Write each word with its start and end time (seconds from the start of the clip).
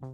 De 0.00 0.06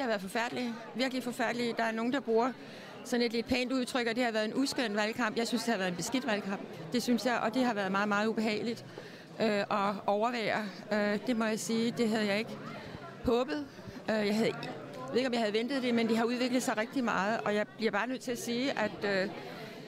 har 0.00 0.06
været 0.06 0.20
forfærdelige. 0.20 0.74
Virkelig 0.94 1.22
forfærdelige. 1.22 1.74
Der 1.76 1.84
er 1.84 1.92
nogen, 1.92 2.12
der 2.12 2.20
bruger 2.20 2.52
sådan 3.04 3.26
et 3.26 3.32
lidt 3.32 3.46
pænt 3.46 3.72
udtryk, 3.72 4.06
og 4.06 4.16
det 4.16 4.24
har 4.24 4.30
været 4.30 4.44
en 4.44 4.54
uskøn 4.54 4.96
valgkamp. 4.96 5.36
Jeg 5.36 5.48
synes, 5.48 5.62
det 5.62 5.72
har 5.72 5.78
været 5.78 5.90
en 5.90 5.96
beskidt 5.96 6.26
valgkamp. 6.26 6.60
Det 6.92 7.02
synes 7.02 7.26
jeg, 7.26 7.38
og 7.38 7.54
det 7.54 7.64
har 7.64 7.74
været 7.74 7.92
meget, 7.92 8.08
meget 8.08 8.26
ubehageligt 8.26 8.84
øh, 9.40 9.60
at 9.60 9.94
overvære. 10.06 10.66
Øh, 10.92 11.18
det 11.26 11.36
må 11.36 11.44
jeg 11.44 11.60
sige, 11.60 11.94
det 11.98 12.08
havde 12.08 12.26
jeg 12.26 12.38
ikke 12.38 12.56
håbet. 13.24 13.66
Øh, 14.10 14.26
jeg 14.26 14.34
havde, 14.34 14.52
jeg 14.52 15.10
ved 15.10 15.16
ikke, 15.16 15.28
om 15.28 15.32
jeg 15.32 15.40
havde 15.40 15.52
ventet 15.52 15.82
det, 15.82 15.94
men 15.94 16.08
det 16.08 16.16
har 16.16 16.24
udviklet 16.24 16.62
sig 16.62 16.76
rigtig 16.76 17.04
meget, 17.04 17.40
og 17.40 17.54
jeg 17.54 17.66
bliver 17.76 17.92
bare 17.92 18.06
nødt 18.06 18.20
til 18.20 18.32
at 18.32 18.38
sige, 18.38 18.78
at 18.78 19.04
øh, 19.04 19.28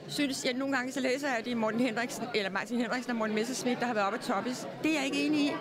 synes, 0.07 0.45
jeg 0.45 0.53
nogle 0.53 0.75
gange 0.75 0.91
så 0.91 0.99
læser 0.99 1.27
jeg, 1.27 1.37
at 1.37 1.45
det 1.45 1.51
er 1.51 1.55
Morten 1.55 1.79
Henriksen, 1.79 2.23
eller 2.35 2.51
Martin 2.51 2.77
Henriksen 2.77 3.11
og 3.11 3.17
Morten 3.17 3.35
Messerschmidt, 3.35 3.79
der 3.79 3.85
har 3.85 3.93
været 3.93 4.07
oppe 4.07 4.19
at 4.19 4.25
toppes. 4.25 4.67
Det 4.83 4.91
er 4.91 4.95
jeg 4.95 5.05
ikke 5.05 5.25
enig 5.25 5.41
i. 5.41 5.51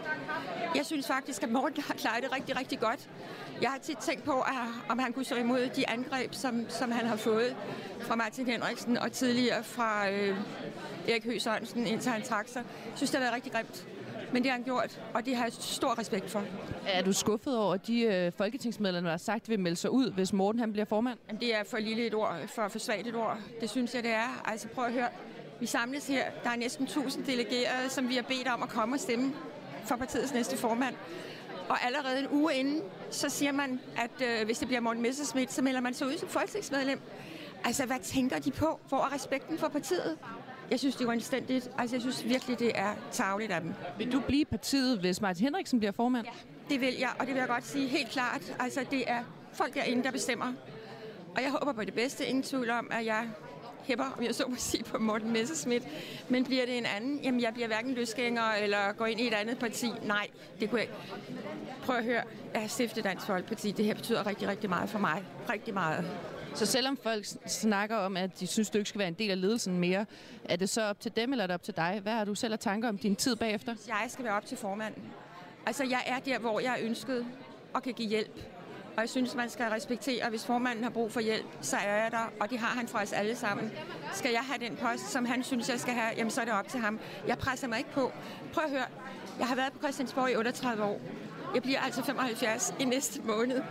Jeg 0.74 0.86
synes 0.86 1.06
faktisk, 1.06 1.42
at 1.42 1.50
Morten 1.50 1.82
har 1.82 1.94
klaret 1.94 2.22
det 2.22 2.32
rigtig, 2.32 2.58
rigtig 2.58 2.80
godt. 2.80 3.08
Jeg 3.62 3.70
har 3.70 3.78
tit 3.78 3.98
tænkt 3.98 4.24
på, 4.24 4.32
at, 4.32 4.54
om 4.88 4.98
han 4.98 5.12
kunne 5.12 5.24
stå 5.24 5.36
imod 5.36 5.68
de 5.76 5.88
angreb, 5.88 6.34
som, 6.34 6.66
som 6.68 6.90
han 6.92 7.06
har 7.06 7.16
fået 7.16 7.56
fra 8.00 8.16
Martin 8.16 8.46
Henriksen 8.46 8.96
og 8.98 9.12
tidligere 9.12 9.64
fra 9.64 10.10
øh, 10.10 10.36
Erik 11.08 11.24
Høgh 11.24 11.40
Sørensen, 11.40 11.86
indtil 11.86 12.12
han 12.12 12.22
trak 12.22 12.48
sig. 12.48 12.64
Jeg 12.86 12.92
synes, 12.94 13.10
det 13.10 13.18
har 13.20 13.24
været 13.24 13.34
rigtig 13.34 13.52
grimt. 13.52 13.86
Men 14.32 14.42
det 14.42 14.50
har 14.50 14.56
han 14.58 14.64
gjort, 14.64 15.00
og 15.14 15.26
det 15.26 15.36
har 15.36 15.44
jeg 15.44 15.52
stor 15.52 15.98
respekt 15.98 16.30
for. 16.30 16.42
Er 16.86 17.02
du 17.02 17.12
skuffet 17.12 17.58
over, 17.58 17.74
at 17.74 17.86
de 17.86 18.00
øh, 18.02 18.32
folketingsmedlemmer, 18.32 19.08
der 19.08 19.12
har 19.12 19.18
sagt, 19.18 19.48
vil 19.48 19.60
melde 19.60 19.76
sig 19.76 19.90
ud, 19.90 20.10
hvis 20.12 20.32
Morten 20.32 20.60
han 20.60 20.72
bliver 20.72 20.84
formand? 20.84 21.18
Jamen, 21.28 21.40
det 21.40 21.54
er 21.54 21.64
for 21.64 21.78
lille 21.78 22.06
et 22.06 22.14
ord, 22.14 22.36
for 22.46 22.68
for 22.68 22.78
svagt 22.78 23.06
et 23.06 23.14
ord. 23.14 23.38
Det 23.60 23.70
synes 23.70 23.94
jeg, 23.94 24.02
det 24.02 24.10
er. 24.10 24.42
Altså 24.44 24.68
prøv 24.68 24.84
at 24.84 24.92
høre. 24.92 25.08
Vi 25.60 25.66
samles 25.66 26.08
her. 26.08 26.24
Der 26.44 26.50
er 26.50 26.56
næsten 26.56 26.84
1000 26.84 27.24
delegerede, 27.24 27.88
som 27.88 28.08
vi 28.08 28.14
har 28.14 28.22
bedt 28.22 28.48
om 28.48 28.62
at 28.62 28.68
komme 28.68 28.96
og 28.96 29.00
stemme 29.00 29.32
for 29.84 29.96
partiets 29.96 30.34
næste 30.34 30.56
formand. 30.56 30.94
Og 31.68 31.84
allerede 31.86 32.18
en 32.18 32.28
uge 32.30 32.54
inden, 32.54 32.82
så 33.10 33.28
siger 33.28 33.52
man, 33.52 33.80
at 33.96 34.26
øh, 34.26 34.44
hvis 34.44 34.58
det 34.58 34.68
bliver 34.68 34.80
Morten 34.80 35.02
Messerschmidt, 35.02 35.52
så 35.52 35.62
melder 35.62 35.80
man 35.80 35.94
sig 35.94 36.06
ud 36.06 36.18
som 36.18 36.28
folketingsmedlem. 36.28 37.00
Altså, 37.64 37.86
hvad 37.86 37.98
tænker 38.02 38.38
de 38.38 38.50
på? 38.50 38.80
Hvor 38.88 38.98
er 38.98 39.14
respekten 39.14 39.58
for 39.58 39.68
partiet? 39.68 40.18
Jeg 40.70 40.78
synes, 40.78 40.96
det 40.96 41.04
er 41.04 41.08
uanstændigt. 41.08 41.70
Altså, 41.78 41.96
jeg 41.96 42.00
synes 42.00 42.24
virkelig, 42.24 42.58
det 42.58 42.72
er 42.74 42.94
tageligt 43.10 43.52
af 43.52 43.60
dem. 43.60 43.74
Vil 43.98 44.12
du 44.12 44.20
blive 44.20 44.44
partiet, 44.44 44.98
hvis 44.98 45.20
Martin 45.20 45.44
Henriksen 45.44 45.78
bliver 45.78 45.92
formand? 45.92 46.26
Ja. 46.26 46.32
Det 46.74 46.80
vil 46.80 46.94
jeg, 46.98 47.08
og 47.18 47.26
det 47.26 47.34
vil 47.34 47.40
jeg 47.40 47.48
godt 47.48 47.66
sige 47.66 47.88
helt 47.88 48.10
klart. 48.10 48.56
Altså, 48.58 48.84
det 48.90 49.10
er 49.10 49.22
folk 49.52 49.74
derinde, 49.74 50.04
der 50.04 50.10
bestemmer. 50.10 50.52
Og 51.36 51.42
jeg 51.42 51.50
håber 51.50 51.72
på 51.72 51.84
det 51.84 51.94
bedste. 51.94 52.26
Ingen 52.26 52.42
tvivl 52.42 52.70
om, 52.70 52.88
at 52.90 53.06
jeg 53.06 53.28
hæpper, 53.90 54.14
om 54.18 54.24
jeg 54.24 54.34
så 54.34 54.44
må 54.48 54.56
sige, 54.58 54.84
på 54.84 54.98
Morten 54.98 55.32
Messerschmidt. 55.32 55.82
Men 56.28 56.44
bliver 56.44 56.66
det 56.66 56.78
en 56.78 56.86
anden? 56.96 57.20
Jamen, 57.22 57.40
jeg 57.40 57.52
bliver 57.54 57.66
hverken 57.66 57.94
løsgænger 57.94 58.52
eller 58.62 58.92
går 58.92 59.06
ind 59.06 59.20
i 59.20 59.26
et 59.26 59.34
andet 59.34 59.58
parti. 59.58 59.92
Nej, 60.02 60.28
det 60.60 60.70
kunne 60.70 60.80
jeg 60.80 60.88
ikke. 60.88 61.00
Prøv 61.82 61.96
at 61.96 62.04
høre. 62.04 62.22
Jeg 62.52 62.60
har 62.60 62.68
stiftet 62.68 63.04
Dansk 63.04 63.26
Folkeparti. 63.26 63.70
Det 63.70 63.84
her 63.84 63.94
betyder 63.94 64.26
rigtig, 64.26 64.48
rigtig 64.48 64.70
meget 64.70 64.90
for 64.90 64.98
mig. 64.98 65.24
Rigtig 65.52 65.74
meget. 65.74 66.10
Så 66.54 66.66
selvom 66.66 66.98
folk 67.02 67.24
snakker 67.46 67.96
om, 67.96 68.16
at 68.16 68.40
de 68.40 68.46
synes, 68.46 68.70
du 68.70 68.78
ikke 68.78 68.88
skal 68.88 68.98
være 68.98 69.08
en 69.08 69.14
del 69.14 69.30
af 69.30 69.40
ledelsen 69.40 69.78
mere, 69.78 70.06
er 70.44 70.56
det 70.56 70.68
så 70.68 70.82
op 70.82 71.00
til 71.00 71.16
dem, 71.16 71.32
eller 71.32 71.42
er 71.42 71.46
det 71.46 71.54
op 71.54 71.62
til 71.62 71.76
dig? 71.76 72.00
Hvad 72.02 72.12
har 72.12 72.24
du 72.24 72.34
selv 72.34 72.52
at 72.52 72.60
tanker 72.60 72.88
om 72.88 72.98
din 72.98 73.16
tid 73.16 73.36
bagefter? 73.36 73.74
Jeg 73.88 74.04
skal 74.08 74.24
være 74.24 74.34
op 74.34 74.46
til 74.46 74.56
formand. 74.56 74.94
Altså, 75.66 75.84
jeg 75.84 76.02
er 76.06 76.18
der, 76.18 76.38
hvor 76.38 76.60
jeg 76.60 76.72
er 76.80 76.86
ønsket 76.86 77.26
og 77.72 77.82
kan 77.82 77.94
give 77.94 78.08
hjælp. 78.08 78.40
Og 79.00 79.02
jeg 79.02 79.10
synes, 79.10 79.34
man 79.34 79.50
skal 79.50 79.66
respektere, 79.66 80.24
at 80.24 80.30
hvis 80.30 80.46
formanden 80.46 80.84
har 80.84 80.90
brug 80.90 81.12
for 81.12 81.20
hjælp, 81.20 81.46
så 81.60 81.76
er 81.76 82.02
jeg 82.02 82.10
der, 82.10 82.32
og 82.40 82.50
det 82.50 82.58
har 82.58 82.78
han 82.78 82.88
fra 82.88 83.02
os 83.02 83.12
alle 83.12 83.36
sammen. 83.36 83.72
Skal 84.12 84.30
jeg 84.30 84.40
have 84.40 84.68
den 84.68 84.76
post, 84.76 85.10
som 85.12 85.24
han 85.24 85.42
synes, 85.42 85.68
jeg 85.68 85.80
skal 85.80 85.94
have, 85.94 86.12
jamen 86.16 86.30
så 86.30 86.40
er 86.40 86.44
det 86.44 86.54
op 86.54 86.68
til 86.68 86.80
ham. 86.80 86.98
Jeg 87.26 87.38
presser 87.38 87.68
mig 87.68 87.78
ikke 87.78 87.90
på. 87.92 88.12
Prøv 88.52 88.64
at 88.64 88.70
høre, 88.70 88.84
jeg 89.38 89.46
har 89.46 89.54
været 89.54 89.72
på 89.72 89.78
Christiansborg 89.78 90.30
i 90.30 90.36
38 90.36 90.84
år. 90.84 91.00
Jeg 91.54 91.62
bliver 91.62 91.80
altså 91.80 92.04
75 92.04 92.74
i 92.80 92.84
næste 92.84 93.20
måned. 93.22 93.62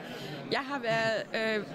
Jeg 0.52 0.60
har 0.60 0.80
været 0.80 1.58
øh, 1.58 1.66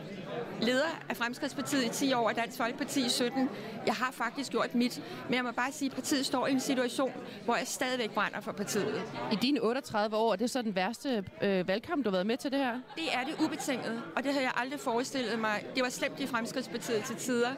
leder 0.61 1.05
af 1.09 1.17
Fremskridspartiet 1.17 1.85
i 1.85 1.89
10 1.89 2.13
år 2.13 2.29
og 2.29 2.37
Dansk 2.37 2.57
Folkeparti 2.57 3.07
i 3.07 3.09
17. 3.09 3.49
Jeg 3.87 3.95
har 3.95 4.11
faktisk 4.13 4.51
gjort 4.51 4.75
mit, 4.75 5.03
men 5.29 5.35
jeg 5.35 5.45
må 5.45 5.51
bare 5.53 5.73
sige, 5.73 5.89
at 5.89 5.95
partiet 5.95 6.27
står 6.27 6.47
i 6.47 6.53
en 6.53 6.61
situation, 6.61 7.13
hvor 7.45 7.57
jeg 7.57 7.67
stadigvæk 7.67 8.11
brænder 8.11 8.41
for 8.41 8.53
partiet. 8.53 9.03
I 9.33 9.37
dine 9.43 9.61
38 9.63 10.17
år, 10.17 10.33
er 10.33 10.37
det 10.37 10.51
så 10.51 10.63
den 10.63 10.75
værste 10.75 11.25
øh, 11.43 11.69
valgkamp, 11.69 12.05
du 12.05 12.11
har 12.11 12.17
været 12.17 12.27
med 12.27 12.37
til 12.37 12.51
det 12.51 12.59
her? 12.59 12.73
Det 12.73 13.05
er 13.15 13.25
det 13.25 13.47
ubetinget, 13.47 14.03
og 14.17 14.23
det 14.23 14.33
havde 14.33 14.45
jeg 14.45 14.53
aldrig 14.57 14.81
forestillet 14.81 15.39
mig. 15.39 15.65
Det 15.75 15.83
var 15.83 15.89
slemt 15.89 16.21
i 16.21 16.27
Fremskridspartiet 16.27 17.05
til 17.05 17.17
tider, 17.17 17.51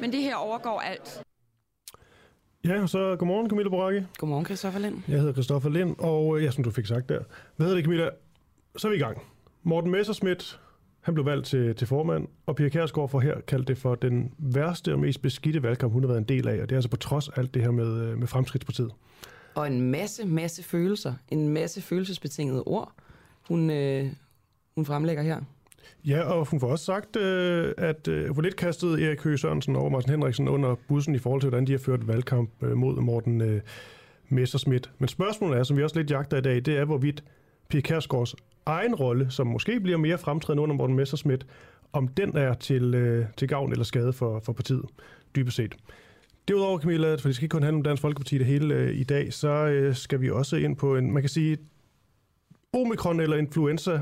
men 0.00 0.12
det 0.12 0.22
her 0.22 0.36
overgår 0.36 0.80
alt. 0.80 1.22
Ja, 2.64 2.86
så 2.86 3.16
godmorgen 3.18 3.50
Camilla 3.50 3.70
Boracchi. 3.70 4.06
Godmorgen, 4.18 4.44
Christoffer 4.44 4.80
Lind. 4.80 5.02
Jeg 5.08 5.18
hedder 5.18 5.32
Christoffer 5.32 5.70
Lind, 5.70 5.96
og 5.98 6.38
øh, 6.38 6.44
ja, 6.44 6.50
som 6.50 6.64
du 6.64 6.70
fik 6.70 6.86
sagt 6.86 7.08
der. 7.08 7.20
Hvad 7.56 7.66
hedder 7.66 7.76
det, 7.76 7.84
Camilla? 7.84 8.10
Så 8.76 8.88
er 8.88 8.90
vi 8.90 8.96
i 8.96 9.00
gang. 9.00 9.22
Morten 9.62 9.90
Messerschmidt, 9.90 10.60
han 11.02 11.14
blev 11.14 11.26
valgt 11.26 11.46
til, 11.46 11.74
til 11.74 11.86
formand, 11.86 12.28
og 12.46 12.56
Pia 12.56 12.68
Kærsgaard 12.68 13.08
får 13.08 13.20
her 13.20 13.40
kaldt 13.40 13.68
det 13.68 13.78
for 13.78 13.94
den 13.94 14.32
værste 14.38 14.92
og 14.92 14.98
mest 14.98 15.22
beskidte 15.22 15.62
valgkamp, 15.62 15.92
hun 15.92 16.02
har 16.02 16.08
været 16.08 16.18
en 16.18 16.24
del 16.24 16.48
af, 16.48 16.62
og 16.62 16.68
det 16.68 16.72
er 16.72 16.76
altså 16.76 16.90
på 16.90 16.96
trods 16.96 17.28
af 17.28 17.38
alt 17.38 17.54
det 17.54 17.62
her 17.62 17.70
med, 17.70 18.02
øh, 18.02 18.18
med 18.18 18.26
Fremskridtspartiet. 18.26 18.90
Og 19.54 19.66
en 19.66 19.80
masse, 19.80 20.26
masse 20.26 20.62
følelser. 20.62 21.14
En 21.28 21.48
masse 21.48 21.82
følelsesbetingede 21.82 22.62
ord, 22.62 22.92
hun, 23.48 23.70
øh, 23.70 24.06
hun 24.74 24.84
fremlægger 24.84 25.22
her. 25.22 25.40
Ja, 26.04 26.22
og 26.22 26.46
hun 26.46 26.60
får 26.60 26.66
også 26.66 26.84
sagt, 26.84 27.16
øh, 27.16 27.74
at 27.78 28.08
øh, 28.08 28.30
hvor 28.30 28.42
lidt 28.42 28.56
kastede 28.56 29.04
Erik 29.06 29.22
Høgh 29.22 29.38
Sørensen 29.38 29.76
og 29.76 29.92
Martin 29.92 30.10
Henriksen 30.10 30.48
under 30.48 30.74
bussen 30.88 31.14
i 31.14 31.18
forhold 31.18 31.40
til, 31.40 31.50
hvordan 31.50 31.66
de 31.66 31.72
har 31.72 31.78
ført 31.78 32.08
valgkamp 32.08 32.50
øh, 32.62 32.76
mod 32.76 33.00
Morten 33.00 33.40
øh, 33.40 33.60
Messerschmidt. 34.28 34.90
Men 34.98 35.08
spørgsmålet 35.08 35.58
er, 35.58 35.62
som 35.62 35.76
vi 35.76 35.82
også 35.82 35.98
lidt 35.98 36.10
jagter 36.10 36.36
i 36.36 36.40
dag, 36.40 36.56
det 36.56 36.68
er, 36.68 36.84
hvorvidt 36.84 37.24
Pia 37.68 37.80
Kærsgaards 37.80 38.34
egen 38.66 38.94
rolle, 38.94 39.30
som 39.30 39.46
måske 39.46 39.80
bliver 39.80 39.98
mere 39.98 40.18
fremtrædende 40.18 40.62
under 40.62 40.76
Morten 40.76 40.96
Messerschmidt, 40.96 41.46
om 41.92 42.08
den 42.08 42.36
er 42.36 42.54
til, 42.54 42.94
øh, 42.94 43.26
til 43.36 43.48
gavn 43.48 43.72
eller 43.72 43.84
skade 43.84 44.12
for, 44.12 44.40
for 44.40 44.52
partiet, 44.52 44.84
dybest 45.36 45.56
set. 45.56 45.74
Derudover, 46.48 46.78
Camilla, 46.78 47.14
for 47.14 47.28
det 47.28 47.34
skal 47.36 47.44
ikke 47.44 47.52
kun 47.52 47.62
handle 47.62 47.78
om 47.78 47.82
Dansk 47.82 48.00
Folkeparti 48.00 48.38
det 48.38 48.46
hele 48.46 48.74
øh, 48.74 48.96
i 48.96 49.04
dag, 49.04 49.32
så 49.32 49.48
øh, 49.48 49.94
skal 49.94 50.20
vi 50.20 50.30
også 50.30 50.56
ind 50.56 50.76
på 50.76 50.96
en, 50.96 51.12
man 51.12 51.22
kan 51.22 51.30
sige, 51.30 51.58
omikron 52.72 53.20
eller 53.20 53.36
influenza, 53.36 54.00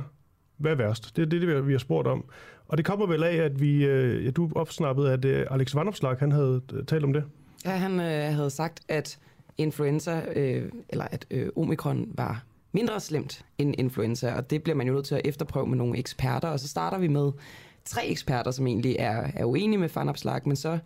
hvad 0.56 0.72
er 0.72 0.76
værst? 0.76 1.16
Det 1.16 1.22
er 1.22 1.26
det, 1.26 1.42
det, 1.42 1.66
vi 1.66 1.72
har 1.72 1.78
spurgt 1.78 2.08
om. 2.08 2.24
Og 2.68 2.76
det 2.76 2.86
kommer 2.86 3.06
vel 3.06 3.22
af, 3.22 3.36
at 3.36 3.60
vi, 3.60 3.84
øh, 3.84 4.24
ja, 4.24 4.30
du 4.30 4.50
opsnappede, 4.54 5.12
at 5.12 5.24
øh, 5.24 5.46
Alex 5.50 5.74
Vandopslag, 5.74 6.16
han 6.18 6.32
havde 6.32 6.62
øh, 6.72 6.84
talt 6.84 7.04
om 7.04 7.12
det. 7.12 7.24
Ja, 7.64 7.70
han 7.70 8.00
øh, 8.00 8.34
havde 8.34 8.50
sagt, 8.50 8.80
at 8.88 9.18
influenza, 9.58 10.22
øh, 10.36 10.72
eller 10.88 11.04
at 11.10 11.26
øh, 11.30 11.48
omikron 11.56 12.08
var 12.14 12.44
mindre 12.72 13.00
slemt 13.00 13.44
end 13.58 13.74
influenza, 13.78 14.34
og 14.34 14.50
det 14.50 14.62
bliver 14.62 14.76
man 14.76 14.86
jo 14.86 14.92
nødt 14.92 15.06
til 15.06 15.14
at 15.14 15.20
efterprøve 15.24 15.66
med 15.66 15.76
nogle 15.78 15.98
eksperter, 15.98 16.48
og 16.48 16.60
så 16.60 16.68
starter 16.68 16.98
vi 16.98 17.08
med 17.08 17.32
tre 17.84 18.06
eksperter, 18.06 18.50
som 18.50 18.66
egentlig 18.66 18.96
er, 18.98 19.30
er 19.34 19.44
uenige 19.44 19.78
med 19.78 19.88
Fanopslag, 19.88 20.40
men 20.44 20.56
så 20.56 20.78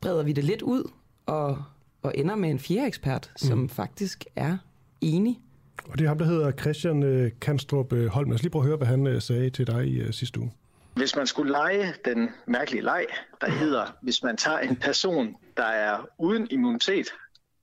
breder 0.00 0.22
vi 0.22 0.32
det 0.32 0.44
lidt 0.44 0.62
ud, 0.62 0.90
og, 1.26 1.62
og 2.02 2.12
ender 2.14 2.36
med 2.36 2.50
en 2.50 2.58
fjerde 2.58 2.86
ekspert, 2.86 3.30
som 3.36 3.58
mm. 3.58 3.68
faktisk 3.68 4.24
er 4.36 4.56
enig. 5.00 5.40
Og 5.88 5.98
det 5.98 6.04
er 6.04 6.08
ham, 6.08 6.18
der 6.18 6.24
hedder 6.24 6.52
Christian 6.52 7.02
øh, 7.02 7.30
Kanstrup 7.40 7.92
øh, 7.92 8.06
Holm. 8.06 8.30
Lad 8.30 8.34
os 8.34 8.42
lige 8.42 8.50
prøve 8.50 8.62
at 8.62 8.66
høre, 8.66 8.76
hvad 8.76 8.86
han 8.86 9.06
øh, 9.06 9.22
sagde 9.22 9.50
til 9.50 9.66
dig 9.66 9.86
i 9.86 10.00
øh, 10.00 10.12
sidste 10.12 10.40
uge. 10.40 10.52
Hvis 10.94 11.16
man 11.16 11.26
skulle 11.26 11.52
lege 11.52 11.94
den 12.04 12.28
mærkelige 12.46 12.82
leg, 12.82 13.06
der 13.40 13.50
hedder, 13.50 13.96
hvis 14.02 14.22
man 14.22 14.36
tager 14.36 14.58
en 14.58 14.76
person, 14.76 15.36
der 15.56 15.64
er 15.64 16.06
uden 16.18 16.46
immunitet 16.50 17.06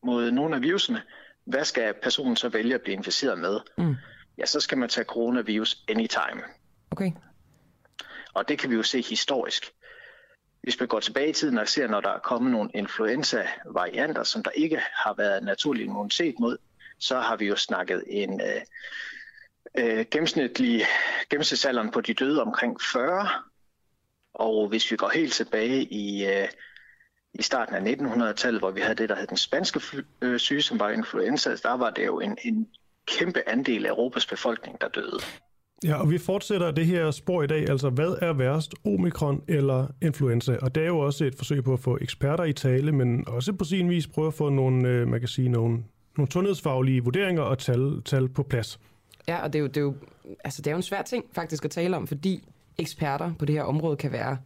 mod 0.03 0.31
nogle 0.31 0.55
af 0.55 0.61
virusene, 0.61 1.01
hvad 1.47 1.65
skal 1.65 1.93
personen 2.03 2.35
så 2.35 2.49
vælge 2.49 2.75
at 2.75 2.81
blive 2.81 2.95
inficeret 2.97 3.39
med? 3.39 3.59
Mm. 3.77 3.95
Ja, 4.37 4.45
så 4.45 4.59
skal 4.59 4.77
man 4.77 4.89
tage 4.89 5.05
coronavirus 5.05 5.83
anytime. 5.89 6.43
Okay. 6.91 7.11
Og 8.33 8.47
det 8.47 8.59
kan 8.59 8.69
vi 8.69 8.75
jo 8.75 8.83
se 8.83 9.01
historisk. 9.01 9.71
Hvis 10.63 10.79
man 10.79 10.87
går 10.87 10.99
tilbage 10.99 11.29
i 11.29 11.33
tiden 11.33 11.57
og 11.57 11.67
ser, 11.67 11.87
når 11.87 12.01
der 12.01 12.09
er 12.09 12.19
kommet 12.19 12.51
nogle 12.51 12.69
influenza-varianter, 12.73 14.23
som 14.23 14.43
der 14.43 14.51
ikke 14.51 14.81
har 14.93 15.13
været 15.17 15.43
naturlig 15.43 15.85
immunitet 15.85 16.35
mod, 16.39 16.57
så 16.99 17.19
har 17.19 17.35
vi 17.35 17.45
jo 17.45 17.55
snakket 17.55 18.03
en 18.07 18.41
øh, 18.41 18.61
øh, 19.77 20.05
gennemsnitlig 20.11 20.85
gennemsnitsalderen 21.29 21.91
på 21.91 22.01
de 22.01 22.13
døde 22.13 22.41
omkring 22.41 22.81
40. 22.81 23.29
Og 24.33 24.67
hvis 24.67 24.91
vi 24.91 24.97
går 24.97 25.09
helt 25.09 25.33
tilbage 25.33 25.83
i, 25.83 26.25
øh, 26.25 26.47
i 27.39 27.43
starten 27.43 27.75
af 27.75 27.93
1900-tallet, 27.93 28.61
hvor 28.61 28.71
vi 28.71 28.81
havde 28.81 28.95
det, 28.95 29.09
der 29.09 29.15
hed 29.15 29.27
den 29.27 29.37
spanske 29.37 29.81
øh, 30.21 30.39
syge, 30.39 30.61
som 30.61 30.79
var 30.79 30.89
influenza, 30.89 31.49
der 31.49 31.77
var 31.77 31.89
det 31.89 32.05
jo 32.05 32.19
en, 32.19 32.37
en 32.45 32.67
kæmpe 33.07 33.49
andel 33.49 33.85
af 33.85 33.89
Europas 33.89 34.25
befolkning, 34.25 34.81
der 34.81 34.87
døde. 34.87 35.19
Ja, 35.83 35.95
og 35.95 36.11
vi 36.11 36.17
fortsætter 36.17 36.71
det 36.71 36.85
her 36.85 37.11
spor 37.11 37.43
i 37.43 37.47
dag. 37.47 37.69
Altså, 37.69 37.89
hvad 37.89 38.17
er 38.21 38.33
værst, 38.33 38.73
omikron 38.85 39.43
eller 39.47 39.87
influenza? 40.01 40.57
Og 40.61 40.75
det 40.75 40.83
er 40.83 40.87
jo 40.87 40.99
også 40.99 41.25
et 41.25 41.35
forsøg 41.35 41.63
på 41.63 41.73
at 41.73 41.79
få 41.79 41.97
eksperter 42.01 42.43
i 42.43 42.53
tale, 42.53 42.91
men 42.91 43.27
også 43.27 43.53
på 43.53 43.65
sin 43.65 43.89
vis 43.89 44.07
prøve 44.07 44.27
at 44.27 44.33
få 44.33 44.49
nogle, 44.49 44.87
øh, 44.87 45.07
man 45.07 45.19
kan 45.19 45.29
sige, 45.29 45.49
nogle, 45.49 45.83
nogle 46.17 46.31
sundhedsfaglige 46.31 47.03
vurderinger 47.03 47.41
og 47.41 47.57
tal, 47.57 48.01
tal 48.05 48.29
på 48.29 48.43
plads. 48.43 48.79
Ja, 49.27 49.43
og 49.43 49.53
det 49.53 49.59
er, 49.59 49.61
jo, 49.61 49.67
det, 49.67 49.77
er 49.77 49.81
jo, 49.81 49.95
altså, 50.43 50.61
det 50.61 50.67
er 50.67 50.71
jo 50.71 50.77
en 50.77 50.83
svær 50.83 51.01
ting 51.01 51.25
faktisk 51.33 51.65
at 51.65 51.71
tale 51.71 51.97
om, 51.97 52.07
fordi 52.07 52.43
eksperter 52.77 53.33
på 53.39 53.45
det 53.45 53.55
her 53.55 53.63
område 53.63 53.97
kan 53.97 54.11
være 54.11 54.37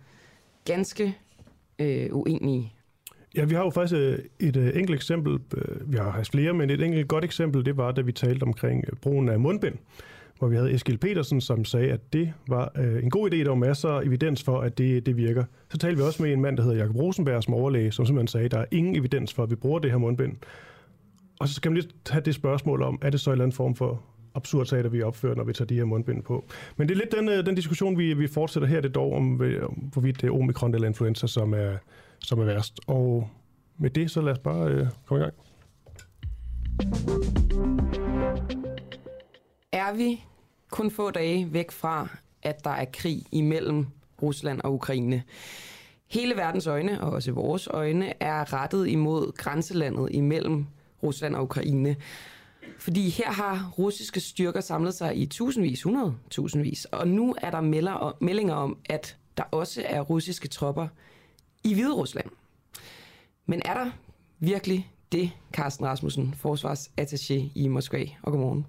ganske 0.65 1.17
øh, 1.79 2.07
uenige. 2.11 2.73
Ja, 3.35 3.45
vi 3.45 3.55
har 3.55 3.63
jo 3.63 3.69
faktisk 3.69 3.99
øh, 3.99 4.19
et 4.39 4.57
øh, 4.57 4.67
enkelt 4.67 4.95
eksempel. 4.95 5.39
Øh, 5.57 5.91
vi 5.91 5.97
har 5.97 6.11
haft 6.11 6.31
flere, 6.31 6.53
men 6.53 6.69
et 6.69 6.81
enkelt 6.81 7.07
godt 7.07 7.23
eksempel, 7.23 7.65
det 7.65 7.77
var, 7.77 7.91
da 7.91 8.01
vi 8.01 8.11
talte 8.11 8.43
omkring 8.43 8.83
brugen 9.01 9.29
af 9.29 9.39
mundbind 9.39 9.75
hvor 10.41 10.47
vi 10.47 10.55
havde 10.55 10.73
Eskil 10.73 10.97
Petersen, 10.97 11.41
som 11.41 11.65
sagde, 11.65 11.91
at 11.91 12.13
det 12.13 12.33
var 12.47 12.71
en 13.03 13.09
god 13.09 13.33
idé, 13.33 13.35
der 13.37 13.47
var 13.47 13.55
masser 13.55 13.89
af 13.89 14.05
evidens 14.05 14.43
for, 14.43 14.59
at 14.61 14.77
det, 14.77 15.05
det 15.05 15.17
virker. 15.17 15.43
Så 15.69 15.77
talte 15.77 15.97
vi 15.97 16.03
også 16.03 16.23
med 16.23 16.33
en 16.33 16.41
mand, 16.41 16.57
der 16.57 16.63
hedder 16.63 16.77
Jakob 16.77 16.95
Rosenberg, 16.95 17.43
som 17.43 17.53
overlæge, 17.53 17.91
som 17.91 18.05
simpelthen 18.05 18.27
sagde, 18.27 18.45
at 18.45 18.51
der 18.51 18.57
er 18.57 18.65
ingen 18.71 18.95
evidens 18.95 19.33
for, 19.33 19.43
at 19.43 19.49
vi 19.49 19.55
bruger 19.55 19.79
det 19.79 19.91
her 19.91 19.97
mundbind. 19.97 20.37
Og 21.39 21.47
så 21.47 21.53
skal 21.53 21.71
man 21.71 21.81
lige 21.81 21.91
tage 22.05 22.21
det 22.21 22.35
spørgsmål 22.35 22.81
om, 22.81 22.99
er 23.01 23.09
det 23.09 23.19
så 23.19 23.29
en 23.29 23.31
eller 23.31 23.45
anden 23.45 23.55
form 23.55 23.75
for 23.75 24.01
absurd 24.35 24.65
teater, 24.65 24.89
vi 24.89 25.01
opfører, 25.01 25.35
når 25.35 25.43
vi 25.43 25.53
tager 25.53 25.67
de 25.67 25.75
her 25.75 25.85
mundbind 25.85 26.23
på. 26.23 26.45
Men 26.77 26.89
det 26.89 26.95
er 26.95 26.99
lidt 26.99 27.11
den, 27.11 27.45
den 27.45 27.55
diskussion, 27.55 27.97
vi, 27.97 28.13
vi 28.13 28.27
fortsætter 28.27 28.67
her, 28.67 28.81
det 28.81 28.95
dog 28.95 29.13
om, 29.13 29.41
om, 29.41 29.73
hvorvidt 29.93 30.21
det 30.21 30.27
er 30.27 30.31
omikron 30.31 30.75
eller 30.75 30.87
influenza, 30.87 31.27
som 31.27 31.53
er, 31.53 31.77
som 32.23 32.39
er 32.39 32.45
værst. 32.45 32.79
Og 32.87 33.29
med 33.77 33.89
det, 33.89 34.11
så 34.11 34.21
lad 34.21 34.31
os 34.31 34.39
bare 34.39 34.67
øh, 34.67 34.87
komme 35.05 35.21
i 35.21 35.23
gang. 35.23 35.33
Er 39.71 39.93
vi 39.93 40.23
kun 40.71 40.91
få 40.91 41.11
dage 41.11 41.53
væk 41.53 41.71
fra, 41.71 42.07
at 42.43 42.63
der 42.63 42.69
er 42.69 42.85
krig 42.93 43.23
imellem 43.31 43.85
Rusland 44.21 44.61
og 44.61 44.73
Ukraine. 44.73 45.23
Hele 46.07 46.35
verdens 46.35 46.67
øjne, 46.67 47.01
og 47.01 47.11
også 47.11 47.31
vores 47.31 47.67
øjne, 47.67 48.23
er 48.23 48.53
rettet 48.53 48.87
imod 48.87 49.31
grænselandet 49.37 50.09
imellem 50.11 50.65
Rusland 51.03 51.35
og 51.35 51.43
Ukraine. 51.43 51.95
Fordi 52.79 53.09
her 53.09 53.31
har 53.31 53.73
russiske 53.77 54.19
styrker 54.19 54.61
samlet 54.61 54.93
sig 54.93 55.17
i 55.17 55.25
tusindvis, 55.25 55.83
hundredtusindvis, 55.83 56.85
og 56.85 57.07
nu 57.07 57.35
er 57.37 57.51
der 57.51 57.61
melder, 57.61 58.17
meldinger 58.21 58.53
om, 58.53 58.77
at 58.89 59.17
der 59.37 59.43
også 59.43 59.83
er 59.85 60.01
russiske 60.01 60.47
tropper 60.47 60.87
i 61.63 61.73
Hvide 61.73 61.93
Rusland. 62.01 62.29
Men 63.45 63.61
er 63.65 63.73
der 63.73 63.89
virkelig 64.39 64.91
det, 65.11 65.29
Carsten 65.53 65.85
Rasmussen, 65.85 66.33
forsvarsattaché 66.43 67.39
i 67.55 67.67
Moskva? 67.67 68.03
Og 68.23 68.31
godmorgen. 68.31 68.65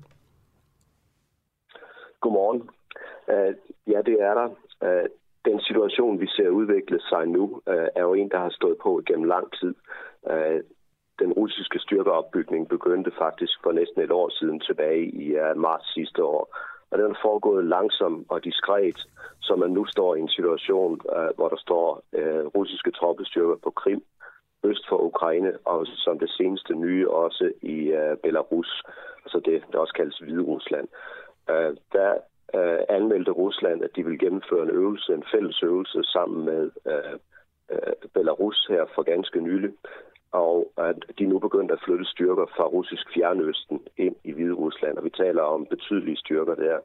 Godmorgen. 2.20 2.60
Uh, 3.32 3.54
ja, 3.92 4.00
det 4.08 4.16
er 4.28 4.34
der. 4.34 4.48
Uh, 4.86 5.06
den 5.44 5.60
situation, 5.60 6.20
vi 6.20 6.26
ser 6.26 6.48
udvikle 6.48 7.00
sig 7.00 7.26
nu, 7.26 7.44
uh, 7.44 7.86
er 7.98 8.02
jo 8.02 8.14
en, 8.14 8.30
der 8.30 8.38
har 8.38 8.50
stået 8.50 8.76
på 8.82 9.02
gennem 9.06 9.24
lang 9.24 9.52
tid. 9.60 9.74
Uh, 10.30 10.60
den 11.18 11.32
russiske 11.32 11.78
styrkeopbygning 11.78 12.68
begyndte 12.68 13.12
faktisk 13.18 13.52
for 13.62 13.72
næsten 13.72 14.00
et 14.02 14.10
år 14.10 14.28
siden 14.38 14.60
tilbage 14.60 15.04
i 15.24 15.36
uh, 15.42 15.56
marts 15.56 15.94
sidste 15.94 16.24
år. 16.24 16.56
Og 16.92 16.98
den 16.98 17.10
er 17.10 17.22
foregået 17.22 17.64
langsomt 17.64 18.26
og 18.28 18.44
diskret, 18.44 18.98
så 19.40 19.56
man 19.56 19.70
nu 19.70 19.84
står 19.86 20.14
i 20.14 20.20
en 20.20 20.28
situation, 20.28 21.00
øh, 21.16 21.30
hvor 21.36 21.48
der 21.48 21.56
står 21.56 22.02
øh, 22.12 22.46
russiske 22.46 22.90
troppestyrker 22.90 23.56
på 23.62 23.70
Krim, 23.70 24.02
øst 24.64 24.88
for 24.88 24.96
Ukraine, 24.96 25.52
og 25.64 25.86
som 25.86 26.18
det 26.18 26.30
seneste 26.30 26.74
nye 26.74 27.10
også 27.10 27.52
i 27.62 27.76
øh, 28.00 28.16
Belarus, 28.16 28.82
altså 29.24 29.40
det, 29.44 29.62
der 29.72 29.78
også 29.78 29.94
kaldes 29.94 30.18
Hvide 30.18 30.42
Rusland. 30.42 30.88
Øh, 31.50 31.76
der 31.92 32.12
øh, 32.54 32.80
anmeldte 32.88 33.30
Rusland, 33.30 33.84
at 33.84 33.90
de 33.96 34.04
vil 34.04 34.18
gennemføre 34.18 34.62
en 34.62 34.70
øvelse, 34.70 35.14
en 35.14 35.24
fælles 35.32 35.62
øvelse 35.62 36.04
sammen 36.04 36.44
med 36.44 36.70
øh, 36.86 37.16
øh, 37.72 37.92
Belarus 38.14 38.66
her 38.68 38.84
for 38.94 39.02
ganske 39.02 39.40
nylig, 39.40 39.72
og 40.32 40.72
at 40.76 40.96
de 41.18 41.24
nu 41.24 41.38
begyndte 41.38 41.74
at 41.74 41.82
flytte 41.84 42.04
styrker 42.04 42.46
fra 42.56 42.64
russisk 42.64 43.06
fjernøsten 43.14 43.80
ind 43.96 44.16
i 44.24 44.32
Hvide 44.32 44.52
Rusland, 44.52 44.98
og 44.98 45.04
vi 45.04 45.10
taler 45.10 45.42
om 45.42 45.66
betydelige 45.66 46.16
styrker 46.16 46.54
der. 46.54 46.78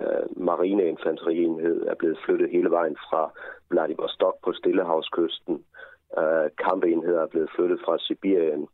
Øh, 0.00 0.26
marineinfanterienhed 0.36 1.86
er 1.86 1.94
blevet 1.94 2.18
flyttet 2.24 2.50
hele 2.50 2.70
vejen 2.70 2.96
fra 2.96 3.32
Vladivostok 3.70 4.34
på 4.44 4.52
Stillehavskysten. 4.52 5.64
Øh, 6.18 6.50
kampenheder 6.64 7.22
er 7.22 7.26
blevet 7.26 7.50
flyttet 7.56 7.80
fra 7.84 7.98
Sibirien. 7.98 8.68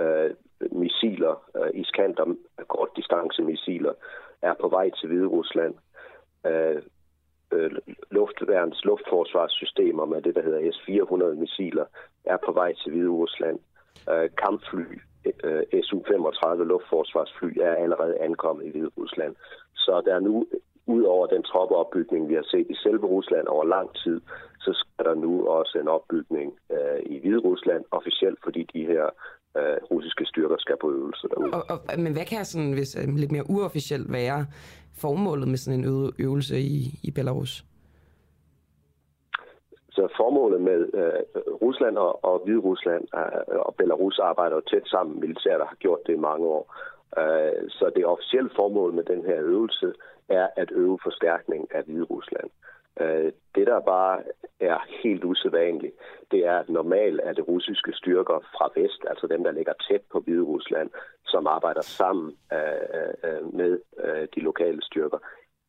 Øh, 0.00 0.30
missiler, 0.72 1.34
øh, 1.56 1.74
distance 1.74 2.22
kortdistancemissiler, 2.68 3.92
er 4.42 4.54
på 4.60 4.68
vej 4.68 4.90
til 4.90 5.08
Hvide 5.08 5.26
Rusland. 5.26 5.74
Øh, 6.46 6.82
øh, 7.52 7.70
luftværns 8.10 8.84
luftforsvarssystemer 8.84 10.04
med 10.04 10.22
det, 10.22 10.34
der 10.34 10.42
hedder 10.42 10.72
S-400-missiler, 10.72 11.84
er 12.24 12.36
på 12.46 12.52
vej 12.52 12.72
til 12.72 12.92
Hvide 12.92 13.08
Rusland. 13.08 13.58
Øh, 14.12 14.28
kampfly, 14.42 15.00
øh, 15.44 15.62
Su-35 15.88 16.64
luftforsvarsfly, 16.64 17.58
er 17.60 17.74
allerede 17.74 18.18
ankommet 18.18 18.66
i 18.66 18.70
Hvide 18.70 18.90
Rusland. 18.98 19.34
Så 19.74 20.02
der 20.06 20.14
er 20.14 20.20
nu, 20.20 20.46
ud 20.86 21.02
over 21.02 21.26
den 21.26 21.42
troppeopbygning, 21.42 22.28
vi 22.28 22.34
har 22.34 22.46
set 22.50 22.66
i 22.70 22.74
selve 22.74 23.06
Rusland 23.06 23.46
over 23.46 23.64
lang 23.64 23.88
tid, 23.94 24.20
så 24.60 24.72
skal 24.72 25.04
der 25.04 25.14
nu 25.14 25.46
også 25.46 25.78
en 25.78 25.88
opbygning 25.88 26.58
øh, 26.70 27.00
i 27.06 27.18
Hvide 27.18 27.38
Rusland, 27.38 27.84
officielt 27.90 28.38
fordi 28.44 28.62
de 28.74 28.86
her 28.86 29.06
øh, 29.58 29.76
russiske 29.90 30.24
styrker 30.26 30.56
skal 30.58 30.76
på 30.80 30.92
øvelse 30.92 31.28
derude. 31.28 31.54
Og, 31.54 31.62
og, 31.70 31.78
men 31.98 32.12
hvad 32.12 32.24
kan 32.24 32.44
sådan, 32.44 32.72
hvis 32.72 32.96
øh, 32.96 33.16
lidt 33.16 33.32
mere 33.32 33.50
uofficielt 33.50 34.12
være 34.12 34.46
formålet 35.02 35.48
med 35.48 35.56
sådan 35.56 35.80
en 35.80 36.12
øvelse 36.18 36.60
i, 36.60 36.78
i 37.02 37.10
Belarus? 37.10 37.64
Så 39.90 40.08
formålet 40.16 40.60
med 40.60 40.80
øh, 41.00 41.20
Rusland 41.62 41.98
og, 41.98 42.24
og 42.24 42.42
Hvide 42.44 42.58
Rusland 42.58 43.04
øh, 43.14 43.58
og 43.66 43.74
Belarus 43.78 44.18
arbejder 44.18 44.56
jo 44.56 44.62
tæt 44.70 44.88
sammen 44.88 45.20
militært 45.20 45.60
og 45.60 45.68
har 45.68 45.76
gjort 45.76 46.00
det 46.06 46.12
i 46.12 46.26
mange 46.28 46.46
år. 46.46 46.64
Øh, 47.20 47.62
så 47.68 47.90
det 47.96 48.06
officielle 48.06 48.50
formål 48.56 48.92
med 48.92 49.04
den 49.04 49.24
her 49.24 49.38
øvelse 49.40 49.92
er 50.28 50.46
at 50.56 50.70
øve 50.72 50.98
forstærkning 51.02 51.74
af 51.74 51.82
Hvide 51.84 52.04
Rusland. 52.04 52.50
Øh, 52.50 52.75
Øh, 53.00 53.32
det, 53.54 53.66
der 53.66 53.80
bare 53.80 54.22
er 54.60 54.78
helt 55.02 55.24
usædvanligt, 55.24 55.94
det 56.30 56.46
er, 56.46 56.58
at 56.58 56.68
normalt 56.68 57.20
er 57.24 57.32
det 57.32 57.48
russiske 57.48 57.92
styrker 57.92 58.38
fra 58.56 58.70
vest, 58.76 59.04
altså 59.10 59.26
dem, 59.26 59.44
der 59.44 59.50
ligger 59.50 59.72
tæt 59.88 60.02
på 60.12 60.20
Hvide 60.20 60.42
Rusland, 60.42 60.90
som 61.26 61.46
arbejder 61.46 61.80
sammen 61.80 62.36
øh, 62.52 63.30
øh, 63.30 63.54
med 63.54 63.78
de 64.34 64.40
lokale 64.40 64.82
styrker. 64.82 65.18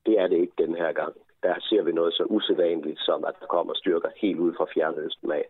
Det 0.05 0.19
er 0.19 0.27
det 0.27 0.37
ikke 0.37 0.53
den 0.57 0.75
her 0.75 0.91
gang. 0.91 1.13
Der 1.43 1.55
ser 1.59 1.81
vi 1.83 1.91
noget 1.91 2.13
så 2.13 2.23
usædvanligt, 2.23 2.99
som 2.99 3.25
at 3.25 3.35
der 3.39 3.45
kommer 3.45 3.73
styrker 3.73 4.09
helt 4.17 4.39
ud 4.39 4.53
fra 4.57 4.65
fjernøsten 4.73 5.31
af. 5.31 5.45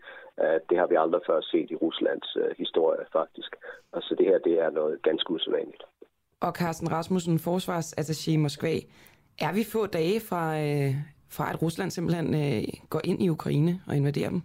Det 0.70 0.78
har 0.78 0.88
vi 0.88 0.96
aldrig 0.96 1.22
før 1.28 1.42
set 1.42 1.72
i 1.72 1.76
Ruslands 1.76 2.38
historie, 2.58 3.06
faktisk. 3.14 3.56
Altså 3.94 4.16
det 4.18 4.26
her, 4.26 4.38
det 4.38 4.60
er 4.60 4.70
noget 4.70 5.02
ganske 5.02 5.32
usædvanligt. 5.32 5.84
Og 6.42 6.52
Carsten 6.52 6.92
Rasmussen, 6.92 7.36
forsvarsattaché 7.36 8.32
i 8.32 8.38
Moskva. 8.38 8.74
Er 9.42 9.54
vi 9.54 9.64
få 9.74 9.86
dage 9.86 10.20
fra, 10.30 10.44
fra 11.30 11.50
at 11.52 11.62
Rusland 11.62 11.92
simpelthen 11.92 12.28
øh, 12.34 12.64
går 12.90 13.02
ind 13.04 13.24
i 13.24 13.30
Ukraine 13.30 13.74
og 13.88 13.96
invaderer 13.96 14.30
dem? 14.30 14.42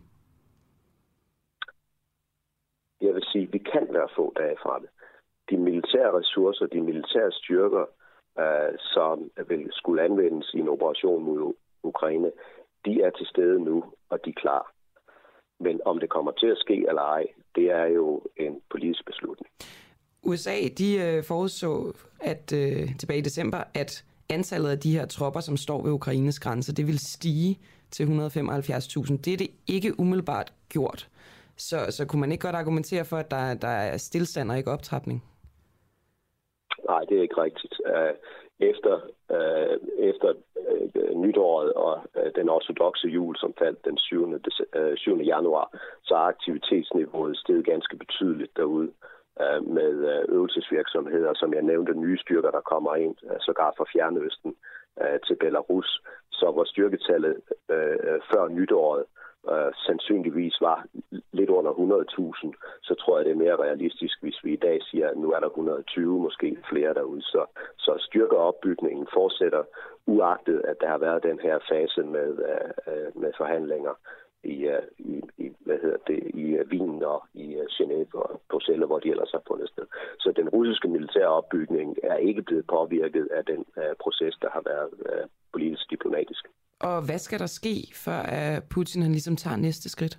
Jeg 3.01 3.15
vil 3.15 3.25
sige, 3.33 3.45
at 3.47 3.53
vi 3.53 3.59
kan 3.59 3.87
være 3.91 4.09
få 4.17 4.33
dage 4.37 4.57
fra 4.63 4.79
det. 4.79 4.89
De 5.51 5.57
militære 5.57 6.19
ressourcer, 6.19 6.67
de 6.67 6.81
militære 6.81 7.33
styrker, 7.33 7.85
øh, 8.39 8.73
som 8.79 9.31
vil 9.49 9.69
skulle 9.73 10.03
anvendes 10.03 10.55
i 10.55 10.59
en 10.59 10.69
operation 10.69 11.25
mod 11.25 11.55
Ukraine, 11.83 12.31
de 12.85 13.03
er 13.03 13.11
til 13.11 13.27
stede 13.27 13.65
nu, 13.65 13.85
og 14.11 14.25
de 14.25 14.31
er 14.31 14.41
klar. 14.41 14.73
Men 15.61 15.81
om 15.85 16.01
det 16.01 16.11
kommer 16.11 16.33
til 16.33 16.47
at 16.47 16.59
ske 16.59 16.85
eller 16.89 17.03
ej, 17.03 17.25
det 17.55 17.71
er 17.71 17.85
jo 17.85 18.23
en 18.37 18.61
politisk 18.71 19.07
beslutning. 19.07 19.51
USA 20.23 20.57
de 20.79 20.89
øh, 21.05 21.25
forudså 21.25 21.93
at 22.21 22.53
øh, 22.53 22.99
tilbage 22.99 23.19
i 23.19 23.29
december, 23.31 23.63
at 23.75 24.05
antallet 24.33 24.71
af 24.71 24.79
de 24.79 24.97
her 24.97 25.07
tropper, 25.07 25.41
som 25.41 25.57
står 25.57 25.83
ved 25.83 25.93
Ukraines 25.93 26.41
grænse, 26.41 26.75
det 26.75 26.87
vil 26.87 26.99
stige 26.99 27.59
til 27.91 28.05
175.000. 28.05 28.11
Det 29.25 29.33
er 29.33 29.37
det 29.37 29.51
ikke 29.67 30.01
umiddelbart 30.01 30.53
gjort. 30.69 31.09
Så, 31.57 31.77
så 31.91 32.07
kunne 32.07 32.21
man 32.21 32.33
ikke 32.33 32.47
godt 32.47 32.57
argumentere 32.57 33.05
for, 33.05 33.17
at 33.17 33.31
der, 33.31 33.55
der 33.55 33.69
er 33.69 33.97
stillstand 33.97 34.51
og 34.51 34.59
ikke 34.59 34.71
optrapning? 34.71 35.25
Nej, 36.89 37.01
det 37.09 37.19
er 37.19 37.23
ikke 37.23 37.43
rigtigt. 37.43 37.75
Øh, 37.87 38.15
efter, 38.71 38.95
øh, 39.37 39.77
efter 40.11 40.29
øh, 40.69 41.15
nytåret 41.15 41.73
og 41.73 41.95
den 42.35 42.49
ortodoxe 42.49 43.09
jul, 43.09 43.37
som 43.37 43.55
faldt 43.59 43.85
den 43.85 43.99
7. 43.99 44.41
7. 44.97 45.19
januar, 45.19 45.79
så 46.03 46.15
er 46.15 46.29
aktivitetsniveauet 46.35 47.37
steget 47.37 47.67
ganske 47.67 47.97
betydeligt 47.97 48.57
derude. 48.57 48.91
Øh, 49.41 49.67
med 49.67 49.93
øh, 50.13 50.25
øvelsesvirksomheder, 50.35 51.33
som 51.35 51.55
jeg 51.55 51.63
nævnte, 51.63 51.95
nye 51.95 52.19
styrker, 52.19 52.51
der 52.51 52.61
kommer 52.61 52.95
ind, 52.95 53.17
øh, 53.31 53.37
sågar 53.41 53.75
fra 53.77 53.85
Fjernøsten 53.93 54.55
øh, 55.03 55.19
til 55.27 55.37
Belarus. 55.37 56.03
Så 56.31 56.51
hvor 56.51 56.65
styrketallet 56.65 57.37
før 58.31 58.49
nytåret 58.49 59.05
øh, 59.51 59.73
sandsynligvis 59.87 60.61
var 60.61 60.87
lidt 61.33 61.51
under 61.51 61.73
100.000, 61.73 62.53
så 62.83 62.95
tror 62.95 63.17
jeg, 63.17 63.25
det 63.25 63.33
er 63.33 63.45
mere 63.45 63.57
realistisk, 63.57 64.23
hvis 64.23 64.45
vi 64.45 64.53
i 64.53 64.63
dag 64.67 64.79
siger, 64.83 65.09
at 65.11 65.17
nu 65.17 65.33
er 65.33 65.41
der 65.41 65.47
120, 65.47 66.21
måske 66.21 66.59
flere 66.71 66.95
derude. 66.95 67.23
Så, 67.23 67.47
så 67.79 67.93
styrkeopbygningen 67.99 69.07
fortsætter, 69.13 69.63
uagtet 70.07 70.63
at 70.65 70.77
der 70.81 70.89
har 70.89 70.99
været 70.99 71.23
den 71.23 71.39
her 71.41 71.59
fase 71.69 72.03
med, 72.03 72.31
øh, 72.89 73.23
med 73.23 73.33
forhandlinger 73.37 73.95
i, 74.45 74.57
øh, 74.75 74.83
i, 74.99 75.23
i, 75.39 75.51
hvad 75.67 75.79
hedder 75.83 75.97
det, 76.07 76.21
i 76.35 76.45
øh, 76.59 76.67
Wien 76.71 77.03
og 77.05 77.21
i 77.35 77.55
øh, 77.55 77.67
Genève 77.77 78.15
og 78.15 78.43
Bruxelles, 78.51 78.87
hvor 78.87 78.99
de 78.99 79.11
ellers 79.11 79.31
har 79.31 79.43
fundet 79.47 79.69
sted. 79.69 79.87
Så 80.19 80.33
den 80.37 80.49
russiske 80.49 80.89
militære 80.89 81.29
opbygning 81.29 81.97
er 82.03 82.17
ikke 82.17 82.43
blevet 82.43 82.67
påvirket 82.67 83.29
af 83.39 83.45
den 83.45 83.65
uh, 83.77 83.93
proces, 84.01 84.35
der 84.43 84.51
har 84.51 84.63
været 84.73 84.93
uh, 84.93 85.29
politisk 85.53 85.91
diplomatisk. 85.91 86.45
Og 86.81 87.07
hvad 87.07 87.19
skal 87.19 87.39
der 87.39 87.47
ske, 87.47 87.77
før 87.95 88.21
at 88.23 88.63
Putin 88.71 89.03
han 89.03 89.13
ligesom 89.13 89.37
tager 89.37 89.57
næste 89.57 89.89
skridt? 89.89 90.19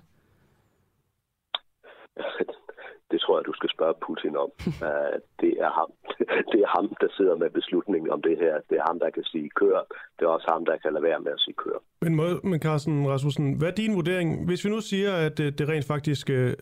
Det 3.10 3.18
tror 3.20 3.38
jeg, 3.38 3.44
du 3.50 3.54
skal 3.58 3.70
spørge 3.76 3.94
Putin 4.06 4.36
om. 4.44 4.50
det, 5.42 5.52
er 5.66 5.70
ham. 5.78 5.90
det 6.52 6.60
er 6.66 6.70
ham, 6.76 6.86
der 7.02 7.08
sidder 7.16 7.36
med 7.42 7.50
beslutningen 7.50 8.10
om 8.10 8.22
det 8.22 8.36
her. 8.38 8.54
Det 8.70 8.76
er 8.80 8.84
ham, 8.90 8.98
der 8.98 9.10
kan 9.10 9.24
sige 9.32 9.48
kør. 9.60 9.78
Det 10.16 10.22
er 10.24 10.32
også 10.36 10.48
ham, 10.54 10.64
der 10.64 10.76
kan 10.82 10.92
lade 10.92 11.04
være 11.10 11.20
med 11.20 11.32
at 11.32 11.40
sige 11.44 11.56
kør. 11.64 11.78
Men, 12.02 12.12
men 12.50 12.60
Carsten 12.60 13.08
Rasmussen, 13.10 13.58
hvad 13.58 13.68
er 13.68 13.76
din 13.82 13.94
vurdering? 13.94 14.46
Hvis 14.46 14.64
vi 14.64 14.70
nu 14.70 14.80
siger, 14.80 15.12
at 15.26 15.38
det 15.38 15.68
rent 15.68 15.86
faktisk 15.86 16.30
øh, 16.30 16.52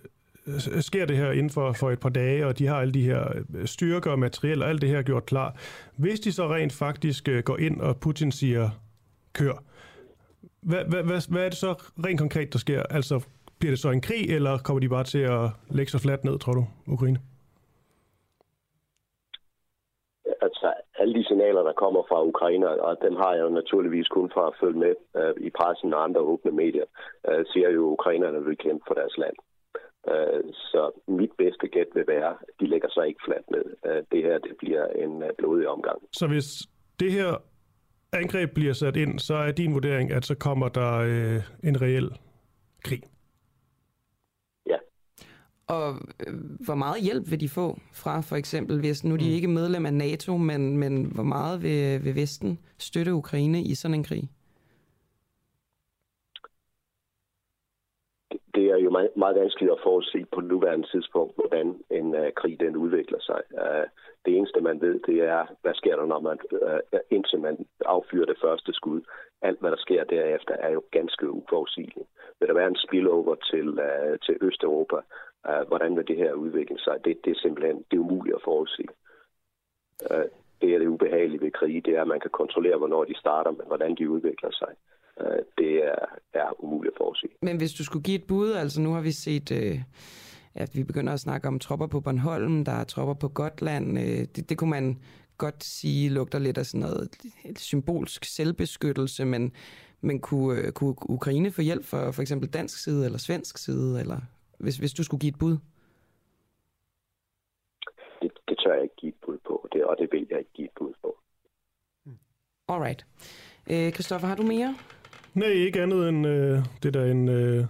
sker 0.80 1.06
det 1.06 1.16
her 1.16 1.30
inden 1.30 1.50
for, 1.50 1.72
for 1.72 1.90
et 1.90 2.00
par 2.00 2.08
dage, 2.08 2.46
og 2.46 2.58
de 2.58 2.66
har 2.66 2.80
alle 2.80 2.94
de 2.94 3.02
her 3.02 3.22
øh, 3.54 3.66
styrker 3.66 4.10
og 4.10 4.18
materiel 4.18 4.62
og 4.62 4.68
alt 4.68 4.80
det 4.80 4.88
her 4.88 5.02
gjort 5.02 5.26
klar. 5.26 5.56
Hvis 5.96 6.20
de 6.20 6.32
så 6.32 6.48
rent 6.48 6.72
faktisk 6.72 7.28
øh, 7.28 7.42
går 7.42 7.56
ind, 7.56 7.80
og 7.80 7.96
Putin 8.00 8.32
siger 8.32 8.70
kør, 9.32 9.62
hvad, 10.60 10.84
hvad, 10.84 11.02
hvad, 11.02 11.30
hvad 11.30 11.44
er 11.44 11.48
det 11.48 11.58
så 11.58 11.72
rent 12.06 12.20
konkret, 12.20 12.52
der 12.52 12.58
sker? 12.58 12.82
Altså, 12.82 13.24
bliver 13.62 13.74
det 13.76 13.84
så 13.86 13.90
en 13.90 14.06
krig, 14.08 14.24
eller 14.36 14.52
kommer 14.64 14.80
de 14.80 14.94
bare 14.96 15.06
til 15.14 15.24
at 15.36 15.44
lægge 15.76 15.90
sig 15.92 16.00
fladt 16.00 16.24
ned, 16.24 16.36
tror 16.38 16.54
du, 16.60 16.64
Ukraine? 16.96 17.18
Altså, 20.46 20.66
alle 21.00 21.14
de 21.18 21.24
signaler, 21.28 21.62
der 21.68 21.80
kommer 21.82 22.02
fra 22.08 22.24
Ukraine, 22.32 22.66
og 22.88 22.92
dem 23.06 23.14
har 23.22 23.32
jeg 23.34 23.42
jo 23.46 23.50
naturligvis 23.60 24.08
kun 24.08 24.30
fra 24.34 24.44
at 24.50 24.58
følge 24.60 24.78
med 24.84 24.94
uh, 25.20 25.46
i 25.46 25.50
pressen 25.58 25.94
og 25.94 26.04
andre 26.06 26.20
åbne 26.20 26.52
medier, 26.62 26.86
uh, 27.28 27.42
siger 27.52 27.68
jo, 27.76 27.82
at 27.86 27.92
ukrainerne 27.96 28.44
vil 28.44 28.56
kæmpe 28.64 28.84
for 28.88 28.94
deres 29.00 29.16
land. 29.22 29.36
Uh, 30.12 30.40
så 30.70 30.82
mit 31.20 31.32
bedste 31.42 31.66
gæt 31.74 31.90
vil 31.94 32.06
være, 32.06 32.30
at 32.48 32.54
de 32.60 32.66
lægger 32.72 32.90
sig 32.90 33.04
ikke 33.06 33.22
fladt 33.26 33.46
ned. 33.54 33.66
Uh, 33.88 34.00
det 34.12 34.20
her 34.26 34.38
det 34.38 34.54
bliver 34.62 34.84
en 35.04 35.12
uh, 35.26 35.30
blodig 35.38 35.68
omgang. 35.68 35.98
Så 36.12 36.26
hvis 36.32 36.48
det 37.00 37.12
her 37.12 37.30
angreb 38.12 38.50
bliver 38.54 38.72
sat 38.72 38.96
ind, 38.96 39.18
så 39.18 39.34
er 39.34 39.52
din 39.52 39.74
vurdering, 39.74 40.06
at 40.16 40.24
så 40.24 40.34
kommer 40.46 40.68
der 40.68 40.92
uh, 41.12 41.68
en 41.68 41.82
reel 41.82 42.08
krig? 42.84 43.02
Og 45.68 45.88
øh, 46.26 46.34
hvor 46.64 46.74
meget 46.74 47.02
hjælp 47.02 47.30
vil 47.30 47.40
de 47.40 47.48
få 47.48 47.78
fra 47.92 48.20
for 48.20 48.36
eksempel, 48.36 48.80
hvis 48.80 49.04
nu 49.04 49.16
de 49.16 49.24
mm. 49.24 49.34
ikke 49.36 49.44
er 49.44 49.58
medlem 49.60 49.86
af 49.86 49.94
NATO, 49.94 50.36
men, 50.36 50.76
men 50.76 51.04
hvor 51.04 51.22
meget 51.22 51.62
vil, 51.62 52.04
vil 52.04 52.14
Vesten 52.14 52.58
støtte 52.78 53.14
Ukraine 53.14 53.62
i 53.62 53.74
sådan 53.74 53.94
en 53.94 54.04
krig? 54.04 54.28
Det 58.54 58.64
er 58.70 58.76
jo 58.76 58.90
meget, 58.90 59.16
meget 59.16 59.36
vanskeligt 59.36 59.72
at 59.72 59.78
forudse 59.82 60.26
på 60.32 60.40
nuværende 60.40 60.88
tidspunkt, 60.88 61.34
hvordan 61.34 61.66
en 61.90 62.06
uh, 62.14 62.28
krig 62.36 62.60
den 62.60 62.76
udvikler 62.76 63.20
sig. 63.20 63.40
Uh, 63.50 63.86
det 64.24 64.36
eneste, 64.36 64.60
man 64.60 64.80
ved, 64.80 65.00
det 65.06 65.18
er, 65.20 65.46
hvad 65.62 65.74
sker 65.74 65.96
der, 65.96 66.06
når 66.06 66.20
man, 66.20 66.38
uh, 66.52 67.00
indtil 67.10 67.40
man 67.40 67.66
affyrer 67.86 68.26
det 68.26 68.38
første 68.44 68.72
skud. 68.72 69.00
Alt, 69.42 69.60
hvad 69.60 69.70
der 69.70 69.76
sker 69.76 70.04
derefter, 70.04 70.54
er 70.54 70.70
jo 70.70 70.82
ganske 70.90 71.30
uforudsigeligt. 71.30 72.08
Vil 72.38 72.48
der 72.48 72.54
være 72.54 72.68
en 72.68 72.82
spillover 72.86 73.34
til, 73.34 73.68
uh, 73.68 74.14
til 74.26 74.36
Østeuropa, 74.40 74.96
Uh, 75.48 75.68
hvordan 75.68 75.96
vil 75.96 76.08
det 76.08 76.16
her 76.16 76.32
udvikle 76.32 76.78
sig? 76.78 76.96
Det, 77.04 77.18
det 77.24 77.30
er 77.30 77.40
simpelthen 77.42 77.76
det 77.90 77.96
er 77.96 78.00
umuligt 78.00 78.36
at 78.36 78.42
forudse. 78.44 78.84
Uh, 80.10 80.26
det 80.60 80.74
er 80.74 80.78
det 80.78 80.86
ubehagelige 80.86 81.40
ved 81.40 81.50
krige, 81.50 81.80
det 81.80 81.96
er, 81.96 82.02
at 82.02 82.08
man 82.08 82.20
kan 82.20 82.30
kontrollere, 82.30 82.78
hvornår 82.78 83.04
de 83.04 83.18
starter, 83.18 83.50
men 83.50 83.66
hvordan 83.66 83.94
de 83.94 84.10
udvikler 84.10 84.50
sig. 84.50 84.72
Uh, 85.20 85.42
det 85.58 85.72
er, 85.84 86.04
er 86.32 86.64
umuligt 86.64 86.94
at 86.94 86.98
forudse. 86.98 87.28
Men 87.42 87.56
hvis 87.56 87.72
du 87.72 87.84
skulle 87.84 88.02
give 88.02 88.18
et 88.18 88.26
bud, 88.26 88.52
altså 88.52 88.80
nu 88.80 88.92
har 88.92 89.00
vi 89.00 89.12
set... 89.12 89.50
Uh 89.50 89.80
at 90.54 90.76
vi 90.76 90.84
begynder 90.84 91.12
at 91.12 91.20
snakke 91.20 91.48
om 91.48 91.58
tropper 91.58 91.86
på 91.86 92.00
Bornholm, 92.00 92.64
der 92.64 92.72
er 92.72 92.84
tropper 92.84 93.14
på 93.14 93.28
Gotland. 93.28 93.96
Det, 94.26 94.48
det 94.48 94.58
kunne 94.58 94.70
man 94.70 94.98
godt 95.38 95.64
sige 95.64 96.10
lugter 96.10 96.38
lidt 96.38 96.58
af 96.58 96.66
sådan 96.66 96.80
noget 96.80 97.16
symbolsk 97.56 98.24
selvbeskyttelse, 98.24 99.24
men, 99.24 99.52
men 100.00 100.20
kunne, 100.20 100.72
kunne 100.72 100.94
Ukraine 101.10 101.50
få 101.50 101.62
hjælp 101.62 101.84
fra 101.84 102.10
for 102.10 102.22
eksempel 102.22 102.48
dansk 102.48 102.82
side 102.84 103.04
eller 103.04 103.18
svensk 103.18 103.58
side, 103.58 104.00
eller 104.00 104.20
hvis, 104.62 104.76
hvis 104.76 104.92
du 104.92 105.02
skulle 105.04 105.20
give 105.20 105.30
et 105.30 105.38
bud? 105.38 105.56
Det, 108.22 108.30
det 108.48 108.56
tør 108.58 108.74
jeg 108.74 108.82
ikke 108.82 108.96
give 108.96 109.12
et 109.12 109.20
bud 109.26 109.38
på, 109.46 109.68
det, 109.72 109.84
og 109.84 109.96
det 109.98 110.08
vil 110.12 110.26
jeg 110.30 110.38
ikke 110.38 110.52
give 110.54 110.64
et 110.64 110.74
bud 110.78 110.92
på. 111.02 111.18
Alright. 112.68 113.06
Øh, 113.70 113.92
Christoffer, 113.92 114.28
har 114.28 114.36
du 114.36 114.42
mere? 114.42 114.74
Nej, 115.34 115.48
ikke 115.48 115.82
andet 115.82 116.08
end 116.08 116.26
øh, 116.26 116.58
det 116.82 116.94
der 116.94 117.04
en, 117.04 117.28
øh, 117.28 117.64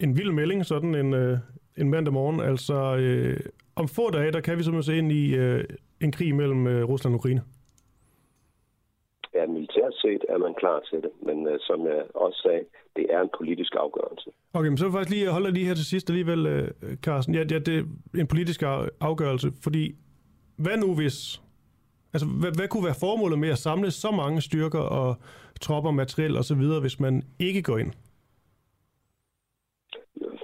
en 0.00 0.16
vild 0.16 0.32
melding, 0.32 0.66
sådan 0.66 0.94
en, 0.94 1.14
øh, 1.14 1.38
en 1.76 1.90
mandag 1.90 2.12
morgen. 2.12 2.40
Altså, 2.40 2.96
øh, 2.96 3.40
om 3.76 3.88
få 3.88 4.10
dage, 4.10 4.32
der 4.32 4.40
kan 4.40 4.58
vi 4.58 4.62
simpelthen 4.62 4.92
se 4.92 4.98
ind 4.98 5.12
i 5.12 5.34
øh, 5.34 5.64
en 6.00 6.12
krig 6.12 6.34
mellem 6.34 6.66
øh, 6.66 6.88
Rusland 6.88 7.14
og 7.14 7.18
Ukraine. 7.18 7.42
Ja, 9.38 9.46
militært 9.46 9.94
set 9.94 10.22
er 10.28 10.38
man 10.38 10.54
klar 10.54 10.80
til 10.90 10.98
det, 11.02 11.12
men 11.22 11.46
øh, 11.48 11.58
som 11.60 11.86
jeg 11.86 12.02
også 12.14 12.38
sagde, 12.46 12.64
det 12.96 13.06
er 13.14 13.20
en 13.20 13.30
politisk 13.38 13.72
afgørelse. 13.84 14.30
Okay, 14.52 14.68
men 14.68 14.78
så 14.78 14.84
vil 14.84 14.90
jeg 14.90 14.96
faktisk 14.98 15.14
lige 15.16 15.30
holde 15.30 15.50
lige 15.50 15.66
her 15.66 15.74
til 15.74 15.84
sidst 15.84 16.10
alligevel, 16.10 16.46
øh, 16.46 16.96
Carsten. 17.04 17.34
Ja, 17.34 17.40
ja, 17.50 17.58
det 17.58 17.74
er 17.78 17.84
en 18.18 18.26
politisk 18.26 18.62
afgørelse, 19.00 19.48
fordi 19.62 19.94
hvad 20.56 20.76
nu 20.76 20.94
hvis... 20.94 21.42
Altså, 22.12 22.26
hvad, 22.40 22.52
hvad 22.58 22.68
kunne 22.68 22.84
være 22.84 23.02
formålet 23.06 23.38
med 23.38 23.48
at 23.48 23.58
samle 23.58 23.90
så 23.90 24.10
mange 24.10 24.40
styrker 24.40 24.84
og 24.98 25.16
tropper, 25.60 25.90
materiel 25.90 26.36
osv., 26.38 26.62
hvis 26.80 27.00
man 27.00 27.22
ikke 27.38 27.62
går 27.62 27.78
ind? 27.78 27.92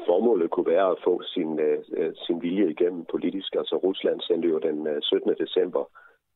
Formålet 0.06 0.50
kunne 0.50 0.70
være 0.74 0.90
at 0.90 0.98
få 1.04 1.22
sin, 1.34 1.50
uh, 1.68 2.12
sin 2.26 2.42
vilje 2.42 2.70
igennem 2.70 3.04
politisk. 3.10 3.54
Altså 3.54 3.76
Rusland 3.76 4.20
sendte 4.20 4.48
jo 4.48 4.58
den 4.58 5.02
17. 5.02 5.34
december 5.38 5.84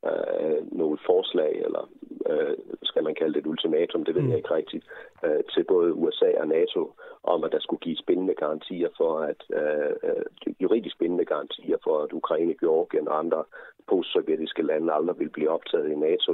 øh, 0.07 0.79
nogle 0.79 0.99
forslag, 1.07 1.53
eller 1.67 1.91
øh, 2.31 2.57
skal 2.83 3.05
man 3.05 3.15
kalde 3.15 3.35
det 3.35 3.41
et 3.41 3.47
ultimatum, 3.47 4.05
det 4.05 4.15
ved 4.15 4.23
mm. 4.23 4.29
jeg 4.29 4.37
ikke 4.37 4.55
rigtigt, 4.55 4.85
øh, 5.25 5.41
til 5.55 5.65
både 5.65 5.95
USA 5.95 6.31
og 6.41 6.49
NATO, 6.49 6.93
om 7.23 7.45
at 7.45 7.53
der 7.53 7.61
skulle 7.61 7.81
gives 7.81 8.03
bindende 8.07 8.35
garantier 8.35 8.89
for, 8.97 9.21
at 9.21 9.41
øh, 9.61 9.93
øh 10.03 10.25
juridisk 10.61 10.99
bindende 10.99 11.25
garantier 11.25 11.77
for, 11.85 12.03
at 12.03 12.13
Ukraine, 12.13 12.55
Georgien 12.61 13.09
og 13.09 13.19
andre 13.19 13.45
postsovjetiske 13.89 14.63
lande 14.63 14.93
aldrig 14.93 15.19
vil 15.19 15.31
blive 15.31 15.51
optaget 15.51 15.91
i 15.93 15.95
NATO. 15.95 16.33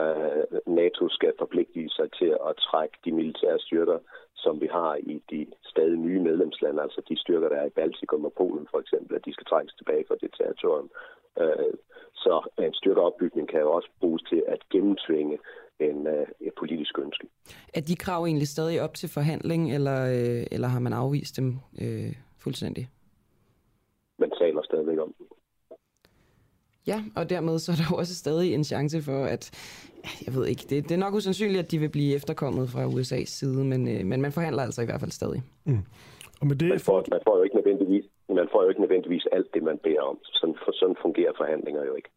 Øh, 0.00 0.44
NATO 0.66 1.08
skal 1.08 1.32
forpligte 1.38 1.88
sig 1.88 2.12
til 2.18 2.30
at 2.48 2.56
trække 2.56 2.96
de 3.04 3.12
militære 3.12 3.58
styrker, 3.58 3.98
som 4.44 4.60
vi 4.60 4.66
har 4.66 4.94
i 4.94 5.22
de 5.30 5.46
stadig 5.62 5.98
nye 5.98 6.20
medlemslande, 6.20 6.82
altså 6.82 7.00
de 7.08 7.20
styrker, 7.20 7.48
der 7.48 7.56
er 7.56 7.66
i 7.66 7.76
Baltikum 7.78 8.24
og 8.24 8.32
Polen 8.32 8.66
for 8.70 8.78
eksempel, 8.80 9.16
at 9.16 9.24
de 9.24 9.32
skal 9.32 9.46
trækkes 9.46 9.74
tilbage 9.74 10.04
fra 10.08 10.16
det 10.20 10.30
territorium. 10.38 10.90
Øh, 11.40 11.74
så 12.14 12.48
en 12.58 12.74
styrkeopbygning 12.74 13.48
kan 13.48 13.60
jo 13.60 13.72
også 13.72 13.88
bruges 14.00 14.22
til 14.22 14.42
at 14.48 14.58
gennemtvinge 14.72 15.38
en, 15.80 16.06
uh, 16.06 16.26
et 16.40 16.52
politisk 16.58 16.98
ønske. 16.98 17.26
Er 17.74 17.80
de 17.80 17.96
krav 17.96 18.24
egentlig 18.24 18.48
stadig 18.48 18.82
op 18.82 18.94
til 18.94 19.08
forhandling, 19.08 19.74
eller, 19.74 19.98
øh, 20.06 20.46
eller 20.52 20.68
har 20.68 20.80
man 20.80 20.92
afvist 20.92 21.36
dem 21.36 21.48
øh, 21.82 22.12
fuldstændig? 22.38 22.88
Man 24.18 24.30
taler 24.40 24.62
stadigvæk 24.62 24.98
om 24.98 25.14
Ja, 26.86 27.02
og 27.16 27.30
dermed 27.30 27.58
så 27.58 27.72
er 27.72 27.76
der 27.76 27.96
også 27.96 28.14
stadig 28.14 28.54
en 28.54 28.64
chance 28.64 29.02
for, 29.02 29.24
at, 29.24 29.50
jeg 30.26 30.34
ved 30.34 30.46
ikke, 30.46 30.62
det, 30.70 30.84
det 30.88 30.92
er 30.92 30.98
nok 30.98 31.14
usandsynligt, 31.14 31.64
at 31.64 31.70
de 31.70 31.78
vil 31.78 31.88
blive 31.88 32.14
efterkommet 32.14 32.68
fra 32.68 32.86
USA's 32.86 33.30
side, 33.38 33.64
men, 33.64 33.88
øh, 33.88 34.06
men 34.06 34.20
man 34.20 34.32
forhandler 34.32 34.62
altså 34.62 34.82
i 34.82 34.84
hvert 34.84 35.00
fald 35.00 35.10
stadig. 35.10 35.42
Mm. 35.64 35.78
Og 36.40 36.46
med 36.46 36.56
det 36.56 36.68
man, 36.68 36.80
får, 36.80 37.04
man 37.10 37.20
får 37.24 37.36
jo 37.36 37.42
ikke 37.42 37.56
nødvendigvis 37.74 38.10
man 38.28 38.48
får 38.52 38.62
jo 38.62 38.68
ikke 38.68 38.80
nødvendigvis 38.80 39.26
alt 39.32 39.46
det, 39.54 39.62
man 39.62 39.78
beder 39.78 40.00
om. 40.00 40.18
Sådan, 40.24 40.56
for 40.64 40.72
sådan 40.72 40.96
fungerer 41.02 41.32
forhandlinger 41.36 41.84
jo 41.84 41.94
ikke. 41.94 42.08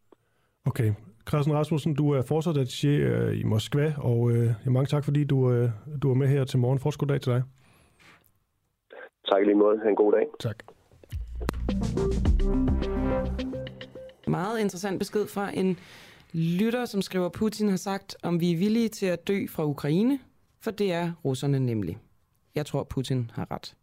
Okay. 0.66 0.94
Christian 1.30 1.56
Rasmussen, 1.58 1.94
du 1.96 2.12
er 2.12 2.22
fortsat 2.22 2.58
attaché 2.58 2.88
øh, 2.88 3.40
i 3.40 3.44
Moskva, 3.44 3.94
og 3.98 4.32
øh, 4.32 4.50
mange 4.66 4.86
tak, 4.86 5.04
fordi 5.04 5.24
du, 5.24 5.52
øh, 5.52 5.70
du 6.02 6.12
er 6.12 6.16
med 6.16 6.28
her 6.28 6.44
til 6.44 6.60
morgen. 6.60 6.80
Fortsat 6.80 7.00
god 7.00 7.08
dag 7.08 7.22
til 7.22 7.32
dig. 7.32 7.44
Tak 9.30 9.46
lige 9.46 9.56
måde. 9.56 9.80
Ha' 9.80 9.90
en 9.90 9.96
god 9.96 10.12
dag. 10.12 10.26
Tak. 10.40 10.64
Meget 14.28 14.60
interessant 14.60 15.00
besked 15.00 15.28
fra 15.28 15.58
en 15.58 15.78
lytter, 16.34 16.86
som 16.86 17.02
skriver, 17.02 17.30
Putin 17.30 17.70
har 17.70 17.78
sagt, 17.78 18.18
om 18.24 18.40
vi 18.40 18.54
er 18.54 18.58
villige 18.58 18.90
til 18.90 19.06
at 19.06 19.28
dø 19.28 19.48
fra 19.50 19.66
Ukraine, 19.66 20.20
for 20.62 20.72
det 20.72 20.94
er 20.94 21.12
russerne 21.26 21.60
nemlig. 21.60 21.98
Jeg 22.56 22.66
tror, 22.66 22.84
Putin 22.84 23.32
har 23.34 23.52
ret. 23.52 23.76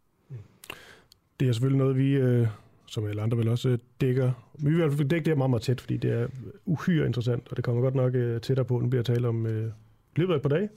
Det 1.39 1.47
er 1.47 1.51
selvfølgelig 1.53 1.77
noget, 1.77 1.97
vi, 1.97 2.11
øh, 2.11 2.47
som 2.85 3.05
alle 3.05 3.21
andre 3.21 3.37
vil 3.37 3.47
også, 3.47 3.69
øh, 3.69 3.77
dækker. 4.01 4.31
Vi 4.59 4.69
vil 4.69 4.73
i 4.73 4.75
hvert 4.75 4.93
fald 4.93 5.09
dække 5.09 5.25
det 5.25 5.31
her 5.31 5.37
meget, 5.37 5.49
meget 5.49 5.61
tæt, 5.61 5.81
fordi 5.81 5.97
det 5.97 6.11
er 6.11 6.27
uhyre 6.65 7.05
interessant, 7.05 7.47
og 7.49 7.57
det 7.57 7.65
kommer 7.65 7.81
godt 7.81 7.95
nok 7.95 8.15
øh, 8.15 8.41
tættere 8.41 8.65
på, 8.65 8.79
nu 8.79 8.87
bliver 8.87 9.03
tale 9.03 9.27
om 9.27 9.45
øh, 9.45 9.71
løbet 10.15 10.33
af 10.33 10.37
et 10.37 10.41
par 10.41 10.49
dage. 10.49 10.69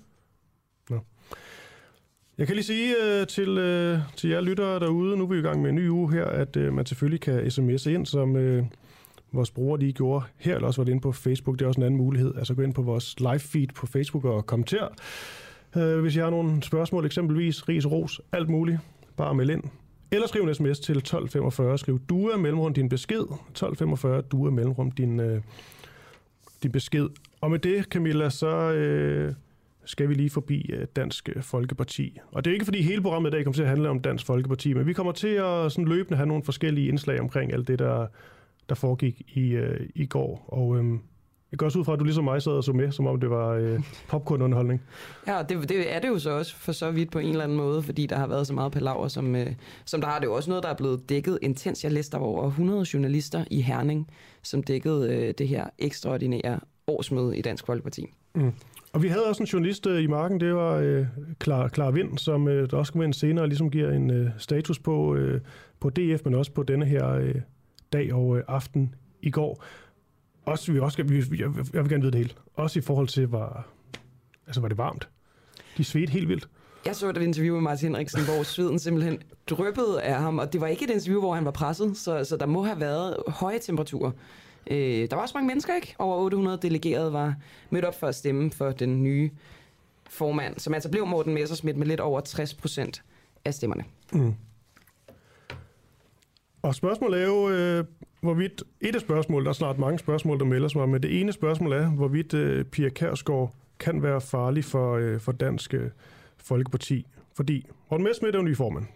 Nå. 0.91 0.99
Jeg 2.39 2.47
kan 2.47 2.57
lige 2.57 2.65
sige 2.65 2.95
øh, 3.05 3.27
til, 3.27 3.59
øh, 3.59 3.99
til 4.17 4.31
jer 4.31 4.41
lyttere 4.41 4.81
derude, 4.81 5.17
nu 5.17 5.25
er 5.25 5.29
vi 5.29 5.39
i 5.39 5.43
gang 5.43 5.63
med 5.63 5.71
en 5.71 5.77
ny 5.77 5.89
uge 5.89 6.13
her, 6.13 6.25
at 6.25 6.57
øh, 6.57 6.73
man 6.73 6.87
selvfølgelig 6.87 7.21
kan 7.21 7.41
sms'e 7.41 7.91
ind, 7.91 8.07
som 8.07 8.37
øh, 8.37 8.65
vores 9.33 9.51
brugere 9.51 9.81
lige 9.81 9.93
gjorde 9.93 10.25
her, 10.37 10.55
eller 10.55 10.67
også 10.67 10.81
var 10.81 10.85
det 10.85 10.93
inde 10.93 11.03
på 11.03 11.13
Facebook. 11.13 11.59
Det 11.59 11.65
er 11.65 11.69
også 11.69 11.81
en 11.81 11.85
anden 11.85 11.99
mulighed. 11.99 12.35
Altså 12.37 12.55
gå 12.55 12.63
ind 12.63 12.75
på 12.75 12.83
vores 12.83 13.21
live 13.21 13.39
feed 13.39 13.69
på 13.75 13.87
Facebook 13.87 14.25
og 14.25 14.47
kommenter. 14.47 14.89
Øh, 15.77 16.01
hvis 16.01 16.17
I 16.17 16.19
har 16.19 16.31
nogle 16.31 16.63
spørgsmål, 16.63 17.07
eksempelvis 17.07 17.69
ris, 17.69 17.87
ros, 17.87 18.21
alt 18.33 18.49
muligt, 18.49 18.79
bare 19.17 19.35
meld 19.35 19.51
ind. 19.51 19.63
Eller 20.11 20.27
skriv 20.27 20.43
en 20.43 20.55
sms 20.55 20.81
til 20.81 20.97
1245. 20.97 21.79
Skriv 21.79 22.01
du 22.09 22.29
er 22.29 22.37
mellemrum 22.37 22.75
din 22.75 22.89
besked. 22.89 23.21
1245, 23.21 24.23
du 24.23 24.47
er 24.47 24.51
mellemrum 24.51 24.91
din, 24.91 25.21
øh, 25.21 25.43
din 26.63 26.73
besked. 26.73 27.09
Og 27.41 27.51
med 27.51 27.59
det, 27.59 27.85
Camilla, 27.85 28.31
så... 28.31 28.73
øh, 28.73 29.35
skal 29.89 30.09
vi 30.09 30.15
lige 30.15 30.31
forbi 30.31 30.71
øh, 30.73 30.87
Dansk 30.97 31.29
Folkeparti. 31.41 32.19
Og 32.33 32.45
det 32.45 32.51
er 32.51 32.55
ikke 32.55 32.65
fordi 32.65 32.83
hele 32.83 33.03
programmet 33.03 33.31
i 33.31 33.33
dag 33.33 33.45
kommer 33.45 33.55
til 33.55 33.63
at 33.63 33.69
handle 33.69 33.89
om 33.89 34.01
Dansk 34.01 34.27
Folkeparti, 34.27 34.73
men 34.75 34.87
vi 34.87 34.93
kommer 34.93 35.13
til 35.13 35.29
at 35.29 35.73
sådan 35.73 35.85
løbende 35.85 36.17
have 36.17 36.27
nogle 36.27 36.45
forskellige 36.45 36.89
indslag 36.89 37.21
omkring 37.21 37.53
alt 37.53 37.69
det, 37.69 37.79
der, 37.79 38.07
der 38.69 38.75
foregik 38.75 39.23
i, 39.35 39.51
øh, 39.51 39.89
i 39.95 40.07
går. 40.07 40.45
Og 40.49 40.77
øh, 40.77 40.99
jeg 41.51 41.59
går 41.59 41.67
også 41.67 41.79
ud 41.79 41.85
fra, 41.85 41.93
at 41.93 41.99
du 41.99 42.05
ligesom 42.05 42.25
mig 42.25 42.43
sad 42.43 42.53
og 42.53 42.65
så 42.65 42.73
med, 42.73 42.93
som 42.93 43.07
om 43.07 43.21
det 43.21 43.31
var 43.31 43.49
øh, 43.49 43.81
popcornunderholdning. 44.11 44.83
Ja, 45.27 45.43
det, 45.49 45.69
det 45.69 45.95
er 45.95 46.01
det 46.01 46.09
jo 46.09 46.19
så 46.19 46.31
også 46.31 46.57
for 46.57 46.73
så 46.73 46.91
vidt 46.91 47.11
på 47.11 47.19
en 47.19 47.29
eller 47.29 47.45
anden 47.45 47.57
måde, 47.57 47.83
fordi 47.83 48.07
der 48.07 48.17
har 48.17 48.27
været 48.27 48.47
så 48.47 48.55
meget 48.55 48.73
palaver, 48.73 49.09
som, 49.09 49.37
øh, 49.37 49.53
som 49.85 50.01
der 50.01 50.09
har 50.09 50.19
det 50.19 50.27
jo 50.27 50.35
også 50.35 50.51
noget, 50.51 50.63
der 50.65 50.71
er 50.71 50.77
blevet 50.77 51.09
dækket 51.09 51.39
intens. 51.43 51.85
Jeg 51.85 51.93
læste, 51.93 52.13
der 52.13 52.19
var 52.19 52.27
over 52.27 52.47
100 52.47 52.87
journalister 52.95 53.45
i 53.51 53.61
Herning, 53.61 54.11
som 54.43 54.63
dækkede 54.63 55.15
øh, 55.15 55.35
det 55.39 55.49
her 55.49 55.67
ekstraordinære 55.79 56.61
årsmøde 56.87 57.39
i 57.39 57.43
Dansk 57.43 57.67
Folkeparti. 57.67 58.07
Mm. 58.35 58.53
Og 58.93 59.03
vi 59.03 59.09
havde 59.09 59.27
også 59.27 59.43
en 59.43 59.47
journalist 59.47 59.87
øh, 59.87 60.03
i 60.03 60.07
marken, 60.07 60.41
det 60.41 60.55
var 60.55 60.75
øh, 60.75 61.07
Clara, 61.43 61.69
Clara 61.69 61.91
Vind, 61.91 62.19
som 62.19 62.49
øh, 62.49 62.71
der 62.71 62.77
også 62.77 62.93
kommer 62.93 63.05
ind 63.05 63.15
senere 63.15 63.45
og 63.45 63.49
ligesom 63.49 63.71
giver 63.71 63.91
en 63.91 64.11
øh, 64.11 64.31
status 64.39 64.79
på, 64.79 65.15
øh, 65.15 65.41
på 65.81 65.91
DF, 65.91 66.21
men 66.25 66.35
også 66.35 66.53
på 66.53 66.63
denne 66.63 66.85
her 66.85 67.09
øh, 67.09 67.35
dag 67.93 68.15
og 68.15 68.37
øh, 68.37 68.45
aften 68.49 68.95
i 69.23 69.31
går. 69.31 69.65
Også, 70.49 70.73
vi 70.73 70.81
også, 70.81 71.03
vi, 71.03 71.17
jeg, 71.17 71.51
jeg 71.73 71.83
vil 71.83 71.91
gerne 71.91 72.03
vide 72.03 72.13
det 72.13 72.19
hele. 72.19 72.31
Også 72.55 72.79
i 72.79 72.83
forhold 72.83 73.09
til, 73.09 73.29
var, 73.29 73.67
altså, 74.47 74.61
var 74.61 74.69
det 74.69 74.79
varmt. 74.79 75.09
De 75.77 75.85
svedte 75.85 76.13
helt 76.13 76.29
vildt. 76.29 76.49
Jeg 76.87 76.97
så 76.97 77.09
et 77.09 77.17
interview 77.17 77.55
med 77.55 77.63
Martin 77.63 77.89
Henriksen, 77.89 78.25
hvor 78.25 78.43
sveden 78.43 78.79
simpelthen 78.79 79.19
dryppede 79.47 80.03
af 80.03 80.21
ham, 80.21 80.39
og 80.39 80.53
det 80.53 80.61
var 80.61 80.67
ikke 80.67 80.85
et 80.85 80.91
interview, 80.91 81.21
hvor 81.21 81.35
han 81.35 81.45
var 81.45 81.51
presset, 81.51 81.97
så, 81.97 82.25
så 82.25 82.37
der 82.37 82.47
må 82.47 82.63
have 82.63 82.81
været 82.81 83.17
høje 83.29 83.59
temperaturer. 83.59 84.11
Øh, 84.71 85.11
der 85.11 85.17
var 85.17 85.23
også 85.23 85.37
mange 85.37 85.47
mennesker, 85.47 85.75
ikke? 85.75 85.95
Over 85.99 86.17
800 86.17 86.59
delegerede 86.63 87.13
var 87.13 87.35
mødt 87.71 87.85
op 87.85 88.01
for 88.01 88.07
at 88.07 88.15
stemme 88.15 88.51
for 88.51 88.71
den 88.71 89.03
nye 89.03 89.31
formand, 90.11 90.59
som 90.59 90.75
altså 90.75 90.91
blev 90.91 91.07
Morten 91.07 91.35
Messersmith 91.35 91.79
med 91.79 91.87
lidt 91.87 92.01
over 92.01 92.21
60 92.21 92.55
procent 92.55 93.03
af 93.45 93.55
stemmerne. 93.55 93.85
Mm. 94.13 94.35
Og 96.63 96.75
spørgsmålet 96.75 97.23
er 97.23 97.27
jo, 97.27 97.49
øh, 97.51 97.85
hvorvidt... 98.21 98.63
Et 98.81 98.95
af 98.95 99.01
spørgsmål, 99.01 99.45
der 99.45 99.49
er 99.49 99.55
snart 99.55 99.79
mange 99.79 99.99
spørgsmål, 99.99 100.39
der 100.39 100.45
melder 100.45 100.69
sig 100.69 100.89
men 100.89 101.03
det 101.03 101.21
ene 101.21 101.33
spørgsmål 101.33 101.73
er, 101.73 101.91
hvorvidt 101.91 102.35
øh, 102.35 102.65
Pia 102.65 102.89
Kærsgaard 102.89 103.55
kan 103.79 104.03
være 104.03 104.21
farlig 104.21 104.65
for, 104.65 104.97
øh, 104.97 105.21
for 105.21 105.33
Dansk 105.33 105.75
øh, 105.75 105.91
Folkeparti. 106.37 107.07
Fordi 107.37 107.67
Morten 107.91 108.05
Messmith 108.05 108.35
er 108.35 108.39
jo 108.39 108.45
ny 108.45 108.57
formand. 108.57 108.87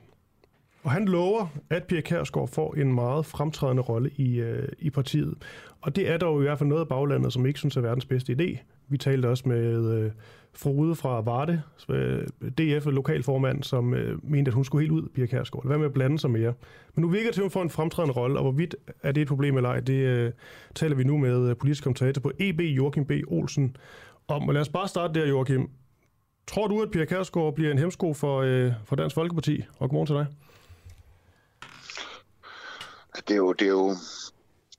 Og 0.82 0.90
han 0.90 1.04
lover, 1.04 1.46
at 1.70 1.84
Pia 1.84 2.00
Kærsgaard 2.00 2.48
får 2.48 2.74
en 2.74 2.94
meget 2.94 3.26
fremtrædende 3.26 3.82
rolle 3.82 4.10
i, 4.16 4.40
øh, 4.40 4.68
i 4.78 4.90
partiet. 4.90 5.34
Og 5.80 5.96
det 5.96 6.10
er 6.10 6.16
dog 6.16 6.40
i 6.40 6.42
hvert 6.42 6.58
fald 6.58 6.68
noget 6.68 6.80
af 6.80 6.88
baglandet, 6.88 7.32
som 7.32 7.46
ikke 7.46 7.58
synes 7.58 7.76
er 7.76 7.80
verdens 7.80 8.06
bedste 8.06 8.32
idé. 8.32 8.58
Vi 8.88 8.98
talte 8.98 9.28
også 9.28 9.48
med 9.48 9.94
øh, 9.94 10.10
Frode 10.54 10.94
fra 10.94 11.20
Varde, 11.20 11.62
øh, 11.88 12.26
DF 12.58 12.86
lokalformand, 12.86 13.62
som 13.62 13.94
øh, 13.94 14.30
mente, 14.30 14.48
at 14.48 14.54
hun 14.54 14.64
skulle 14.64 14.82
helt 14.82 14.92
ud, 14.92 15.08
Pia 15.14 15.26
Kærsgaard. 15.26 15.66
Hvad 15.66 15.78
med 15.78 15.86
at 15.86 15.92
blande 15.92 16.18
sig 16.18 16.30
mere? 16.30 16.54
Men 16.94 17.02
nu 17.02 17.08
virker 17.08 17.26
det 17.26 17.34
til, 17.34 17.40
at 17.40 17.44
hun 17.44 17.50
får 17.50 17.62
en 17.62 17.70
fremtrædende 17.70 18.14
rolle, 18.14 18.38
og 18.38 18.42
hvorvidt 18.42 18.76
er 19.02 19.12
det 19.12 19.20
et 19.20 19.28
problem 19.28 19.56
eller 19.56 19.70
ej, 19.70 19.80
det 19.80 19.94
øh, 19.94 20.32
taler 20.74 20.96
vi 20.96 21.04
nu 21.04 21.18
med 21.18 21.48
øh, 21.50 21.56
politisk 21.56 21.82
kommentator 21.82 22.20
på 22.20 22.32
EB, 22.38 22.60
Joachim 22.60 23.04
B. 23.04 23.12
Olsen, 23.26 23.76
om. 24.28 24.48
Og 24.48 24.54
lad 24.54 24.60
os 24.60 24.68
bare 24.68 24.88
starte 24.88 25.20
der, 25.20 25.26
Joachim. 25.26 25.70
Tror 26.46 26.66
du, 26.66 26.82
at 26.82 26.90
Pia 26.90 27.04
Kærsgaard 27.04 27.54
bliver 27.54 27.70
en 27.70 27.78
hemsko 27.78 28.14
for, 28.14 28.40
øh, 28.40 28.72
for 28.84 28.96
Dansk 28.96 29.14
Folkeparti? 29.14 29.62
Og 29.78 29.90
godmorgen 29.90 30.06
til 30.06 30.16
dig. 30.16 30.26
Altså, 33.14 33.24
det 33.28 33.34
er 33.34 33.38
jo, 33.38 33.52
det 33.52 33.66
er 33.66 33.70
jo, 33.70 33.90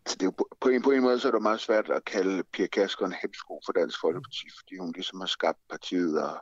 altså, 0.06 0.16
det 0.16 0.22
er 0.22 0.26
jo 0.26 0.48
på, 0.62 0.70
en, 0.70 0.82
på 0.82 0.92
en 0.92 1.02
måde 1.02 1.20
så 1.20 1.28
er 1.28 1.32
det 1.32 1.42
meget 1.42 1.60
svært 1.60 1.90
at 1.90 2.06
kalde 2.06 2.44
Pia 2.44 2.68
Kasker 2.68 3.06
en 3.06 3.16
hemsko 3.22 3.62
for 3.66 3.74
Dansk 3.74 4.00
Folkeparti, 4.02 4.48
fordi 4.60 4.78
hun 4.78 4.92
ligesom 4.92 5.20
har 5.20 5.28
skabt 5.28 5.60
partiet 5.70 6.24
og 6.24 6.38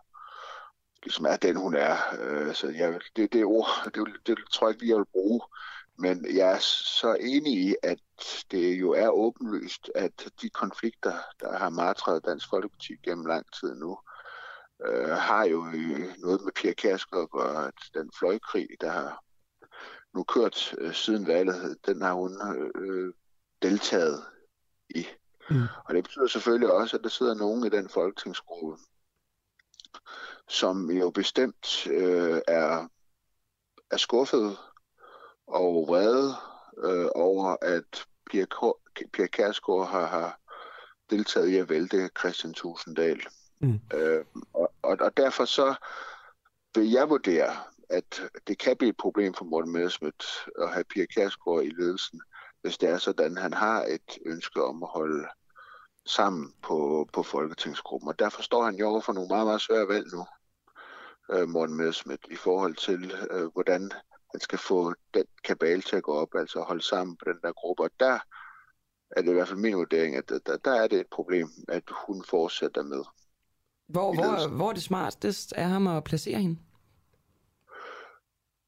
ligesom 1.03 1.25
er 1.25 1.35
den, 1.35 1.55
hun 1.55 1.75
er. 1.75 1.97
Øh, 2.19 2.53
så 2.55 2.67
ja, 2.67 2.93
det, 3.15 3.33
det 3.33 3.45
ord, 3.45 3.67
det, 3.85 3.93
det, 3.95 4.37
det 4.37 4.37
tror 4.51 4.67
jeg 4.67 4.75
ikke, 4.75 4.85
vi 4.85 4.93
vil 4.93 5.05
bruge. 5.05 5.41
Men 5.97 6.35
jeg 6.35 6.51
er 6.51 6.59
så 6.59 7.17
enig 7.19 7.53
i, 7.53 7.75
at 7.83 7.99
det 8.51 8.79
jo 8.79 8.91
er 8.91 9.09
åbenlyst, 9.09 9.91
at 9.95 10.29
de 10.41 10.49
konflikter, 10.49 11.13
der 11.39 11.57
har 11.57 11.69
martret 11.69 12.25
Dansk 12.25 12.49
Folkeparti 12.49 12.93
gennem 13.03 13.25
lang 13.25 13.45
tid 13.59 13.75
nu, 13.75 13.97
øh, 14.85 15.09
har 15.09 15.43
jo 15.43 15.67
øh, 15.67 16.15
noget 16.17 16.41
med 16.43 16.51
Pia 16.55 16.73
Kærsgaard 16.73 17.33
og 17.33 17.73
den 17.93 18.11
fløjkrig, 18.19 18.67
der 18.81 18.91
har 18.91 19.23
nu 20.15 20.23
kørt 20.23 20.75
øh, 20.77 20.93
siden 20.93 21.27
valget, 21.27 21.77
den 21.85 22.01
har 22.01 22.13
hun 22.13 22.37
øh, 22.75 23.13
deltaget 23.61 24.23
i. 24.89 25.05
Mm. 25.49 25.63
Og 25.85 25.95
det 25.95 26.03
betyder 26.03 26.27
selvfølgelig 26.27 26.71
også, 26.71 26.97
at 26.97 27.03
der 27.03 27.09
sidder 27.09 27.33
nogen 27.33 27.65
i 27.65 27.69
den 27.69 27.89
folketingsgruppe, 27.89 28.77
som 30.47 30.91
jo 30.91 31.09
bestemt 31.09 31.87
øh, 31.87 32.41
er, 32.47 32.87
er 33.91 33.97
skuffet 33.97 34.57
og 35.47 35.87
vrede 35.87 36.35
øh, 36.83 37.09
over, 37.15 37.55
at 37.61 38.05
Pia, 38.31 38.45
Pia 39.13 39.27
Kærsgaard 39.27 39.87
har, 39.87 40.05
har 40.05 40.39
deltaget 41.09 41.47
i 41.47 41.57
at 41.57 41.69
vælte 41.69 42.09
Christian 42.19 42.53
Tusinddal. 42.53 43.21
Mm. 43.59 43.79
Øh, 43.93 44.25
og, 44.53 44.73
og, 44.81 44.97
og 44.99 45.17
derfor 45.17 45.45
så 45.45 45.75
vil 46.75 46.91
jeg 46.91 47.09
vurdere, 47.09 47.55
at 47.91 48.21
det 48.47 48.59
kan 48.59 48.77
blive 48.77 48.89
et 48.89 48.97
problem 48.97 49.33
for 49.33 49.45
Morten 49.45 49.71
Messerschmidt 49.71 50.23
at 50.61 50.73
have 50.73 50.83
Pia 50.83 51.05
Kærsgaard 51.05 51.63
i 51.63 51.69
ledelsen, 51.69 52.21
hvis 52.61 52.77
det 52.77 52.89
er 52.89 52.97
sådan, 52.97 53.37
at 53.37 53.43
han 53.43 53.53
har 53.53 53.83
et 53.85 54.17
ønske 54.25 54.63
om 54.63 54.83
at 54.83 54.89
holde 54.89 55.27
sammen 56.05 56.53
på, 56.61 57.07
på 57.13 57.23
Folketingsgruppen. 57.23 58.07
Og 58.07 58.19
derfor 58.19 58.41
står 58.41 58.63
han 58.63 58.75
jo 58.75 58.87
over 58.87 59.01
for 59.01 59.13
nogle 59.13 59.27
meget, 59.27 59.47
meget 59.47 59.61
svære 59.61 59.87
valg 59.87 60.05
nu, 60.13 60.25
øh, 61.31 61.49
Morten 61.49 61.77
Messerschmidt, 61.77 62.25
i 62.31 62.35
forhold 62.35 62.75
til, 62.75 63.13
øh, 63.31 63.51
hvordan 63.53 63.91
han 64.31 64.39
skal 64.39 64.59
få 64.59 64.93
den 65.13 65.25
kabale 65.43 65.81
til 65.81 65.95
at 65.95 66.03
gå 66.03 66.13
op, 66.13 66.35
altså 66.35 66.61
holde 66.61 66.83
sammen 66.83 67.17
på 67.17 67.25
den 67.31 67.39
der 67.43 67.51
gruppe. 67.51 67.83
Og 67.83 67.89
der 67.99 68.19
er 69.11 69.21
det 69.21 69.29
i 69.29 69.33
hvert 69.33 69.47
fald 69.47 69.59
min 69.59 69.75
vurdering, 69.75 70.15
at 70.15 70.29
der, 70.29 70.57
der 70.57 70.71
er 70.71 70.87
det 70.87 70.99
et 70.99 71.07
problem, 71.11 71.47
at 71.67 71.83
hun 72.07 72.23
fortsætter 72.29 72.83
med. 72.83 73.03
Hvor, 73.87 74.13
hvor, 74.13 74.47
hvor 74.47 74.69
er 74.69 74.73
det 74.73 74.83
smartest 74.83 75.53
af 75.53 75.69
ham 75.69 75.87
at 75.87 76.03
placere 76.03 76.39
hende? 76.39 76.57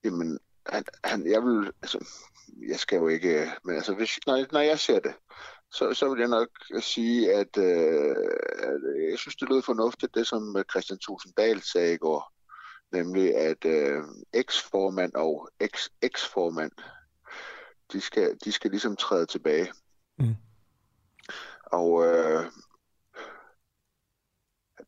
Jamen, 0.03 0.39
han, 0.65 0.83
han, 1.03 1.31
jeg 1.31 1.43
vil, 1.43 1.71
altså, 1.81 2.07
jeg 2.67 2.79
skal 2.79 2.97
jo 2.97 3.07
ikke, 3.07 3.51
men 3.63 3.75
altså, 3.75 3.93
hvis, 3.93 4.19
når, 4.27 4.45
når 4.51 4.59
jeg 4.59 4.79
ser 4.79 4.99
det, 4.99 5.13
så, 5.71 5.93
så 5.93 6.09
vil 6.09 6.19
jeg 6.19 6.29
nok 6.29 6.49
sige, 6.79 7.33
at, 7.33 7.57
øh, 7.57 8.15
at 8.57 9.09
jeg 9.11 9.19
synes, 9.19 9.35
det 9.35 9.49
lød 9.49 9.61
fornuftigt, 9.61 10.15
det 10.15 10.27
som 10.27 10.63
Christian 10.71 10.99
Tusinddal 10.99 11.61
sagde 11.61 11.93
i 11.93 11.97
går, 11.97 12.33
nemlig 12.91 13.35
at 13.35 13.65
øh, 13.65 14.03
eks-formand 14.33 15.13
og 15.15 15.49
eks-eks-formand, 15.59 16.71
de 17.93 18.01
skal, 18.01 18.37
de 18.45 18.51
skal 18.51 18.71
ligesom 18.71 18.95
træde 18.95 19.25
tilbage. 19.25 19.71
Mm. 20.19 20.35
Og 21.65 22.05
øh, 22.05 22.45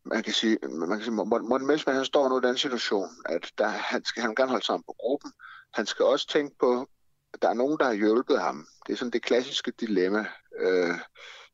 man 0.05 0.23
kan 0.23 0.33
sige, 0.33 0.57
man 0.61 0.89
kan 0.89 1.01
sige 1.01 1.13
Morten 1.13 1.67
Melsmann, 1.67 1.97
han 1.97 2.05
står 2.05 2.29
nu 2.29 2.37
i 2.37 2.41
den 2.41 2.57
situation, 2.57 3.09
at 3.25 3.51
der, 3.57 3.67
han 3.67 4.05
skal 4.05 4.21
han 4.21 4.35
gerne 4.35 4.49
holde 4.49 4.65
sammen 4.65 4.83
på 4.83 4.95
gruppen. 4.99 5.33
Han 5.73 5.85
skal 5.85 6.05
også 6.05 6.27
tænke 6.27 6.55
på, 6.59 6.87
at 7.33 7.41
der 7.41 7.49
er 7.49 7.53
nogen, 7.53 7.77
der 7.79 7.85
har 7.85 7.93
hjulpet 7.93 8.41
ham. 8.41 8.67
Det 8.87 8.93
er 8.93 8.97
sådan 8.97 9.11
det 9.11 9.23
klassiske 9.23 9.71
dilemma 9.71 10.25
øh, 10.59 10.99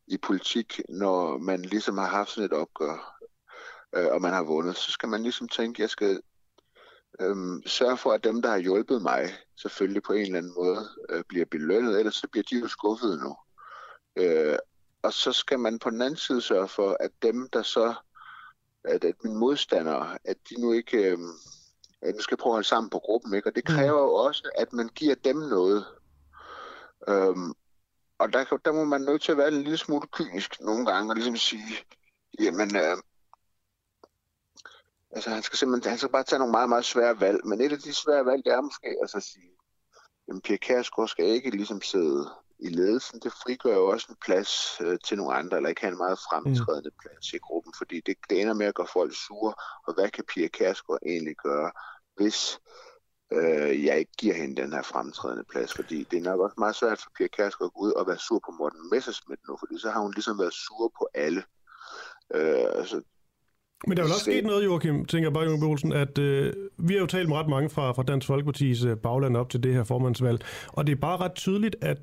i 0.07 0.17
politik, 0.17 0.81
når 0.89 1.37
man 1.37 1.61
ligesom 1.61 1.97
har 1.97 2.07
haft 2.07 2.29
sådan 2.29 2.45
et 2.45 2.53
opgør, 2.53 3.17
øh, 3.95 4.07
og 4.07 4.21
man 4.21 4.33
har 4.33 4.43
vundet. 4.43 4.77
Så 4.77 4.91
skal 4.91 5.09
man 5.09 5.23
ligesom 5.23 5.47
tænke, 5.47 5.81
jeg 5.81 5.89
skal 5.89 6.21
øh, 7.21 7.35
sørge 7.65 7.97
for, 7.97 8.11
at 8.11 8.23
dem, 8.23 8.41
der 8.41 8.49
har 8.49 8.57
hjulpet 8.57 9.01
mig, 9.01 9.29
selvfølgelig 9.61 10.03
på 10.03 10.13
en 10.13 10.21
eller 10.21 10.37
anden 10.37 10.53
måde 10.55 10.89
øh, 11.09 11.23
bliver 11.29 11.45
belønnet, 11.45 11.99
ellers 11.99 12.15
så 12.15 12.27
bliver 12.31 12.43
de 12.49 12.59
jo 12.59 12.67
skuffet 12.67 13.19
nu. 13.23 13.35
Øh, 14.15 14.57
og 15.03 15.13
så 15.13 15.31
skal 15.31 15.59
man 15.59 15.79
på 15.79 15.89
den 15.89 16.01
anden 16.01 16.17
side 16.17 16.41
sørge 16.41 16.67
for, 16.67 16.97
at 16.99 17.11
dem, 17.21 17.49
der 17.53 17.61
så 17.61 17.93
at, 18.83 19.03
at 19.03 19.15
mine 19.23 19.39
modstandere, 19.39 20.17
at 20.25 20.37
de 20.49 20.61
nu 20.61 20.71
ikke 20.71 20.97
øh, 20.97 21.17
at 22.01 22.15
nu 22.15 22.21
skal 22.21 22.37
prøve 22.37 22.51
at 22.51 22.55
holde 22.55 22.67
sammen 22.67 22.89
på 22.89 22.99
gruppen, 22.99 23.33
ikke? 23.33 23.49
og 23.49 23.55
det 23.55 23.63
mm. 23.69 23.75
kræver 23.75 24.01
jo 24.01 24.13
også, 24.13 24.51
at 24.55 24.73
man 24.73 24.89
giver 24.95 25.15
dem 25.15 25.35
noget. 25.35 25.85
Øhm, 27.07 27.53
og 28.19 28.33
der, 28.33 28.43
der 28.65 28.71
må 28.71 28.83
man 28.83 29.01
nødt 29.01 29.21
til 29.21 29.31
at 29.31 29.37
være 29.37 29.47
en 29.47 29.61
lille 29.61 29.77
smule 29.77 30.07
kynisk 30.07 30.61
nogle 30.61 30.85
gange, 30.85 31.11
og 31.11 31.15
ligesom 31.15 31.35
sige, 31.35 31.77
jamen, 32.39 32.75
øh, 32.75 32.97
Altså, 35.15 35.29
han 35.29 35.43
skal 35.43 35.57
simpelthen 35.57 35.89
han 35.89 35.97
skal 35.97 36.11
bare 36.11 36.23
tage 36.23 36.39
nogle 36.39 36.51
meget, 36.51 36.69
meget 36.69 36.85
svære 36.85 37.19
valg. 37.19 37.45
Men 37.45 37.61
et 37.61 37.71
af 37.71 37.79
de 37.79 37.93
svære 37.93 38.25
valg, 38.25 38.45
det 38.45 38.53
er 38.53 38.61
måske 38.61 38.97
altså 39.01 39.17
at 39.17 39.23
sige, 39.23 39.51
at 40.29 40.41
Pia 40.43 40.57
Kærsgaard 40.57 41.07
skal 41.07 41.25
ikke 41.25 41.49
ligesom 41.49 41.81
sidde 41.81 42.29
i 42.61 42.69
ledelsen. 42.69 43.19
Det 43.19 43.31
frigør 43.43 43.75
jo 43.75 43.85
også 43.87 44.07
en 44.09 44.15
plads 44.25 44.51
øh, 44.81 44.97
til 45.05 45.17
nogle 45.17 45.33
andre, 45.33 45.57
eller 45.57 45.69
ikke 45.69 45.81
have 45.81 45.91
en 45.91 46.03
meget 46.05 46.19
fremtrædende 46.19 46.89
mm. 46.89 47.01
plads 47.01 47.33
i 47.33 47.37
gruppen, 47.37 47.73
fordi 47.77 48.01
det, 48.05 48.15
det 48.29 48.41
ender 48.41 48.53
med 48.53 48.65
at 48.65 48.75
gøre 48.75 48.93
folk 48.93 49.13
sure. 49.27 49.53
Og 49.87 49.93
hvad 49.93 50.09
kan 50.09 50.23
Pia 50.33 50.47
Kærsgaard 50.47 50.99
egentlig 51.05 51.35
gøre, 51.35 51.71
hvis 52.17 52.59
øh, 53.33 53.85
jeg 53.85 53.99
ikke 53.99 54.11
giver 54.17 54.35
hende 54.35 54.61
den 54.61 54.73
her 54.73 54.81
fremtrædende 54.81 55.43
plads? 55.51 55.73
Fordi 55.73 56.07
det 56.11 56.17
er 56.17 56.23
nok 56.29 56.39
også 56.39 56.55
meget 56.57 56.75
svært 56.75 56.99
for 57.01 57.11
Pia 57.17 57.27
Kærsgaard 57.27 57.69
at 57.69 57.73
gå 57.73 57.81
ud 57.87 57.91
og 57.91 58.07
være 58.07 58.17
sur 58.17 58.39
på 58.45 58.51
Morten 58.59 58.89
Messersmith 58.91 59.41
nu, 59.47 59.57
fordi 59.59 59.79
så 59.79 59.89
har 59.91 60.01
hun 60.01 60.13
ligesom 60.13 60.39
været 60.39 60.53
sur 60.53 60.93
på 60.99 61.07
alle. 61.13 61.43
Øh, 62.35 62.67
altså, 62.81 63.01
men 63.87 63.97
der 63.97 64.03
er 64.03 64.07
jo 64.07 64.13
også 64.13 64.25
sket 64.25 64.45
noget, 64.45 64.65
Joachim, 64.65 65.05
tænker 65.05 65.25
jeg 65.29 65.33
bare, 65.33 65.43
Joachim 65.43 65.69
Olsen, 65.69 65.93
at 65.93 66.17
øh, 66.17 66.53
vi 66.77 66.93
har 66.93 66.99
jo 66.99 67.05
talt 67.05 67.29
med 67.29 67.37
ret 67.37 67.49
mange 67.49 67.69
fra, 67.69 67.91
fra 67.91 68.03
Dansk 68.03 68.29
Folkeparti's 68.29 68.87
øh, 68.87 68.97
bagland 68.97 69.37
op 69.37 69.49
til 69.49 69.63
det 69.63 69.73
her 69.73 69.83
formandsvalg, 69.83 70.41
og 70.67 70.87
det 70.87 70.93
er 70.93 70.99
bare 70.99 71.17
ret 71.17 71.35
tydeligt, 71.35 71.75
at 71.81 71.97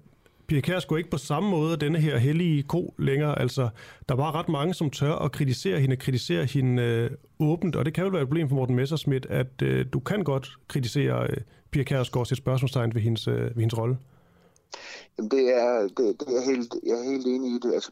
Pia 0.49 0.61
Kærsgaard 0.61 0.99
ikke 0.99 1.11
på 1.11 1.19
samme 1.19 1.51
måde 1.51 1.77
denne 1.77 1.99
her 1.99 2.19
hellige 2.19 2.63
ko 2.63 2.95
længere. 2.99 3.39
Altså, 3.39 3.69
der 4.09 4.15
var 4.15 4.35
ret 4.35 4.49
mange, 4.49 4.75
som 4.75 4.91
tør 4.91 5.15
at 5.15 5.33
kritisere 5.33 5.81
hende, 5.81 5.97
kritisere 5.97 6.45
hende 6.45 6.83
øh, 6.83 7.11
åbent, 7.41 7.77
og 7.77 7.85
det 7.85 7.95
kan 7.95 8.05
jo 8.05 8.11
være 8.11 8.23
et 8.23 8.29
problem 8.29 8.49
for 8.49 8.57
Morten 8.57 8.77
Messersmith, 8.77 9.29
at 9.31 9.63
øh, 9.63 9.87
du 9.93 10.01
kan 10.01 10.25
godt 10.25 10.49
kritisere 10.69 11.27
øh, 11.31 11.37
Pia 11.71 11.83
Kjærsgaard 11.83 12.27
sit 12.27 12.39
spørgsmålstegn 12.39 12.95
ved 12.95 13.03
hendes, 13.03 13.29
øh, 13.29 13.43
ved 13.43 13.61
hendes 13.61 13.79
rolle. 13.79 13.99
Jamen, 15.19 15.31
det 15.31 15.57
er, 15.57 15.81
det, 15.81 16.21
det 16.21 16.37
er 16.37 16.45
helt, 16.51 16.75
jeg 16.87 16.93
er 16.93 17.11
helt 17.11 17.27
enig 17.27 17.51
i 17.51 17.59
det. 17.63 17.75
Altså, 17.75 17.91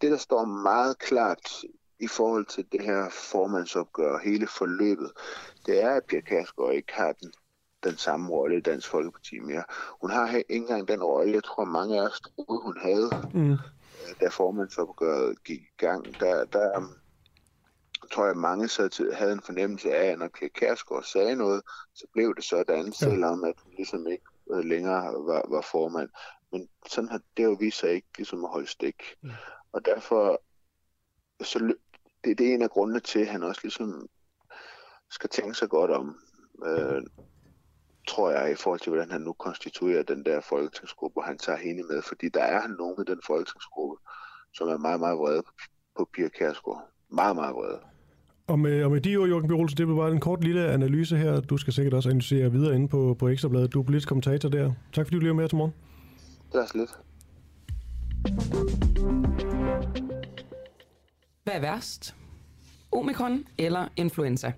det, 0.00 0.10
der 0.10 0.18
står 0.18 0.44
meget 0.44 0.98
klart 0.98 1.50
i 2.00 2.06
forhold 2.06 2.46
til 2.46 2.64
det 2.72 2.80
her 2.80 3.08
formandsopgør, 3.32 4.18
hele 4.24 4.46
forløbet, 4.58 5.10
det 5.66 5.82
er, 5.82 5.90
at 5.90 6.02
Pia 6.08 6.20
Kærsgaard 6.20 6.74
ikke 6.74 6.92
har 6.92 7.12
den, 7.12 7.32
den 7.86 7.98
samme 7.98 8.30
rolle 8.30 8.56
i 8.56 8.60
Dansk 8.60 8.88
Folkeparti 8.88 9.38
mere. 9.38 9.64
Hun 10.00 10.10
har 10.10 10.36
ikke 10.36 10.44
engang 10.48 10.88
den 10.88 11.02
rolle, 11.02 11.34
jeg 11.34 11.44
tror 11.44 11.64
mange 11.64 12.00
af 12.00 12.06
os 12.06 12.20
troede, 12.20 12.62
hun 12.62 12.78
havde, 12.82 13.10
mm. 13.34 13.52
Øh, 13.52 14.20
da 14.20 14.28
formandsopgøret 14.28 15.44
gik 15.44 15.60
i 15.60 15.76
gang. 15.76 16.20
Der, 16.20 16.44
der 16.44 16.78
um, 16.78 16.94
tror 18.12 18.26
jeg, 18.26 18.36
mange 18.36 18.68
så 18.68 19.10
havde 19.12 19.32
en 19.32 19.42
fornemmelse 19.42 19.94
af, 19.94 20.06
at 20.12 20.18
når 20.18 20.28
Pia 20.28 20.48
Kærsgaard 20.48 21.02
sagde 21.02 21.36
noget, 21.36 21.62
så 21.94 22.06
blev 22.12 22.34
det 22.34 22.44
sådan, 22.44 22.86
ja. 22.86 22.90
selvom 22.90 23.44
at 23.44 23.54
hun 23.64 23.72
ligesom 23.76 24.06
ikke 24.06 24.24
øh, 24.50 24.64
længere 24.64 25.04
var, 25.04 25.46
var 25.48 25.60
formand. 25.60 26.08
Men 26.52 26.68
sådan 26.86 27.08
har 27.08 27.20
det 27.36 27.44
jo 27.44 27.56
vist 27.60 27.78
sig 27.78 27.90
ikke 27.90 28.08
ligesom 28.16 28.44
at 28.44 28.50
holde 28.50 28.66
stik. 28.66 29.02
Mm. 29.22 29.30
Og 29.72 29.84
derfor 29.84 30.42
så 31.42 31.58
det, 32.24 32.38
det 32.38 32.50
er 32.50 32.54
en 32.54 32.62
af 32.62 32.70
grundene 32.70 33.00
til, 33.00 33.18
at 33.18 33.26
han 33.26 33.42
også 33.42 33.60
ligesom 33.64 34.08
skal 35.10 35.30
tænke 35.30 35.54
sig 35.54 35.68
godt 35.68 35.90
om, 35.90 36.16
øh, 36.66 37.02
tror 38.06 38.30
jeg, 38.30 38.52
i 38.52 38.54
forhold 38.54 38.80
til, 38.80 38.90
hvordan 38.90 39.10
han 39.10 39.20
nu 39.20 39.32
konstituerer 39.32 40.02
den 40.02 40.24
der 40.24 40.40
folketingsgruppe, 40.40 41.12
hvor 41.12 41.22
han 41.22 41.38
tager 41.38 41.58
hende 41.58 41.82
med, 41.90 42.02
fordi 42.02 42.28
der 42.28 42.42
er 42.42 42.66
nogen 42.78 42.96
i 42.98 43.10
den 43.10 43.20
folketingsgruppe, 43.26 43.96
som 44.54 44.68
er 44.68 44.78
meget, 44.78 45.00
meget 45.00 45.18
vrede 45.18 45.42
på 45.96 46.08
Pia 46.14 46.28
Kærsgaard. 46.28 46.82
Meget, 47.10 47.36
meget 47.36 47.54
vrede. 47.54 47.78
Og 48.46 48.58
med, 48.58 48.84
og 48.84 48.90
med 48.90 49.00
de 49.00 49.16
ord, 49.16 49.28
Jørgen 49.28 49.48
Bjørn 49.48 49.66
det 49.66 49.76
blev 49.76 49.96
bare 49.96 50.12
en 50.12 50.20
kort 50.20 50.44
lille 50.44 50.68
analyse 50.72 51.16
her. 51.16 51.40
Du 51.40 51.56
skal 51.56 51.72
sikkert 51.72 51.94
også 51.94 52.08
analysere 52.08 52.52
videre 52.52 52.74
inde 52.74 52.88
på, 52.88 53.16
på 53.18 53.28
Ekstrabladet. 53.28 53.72
Du 53.72 53.80
er 53.80 53.84
politisk 53.84 54.08
kommentator 54.08 54.48
der. 54.48 54.72
Tak 54.92 55.06
fordi 55.06 55.14
du 55.14 55.20
blev 55.20 55.34
med 55.34 55.48
til 55.48 55.56
morgen. 55.56 55.74
Det 56.52 56.60
er 56.60 56.66
så 56.66 56.78
lidt. 56.78 56.90
Hvad 61.44 61.54
er 61.54 61.60
værst? 61.60 62.14
Omikron 62.92 63.44
eller 63.58 63.88
influenza? 63.96 64.52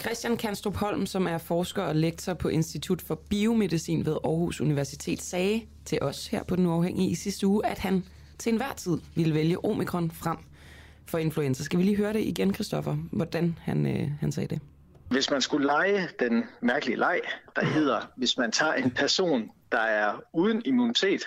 Christian 0.00 0.36
Kanstrup 0.36 0.76
Holm, 0.76 1.06
som 1.06 1.26
er 1.26 1.38
forsker 1.38 1.82
og 1.82 1.96
lektor 1.96 2.34
på 2.34 2.48
Institut 2.48 3.02
for 3.02 3.14
Biomedicin 3.14 4.06
ved 4.06 4.16
Aarhus 4.24 4.60
Universitet, 4.60 5.22
sagde 5.22 5.62
til 5.84 5.98
os 6.02 6.26
her 6.26 6.42
på 6.42 6.56
Den 6.56 6.66
Uafhængige 6.66 7.10
i 7.10 7.14
sidste 7.14 7.46
uge, 7.46 7.66
at 7.66 7.78
han 7.78 8.04
til 8.38 8.50
enhver 8.50 8.72
tid 8.76 8.98
ville 9.14 9.34
vælge 9.34 9.64
omikron 9.64 10.10
frem 10.10 10.36
for 11.06 11.18
influenza. 11.18 11.62
Skal 11.62 11.78
vi 11.78 11.84
lige 11.84 11.96
høre 11.96 12.12
det 12.12 12.20
igen, 12.20 12.54
Christoffer, 12.54 12.96
hvordan 13.12 13.58
han, 13.62 13.86
øh, 13.86 14.10
han 14.20 14.32
sagde 14.32 14.48
det? 14.48 14.60
Hvis 15.10 15.30
man 15.30 15.40
skulle 15.40 15.66
lege 15.66 16.08
den 16.20 16.44
mærkelige 16.60 16.98
leg, 16.98 17.20
der 17.56 17.64
hedder, 17.64 18.00
hvis 18.16 18.38
man 18.38 18.52
tager 18.52 18.72
en 18.72 18.90
person, 18.90 19.50
der 19.72 19.80
er 19.80 20.20
uden 20.32 20.62
immunitet 20.64 21.22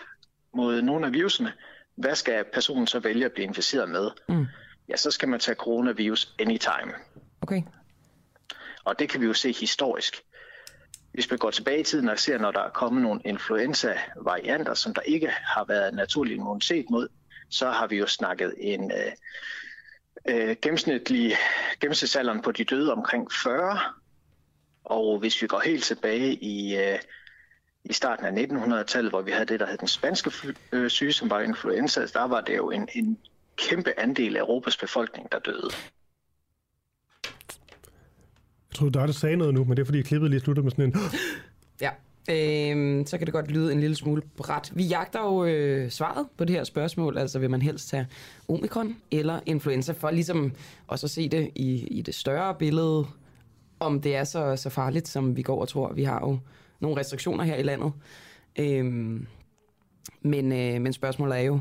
mod 0.54 0.82
nogle 0.82 1.06
af 1.06 1.14
virusene, 1.14 1.52
hvad 1.96 2.16
skal 2.16 2.44
personen 2.54 2.88
så 2.88 3.00
vælge 3.00 3.26
at 3.26 3.32
blive 3.32 3.48
inficeret 3.48 3.90
med? 3.90 4.10
Mm 4.30 4.46
ja, 4.90 4.98
så 4.98 5.12
skal 5.12 5.30
man 5.30 5.40
tage 5.40 5.56
coronavirus 5.56 6.36
anytime. 6.40 6.94
Okay. 7.42 7.62
Og 8.86 9.00
det 9.00 9.10
kan 9.10 9.22
vi 9.22 9.26
jo 9.26 9.34
se 9.34 9.52
historisk. 9.52 10.24
Hvis 11.14 11.30
man 11.30 11.40
går 11.40 11.52
tilbage 11.52 11.80
i 11.80 11.84
tiden 11.84 12.10
og 12.10 12.20
ser, 12.20 12.38
når 12.38 12.52
der 12.52 12.60
er 12.60 12.70
kommet 12.70 13.04
nogle 13.04 13.22
influenza-varianter, 13.26 14.74
som 14.74 14.94
der 14.94 15.02
ikke 15.02 15.28
har 15.28 15.66
været 15.66 15.94
naturlig 15.94 16.36
immunitet 16.36 16.86
mod, 16.90 17.08
så 17.50 17.70
har 17.72 17.88
vi 17.88 17.98
jo 17.98 18.08
snakket 18.08 18.54
en 18.58 18.92
øh, 18.92 19.12
øh, 20.26 20.56
gennemsnitlig 20.62 21.36
gennemsnitsalderen 21.80 22.42
på 22.42 22.52
de 22.52 22.64
døde 22.64 22.92
omkring 22.92 23.32
40. 23.44 23.80
Og 24.84 25.20
hvis 25.20 25.42
vi 25.42 25.48
går 25.48 25.60
helt 25.60 25.84
tilbage 25.84 26.34
i, 26.34 26.76
øh, 26.78 27.00
i 27.84 27.94
starten 27.94 28.26
af 28.26 28.44
1900-tallet, 28.44 29.12
hvor 29.12 29.22
vi 29.22 29.32
havde 29.32 29.46
det, 29.46 29.60
der 29.60 29.66
hed 29.66 29.78
den 29.78 29.88
spanske 29.88 30.32
øh, 30.72 30.90
syge, 30.90 31.14
som 31.14 31.30
var 31.30 31.40
influenza, 31.40 32.06
der 32.06 32.24
var 32.24 32.42
det 32.42 32.58
jo 32.58 32.72
en, 32.72 32.90
en 32.94 33.20
kæmpe 33.56 34.00
andel 34.00 34.36
af 34.36 34.40
Europas 34.40 34.78
befolkning, 34.78 35.32
der 35.32 35.40
døde. 35.40 35.70
Jeg 38.74 38.78
troede, 38.78 38.94
der 38.94 39.06
der 39.06 39.14
sagde 39.14 39.36
noget 39.36 39.54
nu, 39.54 39.64
men 39.64 39.78
det 39.78 39.80
er 39.80 39.86
fordi, 39.86 40.02
klippet 40.02 40.30
lige 40.30 40.40
sluttede 40.40 40.64
med 40.64 40.72
sådan 40.72 40.86
en... 40.86 40.96
Ja, 41.82 41.90
øh, 42.30 43.06
så 43.06 43.18
kan 43.18 43.28
det 43.28 43.34
godt 43.34 43.52
lyde 43.52 43.74
en 43.74 43.80
lille 43.80 43.96
smule 43.96 44.22
bræt. 44.38 44.72
Vi 44.76 44.84
jagter 44.84 45.20
jo 45.20 45.46
øh, 45.46 45.90
svaret 45.90 46.28
på 46.38 46.46
det 46.46 46.56
her 46.56 46.64
spørgsmål, 46.64 47.18
altså 47.18 47.40
vil 47.40 47.50
man 47.50 47.62
helst 47.62 47.90
tage 47.90 48.08
omikron 48.50 48.96
eller 49.12 49.40
influenza, 49.46 49.92
for 49.92 50.12
ligesom 50.12 50.54
også 50.88 51.06
at 51.06 51.10
se 51.10 51.30
det 51.30 51.52
i, 51.56 51.88
i 51.88 52.02
det 52.02 52.16
større 52.16 52.56
billede, 52.56 53.06
om 53.80 54.02
det 54.02 54.16
er 54.16 54.24
så, 54.24 54.56
så 54.56 54.70
farligt, 54.70 55.08
som 55.08 55.38
vi 55.38 55.42
går 55.42 55.62
og 55.62 55.68
tror. 55.68 55.94
Vi 55.94 56.04
har 56.04 56.20
jo 56.20 56.40
nogle 56.80 57.00
restriktioner 57.00 57.44
her 57.44 57.56
i 57.56 57.64
landet. 57.64 57.92
Øh, 58.60 58.86
men, 60.22 60.52
øh, 60.52 60.82
men 60.82 60.94
spørgsmålet 60.94 61.38
er 61.38 61.42
jo, 61.42 61.60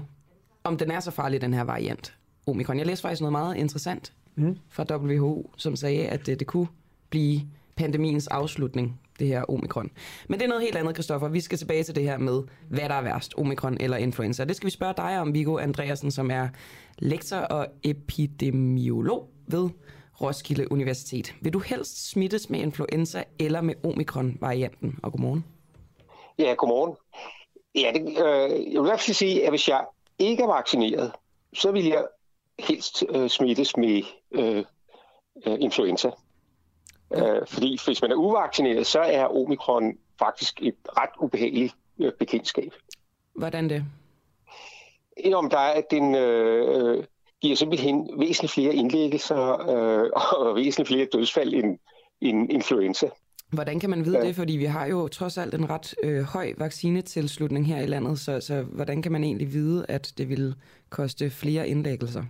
om 0.64 0.76
den 0.76 0.90
er 0.90 1.00
så 1.00 1.10
farlig, 1.10 1.40
den 1.40 1.54
her 1.54 1.64
variant, 1.64 2.14
omikron. 2.46 2.78
Jeg 2.78 2.86
læste 2.86 3.02
faktisk 3.02 3.20
noget 3.20 3.32
meget 3.32 3.56
interessant 3.56 4.12
mm. 4.36 4.58
fra 4.68 4.96
WHO, 4.96 5.50
som 5.56 5.76
sagde, 5.76 6.06
at 6.06 6.26
det, 6.26 6.38
det 6.38 6.46
kunne 6.46 6.66
blive 7.12 7.40
pandemiens 7.76 8.28
afslutning, 8.28 9.00
det 9.18 9.26
her 9.26 9.44
omikron. 9.48 9.90
Men 10.28 10.38
det 10.38 10.44
er 10.44 10.48
noget 10.48 10.62
helt 10.62 10.76
andet, 10.76 10.94
Kristoffer. 10.94 11.28
Vi 11.28 11.40
skal 11.40 11.58
tilbage 11.58 11.82
til 11.82 11.94
det 11.94 12.02
her 12.02 12.18
med, 12.18 12.42
hvad 12.68 12.88
der 12.88 12.94
er 12.94 13.02
værst, 13.02 13.34
omikron 13.38 13.76
eller 13.80 13.96
influenza. 13.96 14.44
Det 14.44 14.56
skal 14.56 14.66
vi 14.66 14.70
spørge 14.70 14.94
dig 14.96 15.20
om, 15.20 15.34
Viggo 15.34 15.58
Andreasen, 15.58 16.10
som 16.10 16.30
er 16.30 16.48
lektor 16.98 17.36
og 17.36 17.66
epidemiolog 17.82 19.28
ved 19.46 19.70
Roskilde 20.20 20.72
Universitet. 20.72 21.34
Vil 21.40 21.52
du 21.52 21.58
helst 21.58 22.10
smittes 22.10 22.50
med 22.50 22.60
influenza 22.60 23.24
eller 23.38 23.60
med 23.60 23.74
omikron-varianten? 23.84 24.98
Og 25.02 25.12
godmorgen. 25.12 25.44
Ja, 26.38 26.54
godmorgen. 26.54 26.96
Ja, 27.74 27.92
det, 27.94 28.02
øh, 28.02 28.72
jeg 28.72 28.82
vil 28.82 28.90
faktisk 28.90 29.18
sige, 29.18 29.44
at 29.44 29.50
hvis 29.50 29.68
jeg 29.68 29.84
ikke 30.18 30.42
er 30.42 30.46
vaccineret, 30.46 31.12
så 31.54 31.72
vil 31.72 31.84
jeg 31.84 32.04
helst 32.58 33.04
øh, 33.08 33.28
smittes 33.28 33.76
med 33.76 34.02
øh, 34.32 34.64
øh, 35.46 35.56
influenza. 35.60 36.10
Øh, 37.14 37.46
fordi 37.46 37.78
hvis 37.84 38.02
man 38.02 38.10
er 38.10 38.16
uvaccineret, 38.16 38.86
så 38.86 39.00
er 39.00 39.24
omikron 39.24 39.98
faktisk 40.18 40.62
et 40.62 40.74
ret 40.88 41.10
ubehageligt 41.20 41.74
øh, 41.98 42.12
bekendtskab. 42.18 42.72
Hvordan 43.34 43.68
det? 43.68 43.84
Om 45.34 45.50
der 45.50 45.58
er, 45.58 45.72
at 45.72 45.84
den 45.90 46.14
øh, 46.14 47.04
giver 47.40 47.56
simpelthen 47.56 48.10
væsentligt 48.18 48.52
flere 48.52 48.74
indlæggelser 48.74 49.68
øh, 49.70 50.10
og 50.38 50.56
væsentligt 50.56 50.88
flere 50.88 51.06
dødsfald 51.12 51.54
end, 51.54 51.78
end 52.20 52.52
influenza. 52.52 53.08
Hvordan 53.52 53.80
kan 53.80 53.90
man 53.90 54.04
vide 54.04 54.18
ja. 54.18 54.26
det? 54.26 54.36
Fordi 54.36 54.52
vi 54.52 54.64
har 54.64 54.86
jo 54.86 55.08
trods 55.08 55.38
alt 55.38 55.54
en 55.54 55.70
ret 55.70 55.94
øh, 56.02 56.22
høj 56.22 56.52
vaccinetilslutning 56.58 57.66
her 57.66 57.82
i 57.82 57.86
landet, 57.86 58.18
så, 58.18 58.40
så 58.40 58.62
hvordan 58.62 59.02
kan 59.02 59.12
man 59.12 59.24
egentlig 59.24 59.52
vide, 59.52 59.86
at 59.88 60.12
det 60.18 60.28
vil 60.28 60.54
koste 60.90 61.30
flere 61.30 61.68
indlæggelser? 61.68 62.24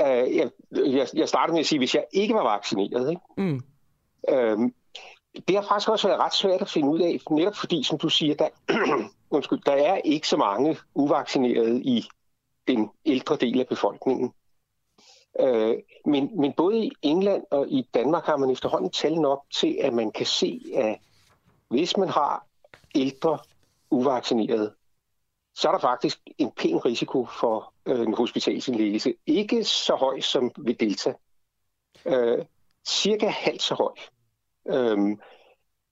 Uh, 0.00 0.36
jeg, 0.36 0.50
jeg, 0.70 1.06
jeg 1.14 1.28
starter 1.28 1.52
med 1.52 1.60
at 1.60 1.66
sige, 1.66 1.78
hvis 1.78 1.94
jeg 1.94 2.04
ikke 2.12 2.34
var 2.34 2.42
vaccineret, 2.42 3.10
ikke? 3.10 3.22
Mm. 3.36 3.62
Øhm, 4.28 4.74
det 5.48 5.56
har 5.56 5.62
faktisk 5.62 5.88
også 5.88 6.08
været 6.08 6.20
ret 6.20 6.34
svært 6.34 6.62
at 6.62 6.68
finde 6.68 6.88
ud 6.88 7.00
af, 7.00 7.18
netop 7.30 7.54
fordi, 7.54 7.82
som 7.82 7.98
du 7.98 8.08
siger, 8.08 8.34
der, 8.34 8.48
undskyld, 9.36 9.60
der 9.66 9.72
er 9.72 9.96
ikke 9.96 10.28
så 10.28 10.36
mange 10.36 10.76
uvaccinerede 10.94 11.82
i 11.82 12.04
den 12.68 12.90
ældre 13.06 13.36
del 13.36 13.60
af 13.60 13.66
befolkningen. 13.66 14.32
Øh, 15.40 15.74
men, 16.06 16.40
men 16.40 16.52
både 16.52 16.84
i 16.84 16.92
England 17.02 17.44
og 17.50 17.68
i 17.68 17.88
Danmark 17.94 18.24
har 18.24 18.36
man 18.36 18.50
efterhånden 18.50 18.90
talt 18.90 19.26
op 19.26 19.42
til, 19.54 19.78
at 19.82 19.92
man 19.92 20.12
kan 20.12 20.26
se, 20.26 20.60
at 20.74 20.98
hvis 21.68 21.96
man 21.96 22.08
har 22.08 22.46
ældre 22.94 23.38
uvaccinerede, 23.90 24.72
så 25.56 25.68
er 25.68 25.72
der 25.72 25.78
faktisk 25.78 26.18
en 26.38 26.50
pæn 26.50 26.84
risiko 26.84 27.26
for 27.40 27.72
øh, 27.86 28.00
en 28.00 28.14
hospitalsindlæggelse. 28.14 29.14
Ikke 29.26 29.64
så 29.64 29.94
høj 29.94 30.20
som 30.20 30.52
ved 30.58 30.74
Delta. 30.74 31.14
Øh, 32.04 32.44
cirka 32.88 33.26
halvt 33.26 33.62
så 33.62 33.74
høj. 33.74 33.94
Øhm, 34.68 35.20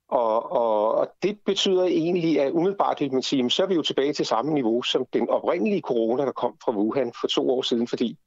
og, 0.09 0.53
og, 0.53 0.95
og 0.95 1.13
det 1.23 1.39
betyder 1.47 1.85
egentlig, 1.85 2.41
at 2.41 2.53
umiddelbart 2.53 3.01
vil 3.01 3.13
man 3.13 3.23
sige, 3.23 3.51
så 3.51 3.63
er 3.63 3.67
vi 3.67 3.75
jo 3.75 3.83
tilbage 3.83 4.13
til 4.13 4.27
samme 4.27 4.55
niveau 4.55 4.83
som 4.83 5.07
den 5.13 5.29
oprindelige 5.29 5.81
corona, 5.81 6.25
der 6.25 6.33
kom 6.33 6.57
fra 6.65 6.73
Wuhan 6.73 7.13
for 7.21 7.27
to 7.27 7.51
år 7.51 7.63
siden, 7.63 7.89
fordi 7.89 8.19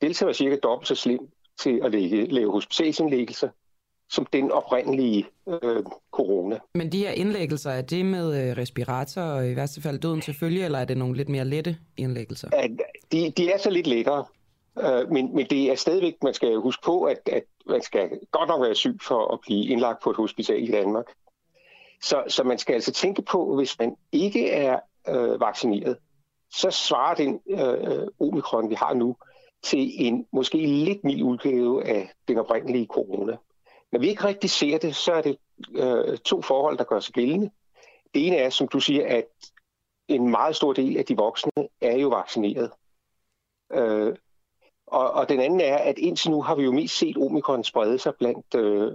Delta 0.00 0.24
var 0.24 0.32
cirka 0.32 0.56
dobbelt 0.56 0.88
så 0.88 0.94
slem 0.94 1.32
til 1.58 1.80
at 1.84 1.90
lægge, 1.90 2.26
lave 2.26 2.52
hospitalsindlæggelser 2.52 3.48
som 4.10 4.26
den 4.26 4.52
oprindelige 4.52 5.26
øh, 5.48 5.82
corona. 6.18 6.58
Men 6.74 6.92
de 6.92 6.98
her 6.98 7.10
indlæggelser, 7.10 7.70
er 7.70 7.82
det 7.82 8.06
med 8.06 8.26
øh, 8.40 8.56
respirator 8.56 9.22
og 9.22 9.50
i 9.50 9.56
værste 9.56 9.82
fald 9.82 9.98
døden 9.98 10.22
selvfølgelig, 10.22 10.64
eller 10.64 10.78
er 10.78 10.84
det 10.84 10.96
nogle 10.96 11.16
lidt 11.16 11.28
mere 11.28 11.44
lette 11.44 11.76
indlæggelser? 11.96 12.48
De, 13.12 13.32
de 13.36 13.52
er 13.52 13.58
så 13.58 13.70
lidt 13.70 13.86
lettere, 13.86 14.24
øh, 14.80 15.10
men, 15.10 15.34
men 15.34 15.46
det 15.50 15.70
er 15.70 15.74
stadigvæk, 15.74 16.14
man 16.22 16.34
skal 16.34 16.56
huske 16.56 16.82
på, 16.84 17.02
at, 17.02 17.18
at 17.32 17.42
man 17.66 17.82
skal 17.82 18.10
godt 18.30 18.48
nok 18.48 18.62
være 18.62 18.74
syg 18.74 18.96
for 19.02 19.32
at 19.32 19.38
blive 19.40 19.64
indlagt 19.66 20.02
på 20.02 20.10
et 20.10 20.16
hospital 20.16 20.68
i 20.68 20.72
Danmark. 20.72 21.04
Så, 22.02 22.22
så 22.28 22.44
man 22.44 22.58
skal 22.58 22.74
altså 22.74 22.92
tænke 22.92 23.22
på, 23.22 23.56
hvis 23.56 23.78
man 23.78 23.96
ikke 24.12 24.50
er 24.50 24.78
øh, 25.08 25.40
vaccineret, 25.40 25.96
så 26.50 26.70
svarer 26.70 27.14
den 27.14 27.40
øh, 27.50 28.06
omikron, 28.20 28.70
vi 28.70 28.74
har 28.74 28.94
nu, 28.94 29.16
til 29.62 30.06
en 30.06 30.26
måske 30.32 30.58
lidt 30.58 31.04
mild 31.04 31.22
udgave 31.22 31.86
af 31.86 32.10
den 32.28 32.38
oprindelige 32.38 32.86
corona. 32.86 33.36
Når 33.92 34.00
vi 34.00 34.08
ikke 34.08 34.24
rigtig 34.24 34.50
ser 34.50 34.78
det, 34.78 34.96
så 34.96 35.12
er 35.12 35.22
det 35.22 35.36
øh, 35.74 36.18
to 36.18 36.42
forhold, 36.42 36.78
der 36.78 36.84
gør 36.84 37.00
sig 37.00 37.14
gældende. 37.14 37.50
Det 38.14 38.26
ene 38.26 38.36
er, 38.36 38.50
som 38.50 38.68
du 38.68 38.80
siger, 38.80 39.06
at 39.06 39.24
en 40.08 40.30
meget 40.30 40.56
stor 40.56 40.72
del 40.72 40.96
af 40.96 41.04
de 41.04 41.16
voksne 41.16 41.52
er 41.80 41.96
jo 41.96 42.08
vaccineret. 42.08 42.70
Øh, 43.72 44.16
og, 44.86 45.10
og 45.10 45.28
den 45.28 45.40
anden 45.40 45.60
er, 45.60 45.76
at 45.76 45.98
indtil 45.98 46.30
nu 46.30 46.42
har 46.42 46.54
vi 46.54 46.62
jo 46.62 46.72
mest 46.72 46.98
set 46.98 47.16
omikron 47.16 47.64
sprede 47.64 47.98
sig 47.98 48.14
blandt 48.14 48.54
øh, 48.54 48.92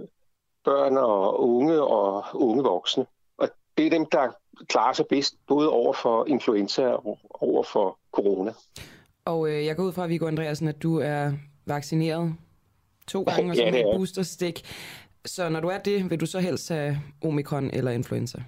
børn 0.64 0.96
og 0.96 1.40
unge 1.48 1.82
og 1.82 2.24
unge 2.34 2.62
voksne. 2.62 3.06
Og 3.38 3.48
det 3.78 3.86
er 3.86 3.90
dem, 3.90 4.06
der 4.06 4.28
klarer 4.68 4.92
sig 4.92 5.06
bedst, 5.06 5.34
både 5.46 5.70
over 5.70 5.92
for 5.92 6.26
influenza 6.26 6.86
og 6.86 7.18
over 7.30 7.62
for 7.62 7.98
corona. 8.12 8.52
Og 9.24 9.48
øh, 9.48 9.66
jeg 9.66 9.76
går 9.76 9.82
ud 9.82 9.92
fra, 9.92 10.06
Viggo 10.06 10.26
Andreasen, 10.26 10.68
at 10.68 10.82
du 10.82 10.98
er 10.98 11.32
vaccineret 11.66 12.34
to 13.06 13.22
gange 13.22 13.50
og 13.52 13.56
så 13.56 13.64
med 13.64 13.72
ja, 13.72 13.96
boosterstik. 13.96 14.62
Så 15.26 15.48
når 15.48 15.60
du 15.60 15.68
er 15.68 15.78
det, 15.78 16.10
vil 16.10 16.20
du 16.20 16.26
så 16.26 16.40
helst 16.40 16.68
have 16.68 16.98
omikron 17.24 17.70
eller 17.70 17.90
influenza? 17.90 18.38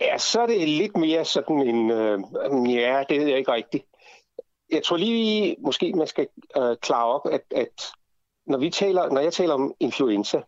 Ja, 0.00 0.18
så 0.18 0.40
er 0.40 0.46
det 0.46 0.68
lidt 0.68 0.96
mere 0.96 1.24
sådan 1.24 1.60
en... 1.60 1.90
Øh, 1.90 2.20
ja, 2.74 3.04
det 3.08 3.20
ved 3.20 3.26
jeg 3.26 3.38
ikke 3.38 3.52
rigtigt. 3.52 3.84
Jeg 4.70 4.82
tror 4.82 4.96
lige, 4.96 5.56
måske 5.60 5.92
man 5.92 6.06
skal 6.06 6.28
øh, 6.56 6.76
klare 6.76 7.06
op, 7.06 7.32
at, 7.32 7.42
at 7.50 7.86
når, 8.46 8.58
vi 8.58 8.70
taler, 8.70 9.10
når 9.10 9.20
jeg 9.20 9.32
taler 9.32 9.54
om 9.54 9.74
influenza, 9.80 10.42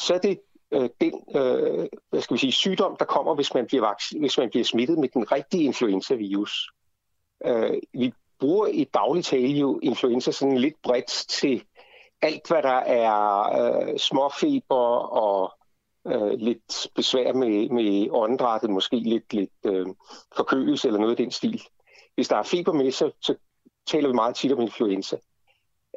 så 0.00 0.14
er 0.14 0.18
det 0.18 0.40
øh, 0.72 0.88
den 1.00 1.12
øh, 1.36 1.88
hvad 2.10 2.20
skal 2.20 2.34
vi 2.34 2.38
sige, 2.38 2.52
sygdom, 2.52 2.96
der 2.98 3.04
kommer, 3.04 3.34
hvis 3.34 3.54
man 3.54 3.66
bliver, 3.66 4.18
hvis 4.20 4.38
man 4.38 4.50
bliver 4.50 4.64
smittet 4.64 4.98
med 4.98 5.08
den 5.08 5.32
rigtige 5.32 5.64
influenza-virus. 5.64 6.70
Øh, 7.44 7.78
vi 7.92 8.12
bruger 8.40 8.66
i 8.66 8.84
daglig 8.84 9.24
tale 9.24 9.58
jo 9.58 9.78
influenza 9.82 10.30
sådan 10.30 10.58
lidt 10.58 10.82
bredt 10.82 11.06
til 11.28 11.62
alt, 12.26 12.48
hvad 12.48 12.62
der 12.62 12.78
er 12.78 13.42
øh, 13.60 13.98
småfeber 13.98 14.96
og 14.96 15.52
øh, 16.06 16.32
lidt 16.38 16.88
besvær 16.94 17.32
med, 17.32 17.68
med 17.68 18.10
åndedrættet, 18.10 18.70
måske 18.70 18.96
lidt, 18.96 19.32
lidt 19.32 19.50
øh, 19.64 19.86
forkølelse 20.36 20.88
eller 20.88 21.00
noget 21.00 21.12
af 21.12 21.16
den 21.16 21.30
stil. 21.30 21.62
Hvis 22.14 22.28
der 22.28 22.36
er 22.36 22.42
feber 22.42 22.72
med, 22.72 22.92
så, 22.92 23.10
så 23.20 23.34
taler 23.86 24.08
vi 24.08 24.14
meget 24.14 24.36
tit 24.36 24.52
om 24.52 24.60
influenza. 24.60 25.16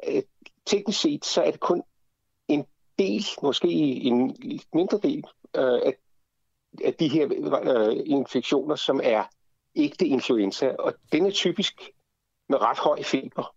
Øh, 0.08 0.22
teknisk 0.66 1.00
set, 1.00 1.24
så 1.24 1.42
er 1.42 1.50
det 1.50 1.60
kun 1.60 1.82
en 2.48 2.66
del, 2.98 3.24
måske 3.42 3.68
en 3.68 4.36
mindre 4.74 4.98
del 4.98 5.24
øh, 5.56 5.80
af, 5.84 5.96
af 6.84 6.94
de 6.94 7.08
her 7.08 7.28
øh, 7.62 7.96
infektioner, 8.06 8.74
som 8.74 9.00
er 9.02 9.24
ægte 9.76 10.06
influenza, 10.06 10.74
og 10.78 10.94
den 11.12 11.26
er 11.26 11.30
typisk 11.30 11.90
med 12.48 12.60
ret 12.60 12.78
høj 12.78 13.02
feber. 13.02 13.54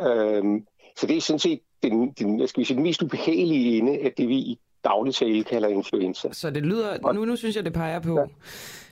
Øh, 0.00 0.62
så 0.98 1.06
det 1.06 1.16
er 1.16 1.20
sådan 1.20 1.38
set 1.38 1.60
den, 1.82 2.12
den, 2.12 2.36
hvad 2.36 2.46
skal 2.46 2.66
sige, 2.66 2.76
den 2.76 2.82
mest 2.82 3.02
ubehagelige 3.02 3.78
ende 3.78 3.98
af 3.98 4.12
det, 4.16 4.28
vi 4.28 4.34
i 4.34 4.58
daglig 4.84 5.14
tale 5.14 5.44
kalder 5.44 5.68
influenza. 5.68 6.28
Så 6.32 6.50
det 6.50 6.62
lyder, 6.62 7.12
nu, 7.12 7.24
nu 7.24 7.36
synes 7.36 7.56
jeg, 7.56 7.64
det 7.64 7.72
peger 7.72 8.00
på, 8.00 8.20
ja. 8.20 8.26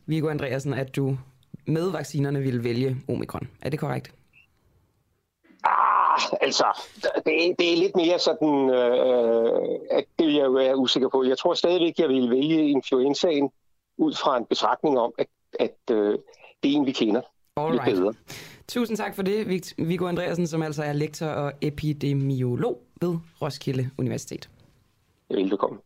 Viggo 0.06 0.28
Andreasen, 0.28 0.74
at 0.74 0.96
du 0.96 1.18
med 1.66 1.90
vaccinerne 1.90 2.40
ville 2.40 2.64
vælge 2.64 2.96
omikron. 3.08 3.48
Er 3.62 3.70
det 3.70 3.78
korrekt? 3.78 4.14
Ah, 5.64 6.20
altså, 6.40 6.64
det, 7.16 7.54
det 7.58 7.72
er 7.72 7.76
lidt 7.76 7.96
mere 7.96 8.18
sådan, 8.18 8.70
øh, 8.70 9.78
at 9.90 10.04
det 10.18 10.34
jeg 10.34 10.44
jo 10.44 10.50
være 10.50 10.76
usikker 10.76 11.08
på. 11.08 11.24
Jeg 11.24 11.38
tror 11.38 11.54
stadigvæk, 11.54 11.98
jeg 11.98 12.08
vil 12.08 12.30
vælge 12.30 12.70
influenzaen 12.70 13.50
ud 13.98 14.14
fra 14.14 14.36
en 14.36 14.44
betragtning 14.44 14.98
om, 14.98 15.12
at, 15.18 15.26
at 15.60 15.76
øh, 15.90 16.18
det 16.62 16.72
er 16.72 16.76
en, 16.76 16.86
vi 16.86 16.92
kender 16.92 17.20
Alright. 17.56 17.84
lidt 17.86 17.96
bedre. 17.96 18.14
Tusind 18.68 18.96
tak 18.96 19.14
for 19.14 19.22
det, 19.22 19.72
Viggo 19.78 20.06
Andreasen, 20.06 20.46
som 20.46 20.62
altså 20.62 20.82
er 20.82 20.92
lektor 20.92 21.26
og 21.26 21.52
epidemiolog 21.60 22.82
ved 23.00 23.16
Roskilde 23.42 23.90
Universitet. 23.98 24.50
Velkommen. 25.30 25.80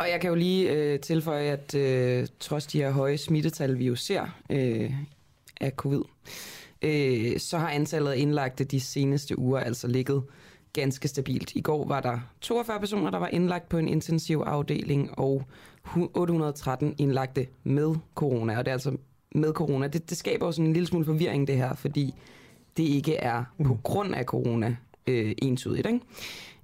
Og 0.00 0.10
jeg 0.10 0.20
kan 0.20 0.28
jo 0.28 0.34
lige 0.34 0.72
øh, 0.72 1.00
tilføje, 1.00 1.44
at 1.44 1.74
øh, 1.74 2.26
trods 2.40 2.66
de 2.66 2.78
her 2.78 2.90
høje 2.90 3.18
smittetal, 3.18 3.78
vi 3.78 3.86
jo 3.86 3.96
ser 3.96 4.22
øh, 4.50 4.92
af 5.60 5.72
covid, 5.72 6.02
øh, 6.82 7.38
så 7.38 7.58
har 7.58 7.70
antallet 7.70 8.10
af 8.10 8.16
indlagte 8.16 8.64
de 8.64 8.80
seneste 8.80 9.38
uger 9.38 9.60
altså 9.60 9.88
ligget 9.88 10.22
ganske 10.72 11.08
stabilt. 11.08 11.52
I 11.54 11.60
går 11.60 11.86
var 11.88 12.00
der 12.00 12.18
42 12.40 12.80
personer, 12.80 13.10
der 13.10 13.18
var 13.18 13.28
indlagt 13.28 13.68
på 13.68 13.78
en 13.78 13.88
intensiv 13.88 14.42
afdeling, 14.46 15.18
og 15.18 15.42
813 16.14 16.94
indlagte 16.98 17.46
med 17.62 17.94
corona. 18.14 18.58
Og 18.58 18.64
det 18.64 18.70
er 18.70 18.74
altså 18.74 18.96
med 19.34 19.52
corona. 19.52 19.86
Det, 19.86 20.10
det 20.10 20.18
skaber 20.18 20.46
jo 20.46 20.52
sådan 20.52 20.66
en 20.66 20.72
lille 20.72 20.86
smule 20.86 21.04
forvirring, 21.04 21.46
det 21.46 21.56
her, 21.56 21.74
fordi 21.74 22.14
det 22.76 22.82
ikke 22.82 23.14
er 23.14 23.44
på 23.64 23.72
mm. 23.72 23.80
grund 23.82 24.14
af 24.14 24.24
corona 24.24 24.76
øh, 25.06 25.32
entydigt. 25.38 25.86
Ikke? 25.86 26.00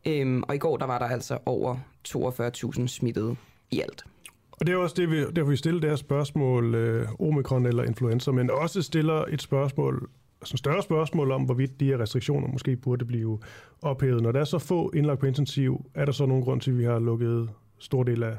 Øhm, 0.06 0.42
og 0.42 0.54
i 0.54 0.58
går 0.58 0.76
der 0.76 0.86
var 0.86 0.98
der 0.98 1.06
altså 1.06 1.38
over 1.46 1.76
42.000 2.08 2.86
smittede 2.86 3.36
i 3.70 3.80
alt. 3.80 4.04
Og 4.52 4.66
det 4.66 4.72
er 4.72 4.76
også 4.76 4.94
det, 4.98 5.10
vi, 5.10 5.24
derfor 5.36 5.50
vi 5.50 5.56
stiller 5.56 5.80
det 5.80 5.90
her 5.90 5.96
spørgsmål, 5.96 6.74
øh, 6.74 7.08
omikron 7.20 7.66
eller 7.66 7.82
influenza, 7.82 8.30
men 8.30 8.50
også 8.50 8.82
stiller 8.82 9.24
et 9.28 9.42
spørgsmål, 9.42 10.08
altså 10.40 10.56
større 10.56 10.82
spørgsmål 10.82 11.30
om, 11.30 11.42
hvorvidt 11.42 11.80
de 11.80 11.84
her 11.84 12.00
restriktioner 12.00 12.48
måske 12.48 12.76
burde 12.76 13.04
blive 13.04 13.38
ophævet. 13.82 14.22
Når 14.22 14.32
der 14.32 14.40
er 14.40 14.44
så 14.44 14.58
få 14.58 14.90
indlagt 14.94 15.20
på 15.20 15.26
intensiv, 15.26 15.86
er 15.94 16.04
der 16.04 16.12
så 16.12 16.26
nogen 16.26 16.44
grund 16.44 16.60
til, 16.60 16.70
at 16.70 16.78
vi 16.78 16.84
har 16.84 16.98
lukket 16.98 17.50
stor 17.78 18.02
del 18.02 18.22
af 18.22 18.36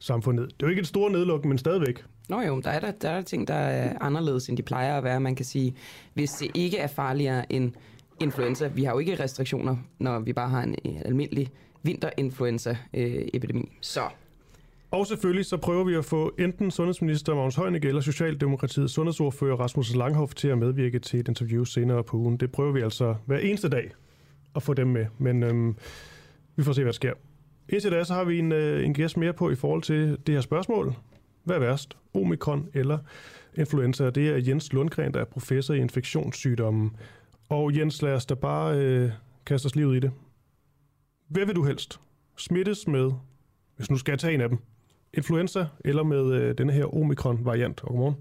samfundet? 0.00 0.44
Det 0.46 0.62
er 0.62 0.66
jo 0.66 0.68
ikke 0.68 0.80
et 0.80 0.86
stort 0.86 1.12
nedlukning, 1.12 1.48
men 1.48 1.58
stadigvæk. 1.58 2.04
Nå 2.28 2.40
jo, 2.40 2.60
der 2.60 2.70
er 2.70 2.80
der, 2.80 2.90
der 2.90 3.10
er 3.10 3.22
ting, 3.22 3.48
der 3.48 3.54
er 3.54 3.98
anderledes, 4.00 4.48
end 4.48 4.56
de 4.56 4.62
plejer 4.62 4.98
at 4.98 5.04
være. 5.04 5.20
Man 5.20 5.34
kan 5.34 5.44
sige, 5.44 5.74
hvis 6.14 6.30
det 6.30 6.50
ikke 6.54 6.78
er 6.78 6.86
farligere 6.86 7.52
end 7.52 7.72
influenza, 8.20 8.66
vi 8.66 8.84
har 8.84 8.92
jo 8.92 8.98
ikke 8.98 9.22
restriktioner, 9.22 9.76
når 9.98 10.18
vi 10.18 10.32
bare 10.32 10.48
har 10.48 10.62
en, 10.62 10.74
en 10.84 11.02
almindelig 11.04 11.50
vinterinfluenza-epidemi. 11.82 13.72
Så 13.80 14.00
og 14.90 15.06
selvfølgelig 15.06 15.46
så 15.46 15.56
prøver 15.56 15.84
vi 15.84 15.94
at 15.94 16.04
få 16.04 16.34
enten 16.38 16.70
sundhedsminister 16.70 17.34
Magnus 17.34 17.56
Heunicke 17.56 17.88
eller 17.88 18.00
Socialdemokratiets 18.00 18.92
sundhedsordfører 18.92 19.56
Rasmus 19.56 19.94
Langhoff 19.94 20.34
til 20.34 20.48
at 20.48 20.58
medvirke 20.58 20.98
til 20.98 21.20
et 21.20 21.28
interview 21.28 21.64
senere 21.64 22.04
på 22.04 22.16
ugen. 22.16 22.36
Det 22.36 22.52
prøver 22.52 22.72
vi 22.72 22.80
altså 22.80 23.14
hver 23.26 23.38
eneste 23.38 23.68
dag 23.68 23.90
at 24.56 24.62
få 24.62 24.74
dem 24.74 24.86
med, 24.86 25.06
men 25.18 25.42
øhm, 25.42 25.76
vi 26.56 26.62
får 26.62 26.72
se, 26.72 26.82
hvad 26.82 26.92
der 26.92 26.96
sker. 26.96 27.12
Indtil 27.72 27.92
da 27.92 28.04
så 28.04 28.14
har 28.14 28.24
vi 28.24 28.38
en, 28.38 28.52
øh, 28.52 28.84
en 28.84 28.94
gæst 28.94 29.16
mere 29.16 29.32
på 29.32 29.50
i 29.50 29.54
forhold 29.54 29.82
til 29.82 30.18
det 30.26 30.34
her 30.34 30.40
spørgsmål. 30.40 30.94
Hvad 31.44 31.56
er 31.56 31.60
værst? 31.60 31.96
Omikron 32.14 32.68
eller 32.74 32.98
influenza? 33.54 34.10
Det 34.10 34.28
er 34.28 34.36
Jens 34.36 34.72
Lundgren, 34.72 35.14
der 35.14 35.20
er 35.20 35.24
professor 35.24 35.74
i 35.74 35.78
infektionssygdomme. 35.78 36.90
Og 37.48 37.76
Jens, 37.76 38.02
lad 38.02 38.14
os 38.14 38.26
da 38.26 38.34
bare 38.34 38.78
øh, 38.78 39.10
kaste 39.46 39.66
os 39.66 39.76
livet 39.76 39.96
i 39.96 40.00
det. 40.00 40.12
Hvad 41.28 41.46
vil 41.46 41.56
du 41.56 41.64
helst? 41.64 42.00
Smittes 42.36 42.88
med, 42.88 43.10
hvis 43.76 43.90
nu 43.90 43.96
skal 43.96 44.12
jeg 44.12 44.18
tage 44.18 44.34
en 44.34 44.40
af 44.40 44.48
dem, 44.48 44.58
influenza 45.14 45.66
eller 45.84 46.02
med 46.02 46.32
øh, 46.32 46.58
denne 46.58 46.72
her 46.72 46.94
omikron-variant? 46.94 47.82
Og 47.82 47.88
godmorgen. 47.88 48.16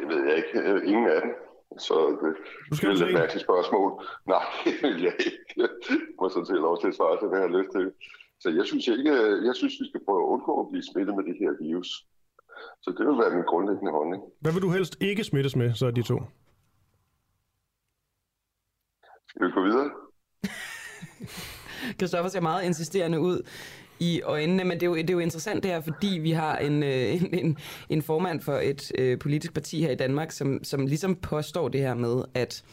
Det 0.00 0.08
ved 0.08 0.28
jeg 0.28 0.36
ikke. 0.36 0.86
Ingen 0.86 1.08
af 1.08 1.20
dem. 1.22 1.47
Så 1.78 1.96
det, 2.20 2.30
du 2.70 2.76
skal 2.76 2.88
det 2.90 3.02
er 3.02 3.06
et 3.06 3.20
mærkeligt 3.22 3.44
spørgsmål. 3.48 3.90
Nej, 4.34 4.44
det 4.64 4.74
vil 4.82 5.02
jeg 5.08 5.14
ikke. 5.26 5.52
Jeg 5.56 5.68
må 6.20 6.28
sådan 6.28 6.46
set 6.46 6.60
lov 6.68 6.76
til 6.80 6.88
at 6.88 6.96
svare 6.98 7.16
til, 7.20 7.28
hvad 7.28 7.38
jeg 7.40 7.48
har 7.48 7.56
lyst 7.58 7.72
til. 7.76 7.86
Så 8.42 8.48
jeg 8.58 8.64
synes 8.70 8.84
ikke, 8.88 9.12
jeg 9.48 9.54
synes, 9.60 9.74
vi 9.82 9.86
skal 9.90 10.00
prøve 10.06 10.20
at 10.22 10.28
undgå 10.34 10.52
at 10.62 10.68
blive 10.70 10.84
smittet 10.90 11.14
med 11.18 11.24
det 11.28 11.36
her 11.42 11.52
virus. 11.66 11.90
Så 12.82 12.88
det 12.96 13.02
vil 13.06 13.18
være 13.22 13.34
min 13.36 13.46
grundlæggende 13.50 13.92
holdning. 13.98 14.22
Hvad 14.40 14.52
vil 14.52 14.62
du 14.62 14.70
helst 14.70 14.94
ikke 15.00 15.24
smittes 15.24 15.56
med, 15.56 15.74
så 15.74 15.86
er 15.86 15.90
de 15.90 16.02
to? 16.02 16.18
Skal 19.28 19.46
vi 19.46 19.52
gå 19.52 19.62
videre? 19.62 19.90
Kristoffer 21.98 22.28
ser 22.28 22.40
meget 22.40 22.64
insisterende 22.64 23.20
ud 23.20 23.38
i 24.00 24.22
øjnene, 24.22 24.64
men 24.64 24.80
det 24.80 24.82
er, 24.82 24.86
jo, 24.86 24.96
det 24.96 25.10
er 25.10 25.14
jo 25.14 25.18
interessant 25.18 25.62
det 25.62 25.70
her, 25.70 25.80
fordi 25.80 26.18
vi 26.22 26.30
har 26.30 26.56
en, 26.56 26.82
øh, 26.82 26.90
en, 27.22 27.34
en, 27.34 27.58
en 27.88 28.02
formand 28.02 28.40
for 28.40 28.52
et 28.52 28.92
øh, 28.98 29.18
politisk 29.18 29.54
parti 29.54 29.82
her 29.82 29.90
i 29.90 29.94
Danmark, 29.94 30.30
som, 30.30 30.64
som 30.64 30.86
ligesom 30.86 31.16
påstår 31.16 31.68
det 31.68 31.80
her 31.80 31.94
med, 31.94 32.24
at 32.34 32.64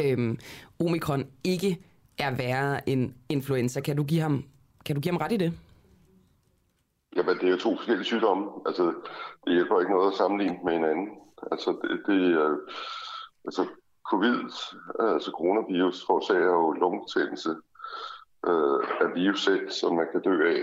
øhm, 0.00 0.38
omikron 0.80 1.26
ikke 1.44 1.78
er 2.18 2.36
værre 2.36 2.88
end 2.88 3.12
influenza. 3.28 3.80
Kan 3.80 3.96
du 3.96 4.04
give 4.04 4.20
ham, 4.20 4.44
kan 4.86 4.94
du 4.94 5.00
give 5.00 5.12
ham 5.12 5.20
ret 5.20 5.32
i 5.32 5.36
det? 5.36 5.52
Jamen, 7.16 7.36
det 7.36 7.44
er 7.44 7.50
jo 7.50 7.56
to 7.56 7.76
forskellige 7.76 8.04
sygdomme. 8.04 8.46
Altså, 8.66 8.84
det 9.44 9.52
hjælper 9.52 9.80
ikke 9.80 9.92
noget 9.92 10.10
at 10.10 10.16
sammenligne 10.16 10.58
med 10.64 10.72
hinanden. 10.72 11.08
Altså, 11.52 11.70
det, 11.82 12.00
det 12.06 12.32
er... 12.32 12.56
Altså, 13.44 13.66
covid, 14.10 14.38
altså 14.98 15.30
coronavirus, 15.38 16.06
forårsager 16.06 16.52
jo 16.52 16.72
lungebetændelse 16.72 17.50
øh, 18.48 18.80
af 19.04 19.14
virus 19.14 19.48
som 19.68 19.96
man 19.96 20.08
kan 20.12 20.22
dø 20.22 20.36
af. 20.54 20.62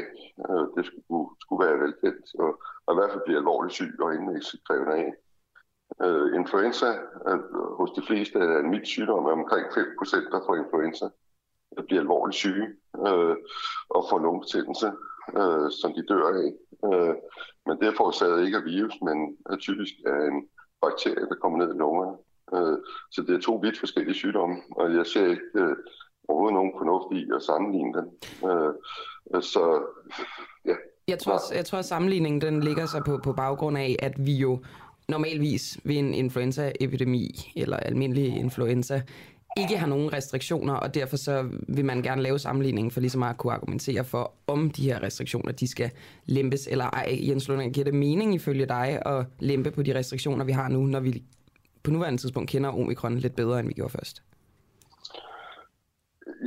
Øh, 0.49 0.65
det 0.75 0.83
skulle, 0.85 1.29
skulle 1.41 1.65
være 1.65 1.79
velkendt, 1.79 2.25
og, 2.39 2.51
og 2.85 2.93
i 2.93 2.97
hvert 2.97 3.11
fald 3.11 3.25
blive 3.25 3.37
alvorligt 3.37 3.73
syg 3.73 3.95
og 3.99 4.13
indlæggelseskrævende 4.13 4.95
af. 5.03 5.13
Øh, 6.05 6.35
influenza 6.39 6.89
øh, 7.29 7.39
hos 7.79 7.91
de 7.91 8.03
fleste 8.07 8.39
er 8.39 8.59
en 8.59 8.69
mild 8.69 8.85
sygdom, 8.85 9.25
er 9.25 9.31
omkring 9.31 9.65
5% 9.65 10.31
der 10.31 10.45
får 10.45 10.55
influenza. 10.55 11.07
Der 11.77 11.83
bliver 11.83 12.01
alvorligt 12.01 12.35
syge 12.35 12.67
øh, 13.07 13.35
og 13.89 14.01
får 14.09 14.19
lungebetændelse, 14.19 14.87
øh, 15.39 15.71
som 15.81 15.93
de 15.93 16.05
dør 16.11 16.25
af. 16.43 16.49
Øh, 16.87 17.15
men 17.65 17.79
det 17.79 17.87
er 17.87 17.97
forårsaget 17.97 18.45
ikke 18.45 18.57
af 18.57 18.65
virus, 18.65 18.95
men 19.01 19.37
er 19.49 19.55
typisk 19.55 19.93
af 20.05 20.27
en 20.31 20.49
bakterie, 20.81 21.29
der 21.29 21.35
kommer 21.41 21.57
ned 21.57 21.75
i 21.75 21.77
lungerne. 21.77 22.17
Øh, 22.55 22.77
så 23.11 23.21
det 23.21 23.35
er 23.35 23.41
to 23.41 23.55
vidt 23.55 23.79
forskellige 23.79 24.15
sygdomme, 24.15 24.57
og 24.71 24.95
jeg 24.95 25.05
ser 25.05 25.27
ikke 25.27 25.49
øh, 25.55 25.75
overhovedet 26.29 26.53
nogen 26.53 26.73
fornuft 26.77 27.09
i 27.19 27.21
at 27.35 27.41
sammenligne 27.43 27.93
den. 27.97 28.05
Øh, 28.49 29.41
så 29.41 29.81
ja. 30.65 30.75
Jeg 31.07 31.19
tror, 31.19 31.55
jeg 31.55 31.65
tror, 31.65 31.77
at 31.77 31.85
sammenligningen 31.85 32.41
den 32.41 32.63
ligger 32.63 32.85
sig 32.85 33.01
på, 33.05 33.19
på 33.23 33.33
baggrund 33.33 33.77
af, 33.77 33.95
at 33.99 34.25
vi 34.25 34.35
jo 34.35 34.59
normalvis 35.09 35.79
ved 35.83 35.95
en 35.95 36.13
influenzaepidemi 36.13 37.51
eller 37.55 37.77
almindelig 37.77 38.37
influenza 38.37 39.01
ikke 39.57 39.77
har 39.77 39.87
nogen 39.87 40.13
restriktioner, 40.13 40.73
og 40.73 40.93
derfor 40.93 41.17
så 41.17 41.49
vil 41.67 41.85
man 41.85 42.01
gerne 42.01 42.21
lave 42.21 42.39
sammenligningen 42.39 42.91
for 42.91 42.99
ligesom 42.99 43.23
at 43.23 43.37
kunne 43.37 43.53
argumentere 43.53 44.03
for, 44.03 44.33
om 44.47 44.69
de 44.69 44.83
her 44.83 45.03
restriktioner, 45.03 45.51
de 45.51 45.67
skal 45.67 45.91
lempes 46.25 46.67
eller 46.67 46.85
ej. 46.85 47.19
Jens 47.21 47.47
Lund, 47.47 47.73
giver 47.73 47.83
det 47.83 47.93
mening 47.93 48.35
ifølge 48.35 48.65
dig 48.65 49.01
at 49.05 49.25
lempe 49.39 49.71
på 49.71 49.83
de 49.83 49.95
restriktioner, 49.95 50.45
vi 50.45 50.51
har 50.51 50.69
nu, 50.69 50.85
når 50.85 50.99
vi 50.99 51.23
på 51.83 51.91
nuværende 51.91 52.21
tidspunkt 52.21 52.49
kender 52.49 52.69
omikron 52.69 53.17
lidt 53.17 53.35
bedre, 53.35 53.59
end 53.59 53.67
vi 53.67 53.73
gjorde 53.73 53.91
først? 53.91 54.23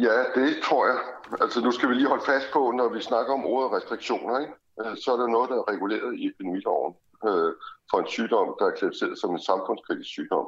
Ja, 0.00 0.18
det 0.35 0.62
tror 0.62 0.87
jeg. 0.87 0.98
Altså 1.40 1.61
nu 1.61 1.70
skal 1.70 1.88
vi 1.88 1.94
lige 1.94 2.09
holde 2.09 2.24
fast 2.24 2.46
på, 2.52 2.70
når 2.70 2.88
vi 2.88 3.00
snakker 3.00 3.33
om 3.35 3.46
ordet 3.46 3.72
restriktioner, 3.72 4.38
ikke? 4.38 4.52
Øh, 4.81 4.96
så 4.96 5.12
er 5.12 5.16
der 5.16 5.26
noget, 5.26 5.50
der 5.50 5.57
er 5.57 5.72
reguleret 5.72 6.14
i 6.14 6.26
epidemiloven 6.26 6.94
øh, 7.28 7.52
for 7.90 7.98
en 7.98 8.07
sygdom, 8.07 8.57
der 8.59 8.66
er 8.66 8.70
klassificeret 8.70 9.18
som 9.18 9.31
en 9.31 9.46
samfundskritisk 9.50 10.11
sygdom. 10.11 10.46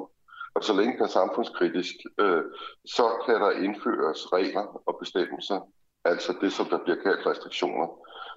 Og 0.55 0.63
så 0.63 0.73
længe 0.73 0.93
den 0.93 1.01
er 1.01 1.07
samfundskritisk, 1.07 1.95
øh, 2.19 2.43
så 2.85 3.05
kan 3.25 3.35
der 3.35 3.51
indføres 3.51 4.33
regler 4.33 4.65
og 4.87 4.97
bestemmelser, 5.01 5.59
altså 6.05 6.35
det, 6.41 6.53
som 6.53 6.65
der 6.65 6.83
bliver 6.83 7.01
kaldt 7.03 7.25
restriktioner. 7.25 7.87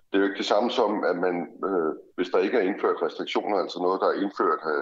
Det 0.09 0.15
er 0.15 0.19
jo 0.19 0.25
ikke 0.25 0.43
det 0.43 0.53
samme 0.53 0.71
som, 0.71 1.05
at 1.05 1.17
man, 1.17 1.37
øh, 1.69 1.93
hvis 2.17 2.29
der 2.29 2.39
ikke 2.39 2.59
er 2.59 2.69
indført 2.71 3.03
restriktioner, 3.03 3.57
altså 3.59 3.79
noget, 3.79 4.01
der 4.01 4.09
er 4.09 4.21
indført 4.23 4.61
af 4.75 4.81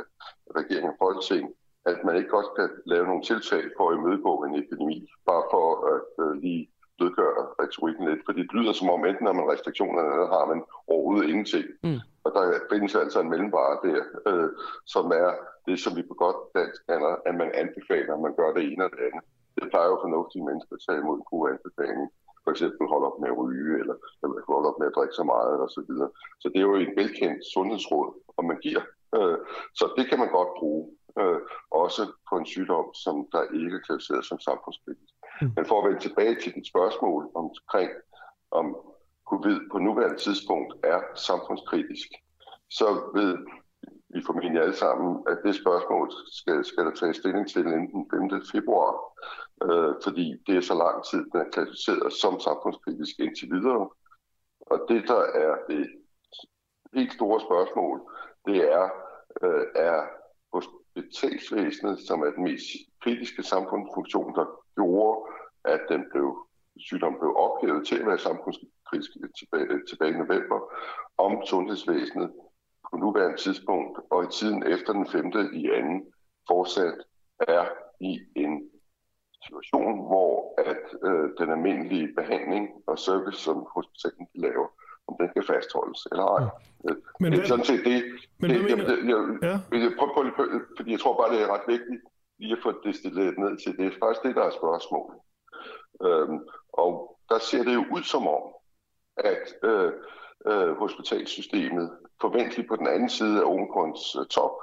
regeringen 0.58 0.90
og 0.92 0.96
folketing, 1.04 1.44
at 1.90 1.99
man 2.07 2.16
ikke 2.16 2.35
godt 2.37 2.51
kan 2.59 2.68
lave 2.92 3.07
nogle 3.07 3.22
tiltag 3.31 3.62
for 3.77 3.85
at 3.88 3.96
imødegå 3.96 4.33
en 4.44 4.55
epidemi, 4.62 4.99
bare 5.31 5.44
for 5.53 5.66
at 5.94 6.09
øh, 6.25 6.33
lige 6.42 6.62
dødgøre 6.99 7.42
retorikken 7.62 8.05
lidt. 8.09 8.22
Fordi 8.27 8.40
det 8.49 8.55
lyder 8.59 8.72
som 8.72 8.90
om, 8.90 9.05
enten 9.05 9.27
har 9.27 9.37
man 9.38 9.51
restriktioner, 9.53 10.01
eller 10.03 10.29
har 10.37 10.46
man 10.53 10.61
overhovedet 10.92 11.29
ingenting. 11.31 11.66
Mm. 11.87 12.01
Og 12.25 12.31
der 12.37 12.44
findes 12.72 12.94
altså 13.03 13.18
en 13.20 13.31
mellemvare 13.33 13.77
der, 13.87 14.01
øh, 14.31 14.51
som 14.94 15.05
er 15.22 15.29
det, 15.66 15.77
som 15.85 15.92
vi 15.96 16.03
på 16.11 16.14
godt 16.25 16.40
dansk 16.59 16.81
kalder, 16.90 17.12
at 17.29 17.35
man 17.42 17.51
anbefaler, 17.62 18.12
at 18.14 18.25
man 18.27 18.35
gør 18.38 18.51
det 18.57 18.62
ene 18.68 18.85
og 18.87 18.90
det 18.94 19.03
andet. 19.09 19.25
Det 19.57 19.70
plejer 19.70 19.88
jo 19.92 20.05
fornuftige 20.05 20.46
mennesker 20.49 20.72
at 20.77 20.85
tage 20.87 20.99
imod 21.03 21.16
en 21.18 21.31
god 21.33 21.42
anbefaling 21.53 22.09
for 22.46 22.51
eksempel 22.55 22.85
holde 22.92 23.07
op 23.11 23.18
med 23.22 23.29
at 23.33 23.38
ryge, 23.42 23.75
eller, 23.83 23.96
holde 24.53 24.68
op 24.70 24.79
med 24.81 24.87
at 24.90 24.96
drikke 24.96 25.14
så 25.20 25.25
meget, 25.35 25.55
og 25.64 25.68
så 25.77 25.81
videre. 25.88 26.11
Så 26.40 26.46
det 26.53 26.59
er 26.61 26.68
jo 26.70 26.77
et 26.87 26.92
velkendt 27.01 27.40
sundhedsråd, 27.55 28.09
om 28.38 28.44
man 28.51 28.59
giver. 28.66 28.83
Øh, 29.16 29.38
så 29.79 29.85
det 29.96 30.05
kan 30.09 30.18
man 30.22 30.31
godt 30.38 30.53
bruge, 30.59 30.83
øh, 31.20 31.40
også 31.70 32.02
på 32.29 32.37
en 32.37 32.46
sygdom, 32.46 32.94
som 32.94 33.29
der 33.33 33.42
ikke 33.59 33.76
er 33.76 33.85
klassificeret 33.87 34.24
som 34.24 34.38
samfundskritisk. 34.38 35.14
Mm. 35.40 35.52
Men 35.57 35.66
for 35.66 35.76
at 35.79 35.87
vende 35.87 36.00
tilbage 36.00 36.35
til 36.40 36.55
dit 36.55 36.68
spørgsmål 36.68 37.31
omkring, 37.35 37.90
om 38.50 38.76
covid 39.31 39.59
på 39.72 39.79
nuværende 39.79 40.16
tidspunkt 40.16 40.70
er 40.85 41.00
samfundskritisk, 41.14 42.09
så 42.70 42.87
ved 43.14 43.33
vi 44.09 44.22
formentlig 44.26 44.62
alle 44.62 44.76
sammen, 44.76 45.24
at 45.31 45.38
det 45.44 45.55
spørgsmål 45.55 46.12
skal, 46.26 46.64
skal 46.64 46.85
der 46.85 46.94
tages 46.94 47.16
stilling 47.16 47.48
til 47.48 47.61
inden 47.61 48.07
den 48.11 48.31
5. 48.31 48.42
februar, 48.52 48.92
øh, 49.64 49.94
fordi 50.05 50.26
det 50.46 50.57
er 50.57 50.61
så 50.61 50.74
lang 50.85 51.05
tid, 51.11 51.22
den 51.33 51.40
er 51.40 51.50
klassificeret 51.52 52.12
som 52.12 52.40
samfundskritisk 52.40 53.14
indtil 53.18 53.48
videre. 53.50 53.88
Og 54.61 54.79
det, 54.88 55.09
der 55.09 55.22
er 55.44 55.55
det 55.70 55.83
helt 56.94 57.12
store 57.12 57.40
spørgsmål, 57.40 57.96
det 58.46 58.72
er, 58.72 58.87
øh, 59.42 59.66
er 59.74 59.98
hospitalsvæsenet, 60.96 61.98
som 61.98 62.22
er 62.22 62.30
den 62.30 62.44
mest 62.44 62.66
kritiske 63.02 63.42
samfundsfunktion, 63.42 64.35
der 64.35 64.46
gjorde, 64.74 65.14
at 65.64 65.80
den 65.88 66.04
blev, 66.12 66.46
sygdommen 66.78 67.20
blev 67.20 67.32
ophævet 67.37 67.87
til 67.87 67.98
at 67.98 68.06
være 68.06 68.18
samfundskritisk 68.18 69.11
tilbage, 69.38 69.66
øh, 69.72 69.80
tilbage 69.88 70.11
i 70.14 70.22
november, 70.24 70.59
om 71.18 71.46
sundhedsvæsenet 71.46 72.30
på 72.90 72.96
nuværende 72.96 73.37
tidspunkt 73.37 74.00
og 74.11 74.24
i 74.24 74.26
tiden 74.38 74.66
efter 74.66 74.92
den 74.92 75.06
5. 75.06 75.32
i 75.52 75.70
anden 75.70 76.12
fortsat 76.48 76.98
er 77.40 77.64
i 78.00 78.20
en 78.35 78.70
situation, 79.44 80.06
hvor 80.06 80.54
at 80.70 80.85
øh, 81.09 81.30
den 81.38 81.50
almindelige 81.50 82.14
behandling 82.14 82.68
og 82.87 82.98
service, 82.98 83.40
som 83.40 83.66
hospitalen 83.74 84.26
laver, 84.35 84.68
om 85.08 85.14
den 85.20 85.28
kan 85.34 85.44
fastholdes 85.52 86.06
eller 86.12 86.26
ej. 86.36 86.42
Ja. 86.44 86.50
Øh, 86.90 86.96
men 87.20 87.32
det 87.32 87.40
er 87.40 87.46
sådan 87.46 87.64
set 87.64 87.84
det. 87.84 87.98
Men 88.40 88.50
det, 88.50 88.56
jeg, 88.70 88.78
jeg, 88.78 88.98
jeg, 89.12 89.18
ja. 89.48 89.56
jeg, 89.84 89.92
prøv, 89.98 90.08
prøv, 90.14 90.24
prøv, 90.36 90.46
fordi 90.76 90.90
jeg 90.92 91.00
tror 91.00 91.16
bare, 91.20 91.32
det 91.34 91.42
er 91.42 91.54
ret 91.54 91.66
vigtigt 91.74 92.02
lige 92.38 92.56
at 92.56 92.62
få 92.62 92.72
det 92.72 92.84
destilleret 92.84 93.38
ned 93.38 93.56
til. 93.62 93.76
Det 93.78 93.86
er 93.86 93.98
faktisk 94.02 94.22
det, 94.26 94.34
der 94.36 94.44
er 94.44 94.58
spørgsmålet. 94.60 95.18
Øhm, 96.06 96.38
og 96.72 97.18
der 97.28 97.38
ser 97.38 97.62
det 97.64 97.74
jo 97.74 97.84
ud 97.96 98.02
som 98.02 98.26
om, 98.28 98.42
at 99.16 99.44
øh, 99.70 99.92
øh, 100.46 100.76
hospitalsystemet 100.76 101.90
forventeligt 102.20 102.68
på 102.68 102.76
den 102.76 102.86
anden 102.86 103.08
side 103.08 103.40
af 103.40 103.44
Omikrons 103.44 104.16
øh, 104.20 104.26
top 104.26 104.54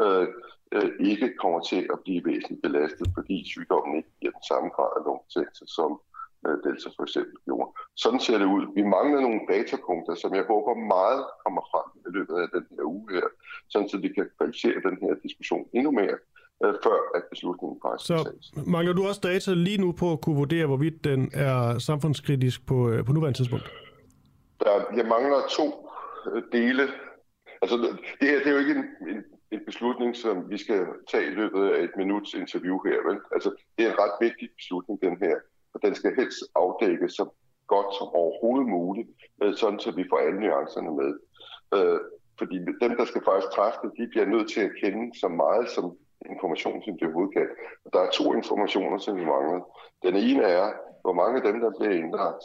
øh, 0.00 0.28
øh, 0.72 0.90
ikke 1.00 1.34
kommer 1.42 1.60
til 1.60 1.88
at 1.92 1.98
blive 2.04 2.24
væsentligt 2.24 2.62
belastet, 2.62 3.06
fordi 3.14 3.44
sygdommen 3.50 3.96
ikke 3.96 4.12
giver 4.20 4.32
den 4.32 4.42
samme 4.42 4.68
grad 4.68 4.90
af 4.96 5.04
lungebetændelse, 5.04 5.64
som 5.66 6.00
Delta 6.64 6.88
for 6.96 7.02
eksempel 7.02 7.36
gjorde. 7.44 7.68
Sådan 7.96 8.20
ser 8.20 8.38
det 8.38 8.48
ud. 8.56 8.64
Vi 8.78 8.82
mangler 8.96 9.20
nogle 9.20 9.40
datapunkter, 9.52 10.14
som 10.22 10.30
jeg 10.38 10.44
håber 10.52 10.72
meget 10.96 11.22
kommer 11.44 11.62
frem 11.72 11.88
i 12.06 12.10
løbet 12.16 12.34
af 12.42 12.48
den 12.56 12.64
her 12.70 12.84
uge 12.94 13.08
her, 13.14 13.26
sådan 13.72 13.88
så 13.88 13.96
vi 13.98 14.08
kan 14.16 14.26
kvalificere 14.36 14.78
den 14.88 14.96
her 15.02 15.12
diskussion 15.26 15.64
endnu 15.76 15.90
mere, 16.00 16.16
øh, 16.64 16.74
før 16.84 16.98
at 17.16 17.22
beslutningen 17.32 17.78
faktisk 17.84 18.06
Så 18.06 18.18
mangler 18.74 18.92
du 18.92 19.02
også 19.10 19.20
data 19.30 19.50
lige 19.52 19.80
nu 19.84 19.92
på 19.92 20.06
at 20.12 20.20
kunne 20.20 20.36
vurdere, 20.36 20.66
hvorvidt 20.66 21.04
den 21.04 21.30
er 21.34 21.78
samfundskritisk 21.78 22.66
på, 22.66 22.90
øh, 22.90 23.04
på 23.04 23.12
nuværende 23.12 23.38
tidspunkt? 23.38 23.66
Der, 24.60 24.72
jeg 24.96 25.06
mangler 25.14 25.40
to 25.58 25.66
øh, 26.30 26.42
dele. 26.52 26.84
Altså, 27.62 27.76
det 28.20 28.28
her 28.30 28.38
det 28.38 28.46
er 28.46 28.52
jo 28.52 28.58
ikke 28.58 28.74
en, 28.78 28.84
en, 29.12 29.24
en 29.50 29.60
beslutning, 29.66 30.16
som 30.16 30.50
vi 30.50 30.58
skal 30.58 30.86
tage 31.10 31.26
i 31.26 31.34
løbet 31.40 31.62
af 31.70 31.82
et 31.82 31.90
minuts 31.96 32.34
interview 32.34 32.76
her. 32.86 33.08
Vel? 33.08 33.18
Altså, 33.32 33.50
det 33.78 33.86
er 33.86 33.90
en 33.92 33.98
ret 33.98 34.16
vigtig 34.20 34.48
beslutning, 34.56 35.02
den 35.02 35.16
her. 35.24 35.36
Og 35.74 35.82
den 35.82 35.94
skal 35.94 36.16
helst 36.16 36.38
afdække 36.54 37.08
så 37.08 37.24
godt 37.66 37.90
som 37.98 38.08
overhovedet 38.20 38.68
muligt, 38.68 39.08
øh, 39.42 39.54
sådan 39.54 39.80
så 39.80 39.90
vi 39.90 40.04
får 40.10 40.18
alle 40.18 40.40
nuancerne 40.40 40.92
med. 41.00 41.10
Øh, 41.76 42.00
fordi 42.38 42.56
dem, 42.82 42.92
der 42.98 43.04
skal 43.04 43.22
faktisk 43.24 43.50
træffe 43.52 43.78
det, 43.82 43.92
de 43.98 44.08
bliver 44.12 44.26
nødt 44.26 44.48
til 44.54 44.60
at 44.60 44.76
kende 44.82 45.18
så 45.22 45.28
meget 45.28 45.70
som 45.70 45.96
information, 46.32 46.82
som 46.82 46.98
de 46.98 47.04
overhovedet 47.04 47.34
kan. 47.38 47.48
Og 47.84 47.88
der 47.92 48.00
er 48.00 48.10
to 48.10 48.24
informationer, 48.40 48.98
som 48.98 49.16
vi 49.16 49.24
mangler. 49.24 49.60
Den 50.06 50.14
ene 50.16 50.42
er, 50.42 50.66
hvor 51.02 51.12
mange 51.20 51.36
af 51.38 51.44
dem, 51.48 51.60
der 51.60 51.70
bliver 51.78 51.94
indlagt 52.02 52.44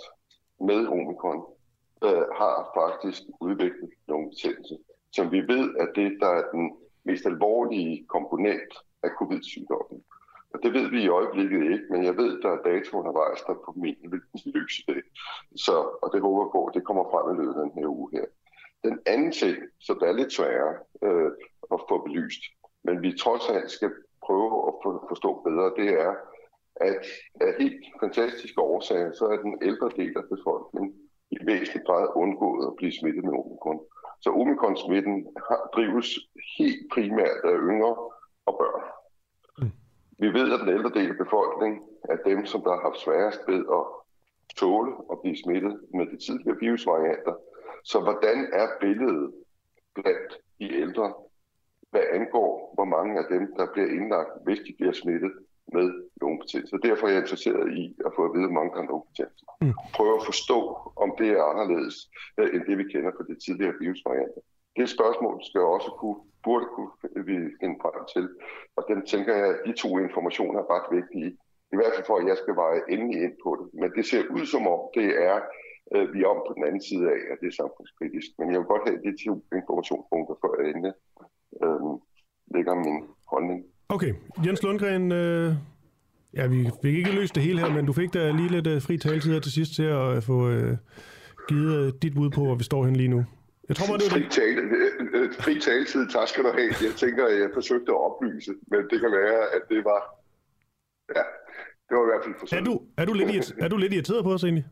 med 0.70 0.80
omikron, 0.96 1.42
øh, 2.08 2.26
har 2.42 2.56
faktisk 2.80 3.22
udviklet 3.42 3.90
nogle 4.08 4.30
betændelser, 4.30 4.76
som 5.16 5.32
vi 5.32 5.40
ved 5.54 5.66
er 5.82 5.88
det, 6.00 6.10
der 6.22 6.30
er 6.40 6.44
den 6.52 6.66
mest 7.06 7.26
alvorlige 7.26 8.06
komponent 8.16 8.72
af 9.04 9.10
covid-sygdommen. 9.20 10.00
Og 10.54 10.60
det 10.64 10.74
ved 10.74 10.90
vi 10.90 11.00
i 11.04 11.16
øjeblikket 11.20 11.62
ikke, 11.72 11.86
men 11.90 12.04
jeg 12.04 12.18
ved, 12.18 12.42
der 12.42 12.50
er 12.50 12.62
data 12.72 12.90
undervejs, 12.98 13.42
der 13.48 13.54
på 13.54 13.74
min 13.76 13.98
vil 14.12 14.22
løse 14.46 14.84
det. 14.88 15.04
Så, 15.56 15.76
og 16.04 16.10
det 16.14 16.22
håber 16.22 16.52
på, 16.52 16.66
at 16.66 16.74
det 16.74 16.86
kommer 16.86 17.04
frem 17.12 17.26
i 17.34 17.38
løbet 17.40 17.56
af 17.56 17.62
den 17.64 17.72
her 17.78 17.88
uge 17.88 18.10
her. 18.14 18.26
Den 18.84 19.00
anden 19.06 19.32
ting, 19.32 19.58
som 19.80 19.98
er 20.08 20.12
lidt 20.12 20.34
sværere 20.34 20.74
øh, 21.04 21.32
at 21.74 21.80
få 21.90 21.96
belyst, 22.06 22.42
men 22.84 23.02
vi 23.02 23.18
trods 23.24 23.50
alt 23.50 23.72
skal 23.72 23.92
prøve 24.26 24.68
at 24.68 24.74
forstå 25.12 25.32
bedre, 25.48 25.74
det 25.80 25.90
er, 26.06 26.12
at 26.76 27.06
af 27.42 27.52
helt 27.60 27.86
fantastiske 28.00 28.62
årsager, 28.62 29.12
så 29.14 29.26
er 29.26 29.38
den 29.38 29.58
ældre 29.62 29.90
del 29.96 30.14
af 30.18 30.24
befolkningen 30.36 30.94
i 31.32 31.38
væsentlig 31.46 31.84
grad 31.86 32.08
undgået 32.16 32.68
at 32.68 32.76
blive 32.76 32.94
smittet 33.00 33.24
med 33.24 33.34
omikron. 33.34 33.80
Så 34.22 34.30
omikron-smitten 34.30 35.16
drives 35.76 36.10
helt 36.58 36.84
primært 36.94 37.40
af 37.44 37.58
yngre 37.72 37.96
og 38.46 38.54
børn. 38.60 39.03
Vi 40.24 40.30
ved, 40.40 40.54
at 40.54 40.60
den 40.60 40.70
ældre 40.78 40.92
del 41.00 41.10
af 41.10 41.18
befolkningen 41.26 41.82
er 42.14 42.18
dem, 42.30 42.46
som 42.46 42.62
der 42.62 42.72
har 42.76 42.82
haft 42.88 43.00
sværest 43.06 43.42
ved 43.48 43.62
at 43.78 43.84
tåle 44.62 44.92
at 45.12 45.18
blive 45.22 45.38
smittet 45.44 45.74
med 45.98 46.06
de 46.12 46.18
tidligere 46.26 46.58
virusvarianter. 46.66 47.36
Så 47.92 47.98
hvordan 48.06 48.38
er 48.62 48.68
billedet 48.82 49.34
blandt 49.96 50.32
de 50.60 50.68
ældre, 50.84 51.14
hvad 51.92 52.06
angår, 52.18 52.72
hvor 52.76 52.86
mange 52.96 53.14
af 53.22 53.26
dem, 53.34 53.44
der 53.58 53.66
bliver 53.74 53.90
indlagt, 53.98 54.32
hvis 54.46 54.60
de 54.68 54.74
bliver 54.80 54.94
smittet 55.02 55.34
med 55.76 55.88
lungebetændelse. 56.22 56.78
Derfor 56.88 57.08
er 57.08 57.12
jeg 57.12 57.22
interesseret 57.22 57.68
i 57.82 57.84
at 58.06 58.12
få 58.16 58.22
at 58.26 58.34
vide, 58.36 58.48
hvor 58.48 58.58
mange 58.60 58.72
der 58.74 58.82
har 58.82 58.92
lungebetændelse. 58.92 59.46
Mm. 59.62 59.74
Prøve 59.98 60.16
at 60.20 60.26
forstå, 60.32 60.60
om 61.04 61.10
det 61.20 61.30
er 61.38 61.44
anderledes, 61.52 61.96
øh, 62.40 62.50
end 62.54 62.64
det 62.70 62.76
vi 62.78 62.86
kender 62.94 63.12
fra 63.12 63.26
de 63.30 63.36
tidligere 63.46 63.76
virusvarianter. 63.84 64.42
Det 64.78 64.88
spørgsmål 64.96 65.36
skal 65.50 65.62
også 65.76 65.90
kunne, 66.00 66.20
burde 66.46 66.68
kunne 66.76 66.92
vi 67.30 67.36
finde 67.62 67.78
frem 67.84 68.00
til. 68.14 68.26
Og 68.78 68.84
den 68.90 69.00
tænker 69.12 69.34
jeg, 69.40 69.48
at 69.54 69.60
de 69.68 69.74
to 69.84 69.90
informationer 70.06 70.60
er 70.60 70.72
ret 70.76 70.88
vigtige. 71.00 71.30
I 71.74 71.76
hvert 71.78 71.94
fald 71.96 72.10
for, 72.10 72.18
at 72.18 72.28
jeg 72.32 72.38
skal 72.38 72.56
veje 72.64 72.82
endelig 72.94 73.18
ind 73.26 73.36
på 73.44 73.52
det. 73.60 73.68
Men 73.82 73.90
det 73.98 74.04
ser 74.06 74.24
ud 74.38 74.46
som 74.54 74.64
om, 74.76 74.80
det 74.98 75.08
er 75.30 75.38
øh, 75.94 76.14
vi 76.14 76.20
er 76.24 76.30
om 76.34 76.42
på 76.48 76.54
den 76.58 76.64
anden 76.68 76.84
side 76.90 77.06
af, 77.14 77.20
at 77.32 77.38
det 77.42 77.48
er 77.48 77.56
samfundskritisk. 77.62 78.30
Men 78.40 78.48
jeg 78.52 78.58
vil 78.60 78.72
godt 78.74 78.86
have 78.88 79.00
de 79.08 79.12
to 79.26 79.34
informationspunkter, 79.60 80.36
før 80.42 80.52
jeg 80.60 80.66
endelig 80.72 80.94
øh, 81.64 81.94
lægger 82.56 82.74
min 82.86 83.00
holdning. 83.32 83.60
Okay, 83.96 84.12
Jens 84.46 84.64
Lundgren, 84.64 85.06
øh, 85.12 85.50
ja, 86.38 86.44
vi 86.54 86.60
fik 86.84 86.96
ikke 87.00 87.12
løst 87.20 87.36
det 87.36 87.44
hele 87.44 87.60
her, 87.60 87.72
men 87.78 87.86
du 87.86 87.94
fik 87.94 88.14
da 88.14 88.32
lige 88.32 88.52
lidt 88.56 88.68
øh, 88.68 88.82
fri 88.82 88.98
taletid 88.98 89.34
her 89.34 89.40
til 89.40 89.52
sidst 89.52 89.72
til 89.76 89.88
at 90.00 90.08
øh, 90.16 90.22
få 90.22 90.38
øh, 90.50 90.78
givet 91.50 91.72
øh, 91.80 91.94
dit 92.02 92.14
bud 92.16 92.30
på, 92.30 92.42
hvor 92.46 92.56
vi 92.56 92.64
står 92.64 92.86
hen 92.86 92.96
lige 92.96 93.14
nu. 93.16 93.26
Jeg 93.70 93.76
tror 93.76 93.98
det 93.98 94.06
er 94.08 94.14
fri, 94.18 94.24
tale, 94.30 94.62
øh, 94.62 95.08
øh, 95.14 95.34
fri 95.34 95.60
taletid, 95.60 96.04
tak 96.16 96.28
skal 96.28 96.44
du 96.44 96.52
have. 96.60 96.72
Jeg 96.88 96.94
tænker, 97.04 97.26
at 97.26 97.40
jeg 97.40 97.50
forsøgte 97.54 97.92
at 97.96 98.00
oplyse, 98.08 98.52
men 98.72 98.80
det 98.90 98.98
kan 99.04 99.12
være, 99.12 99.40
at 99.56 99.62
det 99.70 99.86
var... 99.86 100.02
Ja, 101.16 101.26
det 101.88 101.94
var 101.98 102.04
i 102.08 102.10
hvert 102.12 102.24
fald 102.26 102.36
forsøgt. 102.40 102.62
Er 102.62 102.66
du, 102.66 102.74
er 102.98 103.06
du, 103.06 103.14
lidt, 103.14 103.54
er 103.60 103.68
du 103.68 103.78
lidt 103.78 103.94
irriteret 103.94 104.24
på 104.24 104.32
os 104.34 104.44
egentlig? 104.44 104.66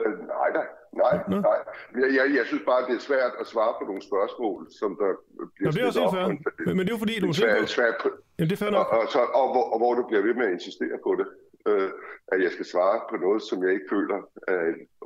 Øh, 0.00 0.18
nej, 0.34 0.48
nej. 0.58 0.66
Nej, 1.04 1.14
Nå. 1.28 1.36
nej. 1.40 1.60
Jeg, 2.00 2.08
jeg, 2.18 2.24
jeg 2.38 2.44
synes 2.50 2.62
bare, 2.70 2.80
det 2.88 2.94
er 3.00 3.04
svært 3.10 3.32
at 3.40 3.46
svare 3.46 3.72
på 3.78 3.84
nogle 3.90 4.02
spørgsmål, 4.10 4.58
som 4.80 4.90
der 5.00 5.10
bliver 5.54 5.68
Nå, 5.68 5.72
det 5.74 5.80
er 5.82 5.86
også 5.86 6.00
helt 6.00 6.16
fair. 6.16 6.26
Men, 6.66 6.76
men 6.76 6.82
det 6.84 6.90
er 6.92 6.96
jo 6.96 7.02
fordi, 7.04 7.14
du 7.20 7.32
svært, 7.32 7.68
svært 7.78 7.96
på, 8.02 8.08
Jamen, 8.38 8.50
det 8.50 8.56
er 8.56 8.62
fair 8.64 8.70
nok. 8.78 8.86
Og, 8.86 8.98
og, 8.98 9.08
så, 9.14 9.20
og, 9.40 9.46
hvor, 9.54 9.64
og 9.72 9.78
hvor 9.80 9.92
du 9.98 10.02
bliver 10.08 10.22
ved 10.28 10.34
med 10.34 10.46
at 10.46 10.52
insistere 10.58 10.96
på 11.06 11.12
det. 11.20 11.26
Øh, 11.70 11.90
at 12.32 12.38
jeg 12.44 12.50
skal 12.52 12.66
svare 12.72 12.98
på 13.10 13.16
noget, 13.24 13.42
som 13.48 13.56
jeg 13.64 13.72
ikke 13.76 13.88
føler 13.94 14.18
er 14.48 14.60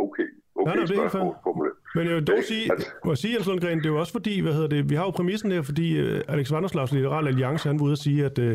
okay 0.06 0.28
okay 0.58 0.66
nej, 0.66 0.76
nej, 0.76 0.84
det 0.84 0.98
er 0.98 1.08
spørgsmål. 1.08 1.72
Men 1.94 2.06
jeg 2.06 2.14
vil 2.14 2.24
dog 2.24 2.38
sige, 2.48 2.72
altså, 2.72 2.88
må 3.04 3.14
sige, 3.14 3.34
Jens 3.34 3.46
Lundgren, 3.46 3.78
det 3.78 3.86
er 3.86 3.90
jo 3.90 4.00
også 4.00 4.12
fordi, 4.12 4.40
hvad 4.40 4.52
hedder 4.52 4.68
det, 4.68 4.90
vi 4.90 4.94
har 4.94 5.04
jo 5.04 5.10
præmissen 5.10 5.52
her, 5.52 5.62
fordi 5.62 6.02
uh, 6.02 6.20
Alex 6.28 6.52
Vanderslavs 6.52 6.92
Liberale 6.92 7.28
Alliance, 7.28 7.68
han 7.68 7.78
var 7.78 7.84
ude 7.84 7.92
at 7.92 7.98
sige, 7.98 8.24
at, 8.24 8.38
uh, 8.38 8.52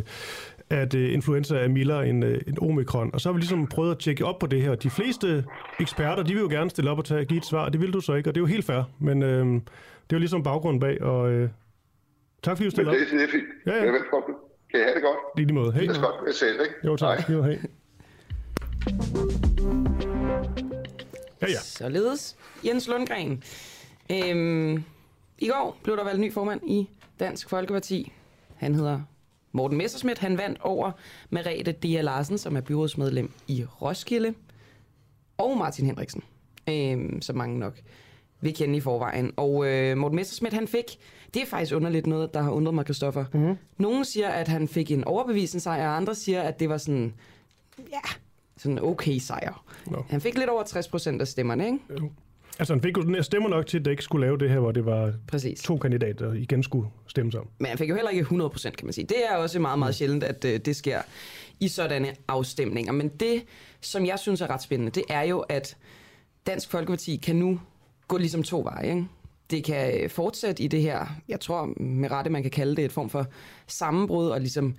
at 0.69 0.93
uh, 0.93 1.13
influenza 1.13 1.57
er 1.57 1.67
mildere 1.67 2.07
end, 2.07 2.25
uh, 2.25 2.31
end 2.47 2.57
omikron. 2.61 3.09
Og 3.13 3.21
så 3.21 3.29
har 3.29 3.33
vi 3.33 3.39
ligesom 3.39 3.67
prøvet 3.67 3.91
at 3.91 3.99
tjekke 3.99 4.25
op 4.25 4.39
på 4.39 4.47
det 4.47 4.61
her. 4.61 4.75
De 4.75 4.89
fleste 4.89 5.45
eksperter, 5.79 6.23
de 6.23 6.33
vil 6.33 6.41
jo 6.41 6.49
gerne 6.49 6.69
stille 6.69 6.91
op 6.91 6.97
og 6.97 7.05
tage, 7.05 7.25
give 7.25 7.37
et 7.37 7.45
svar, 7.45 7.69
det 7.69 7.81
vil 7.81 7.93
du 7.93 8.01
så 8.01 8.13
ikke, 8.13 8.29
og 8.29 8.35
det 8.35 8.39
er 8.41 8.43
jo 8.43 8.47
helt 8.47 8.65
fair. 8.65 8.81
Men 8.99 9.23
uh, 9.23 9.29
det 9.29 9.35
er 10.09 10.13
jo 10.13 10.19
ligesom 10.19 10.43
baggrunden 10.43 10.79
bag, 10.79 11.01
og 11.01 11.33
uh, 11.33 11.49
tak 12.43 12.57
fordi 12.57 12.65
du 12.65 12.71
stiller 12.71 12.91
op. 12.91 12.97
Det, 12.97 13.07
det 13.11 13.23
er 13.23 13.27
fint. 13.31 13.43
Ja, 13.65 13.85
ja. 13.85 13.91
Velkommen. 13.91 14.35
Kan 14.71 14.79
I 14.79 14.83
have 14.83 14.95
det 14.95 15.03
godt? 15.03 15.17
Lige 15.37 15.53
måde. 15.53 15.71
Hej. 15.71 15.81
Det 15.81 15.97
er 15.97 16.01
godt, 16.01 16.15
jeg 16.25 16.33
selv, 16.33 16.59
ikke? 16.61 16.73
Jo, 16.85 16.95
tak. 16.95 17.29
Jo, 17.29 17.43
hej. 17.43 17.59
Ja, 21.41 21.47
ja. 21.49 21.59
Således. 21.59 22.35
Jens 22.65 22.87
Lundgren. 22.87 23.43
Øhm, 24.11 24.83
I 25.37 25.47
går 25.47 25.77
blev 25.83 25.97
der 25.97 26.03
valgt 26.03 26.19
ny 26.19 26.33
formand 26.33 26.61
i 26.69 26.89
Dansk 27.19 27.49
Folkeparti. 27.49 28.11
Han 28.55 28.75
hedder 28.75 29.01
Morten 29.51 29.77
Messerschmidt. 29.77 30.17
Han 30.17 30.37
vandt 30.37 30.59
over 30.61 30.91
Merete 31.29 31.71
Dia 31.71 32.01
Larsen, 32.01 32.37
som 32.37 32.55
er 32.55 32.61
byrådsmedlem 32.61 33.31
i 33.47 33.65
Roskilde. 33.81 34.33
Og 35.37 35.57
Martin 35.57 35.85
Henriksen, 35.85 36.23
øhm, 36.69 37.21
som 37.21 37.35
mange 37.37 37.59
nok 37.59 37.81
vil 38.41 38.53
kende 38.53 38.77
i 38.77 38.79
forvejen. 38.79 39.31
Og 39.37 39.67
øh, 39.67 39.97
Morten 39.97 40.15
Messerschmidt, 40.15 40.53
han 40.53 40.67
fik, 40.67 40.85
det 41.33 41.41
er 41.41 41.45
faktisk 41.45 41.75
underligt 41.75 42.07
noget, 42.07 42.33
der 42.33 42.41
har 42.41 42.51
undret 42.51 42.75
mig, 42.75 42.85
Kristoffer. 42.85 43.25
Mm-hmm. 43.33 43.57
Nogle 43.77 44.05
siger, 44.05 44.29
at 44.29 44.47
han 44.47 44.67
fik 44.67 44.91
en 44.91 45.03
overbevisende 45.03 45.63
sejr, 45.63 45.89
og 45.89 45.95
andre 45.95 46.15
siger, 46.15 46.41
at 46.41 46.59
det 46.59 46.69
var 46.69 46.77
sådan, 46.77 47.13
ja, 47.77 48.01
sådan 48.61 48.79
okay 48.79 49.17
sejr. 49.17 49.63
No. 49.87 50.01
Han 50.09 50.21
fik 50.21 50.37
lidt 50.37 50.49
over 50.49 50.63
60 50.63 50.87
procent 50.87 51.21
af 51.21 51.27
stemmerne, 51.27 51.65
ikke? 51.65 51.79
Jo. 52.01 52.11
Altså 52.59 52.73
han 52.73 52.81
fik 52.81 52.97
jo 52.97 53.23
stemmer 53.23 53.49
nok 53.49 53.65
til, 53.65 53.79
at 53.79 53.85
det 53.85 53.91
ikke 53.91 54.03
skulle 54.03 54.25
lave 54.25 54.37
det 54.37 54.49
her, 54.49 54.59
hvor 54.59 54.71
det 54.71 54.85
var 54.85 55.13
Præcis. 55.27 55.61
to 55.61 55.77
kandidater, 55.77 56.25
der 56.25 56.33
igen 56.33 56.63
skulle 56.63 56.87
stemme 57.07 57.31
sammen. 57.31 57.49
Men 57.59 57.67
han 57.67 57.77
fik 57.77 57.89
jo 57.89 57.95
heller 57.95 58.09
ikke 58.09 58.21
100 58.21 58.49
procent, 58.49 58.77
kan 58.77 58.85
man 58.85 58.93
sige. 58.93 59.05
Det 59.05 59.17
er 59.31 59.35
også 59.35 59.59
meget, 59.59 59.79
meget 59.79 59.95
sjældent, 59.95 60.23
at 60.23 60.45
uh, 60.45 60.51
det 60.51 60.75
sker 60.75 61.01
i 61.59 61.67
sådanne 61.67 62.15
afstemninger. 62.27 62.91
Men 62.91 63.07
det, 63.07 63.43
som 63.81 64.05
jeg 64.05 64.19
synes 64.19 64.41
er 64.41 64.49
ret 64.49 64.61
spændende, 64.61 64.91
det 64.91 65.03
er 65.09 65.21
jo, 65.21 65.39
at 65.39 65.77
Dansk 66.47 66.71
Folkeparti 66.71 67.15
kan 67.15 67.35
nu 67.35 67.59
gå 68.07 68.17
ligesom 68.17 68.43
to 68.43 68.61
veje, 68.61 68.89
ikke? 68.89 69.07
det 69.51 69.63
kan 69.63 70.09
fortsætte 70.09 70.63
i 70.63 70.67
det 70.67 70.81
her, 70.81 71.05
jeg 71.27 71.39
tror 71.39 71.81
med 71.81 72.11
rette, 72.11 72.31
man 72.31 72.41
kan 72.41 72.51
kalde 72.51 72.75
det 72.75 72.85
et 72.85 72.91
form 72.91 73.09
for 73.09 73.25
sammenbrud, 73.67 74.27
og 74.29 74.39
ligesom 74.39 74.75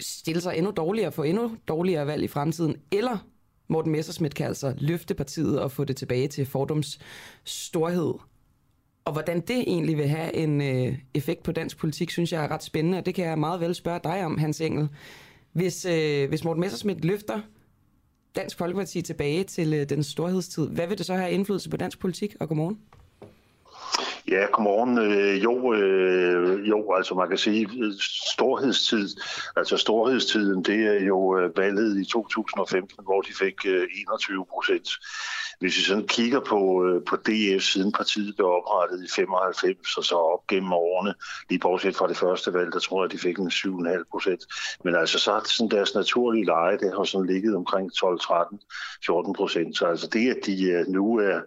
stille 0.00 0.40
sig 0.40 0.56
endnu 0.56 0.70
dårligere, 0.70 1.12
få 1.12 1.22
endnu 1.22 1.56
dårligere 1.68 2.06
valg 2.06 2.22
i 2.24 2.28
fremtiden, 2.28 2.76
eller 2.90 3.18
Morten 3.68 3.92
Messersmith 3.92 4.34
kan 4.34 4.46
altså 4.46 4.74
løfte 4.78 5.14
partiet 5.14 5.60
og 5.60 5.72
få 5.72 5.84
det 5.84 5.96
tilbage 5.96 6.28
til 6.28 6.46
fordums 6.46 6.98
storhed. 7.44 8.14
Og 9.04 9.12
hvordan 9.12 9.40
det 9.40 9.58
egentlig 9.58 9.96
vil 9.96 10.08
have 10.08 10.34
en 10.34 10.60
øh, 10.60 10.98
effekt 11.14 11.42
på 11.42 11.52
dansk 11.52 11.76
politik, 11.76 12.10
synes 12.10 12.32
jeg 12.32 12.44
er 12.44 12.50
ret 12.50 12.62
spændende, 12.62 12.98
og 12.98 13.06
det 13.06 13.14
kan 13.14 13.26
jeg 13.26 13.38
meget 13.38 13.60
vel 13.60 13.74
spørge 13.74 14.00
dig 14.04 14.24
om, 14.24 14.38
Hans 14.38 14.60
Engel. 14.60 14.88
Hvis, 15.52 15.84
øh, 15.84 16.28
hvis 16.28 16.44
Morten 16.44 16.60
Messersmith 16.60 17.04
løfter 17.04 17.40
Dansk 18.36 18.58
Folkeparti 18.58 19.02
tilbage 19.02 19.44
til 19.44 19.74
øh, 19.74 19.88
den 19.88 20.02
storhedstid, 20.02 20.68
hvad 20.68 20.86
vil 20.86 20.98
det 20.98 21.06
så 21.06 21.14
have 21.14 21.30
indflydelse 21.30 21.70
på 21.70 21.76
dansk 21.76 21.98
politik? 21.98 22.36
Og 22.40 22.48
godmorgen. 22.48 22.78
Ja, 24.28 24.46
godmorgen. 24.52 24.98
Øh, 24.98 25.44
jo, 25.44 25.72
øh, 25.74 26.68
jo, 26.68 26.92
altså 26.92 27.14
man 27.14 27.28
kan 27.28 27.38
sige, 27.38 27.68
øh, 27.82 27.92
storhedstid, 28.32 29.08
altså 29.56 29.76
storhedstiden, 29.76 30.62
det 30.62 30.86
er 30.86 31.04
jo 31.04 31.38
øh, 31.38 31.56
valget 31.56 32.00
i 32.00 32.04
2015, 32.04 33.04
hvor 33.04 33.20
de 33.20 33.32
fik 33.34 33.66
øh, 33.66 33.88
21 33.94 34.46
procent. 34.46 34.88
Hvis 35.64 35.76
vi 35.78 35.82
sådan 35.82 36.06
kigger 36.06 36.40
på, 36.40 36.84
øh, 36.86 37.04
på 37.04 37.16
DF, 37.16 37.62
siden 37.62 37.92
partiet 37.92 38.36
blev 38.36 38.48
oprettet 38.48 39.04
i 39.04 39.08
95, 39.08 39.96
og 39.96 40.04
så 40.04 40.14
op 40.14 40.46
gennem 40.46 40.72
årene, 40.72 41.14
lige 41.50 41.58
bortset 41.58 41.96
fra 41.96 42.08
det 42.08 42.16
første 42.16 42.52
valg, 42.52 42.72
der 42.72 42.78
tror 42.78 43.04
jeg, 43.04 43.12
de 43.12 43.18
fik 43.18 43.38
en 43.38 43.50
7,5 43.50 44.04
procent. 44.10 44.42
Men 44.84 44.94
altså 44.94 45.18
så 45.18 45.32
har 45.32 45.42
sådan 45.44 45.70
deres 45.70 45.94
naturlige 45.94 46.44
leje, 46.44 46.78
det 46.78 46.92
har 46.96 47.04
sådan 47.04 47.26
ligget 47.26 47.56
omkring 47.56 47.94
12, 47.94 48.20
13, 48.20 48.60
14 49.06 49.34
procent. 49.34 49.78
Så 49.78 49.86
altså 49.86 50.06
det, 50.06 50.30
at 50.30 50.46
de 50.46 50.64
øh, 50.64 50.86
nu 50.88 51.18
er 51.18 51.40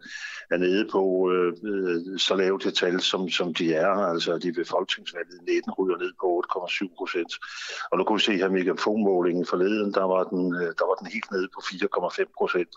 er 0.50 0.58
nede 0.58 0.88
på 0.92 1.32
øh, 1.32 1.54
øh, 1.64 2.20
så 2.20 2.36
lavt 2.36 2.66
et 2.66 2.74
tal, 2.74 3.02
som, 3.02 3.30
som 3.30 3.54
de 3.54 3.74
er. 3.74 3.90
Altså 3.90 4.38
de 4.38 4.56
ved 4.56 4.66
folketingsvalget 4.66 5.42
19 5.48 5.72
ryger 5.72 5.98
ned 5.98 6.14
på 6.22 6.44
8,7 6.52 6.96
procent. 6.98 7.34
Og 7.92 7.98
nu 7.98 8.04
kunne 8.04 8.20
vi 8.20 8.24
se 8.24 8.38
her 8.38 8.50
megafonmålingen 8.50 9.46
forleden, 9.46 9.94
der 9.94 10.04
var, 10.04 10.24
den, 10.24 10.52
der 10.54 10.86
var 10.90 10.96
den 10.96 11.08
helt 11.08 11.32
nede 11.32 11.48
på 11.56 11.60
4,5 11.60 12.24
procent. 12.38 12.70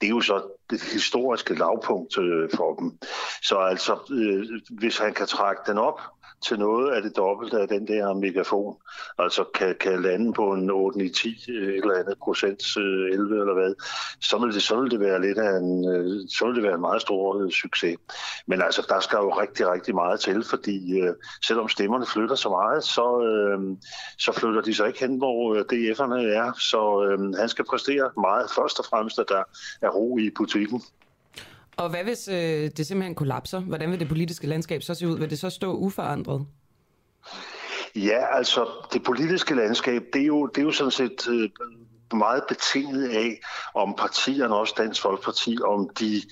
Det 0.00 0.06
er 0.06 0.10
jo 0.10 0.20
så 0.20 0.42
det 0.70 0.79
historiske 0.92 1.54
lavpunkt 1.54 2.18
øh, 2.18 2.50
for 2.54 2.74
dem. 2.74 2.98
Så 3.42 3.58
altså, 3.58 3.98
øh, 4.10 4.46
hvis 4.70 4.98
han 4.98 5.14
kan 5.14 5.26
trække 5.26 5.62
den 5.66 5.78
op, 5.78 6.00
til 6.46 6.58
noget 6.58 6.90
af 6.90 7.02
det 7.02 7.16
dobbelte 7.16 7.60
af 7.60 7.68
den 7.68 7.88
der 7.88 8.14
megafon. 8.14 8.76
Altså 9.18 9.44
kan, 9.54 9.76
kan 9.80 10.02
lande 10.02 10.32
på 10.32 10.52
en 10.52 10.70
8, 10.70 11.08
10 11.08 11.50
øh, 11.50 11.74
eller 11.74 11.98
andet 11.98 12.18
procent, 12.22 12.62
øh, 12.78 13.12
11 13.12 13.40
eller 13.40 13.54
hvad, 13.54 13.74
så 14.20 14.38
vil 14.38 14.54
det, 14.54 14.62
så 14.62 14.80
vil 14.80 14.90
det 14.90 15.00
være 15.00 15.20
lidt 15.20 15.38
af 15.38 15.58
en, 15.58 15.88
øh, 15.94 16.28
så 16.28 16.46
vil 16.46 16.54
det 16.54 16.62
være 16.62 16.74
en 16.74 16.80
meget 16.80 17.00
stor 17.00 17.50
succes. 17.50 17.98
Men 18.46 18.62
altså, 18.62 18.86
der 18.88 19.00
skal 19.00 19.16
jo 19.16 19.40
rigtig, 19.40 19.70
rigtig 19.72 19.94
meget 19.94 20.20
til, 20.20 20.44
fordi 20.44 21.02
uh, 21.02 21.14
selvom 21.42 21.68
stemmerne 21.68 22.06
flytter 22.06 22.34
så 22.34 22.48
meget, 22.48 22.84
så, 22.84 23.06
så 24.18 24.32
flytter 24.32 24.60
de 24.60 24.74
så 24.74 24.84
ikke 24.84 25.00
hen, 25.00 25.16
hvor 25.16 25.54
DF'erne 25.54 26.20
er. 26.40 26.52
Så 26.58 26.80
han 27.38 27.48
skal 27.48 27.64
præstere 27.64 28.10
meget. 28.16 28.50
Først 28.50 28.78
og 28.78 28.84
fremmest, 28.84 29.18
at 29.18 29.28
der 29.28 29.42
er 29.82 29.88
ro 29.88 30.18
i 30.18 30.30
butikken. 30.36 30.82
Og 31.76 31.90
hvad 31.90 32.04
hvis 32.04 32.28
øh, 32.28 32.70
det 32.76 32.86
simpelthen 32.86 33.14
kollapser? 33.14 33.60
Hvordan 33.60 33.90
vil 33.90 34.00
det 34.00 34.08
politiske 34.08 34.46
landskab 34.46 34.82
så 34.82 34.94
se 34.94 35.08
ud? 35.08 35.18
Vil 35.18 35.30
det 35.30 35.38
så 35.38 35.50
stå 35.50 35.74
uforandret? 35.74 36.46
Ja, 37.96 38.36
altså 38.36 38.68
det 38.92 39.02
politiske 39.02 39.54
landskab, 39.54 40.02
det 40.12 40.22
er 40.22 40.26
jo, 40.26 40.46
det 40.46 40.58
er 40.58 40.64
jo 40.64 40.72
sådan 40.72 40.90
set 40.90 41.28
øh, 41.28 41.50
meget 42.18 42.42
betinget 42.48 43.08
af, 43.08 43.40
om 43.74 43.94
partierne, 43.98 44.54
også 44.56 44.74
Dansk 44.78 45.02
Folkeparti, 45.02 45.58
om 45.64 45.90
de 46.00 46.22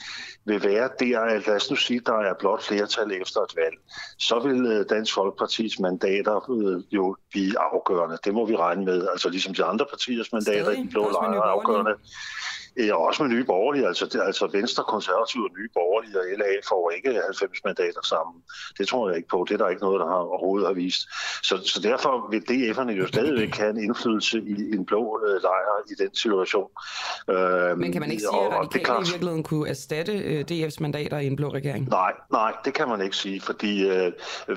vil 0.45 0.63
være 0.63 0.91
der, 0.99 1.47
lad 1.47 1.57
os 1.57 1.71
nu 1.71 1.77
sige, 1.77 2.01
der 2.07 2.13
er 2.13 2.35
blot 2.39 2.63
flertal 2.63 3.13
efter 3.23 3.41
et 3.41 3.57
valg, 3.57 3.77
så 4.19 4.39
vil 4.39 4.67
øh, 4.67 4.85
Dansk 4.91 5.15
Folkepartis 5.15 5.79
mandater 5.79 6.51
øh, 6.51 6.83
jo 6.91 7.17
blive 7.31 7.59
afgørende. 7.59 8.19
Det 8.25 8.35
må 8.35 8.47
vi 8.47 8.57
regne 8.57 8.85
med, 8.85 9.09
altså 9.13 9.29
ligesom 9.29 9.55
de 9.55 9.65
andre 9.65 9.87
partiers 9.91 10.33
mandater 10.33 10.71
i 10.71 10.77
den 10.77 10.89
blå 10.89 11.11
lejr 11.11 11.33
er 11.33 11.43
afgørende. 11.43 11.95
Ja, 12.79 12.95
også 12.95 13.23
med 13.23 13.31
nye 13.35 13.45
borgerlige. 13.45 13.87
Altså, 13.87 14.07
det, 14.07 14.21
altså 14.25 14.47
Venstre, 14.53 14.85
Konservative 14.85 15.45
og 15.45 15.51
nye 15.59 15.69
borgerlige 15.75 16.19
og 16.21 16.25
LA 16.39 16.53
får 16.69 16.91
ikke 16.97 17.21
90 17.25 17.65
mandater 17.65 18.03
sammen. 18.03 18.37
Det 18.79 18.89
tror 18.89 19.09
jeg 19.09 19.17
ikke 19.17 19.29
på. 19.29 19.47
Det 19.49 19.55
er 19.55 19.59
der 19.59 19.69
ikke 19.69 19.83
noget, 19.83 20.01
der 20.01 20.07
har 20.07 20.23
overhovedet 20.31 20.67
har 20.67 20.75
vist. 20.75 21.03
Så, 21.43 21.55
så 21.73 21.81
derfor 21.83 22.13
vil 22.31 22.43
DF'erne 22.51 22.91
jo 22.91 23.07
stadigvæk 23.07 23.57
have 23.57 23.71
en 23.71 23.81
indflydelse 23.85 24.39
i 24.39 24.55
en 24.77 24.85
blå 24.85 25.21
øh, 25.27 25.43
lejr 25.43 25.75
i 25.93 25.95
den 26.03 26.15
situation. 26.15 26.69
Øhm, 27.31 27.79
Men 27.79 27.93
kan 27.93 28.01
man 28.01 28.11
ikke 28.11 28.23
sige, 28.23 28.47
at 28.47 28.53
radikale 28.53 28.85
klart... 28.85 29.09
i 29.09 29.11
virkeligheden 29.11 29.43
kunne 29.43 29.69
erstatte 29.69 30.13
øh, 30.13 30.45
DF's 30.51 30.77
mandater 30.81 31.19
i 31.19 31.27
en 31.27 31.37
blå 31.37 31.49
regering? 31.49 31.89
Nej, 31.89 32.13
nej, 32.33 32.53
det 32.65 32.75
kan 32.75 32.89
man 32.89 33.01
ikke 33.01 33.17
sige, 33.17 33.41
fordi 33.41 33.89
øh, 33.89 34.13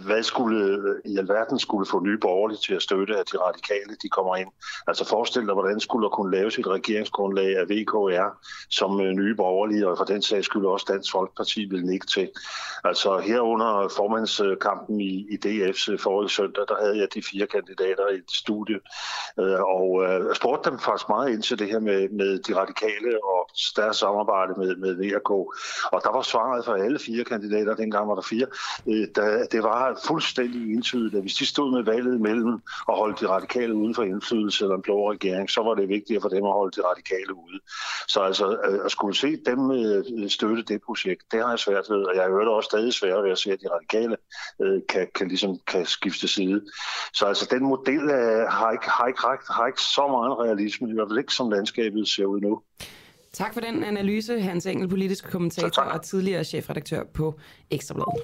hvad 0.05 0.23
skulle 0.23 0.79
i 1.05 1.17
alverden 1.17 1.59
skulle 1.59 1.85
få 1.85 1.99
nye 1.99 2.17
borgerlige 2.17 2.59
til 2.59 2.73
at 2.73 2.81
støtte, 2.81 3.17
at 3.17 3.25
de 3.31 3.37
radikale 3.37 3.95
de 4.03 4.09
kommer 4.09 4.35
ind? 4.35 4.49
Altså 4.87 5.07
forestil 5.09 5.45
dig, 5.45 5.53
hvordan 5.53 5.79
skulle 5.79 6.03
der 6.03 6.09
kunne 6.09 6.31
laves 6.37 6.57
et 6.57 6.67
regeringsgrundlag 6.67 7.57
af 7.57 7.69
VKR, 8.11 8.29
som 8.69 9.01
øh, 9.01 9.11
nye 9.11 9.35
borgerlige, 9.35 9.87
og 9.87 9.97
for 9.97 10.05
den 10.05 10.21
sags 10.21 10.45
skyld 10.45 10.65
også 10.65 10.85
Dansk 10.89 11.11
Folkeparti 11.11 11.65
vil 11.65 11.85
nikke 11.85 12.05
til. 12.05 12.29
Altså 12.83 13.17
herunder 13.17 13.93
formandskampen 13.95 15.01
i, 15.01 15.27
i 15.33 15.37
DF's 15.45 15.91
øh, 15.91 15.99
forrige 15.99 16.29
søndag, 16.29 16.63
der 16.67 16.75
havde 16.81 16.97
jeg 16.97 17.07
de 17.13 17.23
fire 17.31 17.47
kandidater 17.47 18.07
i 18.07 18.15
et 18.15 18.31
studie, 18.31 18.79
øh, 19.39 19.61
og 19.77 20.03
øh, 20.03 20.35
spurgte 20.35 20.69
dem 20.69 20.79
faktisk 20.79 21.09
meget 21.09 21.29
ind 21.33 21.43
til 21.43 21.59
det 21.59 21.67
her 21.67 21.79
med, 21.79 22.09
med 22.09 22.39
de 22.39 22.55
radikale 22.55 23.23
og 23.23 23.49
deres 23.75 23.97
samarbejde 23.97 24.53
med, 24.57 24.75
med 24.75 24.93
VRK. 24.95 25.29
Og 25.93 25.99
der 26.03 26.11
var 26.11 26.21
svaret 26.21 26.65
for 26.65 26.73
alle 26.73 26.99
fire 26.99 27.23
kandidater, 27.23 27.75
dengang 27.75 28.07
var 28.07 28.15
der 28.15 28.21
fire, 28.21 28.47
øh, 28.87 29.07
der, 29.15 29.45
det 29.51 29.63
var 29.63 29.99
fuldstændig 30.07 30.73
entydigt, 30.73 31.15
at 31.15 31.21
hvis 31.21 31.33
de 31.33 31.45
stod 31.45 31.71
med 31.71 31.83
valget 31.83 32.21
mellem 32.21 32.53
at 32.89 32.95
holde 32.95 33.15
de 33.19 33.27
radikale 33.29 33.73
uden 33.73 33.95
for 33.95 34.03
indflydelse 34.03 34.63
eller 34.63 34.75
en 34.75 34.81
blå 34.81 35.11
regering, 35.11 35.49
så 35.49 35.61
var 35.63 35.73
det 35.75 35.89
vigtigt 35.89 36.21
for 36.21 36.29
dem 36.29 36.45
at 36.45 36.51
holde 36.51 36.81
de 36.81 36.87
radikale 36.87 37.33
ude. 37.33 37.59
Så 38.07 38.19
altså 38.19 38.59
øh, 38.67 38.85
at 38.85 38.91
skulle 38.91 39.17
se 39.17 39.37
dem 39.45 39.71
øh, 39.71 40.29
støtte 40.29 40.63
det 40.63 40.81
projekt, 40.81 41.21
det 41.31 41.41
har 41.41 41.49
jeg 41.49 41.59
svært 41.59 41.85
ved, 41.89 42.03
og 42.05 42.15
jeg 42.15 42.27
hører 42.27 42.45
det 42.45 42.53
også 42.53 42.67
stadig 42.67 42.93
svært 42.93 43.23
ved 43.23 43.31
at 43.31 43.37
se, 43.37 43.51
at 43.51 43.59
de 43.61 43.67
radikale 43.75 44.17
kan, 44.89 45.07
kan, 45.15 45.27
ligesom, 45.27 45.59
kan 45.67 45.85
skifte 45.85 46.27
side. 46.27 46.61
Så 47.13 47.25
altså 47.25 47.47
den 47.51 47.63
model 47.63 48.01
har, 48.49 48.71
ikke, 48.71 48.89
har, 48.89 49.07
ikke, 49.07 49.21
har 49.49 49.67
ikke 49.67 49.81
så 49.81 50.07
meget 50.07 50.39
realisme, 50.39 50.89
i 50.89 50.93
hvert 50.93 51.07
fald 51.09 51.19
ikke 51.19 51.33
som 51.33 51.49
landskabet 51.49 52.07
ser 52.07 52.25
ud 52.25 52.41
nu. 52.41 52.61
Tak 53.33 53.53
for 53.53 53.61
den 53.61 53.83
analyse, 53.83 54.41
Hans 54.41 54.65
Engel, 54.65 54.87
politisk 54.87 55.31
kommentator 55.31 55.81
og 55.81 56.01
tidligere 56.01 56.43
chefredaktør 56.43 57.03
på 57.13 57.39
Ekstrabladet. 57.71 58.23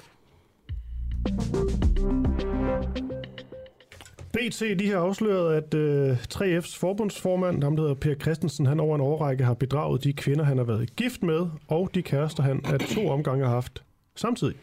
BT 4.38 4.78
de 4.78 4.88
har 4.88 4.98
afsløret, 4.98 5.54
at 5.54 5.74
øh, 5.74 6.16
3F's 6.34 6.78
forbundsformand, 6.78 7.62
ham 7.62 7.76
der 7.76 7.82
hedder 7.82 7.94
Per 7.94 8.14
Christensen, 8.14 8.66
han 8.66 8.80
over 8.80 8.94
en 8.94 9.00
årrække 9.00 9.44
har 9.44 9.54
bedraget 9.54 10.04
de 10.04 10.12
kvinder, 10.12 10.44
han 10.44 10.58
har 10.58 10.64
været 10.64 10.96
gift 10.96 11.22
med, 11.22 11.46
og 11.68 11.90
de 11.94 12.02
kærester, 12.02 12.42
han 12.42 12.60
af 12.64 12.78
to 12.78 13.08
omgange 13.08 13.44
har 13.44 13.52
haft 13.52 13.82
samtidig. 14.16 14.54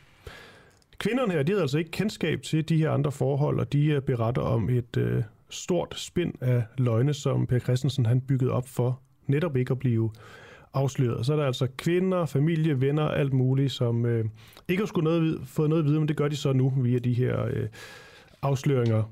Kvinderne 0.97 1.33
her, 1.33 1.43
de 1.43 1.51
havde 1.51 1.61
altså 1.61 1.77
ikke 1.77 1.91
kendskab 1.91 2.41
til 2.41 2.69
de 2.69 2.77
her 2.77 2.91
andre 2.91 3.11
forhold, 3.11 3.59
og 3.59 3.73
de 3.73 3.85
øh, 3.85 4.01
beretter 4.01 4.41
om 4.41 4.69
et 4.69 4.97
øh, 4.97 5.23
stort 5.49 5.93
spind 5.97 6.33
af 6.41 6.63
løgne, 6.77 7.13
som 7.13 7.47
Per 7.47 7.59
Christensen 7.59 8.05
han 8.05 8.21
byggede 8.21 8.51
op 8.51 8.67
for 8.67 8.99
netop 9.27 9.57
ikke 9.57 9.71
at 9.71 9.79
blive 9.79 10.11
afsløret. 10.73 11.25
Så 11.25 11.33
er 11.33 11.37
der 11.37 11.45
altså 11.45 11.67
kvinder, 11.77 12.25
familie, 12.25 12.81
venner, 12.81 13.07
alt 13.07 13.33
muligt, 13.33 13.71
som 13.71 14.05
øh, 14.05 14.25
ikke 14.67 14.81
har 14.81 14.87
skulle 14.87 15.03
noget, 15.03 15.41
fået 15.45 15.69
noget 15.69 15.83
at 15.83 15.87
vide, 15.87 15.99
men 15.99 16.07
det 16.07 16.17
gør 16.17 16.27
de 16.27 16.35
så 16.35 16.53
nu 16.53 16.73
via 16.77 16.99
de 16.99 17.13
her 17.13 17.45
øh, 17.45 17.67
afsløringer. 18.41 19.03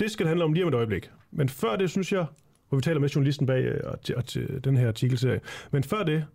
Det 0.00 0.10
skal 0.10 0.24
det 0.24 0.28
handle 0.28 0.44
om 0.44 0.52
lige 0.52 0.64
om 0.64 0.68
et 0.68 0.74
øjeblik. 0.74 1.10
Men 1.30 1.48
før 1.48 1.76
det, 1.76 1.90
synes 1.90 2.12
jeg, 2.12 2.26
hvor 2.68 2.76
vi 2.76 2.82
taler 2.82 3.00
med 3.00 3.08
journalisten 3.08 3.46
bag 3.46 3.64
øh, 3.64 3.80
og 3.84 4.00
til, 4.00 4.16
og 4.16 4.24
til 4.24 4.64
den 4.64 4.76
her 4.76 4.88
artikelserie, 4.88 5.40
men 5.70 5.84
før 5.84 6.02
det, 6.02 6.26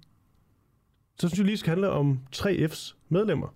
så 1.20 1.28
synes 1.28 1.38
jeg 1.38 1.45
lige, 1.45 1.51
det 1.51 1.60
skal 1.60 1.70
handle 1.70 1.89
om 1.89 2.20
3F's 2.36 2.95
medlemmer. 3.10 3.55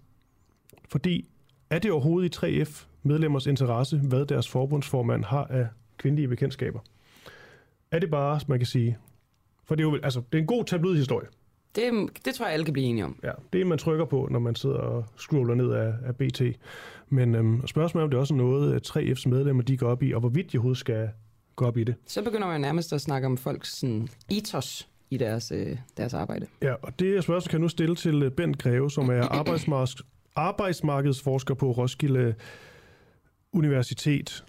Fordi 0.89 1.28
er 1.70 1.80
det 1.80 1.91
overhovedet 1.91 2.43
i 2.43 2.62
3F 2.62 2.86
medlemmers 3.04 3.47
interesse, 3.47 3.97
hvad 3.97 4.26
deres 4.26 4.49
forbundsformand 4.49 5.24
har 5.24 5.45
af 5.45 5.68
kvindelige 5.97 6.28
bekendtskaber? 6.28 6.80
Er 7.91 7.99
det 7.99 8.10
bare, 8.10 8.39
man 8.47 8.60
kan 8.60 8.66
sige, 8.66 8.97
for 9.64 9.76
det 9.76 9.84
er 9.84 9.89
jo 9.89 9.99
altså, 10.04 10.22
det 10.32 10.38
er 10.38 10.41
en 10.41 10.47
god 10.47 10.66
tabloidhistorie. 10.66 11.28
Det, 11.76 12.09
det 12.26 12.36
tror 12.36 12.45
jeg, 12.45 12.53
alle 12.53 12.65
kan 12.65 12.74
blive 12.74 12.88
enige 12.88 13.05
om. 13.05 13.19
Ja, 13.24 13.32
det 13.53 13.61
er 13.61 13.65
man 13.65 13.78
trykker 13.78 14.05
på, 14.05 14.28
når 14.32 14.39
man 14.39 14.55
sidder 14.55 14.76
og 14.76 15.05
scroller 15.17 15.55
ned 15.55 15.71
af, 15.71 15.93
af 16.05 16.15
BT. 16.15 16.41
Men 17.09 17.36
øhm, 17.36 17.67
spørgsmålet 17.67 18.01
er, 18.01 18.05
om 18.05 18.09
det 18.09 18.17
er 18.17 18.21
også 18.21 18.34
noget, 18.34 18.97
3F's 18.97 19.30
medlemmer 19.30 19.63
de 19.63 19.78
går 19.78 19.88
op 19.89 20.03
i, 20.03 20.13
og 20.13 20.19
hvorvidt 20.19 20.51
de 20.51 20.57
overhovedet 20.57 20.80
skal 20.80 21.09
gå 21.55 21.65
op 21.65 21.78
i 21.78 21.84
det. 21.84 21.95
Så 22.07 22.24
begynder 22.24 22.47
man 22.47 22.61
nærmest 22.61 22.93
at 22.93 23.01
snakke 23.01 23.26
om 23.26 23.38
folks 23.38 23.78
sådan, 23.78 24.07
ethos 24.32 24.88
i 25.09 25.17
deres, 25.17 25.51
øh, 25.51 25.78
deres 25.97 26.13
arbejde. 26.13 26.47
Ja, 26.61 26.74
og 26.74 26.99
det 26.99 27.24
spørgsmål 27.24 27.49
kan 27.49 27.59
jeg 27.59 27.61
nu 27.61 27.67
stille 27.67 27.95
til 27.95 28.24
øh, 28.24 28.32
Bent 28.32 28.57
Greve, 28.57 28.91
som 28.91 29.09
er 29.09 29.21
arbejdsmarkeds, 29.21 29.95
arbejdsmarkedsforsker 30.36 31.53
på 31.53 31.71
Roskilde 31.71 32.36
Universitet. 33.53 34.45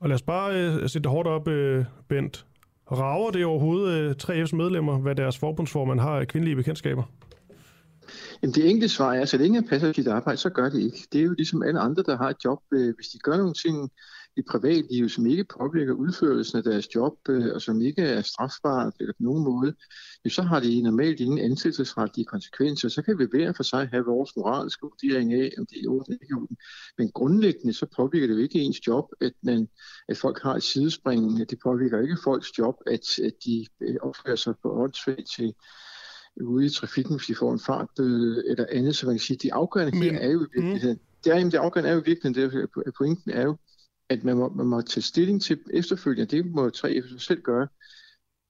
Og 0.00 0.08
lad 0.08 0.14
os 0.14 0.22
bare 0.22 0.54
øh, 0.54 0.88
sætte 0.88 1.00
det 1.00 1.10
hårdt 1.10 1.28
op, 1.28 1.48
øh, 1.48 1.84
Bent. 2.08 2.46
Rager 2.92 3.30
det 3.30 3.44
overhovedet 3.44 3.92
øh, 3.92 4.14
3F's 4.22 4.56
medlemmer, 4.56 4.98
hvad 4.98 5.14
deres 5.14 5.38
forbundsformand 5.38 6.00
har 6.00 6.18
af 6.18 6.28
kvindelige 6.28 6.56
bekendtskaber? 6.56 7.02
Jamen 8.42 8.54
det 8.54 8.70
enkle 8.70 8.88
svar 8.88 9.14
er, 9.14 9.22
at 9.22 9.28
så 9.28 9.38
længe 9.38 9.60
jeg 9.60 9.68
passer 9.68 9.92
sit 9.92 10.08
arbejde, 10.08 10.36
så 10.36 10.50
gør 10.50 10.68
det 10.68 10.80
ikke. 10.80 10.98
Det 11.12 11.20
er 11.20 11.24
jo 11.24 11.32
ligesom 11.32 11.62
alle 11.62 11.80
andre, 11.80 12.02
der 12.02 12.16
har 12.16 12.28
et 12.28 12.36
job. 12.44 12.58
Øh, 12.72 12.94
hvis 12.94 13.06
de 13.08 13.18
gør 13.18 13.36
nogle 13.36 13.54
ting 13.54 13.90
i 14.36 14.42
privatlivet, 14.42 15.10
som 15.10 15.26
ikke 15.26 15.44
påvirker 15.44 15.92
udførelsen 15.92 16.58
af 16.58 16.64
deres 16.64 16.94
job, 16.94 17.18
øh, 17.28 17.54
og 17.54 17.62
som 17.62 17.80
ikke 17.80 18.02
er 18.02 18.22
strafbare 18.22 18.92
eller 19.00 19.12
på 19.12 19.22
nogen 19.22 19.44
måde, 19.44 19.74
så 20.28 20.42
har 20.42 20.60
de 20.60 20.82
normalt 20.82 21.20
ingen 21.20 21.38
ansættelsesretlige 21.38 22.24
konsekvenser. 22.24 22.88
Så 22.88 23.02
kan 23.02 23.18
vi 23.18 23.26
hver 23.30 23.52
for 23.52 23.62
sig 23.62 23.88
have 23.92 24.04
vores 24.04 24.36
moralske 24.36 24.82
vurdering 24.82 25.34
af, 25.34 25.50
om 25.58 25.66
det 25.66 25.78
er 25.84 25.90
orden 25.90 26.12
eller 26.12 26.22
ikke 26.22 26.56
Men 26.98 27.10
grundlæggende 27.10 27.72
så 27.72 27.86
påvirker 27.96 28.26
det 28.26 28.34
jo 28.34 28.40
ikke 28.40 28.58
ens 28.58 28.86
job, 28.86 29.04
at, 29.20 29.32
man, 29.42 29.68
at 30.08 30.16
folk 30.16 30.42
har 30.42 30.54
et 30.54 30.62
sidespring. 30.62 31.50
Det 31.50 31.58
påvirker 31.62 32.00
ikke 32.00 32.16
folks 32.24 32.58
job, 32.58 32.74
at, 32.86 33.18
at 33.24 33.32
de 33.44 33.66
øh, 33.80 33.96
opfører 34.02 34.36
sig 34.36 34.54
på 34.62 34.82
åndssvagt 34.82 35.28
til 35.36 35.54
ude 36.40 36.66
i 36.66 36.70
trafikken, 36.70 37.16
hvis 37.16 37.26
de 37.26 37.34
får 37.34 37.52
en 37.52 37.60
fartbøde 37.60 38.44
eller 38.48 38.66
andet, 38.72 38.96
så 38.96 39.06
man 39.06 39.14
kan 39.14 39.20
sige, 39.20 39.36
de 39.42 39.54
afgørende 39.54 39.98
her 39.98 40.18
er 40.18 40.30
jo 40.30 40.40
i 40.40 40.48
virkeligheden, 40.54 40.96
mm. 40.96 41.14
det, 41.24 41.32
er, 41.32 41.36
jamen, 41.36 41.52
det 41.52 41.58
afgørende 41.58 41.90
er 41.90 41.94
jo 41.94 42.00
i 42.00 42.04
virkeligheden, 42.04 42.50
det, 42.50 42.94
pointen 42.98 43.30
er 43.30 43.42
jo, 43.42 43.56
at 44.08 44.24
man 44.24 44.36
må, 44.36 44.48
man 44.48 44.66
må 44.66 44.80
tage 44.80 45.02
stilling 45.02 45.42
til 45.42 45.58
efterfølgende, 45.72 46.36
det 46.36 46.46
må 46.46 46.68
3F 46.68 47.18
selv 47.18 47.42
gøre, 47.42 47.68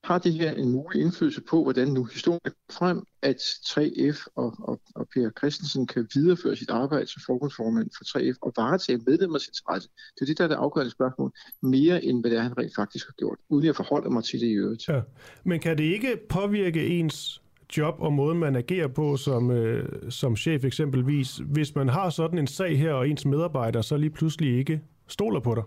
har 0.05 0.19
det 0.19 0.33
her 0.33 0.53
en 0.53 0.73
mulig 0.73 1.03
indflydelse 1.03 1.41
på, 1.51 1.63
hvordan 1.63 1.89
nu 1.89 2.05
historien 2.05 2.55
frem, 2.73 3.03
at 3.23 3.37
3F 3.37 4.27
og, 4.37 4.55
og, 4.59 4.81
og 4.95 5.09
Per 5.15 5.31
Christensen 5.39 5.87
kan 5.87 6.09
videreføre 6.15 6.57
sit 6.57 6.71
arbejde 6.71 7.07
som 7.07 7.23
forbundsformand 7.27 7.91
for 7.97 8.19
3F 8.19 8.39
og 8.43 8.53
varetage 8.57 8.99
medlemmers 9.07 9.47
interesse. 9.49 9.89
Det 10.15 10.23
er 10.23 10.27
det, 10.27 10.39
der 10.39 10.45
er 10.45 10.49
det 10.49 10.55
afgørende 10.55 10.91
spørgsmål, 10.91 11.33
mere 11.63 12.05
end 12.05 12.21
hvad 12.21 12.31
det 12.31 12.39
er, 12.39 12.43
han 12.43 12.59
rent 12.59 12.75
faktisk 12.75 13.07
har 13.07 13.15
gjort, 13.19 13.39
uden 13.49 13.69
at 13.69 13.77
forholde 13.77 14.11
mig 14.11 14.25
til 14.25 14.41
det 14.41 14.47
i 14.47 14.53
øvrigt. 14.53 14.89
Ja. 14.89 15.01
Men 15.45 15.61
kan 15.61 15.79
det 15.79 15.85
ikke 15.85 16.19
påvirke 16.29 16.87
ens 16.87 17.43
job 17.77 17.95
og 17.99 18.13
måden, 18.13 18.39
man 18.39 18.57
agerer 18.57 18.89
på 18.89 19.17
som, 19.17 19.51
øh, 19.51 20.11
som 20.11 20.37
chef 20.37 20.65
eksempelvis, 20.65 21.37
hvis 21.37 21.75
man 21.75 21.89
har 21.89 22.11
sådan 22.11 22.39
en 22.39 22.47
sag 22.47 22.79
her, 22.79 22.93
og 22.93 23.09
ens 23.09 23.27
medarbejdere 23.27 23.83
så 23.83 23.97
lige 23.97 24.11
pludselig 24.11 24.59
ikke 24.59 24.81
stoler 25.09 25.41
på 25.41 25.55
dig? 25.55 25.63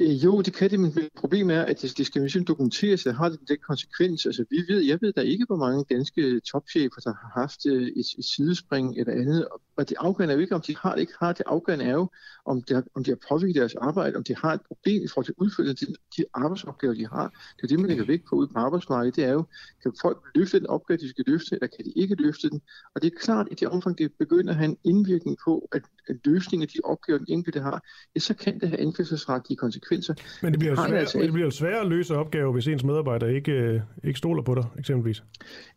Øh, 0.00 0.24
jo, 0.24 0.40
det 0.40 0.54
kan 0.54 0.70
det, 0.70 0.80
men 0.80 0.92
problemet 1.16 1.56
er, 1.56 1.62
at 1.62 1.82
det, 1.82 1.98
det 1.98 2.06
skal 2.06 2.20
ligesom 2.20 2.44
dokumenteres, 2.44 3.06
at 3.06 3.14
har 3.14 3.28
det 3.28 3.40
den 3.48 3.56
konsekvens. 3.66 4.26
Altså, 4.26 4.44
vi 4.50 4.56
ved, 4.68 4.80
jeg 4.80 4.98
ved 5.00 5.12
der 5.12 5.22
ikke, 5.22 5.44
hvor 5.44 5.56
mange 5.56 5.84
danske 5.90 6.40
topchefer, 6.40 7.00
der 7.04 7.12
har 7.22 7.40
haft 7.40 7.66
øh, 7.66 7.82
et, 7.82 8.06
et 8.18 8.24
sidespring 8.24 8.98
eller 8.98 9.12
andet. 9.12 9.48
Og 9.76 9.88
det 9.88 9.96
afgørende 10.00 10.32
er 10.32 10.36
jo 10.36 10.40
ikke, 10.40 10.54
om 10.54 10.60
de 10.60 10.76
har 10.76 10.92
det 10.94 11.00
ikke 11.00 11.12
har. 11.20 11.32
Det 11.32 11.42
afgørende 11.46 11.84
er 11.84 11.92
jo, 11.92 12.10
om, 12.44 12.62
det, 12.62 12.84
om 12.94 13.04
de 13.04 13.10
har 13.10 13.18
påvirket 13.28 13.60
deres 13.60 13.74
arbejde, 13.74 14.16
om 14.16 14.24
de 14.24 14.36
har 14.36 14.52
et 14.52 14.60
problem 14.68 15.02
i 15.02 15.08
forhold 15.08 15.24
til 15.24 15.34
udførelse 15.38 15.86
de, 15.86 15.94
de 16.16 16.24
arbejdsopgaver, 16.34 16.94
de 16.94 17.06
har. 17.06 17.28
Det 17.56 17.62
er 17.62 17.66
det, 17.66 17.80
man 17.80 17.88
lægger 17.88 18.04
vægt 18.04 18.24
på 18.28 18.36
ude 18.36 18.48
på 18.48 18.58
arbejdsmarkedet. 18.58 19.16
Det 19.16 19.24
er 19.24 19.32
jo, 19.32 19.44
kan 19.82 19.92
folk 20.02 20.18
løfte 20.34 20.58
den 20.58 20.66
opgave, 20.66 20.98
de 20.98 21.08
skal 21.08 21.24
løfte, 21.26 21.54
eller 21.54 21.66
kan 21.66 21.84
de 21.84 21.92
ikke 21.96 22.14
løfte 22.14 22.50
den? 22.50 22.60
Og 22.94 23.02
det 23.02 23.12
er 23.12 23.18
klart, 23.18 23.46
at 23.46 23.52
i 23.52 23.54
det 23.54 23.68
omfang, 23.68 23.98
det 23.98 24.12
begynder 24.18 24.50
at 24.50 24.56
have 24.56 24.70
en 24.70 24.78
indvirkning 24.84 25.36
på, 25.44 25.68
at, 25.72 25.82
at 26.08 26.16
løsningen 26.24 26.62
af 26.62 26.68
de 26.68 26.78
opgaver, 26.84 27.18
den 27.18 27.26
enkelte 27.28 27.60
har, 27.60 27.82
ja, 28.14 28.20
så 28.20 28.34
kan 28.34 28.60
det 28.60 28.68
have 28.68 28.80
indflydelsesretlige 28.80 29.56
konsekvenser. 29.56 30.14
Men 30.42 30.52
det 30.52 30.58
bliver, 30.58 30.74
svært, 30.74 30.92
altså 30.92 31.18
det 31.18 31.32
bliver 31.32 31.50
svært 31.50 31.80
at 31.80 31.86
løse 31.86 32.14
opgaver, 32.14 32.52
hvis 32.52 32.68
ens 32.68 32.84
medarbejdere 32.84 33.34
ikke, 33.34 33.52
øh, 33.52 33.80
ikke 34.04 34.18
stoler 34.18 34.42
på 34.42 34.54
dig, 34.54 34.64
eksempelvis. 34.78 35.22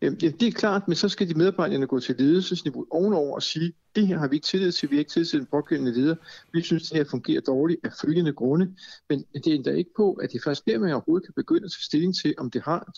Ja, 0.02 0.10
det 0.10 0.42
er 0.42 0.52
klart, 0.52 0.88
men 0.88 0.96
så 0.96 1.08
skal 1.08 1.28
de 1.28 1.34
medarbejderne 1.34 1.86
gå 1.86 2.00
til 2.00 2.14
ledelsesniveau 2.18 2.86
ovenover 2.90 3.34
og 3.34 3.42
sige, 3.42 3.72
det 3.96 4.06
her 4.06 4.18
har 4.18 4.28
vi 4.28 4.36
ikke 4.36 4.46
tillid 4.46 4.72
til, 4.72 4.90
vi 4.90 4.96
har 4.96 4.98
ikke 4.98 5.10
tillid 5.10 5.26
til 5.26 5.38
den 5.38 5.46
pågældende 5.46 5.92
leder. 5.92 6.14
Vi 6.52 6.62
synes, 6.62 6.90
det 6.90 6.96
her 6.96 7.04
fungerer 7.04 7.40
dårligt 7.40 7.80
af 7.84 7.90
følgende 8.00 8.32
grunde, 8.32 8.74
men 9.08 9.24
det 9.34 9.46
ændrer 9.46 9.72
ikke 9.72 9.90
på, 9.96 10.12
at 10.12 10.32
det 10.32 10.40
først 10.44 10.66
der, 10.66 10.78
man 10.78 10.92
overhovedet 10.92 11.26
kan 11.26 11.34
begynde 11.36 11.64
at 11.64 11.70
tage 11.70 11.84
stilling 11.90 12.16
til, 12.22 12.34
om 12.38 12.50
det 12.50 12.62
har, 12.62 12.92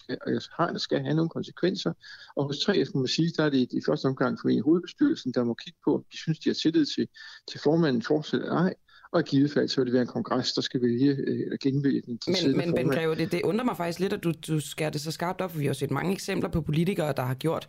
har 0.57 0.67
eller 0.67 0.79
skal 0.79 1.01
have 1.01 1.15
nogle 1.15 1.29
konsekvenser. 1.29 1.93
Og 2.37 2.45
hos 2.45 2.57
3F 2.57 2.91
må 2.95 3.01
man 3.01 3.09
sige, 3.09 3.33
der 3.37 3.45
er 3.45 3.51
det 3.51 3.69
i 3.73 3.81
første 3.87 4.07
omgang 4.07 4.39
for 4.41 4.49
en 4.49 4.63
hovedbestyrelsen, 4.63 5.33
der 5.33 5.45
må 5.45 5.55
kigge 5.55 5.79
på, 5.85 5.95
om 5.95 6.05
de 6.13 6.17
synes, 6.17 6.39
de 6.39 6.49
har 6.51 6.55
tillid 6.55 6.87
til, 6.87 7.09
til 7.51 7.61
formanden 7.61 8.03
fortsat 8.03 8.41
eller 8.41 8.57
ej. 8.57 8.75
og 9.13 9.21
i 9.21 9.25
givet 9.25 9.53
fald, 9.53 9.69
så 9.69 9.81
vil 9.81 9.87
det 9.87 9.93
være 9.93 10.03
en 10.03 10.09
kongres, 10.09 10.53
der 10.53 10.63
skal 10.63 10.83
vælge 10.83 11.11
øh, 11.11 11.41
eller 11.41 11.57
genvælge 11.61 12.03
den 12.07 12.19
Men, 12.27 12.57
men 12.57 12.75
Ben 12.75 12.89
Greve, 12.89 13.15
det, 13.15 13.33
det 13.33 13.43
undrer 13.43 13.65
mig 13.65 13.77
faktisk 13.77 13.99
lidt, 14.01 14.13
at 14.13 14.25
du, 14.25 14.33
du 14.49 14.61
skærer 14.61 14.91
det 14.91 15.01
så 15.01 15.11
skarpt 15.11 15.41
op, 15.41 15.51
for 15.51 15.59
vi 15.59 15.67
har 15.67 15.73
set 15.73 15.91
mange 15.91 16.13
eksempler 16.13 16.51
på 16.51 16.61
politikere, 16.61 17.13
der 17.17 17.23
har 17.23 17.35
gjort 17.35 17.69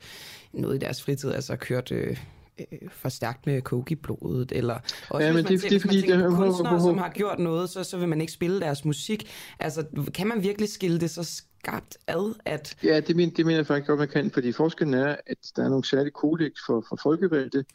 noget 0.54 0.76
i 0.76 0.80
deres 0.80 1.04
fritid, 1.04 1.32
altså 1.32 1.56
kørt 1.56 1.92
øh, 1.92 2.18
øh, 2.60 2.90
for 2.90 3.10
stærkt 3.10 3.46
med 3.46 3.62
coke 3.62 3.92
i 3.92 3.96
blodet, 3.96 4.52
eller 4.52 4.80
også 5.10 5.28
ja, 5.28 5.34
men 5.34 5.46
hvis 5.46 5.64
man, 5.64 5.72
det, 5.72 5.72
det, 5.72 5.82
fordi, 5.82 6.02
det, 6.02 6.36
kunstnere, 6.36 6.82
som 6.82 6.98
har 6.98 7.10
gjort 7.10 7.40
noget, 7.40 7.70
så, 7.70 7.84
så 7.84 7.98
vil 7.98 8.08
man 8.08 8.22
ikke 8.22 8.34
spille 8.34 8.60
deres 8.60 8.86
musik. 8.86 9.30
Altså, 9.60 9.86
kan 10.14 10.28
man 10.28 10.44
virkelig 10.44 10.70
skille 10.70 11.00
det 11.00 11.10
så 11.10 11.24
skarpt 11.64 11.98
ad, 12.08 12.36
at... 12.46 12.76
Ja, 12.84 13.00
det, 13.00 13.16
mener, 13.16 13.34
det 13.34 13.46
mener 13.46 13.58
jeg 13.58 13.68
faktisk 13.68 13.88
godt, 13.88 14.00
man 14.00 14.08
kan, 14.08 14.32
fordi 14.32 14.52
forskellen 14.52 14.94
er, 14.94 15.16
at 15.28 15.38
der 15.56 15.64
er 15.64 15.70
nogle 15.70 15.86
særlige 15.86 16.12
kodex 16.12 16.52
for, 16.66 16.86
for 16.90 17.00
folkevalgte, 17.04 17.66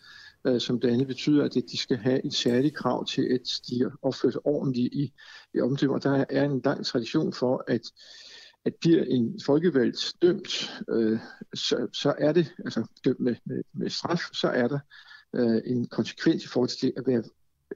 øh, 0.47 0.61
som 0.61 0.79
blandt 0.79 0.95
andet 0.95 1.07
betyder, 1.07 1.45
at 1.45 1.55
de 1.55 1.79
skal 1.79 1.97
have 1.97 2.27
et 2.27 2.35
særligt 2.35 2.75
krav 2.75 3.07
til, 3.07 3.23
at 3.23 3.61
de 3.69 3.91
opfører 4.03 4.33
sig 4.33 4.47
ordentligt 4.47 4.95
i, 4.95 5.13
i 5.55 5.61
omdømme. 5.61 5.95
Og 5.95 6.03
der 6.03 6.25
er 6.31 6.45
en 6.45 6.61
lang 6.65 6.87
tradition 6.87 7.33
for, 7.33 7.65
at 7.69 7.83
at 8.67 8.75
bliver 8.81 9.05
en 9.05 9.41
folkevalgt 9.47 10.15
dømt, 10.23 10.73
øh, 10.91 11.19
så, 11.55 11.89
så 11.93 12.15
er 12.19 12.33
det, 12.33 12.55
altså 12.65 12.87
dømt 13.05 13.21
med, 13.21 13.35
med, 13.45 13.63
med 13.73 13.91
straf, 13.91 14.21
så 14.33 14.49
er 14.49 14.69
der 14.69 14.79
øh, 15.35 15.63
en 15.65 15.89
konsekvens 15.89 16.45
i 16.45 16.49
forhold 16.49 16.69
til 16.69 16.89
det 16.89 16.95
at 16.97 17.07
være 17.07 17.23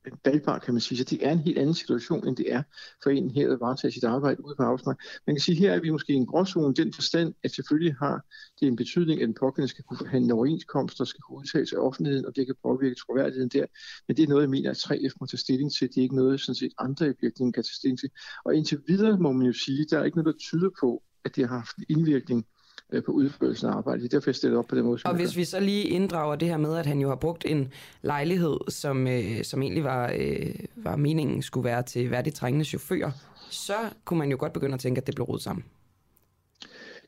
Øh, 0.06 0.12
valgbar, 0.24 0.58
kan 0.58 0.74
man 0.74 0.80
sige. 0.80 0.98
Så 0.98 1.04
det 1.04 1.26
er 1.26 1.32
en 1.32 1.38
helt 1.38 1.58
anden 1.58 1.74
situation, 1.74 2.28
end 2.28 2.36
det 2.36 2.52
er 2.52 2.62
for 3.02 3.10
en 3.10 3.30
her 3.30 3.52
at 3.52 3.60
varetage 3.60 3.92
sit 3.92 4.04
arbejde 4.04 4.44
ude 4.44 4.54
på 4.56 4.62
arbejdsmarkedet. 4.62 5.20
Man 5.26 5.36
kan 5.36 5.40
sige, 5.40 5.56
at 5.56 5.60
her 5.60 5.72
er 5.72 5.80
vi 5.80 5.90
måske 5.90 6.12
i 6.12 6.16
en 6.16 6.26
gråzone, 6.26 6.74
den 6.74 6.92
forstand, 6.92 7.34
at 7.44 7.50
selvfølgelig 7.50 7.94
har 7.94 8.24
det 8.60 8.68
en 8.68 8.76
betydning, 8.76 9.22
at 9.22 9.26
den 9.26 9.34
pågældende 9.40 9.68
skal 9.68 9.84
kunne 9.84 10.08
have 10.08 10.22
en 10.22 10.30
overenskomst, 10.30 10.98
der 10.98 11.04
skal 11.04 11.20
kunne 11.20 11.38
udtale 11.38 11.66
sig 11.66 11.78
af 11.78 11.82
offentligheden, 11.82 12.26
og 12.26 12.36
det 12.36 12.46
kan 12.46 12.54
påvirke 12.62 12.94
troværdigheden 12.94 13.48
der. 13.48 13.66
Men 14.08 14.16
det 14.16 14.22
er 14.22 14.28
noget, 14.28 14.42
jeg 14.42 14.50
mener, 14.50 14.70
at 14.70 14.76
3F 14.76 15.14
må 15.20 15.26
tage 15.26 15.38
stilling 15.38 15.72
til. 15.72 15.88
Det 15.88 15.96
er 15.98 16.02
ikke 16.02 16.16
noget, 16.16 16.40
sådan 16.40 16.54
set 16.54 16.72
andre 16.78 17.06
i 17.06 17.08
virkeligheden 17.08 17.52
kan 17.52 17.62
tage 17.62 17.74
stilling 17.74 17.98
til. 17.98 18.10
Og 18.44 18.54
indtil 18.54 18.78
videre 18.86 19.18
må 19.18 19.32
man 19.32 19.46
jo 19.46 19.52
sige, 19.52 19.80
at 19.80 19.90
der 19.90 19.98
er 19.98 20.04
ikke 20.04 20.16
noget, 20.18 20.34
der 20.34 20.38
tyder 20.38 20.70
på, 20.80 21.02
at 21.24 21.36
det 21.36 21.48
har 21.48 21.56
haft 21.56 21.76
en 21.76 21.84
indvirkning 21.88 22.46
øh, 22.92 23.02
på 23.04 23.12
udførelsen 23.12 23.68
af 23.68 23.72
arbejdet. 23.72 24.02
Det 24.02 24.12
er 24.12 24.18
derfor, 24.18 24.30
jeg 24.30 24.34
stiller 24.34 24.58
op 24.58 24.66
på 24.66 24.74
den 24.74 24.84
måde. 24.84 25.00
Og 25.04 25.16
hvis 25.16 25.36
vi 25.36 25.44
så 25.44 25.60
lige 25.60 25.84
inddrager 25.84 26.36
det 26.36 26.48
her 26.48 26.56
med, 26.56 26.76
at 26.76 26.86
han 26.86 27.00
jo 27.00 27.08
har 27.08 27.16
brugt 27.16 27.44
en 27.48 27.72
lejlighed, 28.02 28.56
som, 28.68 29.06
øh, 29.06 29.44
som 29.44 29.62
egentlig 29.62 29.84
var, 29.84 30.12
øh, 30.18 30.54
var 30.76 30.96
meningen 30.96 31.42
skulle 31.42 31.64
være 31.64 31.82
til 31.82 32.10
værdigt 32.10 32.36
trængende 32.36 32.64
chauffører, 32.64 33.10
så 33.50 33.76
kunne 34.04 34.18
man 34.18 34.30
jo 34.30 34.36
godt 34.40 34.52
begynde 34.52 34.74
at 34.74 34.80
tænke, 34.80 35.00
at 35.00 35.06
det 35.06 35.14
blev 35.14 35.24
rodet 35.24 35.42
sammen. 35.42 35.64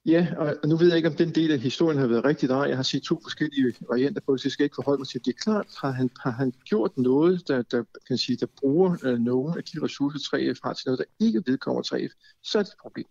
Ja, 0.06 0.26
og 0.36 0.68
nu 0.68 0.76
ved 0.76 0.86
jeg 0.86 0.96
ikke, 0.96 1.08
om 1.08 1.14
den 1.14 1.30
del 1.34 1.50
af 1.52 1.58
historien 1.58 1.98
har 1.98 2.06
været 2.06 2.24
rigtig 2.24 2.48
nej. 2.48 2.62
Jeg 2.62 2.76
har 2.76 2.82
set 2.82 3.02
to 3.02 3.20
forskellige 3.22 3.74
varianter 3.88 4.20
på 4.26 4.32
det, 4.32 4.40
så 4.40 4.46
jeg 4.46 4.52
skal 4.52 4.64
ikke 4.64 4.74
forholde 4.74 5.00
mig 5.00 5.08
til 5.08 5.20
det. 5.20 5.26
Det 5.26 5.34
er 5.34 5.42
klart, 5.42 5.66
har 5.82 5.90
han, 5.90 6.10
har 6.20 6.30
han 6.30 6.52
gjort 6.64 6.98
noget, 6.98 7.48
der, 7.48 7.62
der, 7.62 7.84
kan 8.08 8.18
sige, 8.18 8.36
der 8.36 8.46
bruger 8.60 8.96
øh, 9.04 9.18
nogle 9.18 9.58
af 9.58 9.64
de 9.64 9.82
ressourcer, 9.82 10.18
3F 10.18 10.60
har 10.64 10.72
til 10.72 10.86
noget, 10.86 10.98
der 10.98 11.26
ikke 11.26 11.42
vedkommer 11.46 11.82
3F, 11.82 12.40
så 12.42 12.58
er 12.58 12.62
det 12.62 12.70
et 12.70 12.76
problem. 12.82 13.06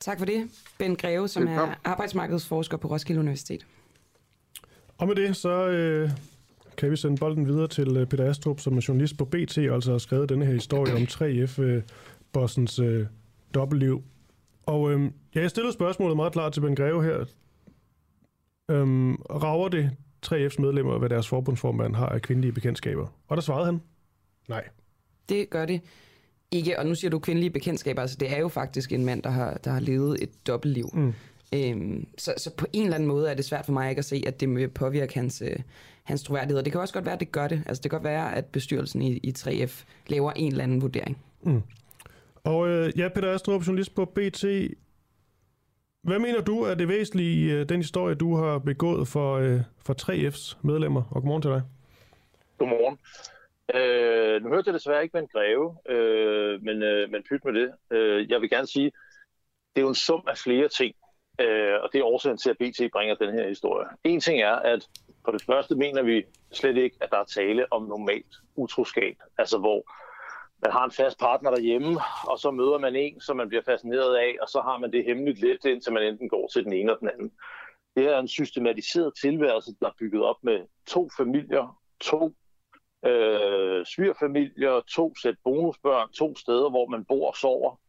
Tak 0.00 0.18
for 0.18 0.26
det, 0.26 0.50
Ben 0.78 0.96
Greve, 0.96 1.28
som 1.28 1.46
er 1.46 1.74
arbejdsmarkedsforsker 1.84 2.76
på 2.76 2.88
Roskilde 2.88 3.20
Universitet. 3.20 3.66
Og 4.98 5.08
med 5.08 5.14
det, 5.14 5.36
så 5.36 5.68
øh, 5.68 6.10
kan 6.76 6.90
vi 6.90 6.96
sende 6.96 7.16
bolden 7.16 7.46
videre 7.46 7.68
til 7.68 7.96
øh, 7.96 8.06
Peter 8.06 8.30
Astrup, 8.30 8.60
som 8.60 8.76
er 8.76 8.84
journalist 8.88 9.18
på 9.18 9.24
BT, 9.24 9.58
og 9.58 9.74
altså 9.74 9.90
har 9.90 9.98
skrevet 9.98 10.28
denne 10.28 10.44
her 10.44 10.52
historie 10.52 10.94
om 10.94 11.02
3F-bossens 11.02 12.82
øh, 12.82 13.00
øh, 13.00 13.06
dobbeltliv. 13.54 14.02
Og 14.66 14.92
øh, 14.92 15.10
ja, 15.34 15.40
jeg 15.40 15.50
stillede 15.50 15.72
spørgsmålet 15.72 16.16
meget 16.16 16.32
klart 16.32 16.52
til 16.52 16.60
Ben 16.60 16.76
Greve 16.76 17.04
her. 17.04 17.24
Øhm, 18.70 19.14
rager 19.14 19.68
det 19.68 19.90
3F's 20.26 20.60
medlemmer, 20.60 20.98
hvad 20.98 21.08
deres 21.08 21.28
forbundsformand 21.28 21.94
har 21.94 22.06
af 22.06 22.22
kvindelige 22.22 22.52
bekendtskaber? 22.52 23.06
Og 23.28 23.36
der 23.36 23.42
svarede 23.42 23.66
han, 23.66 23.80
nej. 24.48 24.64
Det 25.28 25.50
gør 25.50 25.66
det 25.66 25.80
ikke, 26.50 26.78
og 26.78 26.86
nu 26.86 26.94
siger 26.94 27.10
du 27.10 27.18
kvindelige 27.18 27.50
bekendtskaber, 27.50 28.02
altså 28.02 28.16
det 28.20 28.32
er 28.32 28.38
jo 28.38 28.48
faktisk 28.48 28.92
en 28.92 29.04
mand, 29.04 29.22
der 29.22 29.30
har, 29.30 29.54
der 29.64 29.70
har 29.70 29.80
levet 29.80 30.22
et 30.22 30.46
dobbeltliv. 30.46 30.90
Mm. 30.92 31.14
Øhm, 31.54 32.06
så, 32.18 32.34
så 32.36 32.54
på 32.56 32.66
en 32.72 32.82
eller 32.82 32.94
anden 32.94 33.08
måde 33.08 33.30
er 33.30 33.34
det 33.34 33.44
svært 33.44 33.66
for 33.66 33.72
mig 33.72 33.90
ikke 33.90 33.98
at 33.98 34.04
se, 34.04 34.22
at 34.26 34.40
det 34.40 34.54
vil 34.54 34.68
påvirke 34.68 35.14
hans, 35.14 35.42
øh, 35.42 35.56
hans 36.02 36.22
troværdighed. 36.22 36.58
Og 36.58 36.64
det 36.64 36.72
kan 36.72 36.80
også 36.80 36.94
godt 36.94 37.04
være, 37.04 37.14
at 37.14 37.20
det 37.20 37.32
gør 37.32 37.48
det. 37.48 37.62
Altså 37.66 37.82
det 37.82 37.90
kan 37.90 37.98
godt 37.98 38.04
være, 38.04 38.34
at 38.34 38.44
bestyrelsen 38.44 39.02
i, 39.02 39.16
i 39.16 39.34
3F 39.38 39.84
laver 40.06 40.32
en 40.32 40.52
eller 40.52 40.64
anden 40.64 40.82
vurdering. 40.82 41.18
Mm. 41.42 41.62
Og 42.44 42.68
øh, 42.68 42.92
ja, 42.98 43.08
Peter 43.08 43.34
Astrup, 43.34 43.66
journalist 43.66 43.94
på 43.94 44.04
BT. 44.04 44.44
Hvad 46.02 46.18
mener 46.18 46.40
du 46.40 46.62
er 46.62 46.74
det 46.74 46.88
væsentlige 46.88 47.32
i 47.32 47.50
øh, 47.50 47.68
den 47.68 47.76
historie, 47.76 48.14
du 48.14 48.36
har 48.36 48.58
begået 48.58 49.08
for, 49.08 49.34
øh, 49.36 49.60
for 49.78 49.94
3F's 50.02 50.56
medlemmer? 50.62 51.02
Og 51.10 51.14
godmorgen 51.22 51.42
til 51.42 51.50
dig. 51.50 51.62
Godmorgen. 52.58 52.98
Øh, 53.74 54.42
nu 54.42 54.48
hørte 54.48 54.68
jeg 54.68 54.74
desværre 54.74 55.02
ikke 55.02 55.12
med 55.12 55.22
en 55.22 55.28
greve, 55.28 55.76
øh, 55.88 56.62
men, 56.62 56.82
øh, 56.82 57.10
men 57.10 57.22
pyt 57.22 57.44
med 57.44 57.52
det. 57.52 57.72
Øh, 57.90 58.30
jeg 58.30 58.40
vil 58.40 58.50
gerne 58.50 58.66
sige, 58.66 58.92
det 59.74 59.80
er 59.80 59.82
jo 59.82 59.88
en 59.88 59.94
sum 59.94 60.24
af 60.28 60.38
flere 60.38 60.68
ting, 60.68 60.94
øh, 61.40 61.74
og 61.82 61.88
det 61.92 61.98
er 61.98 62.04
årsagen 62.04 62.38
til, 62.38 62.50
at 62.50 62.58
BT 62.58 62.92
bringer 62.92 63.14
den 63.14 63.34
her 63.34 63.48
historie. 63.48 63.88
En 64.04 64.20
ting 64.20 64.40
er, 64.40 64.52
at 64.54 64.88
på 65.24 65.30
det 65.30 65.42
første 65.42 65.74
mener 65.74 66.02
vi 66.02 66.24
slet 66.52 66.76
ikke, 66.76 66.96
at 67.00 67.10
der 67.10 67.18
er 67.18 67.24
tale 67.24 67.72
om 67.72 67.82
normalt 67.82 68.34
utroskab, 68.56 69.16
altså 69.38 69.58
hvor 69.58 69.84
man 70.62 70.72
har 70.72 70.84
en 70.84 70.90
fast 70.90 71.18
partner 71.18 71.50
derhjemme, 71.50 72.00
og 72.26 72.38
så 72.38 72.50
møder 72.50 72.78
man 72.78 72.96
en, 72.96 73.20
som 73.20 73.36
man 73.36 73.48
bliver 73.48 73.62
fascineret 73.62 74.16
af, 74.16 74.36
og 74.42 74.48
så 74.48 74.60
har 74.60 74.78
man 74.78 74.92
det 74.92 75.04
hemmeligt 75.04 75.40
lidt, 75.40 75.64
indtil 75.64 75.92
man 75.92 76.02
enten 76.02 76.28
går 76.28 76.48
til 76.52 76.64
den 76.64 76.72
ene 76.72 76.80
eller 76.80 76.96
den 76.96 77.08
anden. 77.08 77.32
Det 77.96 78.04
er 78.04 78.18
en 78.18 78.28
systematiseret 78.28 79.12
tilværelse, 79.20 79.70
der 79.80 79.86
er 79.86 79.98
bygget 79.98 80.22
op 80.24 80.36
med 80.42 80.60
to 80.86 81.08
familier, 81.16 81.80
to 82.00 82.34
øh, 83.06 83.86
svigerfamilier, 83.86 84.80
to 84.80 85.14
sæt 85.22 85.34
bonusbørn, 85.44 86.08
to 86.12 86.36
steder, 86.36 86.70
hvor 86.70 86.86
man 86.86 87.04
bor 87.04 87.28
og 87.28 87.36
sover 87.36 87.80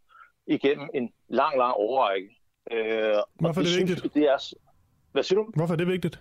igennem 0.47 0.89
en 0.93 1.13
lang, 1.29 1.57
lang 1.57 1.73
overrække. 1.73 2.29
Øh, 2.71 3.15
Hvorfor 3.39 3.61
er 3.61 3.65
det, 3.65 3.77
vigtigt? 3.77 3.99
Synes, 3.99 4.13
det 4.13 4.23
er, 4.23 4.53
hvad 5.11 5.23
siger 5.23 5.39
du? 5.39 5.51
Hvorfor 5.55 5.73
er 5.73 5.77
det 5.77 5.87
vigtigt? 5.87 6.19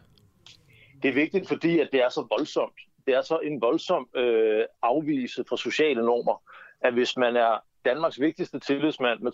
Det 1.03 1.09
er 1.09 1.15
vigtigt, 1.15 1.49
fordi 1.49 1.79
at 1.79 1.89
det 1.93 2.03
er 2.03 2.09
så 2.09 2.27
voldsomt. 2.31 2.81
Det 3.07 3.15
er 3.15 3.23
så 3.23 3.39
en 3.39 3.61
voldsom 3.61 4.09
øh, 4.17 4.65
afvise 4.83 5.45
fra 5.49 5.57
sociale 5.57 6.05
normer, 6.05 6.43
at 6.81 6.93
hvis 6.93 7.17
man 7.17 7.37
er 7.37 7.65
Danmarks 7.85 8.21
vigtigste 8.21 8.59
tillidsmand 8.59 9.21
med 9.21 9.33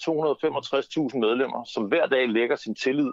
265.000 1.12 1.18
medlemmer, 1.18 1.64
som 1.64 1.84
hver 1.84 2.06
dag 2.06 2.28
lægger 2.28 2.56
sin 2.56 2.74
tillid 2.74 3.12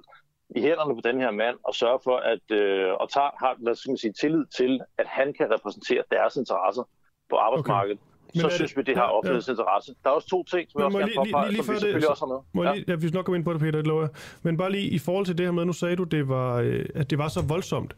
i 0.56 0.62
hænderne 0.62 0.96
på 0.96 1.02
den 1.04 1.18
her 1.22 1.32
mand 1.32 1.58
og 1.64 1.76
sørge 1.76 2.00
for 2.04 2.18
at 2.18 2.46
øh, 2.60 2.94
og 3.02 3.10
tager, 3.10 3.32
har 3.44 3.74
skal 3.74 3.90
man 3.90 3.98
sige, 3.98 4.14
tillid 4.22 4.46
til, 4.58 4.82
at 4.98 5.08
han 5.08 5.34
kan 5.38 5.46
repræsentere 5.56 6.04
deres 6.12 6.36
interesser 6.36 6.84
på 7.30 7.36
arbejdsmarkedet. 7.36 8.00
Okay. 8.00 8.10
Men 8.34 8.42
så 8.42 8.56
synes 8.56 8.72
det, 8.72 8.78
vi, 8.78 8.84
det 8.84 8.98
har 8.98 9.08
offentlighedens 9.08 9.48
ja. 9.48 9.52
interesse. 9.54 9.96
Der 10.04 10.10
er 10.10 10.14
også 10.14 10.28
to 10.28 10.44
ting, 10.44 10.72
som 10.72 10.80
jeg 10.80 10.86
også 10.86 10.98
gerne 10.98 11.12
påpege, 11.16 11.46
lige, 11.46 11.52
lige, 11.52 11.64
som 11.64 11.74
vi 11.74 11.80
selvfølgelig 11.80 12.02
det, 12.02 12.10
også 12.10 12.26
har 12.26 12.34
med. 12.34 12.40
Må 12.54 12.64
ja. 12.64 12.74
lige, 12.74 12.86
ja, 12.88 12.96
vi 12.96 13.08
skal 13.08 13.18
nok 13.18 13.26
komme 13.26 13.38
ind 13.38 13.46
på 13.46 13.54
det, 13.54 13.62
Peter, 13.62 13.72
det 13.72 13.88
lover 13.88 14.02
jeg. 14.02 14.10
Men 14.44 14.58
bare 14.58 14.72
lige 14.72 14.88
i 14.90 15.00
forhold 15.00 15.26
til 15.26 15.38
det 15.38 15.46
her 15.46 15.52
med, 15.52 15.66
nu 15.66 15.74
sagde 15.74 15.96
du, 15.96 16.04
det 16.04 16.30
var, 16.30 16.56
øh, 16.56 16.86
at 16.96 17.10
det 17.10 17.18
var 17.18 17.28
så 17.28 17.42
voldsomt. 17.42 17.96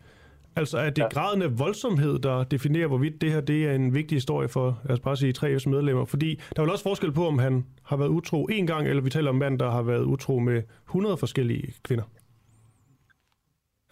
Altså 0.56 0.78
er 0.78 0.90
det 0.90 1.02
ja. 1.02 1.08
graden 1.08 1.42
af 1.42 1.60
voldsomhed, 1.60 2.20
der 2.20 2.44
definerer, 2.44 2.88
hvorvidt 2.88 3.22
det 3.22 3.32
her 3.32 3.42
det 3.42 3.66
er 3.66 3.74
en 3.74 3.94
vigtig 3.94 4.16
historie 4.16 4.48
for, 4.48 4.80
lad 4.84 4.94
os 4.94 5.00
bare 5.00 5.18
sige, 5.18 5.34
3F's 5.38 5.70
medlemmer? 5.70 6.06
Fordi 6.06 6.36
der 6.56 6.62
er 6.62 6.62
vel 6.62 6.72
også 6.72 6.84
forskel 6.84 7.12
på, 7.12 7.28
om 7.28 7.40
han 7.40 7.66
har 7.84 7.98
været 7.98 8.10
utro 8.10 8.46
en 8.46 8.68
gang, 8.68 8.88
eller 8.88 9.02
vi 9.04 9.10
taler 9.10 9.30
om 9.30 9.36
mand, 9.36 9.60
der 9.60 9.72
har 9.72 9.82
været 9.82 10.04
utro 10.04 10.40
med 10.40 10.64
100 10.88 11.18
forskellige 11.18 11.74
kvinder. 11.84 12.04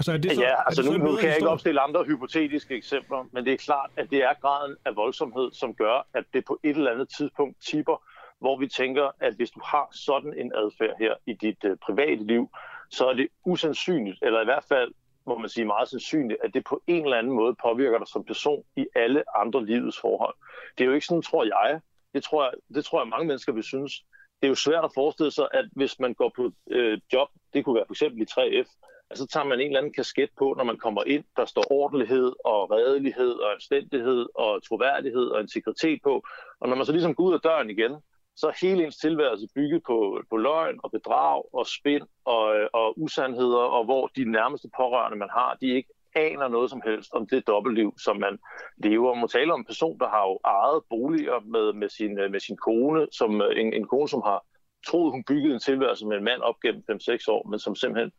Altså, 0.04 0.14
er 0.14 0.18
det 0.18 0.36
så, 0.36 0.42
ja, 0.42 0.66
altså 0.66 0.82
er 0.82 0.92
det 0.92 1.00
nu, 1.00 1.12
nu 1.12 1.16
kan 1.16 1.30
jeg 1.30 1.36
ikke 1.36 1.50
opstille 1.50 1.82
andre 1.82 2.04
hypotetiske 2.04 2.76
eksempler, 2.76 3.30
men 3.32 3.46
det 3.46 3.54
er 3.54 3.58
klart, 3.58 3.90
at 3.98 4.10
det 4.12 4.24
er 4.24 4.34
graden 4.42 4.76
af 4.86 4.96
voldsomhed, 4.96 5.52
som 5.52 5.74
gør, 5.76 6.08
at 6.14 6.24
det 6.34 6.46
på 6.46 6.60
et 6.64 6.78
eller 6.78 6.92
andet 6.92 7.10
tidspunkt 7.18 7.58
tipper, 7.62 8.04
hvor 8.40 8.60
vi 8.60 8.68
tænker, 8.68 9.12
at 9.20 9.34
hvis 9.34 9.52
du 9.52 9.62
har 9.66 9.88
sådan 9.92 10.34
en 10.38 10.52
adfærd 10.56 10.96
her 11.00 11.14
i 11.26 11.34
dit 11.34 11.64
uh, 11.64 11.72
private 11.86 12.24
liv, 12.24 12.50
så 12.92 13.10
er 13.10 13.14
det 13.14 13.28
usandsynligt, 13.46 14.20
eller 14.22 14.42
i 14.42 14.46
hvert 14.46 14.64
fald 14.70 14.92
må 15.26 15.38
man 15.38 15.50
sige 15.50 15.66
meget 15.66 15.90
sandsynligt, 15.90 16.40
at 16.44 16.54
det 16.54 16.64
på 16.64 16.84
en 16.88 17.04
eller 17.04 17.18
anden 17.18 17.34
måde 17.34 17.56
påvirker 17.64 17.98
dig 17.98 18.08
som 18.08 18.24
person 18.24 18.64
i 18.76 18.86
alle 18.96 19.24
andre 19.38 19.66
livets 19.66 20.00
forhold. 20.00 20.36
Det 20.78 20.84
er 20.84 20.88
jo 20.88 20.94
ikke 20.94 21.06
sådan, 21.06 21.22
tror 21.22 21.44
jeg. 21.44 21.82
Det 22.14 22.24
tror 22.24 22.44
jeg, 22.44 22.54
det 22.76 22.86
tror 22.86 23.02
jeg 23.02 23.08
mange 23.08 23.28
mennesker 23.28 23.54
vil 23.54 23.64
synes. 23.64 23.94
Det 24.42 24.48
er 24.48 24.50
jo 24.50 24.56
svært 24.56 24.84
at 24.84 24.92
forestille 24.96 25.32
sig, 25.32 25.48
at 25.54 25.66
hvis 25.76 26.00
man 26.00 26.14
går 26.14 26.32
på 26.36 26.52
øh, 26.68 27.00
job, 27.14 27.30
det 27.54 27.66
kunne 27.66 27.76
være 27.76 27.86
for 27.88 27.94
eksempel 27.94 28.22
i 28.22 28.26
3F, 28.32 28.70
at 29.10 29.18
så 29.18 29.28
tager 29.28 29.46
man 29.46 29.60
en 29.60 29.68
eller 29.68 29.80
anden 29.80 29.94
kasket 29.94 30.30
på, 30.38 30.54
når 30.58 30.64
man 30.64 30.78
kommer 30.78 31.04
ind. 31.04 31.24
Der 31.38 31.46
står 31.46 31.72
ordentlighed 31.72 32.34
og 32.46 32.72
redelighed 32.72 33.32
og 33.32 33.52
anstændighed 33.54 34.26
og 34.36 34.64
troværdighed 34.68 35.26
og 35.28 35.42
integritet 35.42 36.00
på. 36.04 36.24
Og 36.60 36.70
når 36.70 36.76
man 36.76 36.86
så 36.86 36.92
ligesom 36.92 37.16
går 37.16 37.24
ud 37.24 37.34
af 37.34 37.40
døren 37.42 37.70
igen, 37.70 37.96
så 38.36 38.48
er 38.48 38.54
hele 38.62 38.86
ens 38.86 38.98
tilværelse 38.98 39.48
bygget 39.56 39.84
på, 39.84 40.22
på 40.30 40.38
løgn 40.38 40.80
og 40.84 40.92
bedrag 40.92 41.44
og 41.54 41.68
spind 41.68 42.04
og, 42.26 42.70
og 42.74 43.00
usandheder, 43.00 43.64
og 43.78 43.86
hvor 43.86 44.08
de 44.08 44.32
nærmeste 44.32 44.70
pårørende, 44.78 45.18
man 45.18 45.30
har, 45.32 45.58
de 45.62 45.68
ikke 45.68 45.90
aner 46.16 46.48
noget 46.48 46.70
som 46.70 46.82
helst 46.86 47.14
om 47.14 47.28
det 47.28 47.48
dobbeltliv, 47.48 47.94
som 48.04 48.18
man 48.18 48.40
lever. 48.78 49.14
Man 49.14 49.22
må 49.22 49.28
tale 49.28 49.54
om 49.54 49.60
en 49.60 49.66
person, 49.66 50.00
der 50.00 50.10
har 50.10 50.28
jo 50.28 50.40
ejet 50.46 50.82
boliger 50.90 51.40
med, 51.40 51.74
med, 51.74 51.90
sin, 51.90 52.16
med 52.16 52.40
sin 52.40 52.58
kone, 52.58 53.08
som 53.12 53.42
en, 53.42 53.74
en 53.74 53.88
kone, 53.88 54.10
som 54.10 54.22
har 54.26 54.46
troet, 54.88 55.12
hun 55.12 55.24
byggede 55.24 55.54
en 55.54 55.60
tilværelse 55.60 56.06
med 56.06 56.18
en 56.18 56.24
mand 56.24 56.42
op 56.42 56.60
gennem 56.60 56.84
5-6 56.92 57.26
år, 57.28 57.48
men 57.50 57.60
som 57.60 57.76
simpelthen 57.76 58.12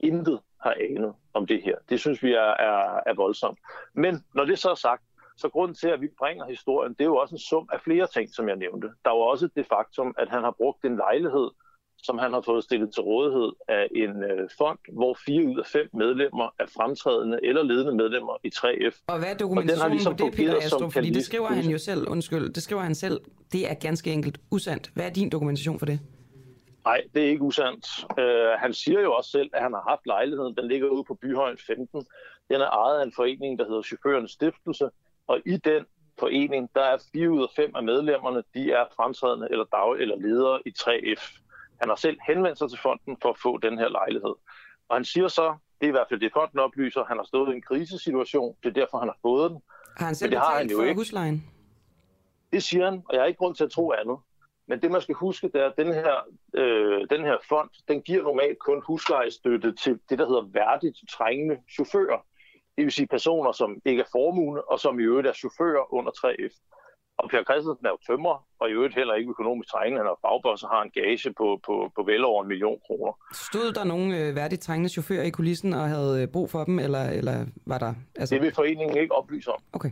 intet 0.00 0.40
har 0.60 0.74
anet 0.90 1.12
om 1.34 1.46
det 1.46 1.62
her. 1.62 1.76
Det 1.88 2.00
synes 2.00 2.22
vi 2.22 2.32
er, 2.32 2.54
er, 2.70 3.00
er 3.06 3.14
voldsomt. 3.14 3.58
Men 3.94 4.24
når 4.34 4.44
det 4.44 4.58
så 4.58 4.70
er 4.70 4.74
sagt, 4.74 5.02
Så 5.38 5.48
grunden 5.48 5.74
til, 5.74 5.88
at 5.88 6.00
vi 6.00 6.08
bringer 6.18 6.44
historien, 6.46 6.92
det 6.92 7.00
er 7.00 7.04
jo 7.04 7.16
også 7.16 7.34
en 7.34 7.38
sum 7.38 7.68
af 7.72 7.80
flere 7.84 8.06
ting, 8.06 8.34
som 8.34 8.48
jeg 8.48 8.56
nævnte. 8.56 8.86
Der 9.04 9.10
er 9.10 9.14
jo 9.14 9.20
også 9.20 9.48
det 9.56 9.66
faktum, 9.74 10.14
at 10.18 10.28
han 10.28 10.42
har 10.42 10.54
brugt 10.60 10.84
en 10.84 10.96
lejlighed, 10.96 11.48
som 11.98 12.18
han 12.18 12.32
har 12.32 12.40
fået 12.40 12.64
stillet 12.64 12.94
til 12.94 13.02
rådighed 13.02 13.52
af 13.68 13.88
en 14.02 14.22
øh, 14.30 14.48
fond, 14.58 14.78
hvor 14.92 15.16
fire 15.26 15.44
ud 15.44 15.58
af 15.58 15.66
fem 15.66 15.88
medlemmer 15.94 16.48
er 16.58 16.66
fremtrædende 16.76 17.38
eller 17.42 17.62
ledende 17.62 17.94
medlemmer 17.94 18.36
i 18.44 18.50
3F. 18.54 19.04
Og 19.06 19.18
hvad 19.18 19.28
er 19.28 19.36
dokumentationen 19.36 19.92
ligesom 19.92 20.16
på 20.16 20.24
det, 20.26 20.34
Peter 20.34 20.56
Astrup? 20.56 20.92
Fordi 20.92 21.10
det 21.10 21.24
skriver 21.24 21.46
han 21.48 21.64
jo 21.64 21.78
selv, 21.78 22.08
undskyld, 22.08 22.52
det 22.52 22.62
skriver 22.62 22.82
han 22.82 22.94
selv, 22.94 23.20
det 23.52 23.70
er 23.70 23.74
ganske 23.74 24.12
enkelt 24.12 24.38
usandt. 24.50 24.90
Hvad 24.94 25.04
er 25.04 25.10
din 25.10 25.30
dokumentation 25.30 25.78
for 25.78 25.86
det? 25.86 26.00
Nej, 26.86 27.00
det 27.14 27.24
er 27.24 27.28
ikke 27.28 27.42
usandt. 27.42 27.86
Uh, 28.18 28.60
han 28.60 28.72
siger 28.74 29.00
jo 29.00 29.12
også 29.12 29.30
selv, 29.30 29.50
at 29.52 29.62
han 29.62 29.72
har 29.72 29.84
haft 29.88 30.06
lejligheden. 30.06 30.56
Den 30.56 30.68
ligger 30.68 30.88
ude 30.88 31.04
på 31.04 31.14
Byhøjen 31.14 31.58
15. 31.66 32.06
Den 32.50 32.60
er 32.60 32.70
ejet 32.70 33.00
af 33.00 33.04
en 33.04 33.12
forening, 33.16 33.58
der 33.58 33.66
hedder 33.66 33.82
Chaufførernes 33.82 34.30
Stiftelse. 34.30 34.90
Og 35.26 35.40
i 35.46 35.56
den 35.56 35.84
forening, 36.18 36.70
der 36.74 36.82
er 36.82 36.98
fire 37.12 37.30
ud 37.30 37.42
af 37.42 37.48
fem 37.56 37.76
af 37.76 37.82
medlemmerne, 37.82 38.42
de 38.54 38.72
er 38.72 38.84
fremtrædende 38.96 39.48
eller 39.50 39.64
dag- 39.64 40.00
eller 40.02 40.16
ledere 40.16 40.60
i 40.66 40.72
3F. 40.78 41.40
Han 41.80 41.88
har 41.88 41.96
selv 41.96 42.18
henvendt 42.28 42.58
sig 42.58 42.70
til 42.70 42.78
fonden 42.78 43.16
for 43.22 43.30
at 43.30 43.38
få 43.38 43.58
den 43.58 43.78
her 43.78 43.88
lejlighed. 43.88 44.34
Og 44.88 44.96
han 44.96 45.04
siger 45.04 45.28
så, 45.28 45.56
det 45.80 45.86
er 45.86 45.88
i 45.88 45.90
hvert 45.90 46.06
fald 46.08 46.20
det 46.20 46.32
fonden 46.32 46.58
oplyser, 46.58 47.04
han 47.04 47.16
har 47.16 47.24
stået 47.24 47.52
i 47.52 47.56
en 47.56 47.62
krisesituation, 47.62 48.56
det 48.62 48.68
er 48.68 48.72
derfor, 48.72 48.98
han 48.98 49.08
har 49.08 49.18
fået 49.22 49.50
den. 49.50 49.62
Har 49.96 50.06
han 50.06 50.14
selv 50.14 50.30
det 50.30 50.38
har 50.38 50.58
han 50.58 50.70
jo 50.70 50.82
ikke. 50.82 50.94
huslejen? 50.94 51.50
Det 52.52 52.62
siger 52.62 52.84
han, 52.84 53.02
og 53.08 53.14
jeg 53.14 53.20
har 53.22 53.26
ikke 53.26 53.38
grund 53.38 53.54
til 53.54 53.64
at 53.64 53.70
tro 53.70 53.92
andet. 53.92 54.18
Men 54.68 54.82
det, 54.82 54.90
man 54.90 55.00
skal 55.00 55.14
huske, 55.14 55.48
det 55.48 55.60
er, 55.60 55.66
at 55.66 55.76
den 55.76 55.92
her, 55.94 56.14
øh, 56.54 57.06
den 57.10 57.24
her 57.24 57.36
fond, 57.48 57.70
den 57.88 58.02
giver 58.02 58.22
normalt 58.22 58.58
kun 58.58 58.82
huslejestøtte 58.86 59.74
til 59.74 60.00
det, 60.10 60.18
der 60.18 60.26
hedder 60.26 60.44
værdigt 60.52 60.98
trængende 61.10 61.56
chauffører. 61.74 62.20
Det 62.76 62.84
vil 62.84 62.92
sige 62.92 63.06
personer, 63.06 63.52
som 63.52 63.80
ikke 63.84 64.02
er 64.02 64.10
formue, 64.12 64.70
og 64.70 64.80
som 64.80 65.00
i 65.00 65.02
øvrigt 65.02 65.28
er 65.28 65.32
chauffører 65.32 65.94
under 65.94 66.10
3F. 66.10 66.54
Og 67.18 67.30
Per 67.30 67.42
Christensen 67.44 67.86
er 67.86 67.90
jo 67.90 67.98
tømrer, 68.06 68.38
og 68.60 68.68
i 68.68 68.72
øvrigt 68.72 68.94
heller 68.94 69.14
ikke 69.14 69.30
økonomisk 69.30 69.68
trængende. 69.70 69.98
Han 70.02 70.10
er 70.10 70.18
fagboss 70.24 70.62
og 70.62 70.70
har 70.70 70.82
en 70.82 70.90
gage 70.90 71.32
på, 71.40 71.60
på, 71.66 71.92
på 71.96 72.02
vel 72.02 72.24
over 72.24 72.42
en 72.42 72.48
million 72.48 72.78
kroner. 72.86 73.12
Stod 73.32 73.72
der 73.72 73.84
nogle 73.84 74.18
øh, 74.18 74.36
værdigt 74.36 74.62
trængende 74.62 74.88
chauffører 74.88 75.22
i 75.22 75.30
kulissen 75.30 75.72
og 75.72 75.88
havde 75.88 76.22
øh, 76.22 76.28
brug 76.28 76.50
for 76.50 76.64
dem, 76.64 76.78
eller, 76.78 77.04
eller 77.18 77.46
var 77.66 77.78
der... 77.78 77.94
Altså... 78.16 78.34
Det 78.34 78.42
vil 78.42 78.54
foreningen 78.54 78.96
ikke 78.96 79.14
oplyse 79.14 79.50
om. 79.50 79.60
Okay. 79.72 79.90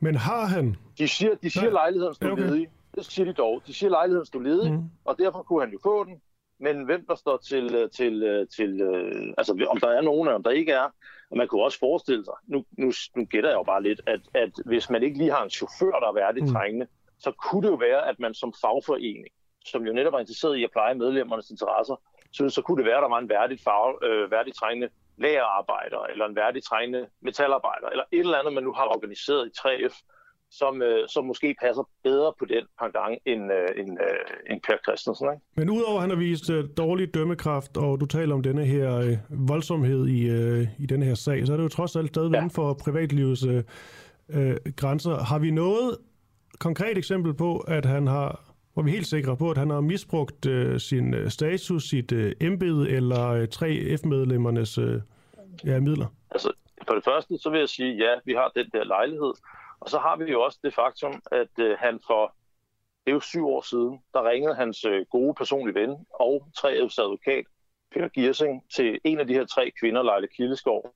Men 0.00 0.14
har 0.14 0.44
han... 0.46 0.76
De 0.98 1.08
siger, 1.08 1.34
de 1.42 1.50
siger 1.50 1.64
ja. 1.64 1.70
lejligheden 1.70 2.14
stod 2.14 2.30
okay. 2.30 2.42
ledig. 2.42 2.68
Det 2.94 3.04
siger 3.04 3.26
de 3.26 3.32
dog. 3.32 3.62
De 3.66 3.74
siger, 3.74 3.90
lejligheden 3.90 4.26
stod 4.26 4.42
ledig, 4.42 4.72
mm. 4.72 4.90
og 5.04 5.18
derfor 5.18 5.42
kunne 5.42 5.60
han 5.60 5.72
jo 5.72 5.78
få 5.82 6.04
den. 6.04 6.22
Men 6.60 6.84
hvem 6.84 7.06
der 7.06 7.14
står 7.14 7.36
til, 7.36 7.74
øh, 7.74 7.90
til, 7.90 8.22
øh, 8.22 8.46
til 8.48 8.80
øh, 8.80 9.34
altså 9.38 9.66
om 9.68 9.80
der 9.80 9.88
er 9.88 10.00
nogen, 10.00 10.28
om 10.28 10.42
der 10.42 10.50
ikke 10.50 10.72
er, 10.72 10.88
og 11.30 11.36
man 11.36 11.48
kunne 11.48 11.62
også 11.62 11.78
forestille 11.78 12.24
sig, 12.24 12.34
nu, 12.46 12.64
nu, 12.78 12.92
nu 13.16 13.24
gætter 13.24 13.50
jeg 13.50 13.56
jo 13.56 13.62
bare 13.62 13.82
lidt, 13.82 14.00
at, 14.06 14.20
at 14.34 14.50
hvis 14.66 14.90
man 14.90 15.02
ikke 15.02 15.18
lige 15.18 15.30
har 15.30 15.42
en 15.42 15.50
chauffør, 15.50 16.00
der 16.00 16.08
er 16.08 16.12
værdigt 16.12 16.46
mm. 16.46 16.52
trængende, 16.52 16.86
så 17.18 17.30
kunne 17.30 17.62
det 17.62 17.68
jo 17.68 17.74
være, 17.74 18.08
at 18.08 18.20
man 18.20 18.34
som 18.34 18.52
fagforening, 18.60 19.34
som 19.64 19.86
jo 19.86 19.92
netop 19.92 20.14
er 20.14 20.18
interesseret 20.18 20.56
i 20.56 20.64
at 20.64 20.70
pleje 20.70 20.94
medlemmernes 20.94 21.50
interesser, 21.50 21.96
så, 22.32 22.48
så 22.48 22.62
kunne 22.62 22.76
det 22.76 22.86
være, 22.86 22.96
at 22.96 23.02
der 23.02 23.08
var 23.08 23.18
en 23.18 23.28
værdigt, 23.28 23.62
fag, 23.62 24.04
øh, 24.04 24.30
værdigt 24.30 24.56
trængende 24.56 24.88
lagerarbejder, 25.16 26.00
eller 26.00 26.26
en 26.26 26.36
værdigt 26.36 26.64
trængende 26.64 27.06
metalarbejder, 27.20 27.88
eller 27.88 28.04
et 28.12 28.18
eller 28.18 28.38
andet, 28.38 28.52
man 28.52 28.64
nu 28.64 28.72
har 28.72 28.84
organiseret 28.84 29.46
i 29.46 29.52
3F, 29.60 29.94
som, 30.52 30.82
øh, 30.82 31.08
som 31.08 31.24
måske 31.24 31.54
passer 31.60 31.88
bedre 32.02 32.32
på 32.38 32.44
den 32.44 32.64
gang 32.92 33.18
end, 33.26 33.52
øh, 33.52 33.68
end, 33.80 33.98
øh, 34.00 34.50
end 34.50 34.60
Per 34.66 34.76
Christensen. 34.84 35.26
Ikke? 35.32 35.44
Men 35.56 35.70
udover 35.70 35.96
at 35.96 36.00
han 36.00 36.10
har 36.10 36.16
vist 36.16 36.50
øh, 36.50 36.64
dårlig 36.76 37.14
dømmekraft, 37.14 37.76
og 37.76 38.00
du 38.00 38.06
taler 38.06 38.34
om 38.34 38.42
denne 38.42 38.64
her 38.64 38.96
øh, 38.96 39.16
voldsomhed 39.48 40.06
i, 40.06 40.30
øh, 40.30 40.66
i 40.78 40.86
denne 40.86 41.04
her 41.06 41.14
sag, 41.14 41.46
så 41.46 41.52
er 41.52 41.56
det 41.56 41.64
jo 41.64 41.68
trods 41.68 41.96
alt 41.96 42.08
stadig 42.08 42.30
ja. 42.30 42.36
inden 42.36 42.50
for 42.50 42.74
privatlivets 42.74 43.46
øh, 43.46 43.62
øh, 44.28 44.56
grænser. 44.76 45.16
Har 45.18 45.38
vi 45.38 45.50
noget 45.50 45.98
konkret 46.58 46.98
eksempel 46.98 47.34
på, 47.34 47.58
at 47.58 47.84
han 47.84 48.06
har 48.06 48.52
hvor 48.74 48.82
vi 48.82 48.90
er 48.90 48.94
helt 48.94 49.06
sikre 49.06 49.36
på, 49.36 49.50
at 49.50 49.58
han 49.58 49.70
har 49.70 49.80
misbrugt 49.80 50.46
øh, 50.46 50.80
sin 50.80 51.14
øh, 51.14 51.30
status, 51.30 51.82
sit 51.88 52.12
øh, 52.12 52.32
embede 52.40 52.90
eller 52.90 53.28
øh, 53.28 53.48
3F-medlemmernes 53.54 54.78
øh, 54.78 55.00
ja, 55.64 55.80
midler? 55.80 56.06
Altså, 56.30 56.52
for 56.86 56.94
det 56.94 57.04
første, 57.04 57.38
så 57.38 57.50
vil 57.50 57.58
jeg 57.58 57.68
sige, 57.68 57.94
ja, 57.94 58.14
vi 58.24 58.32
har 58.32 58.52
den 58.56 58.66
der 58.72 58.84
lejlighed, 58.84 59.32
og 59.82 59.88
så 59.88 59.98
har 59.98 60.16
vi 60.16 60.24
jo 60.24 60.42
også 60.42 60.58
det 60.64 60.74
faktum, 60.74 61.22
at 61.32 61.54
øh, 61.58 61.78
han 61.78 62.00
for, 62.06 62.34
det 63.04 63.10
er 63.10 63.14
jo 63.14 63.20
syv 63.20 63.48
år 63.48 63.62
siden, 63.62 64.02
der 64.14 64.28
ringede 64.28 64.54
hans 64.54 64.84
øh, 64.84 65.06
gode 65.10 65.34
personlige 65.34 65.74
ven 65.74 66.06
og 66.10 66.48
3F's 66.58 67.02
advokat, 67.04 67.44
Peter 67.92 68.08
Giersing, 68.08 68.64
til 68.76 69.00
en 69.04 69.20
af 69.20 69.26
de 69.26 69.34
her 69.34 69.46
tre 69.46 69.72
kvinder, 69.80 70.02
Leila 70.02 70.26
Kildeskov, 70.26 70.94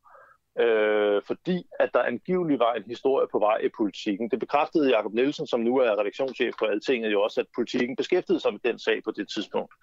øh, 0.59 1.23
fordi 1.23 1.67
at 1.81 1.91
der 1.95 2.03
angiveligt 2.03 2.59
var 2.59 2.75
en 2.75 2.83
historie 2.87 3.27
på 3.33 3.39
vej 3.39 3.57
i 3.57 3.69
politikken. 3.77 4.31
Det 4.31 4.41
bekræftede 4.41 4.91
Jakob 4.91 5.13
Nielsen, 5.13 5.47
som 5.47 5.61
nu 5.61 5.77
er 5.77 6.01
redaktionschef 6.01 6.55
på 6.59 6.65
Altinget, 6.65 7.13
jo 7.13 7.23
også, 7.23 7.41
at 7.41 7.47
politikken 7.55 7.97
beskæftigede 7.97 8.41
sig 8.41 8.53
med 8.53 8.61
den 8.65 8.79
sag 8.79 9.03
på 9.05 9.11
det 9.11 9.29
tidspunkt. 9.29 9.75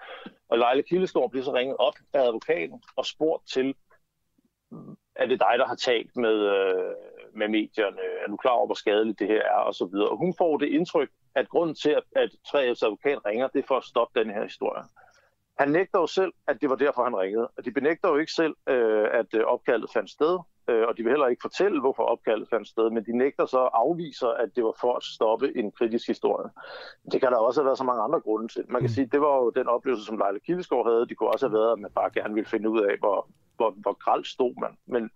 Og 0.49 0.57
Leila 0.57 0.81
Kildeskov 0.81 1.31
blev 1.31 1.43
så 1.43 1.53
ringet 1.53 1.77
op 1.79 1.95
af 2.13 2.21
advokaten 2.21 2.83
og 2.95 3.05
spurgt 3.05 3.47
til, 3.47 3.75
mm, 4.71 4.97
er 5.15 5.25
det 5.25 5.39
dig, 5.39 5.55
der 5.57 5.67
har 5.67 5.75
talt 5.75 6.17
med, 6.17 6.35
øh, 6.57 6.95
med 7.35 7.47
medierne? 7.47 8.01
Er 8.23 8.27
du 8.27 8.37
klar 8.37 8.51
over, 8.51 8.65
hvor 8.65 8.75
skadeligt 8.75 9.19
det 9.19 9.27
her 9.27 9.41
er? 9.41 9.61
Og 9.69 9.75
så 9.75 9.85
videre. 9.85 10.09
Og 10.09 10.17
hun 10.17 10.33
får 10.37 10.57
det 10.57 10.67
indtryk, 10.67 11.09
at 11.35 11.49
grunden 11.49 11.75
til, 11.75 11.89
at, 11.89 12.03
at 12.15 12.29
3F's 12.47 12.85
advokat 12.85 13.25
ringer, 13.25 13.47
det 13.47 13.59
er 13.59 13.67
for 13.67 13.77
at 13.77 13.83
stoppe 13.83 14.19
den 14.19 14.29
her 14.29 14.43
historie. 14.43 14.83
Han 15.59 15.69
nægter 15.69 15.99
jo 15.99 16.07
selv, 16.07 16.33
at 16.47 16.61
det 16.61 16.69
var 16.69 16.75
derfor, 16.75 17.03
han 17.03 17.17
ringede. 17.17 17.47
Og 17.57 17.65
de 17.65 17.71
benægter 17.71 18.09
jo 18.09 18.17
ikke 18.17 18.31
selv, 18.31 18.55
øh, 18.69 19.07
at 19.11 19.25
øh, 19.33 19.43
opkaldet 19.45 19.89
fandt 19.93 20.09
sted, 20.09 20.39
øh, 20.69 20.83
og 20.87 20.97
de 20.97 21.03
vil 21.03 21.11
heller 21.11 21.27
ikke 21.27 21.41
fortælle, 21.41 21.79
hvorfor 21.79 22.03
opkaldet 22.03 22.49
fandt 22.49 22.67
sted, 22.67 22.89
men 22.89 23.05
de 23.05 23.17
nægter 23.17 23.45
så 23.45 23.57
afviser, 23.57 24.27
at 24.27 24.49
det 24.55 24.63
var 24.63 24.75
for 24.81 24.93
at 24.95 25.03
stoppe 25.03 25.57
en 25.57 25.71
kritisk 25.71 26.07
historie. 26.07 26.49
Det 27.11 27.21
kan 27.21 27.31
der 27.31 27.37
også 27.37 27.61
have 27.61 27.65
været 27.65 27.77
så 27.77 27.83
mange 27.83 28.01
andre 28.01 28.19
grunde 28.19 28.47
til. 28.47 28.63
Man 28.67 28.81
kan 28.81 28.89
mm. 28.89 28.95
sige, 28.95 29.09
det 29.11 29.21
var 29.21 29.35
jo 29.35 29.49
den 29.49 29.67
oplevelse, 29.67 30.05
som 30.05 30.17
Leila 30.17 30.39
Kildeskov 30.39 30.89
havde. 30.89 31.07
Det 31.07 31.17
kunne 31.17 31.29
også 31.29 31.47
have 31.47 31.59
været, 31.59 31.71
at 31.71 31.79
man 31.79 31.91
bare 31.95 32.11
gerne 32.13 32.33
ville 32.33 32.49
finde 32.49 32.69
ud 32.69 32.81
af, 32.81 32.97
hvor, 32.97 33.27
hvor, 33.55 33.71
hvor 33.83 33.93
gralt 33.93 34.27
stod 34.27 34.53
man. 34.61 34.77
Men 34.87 35.09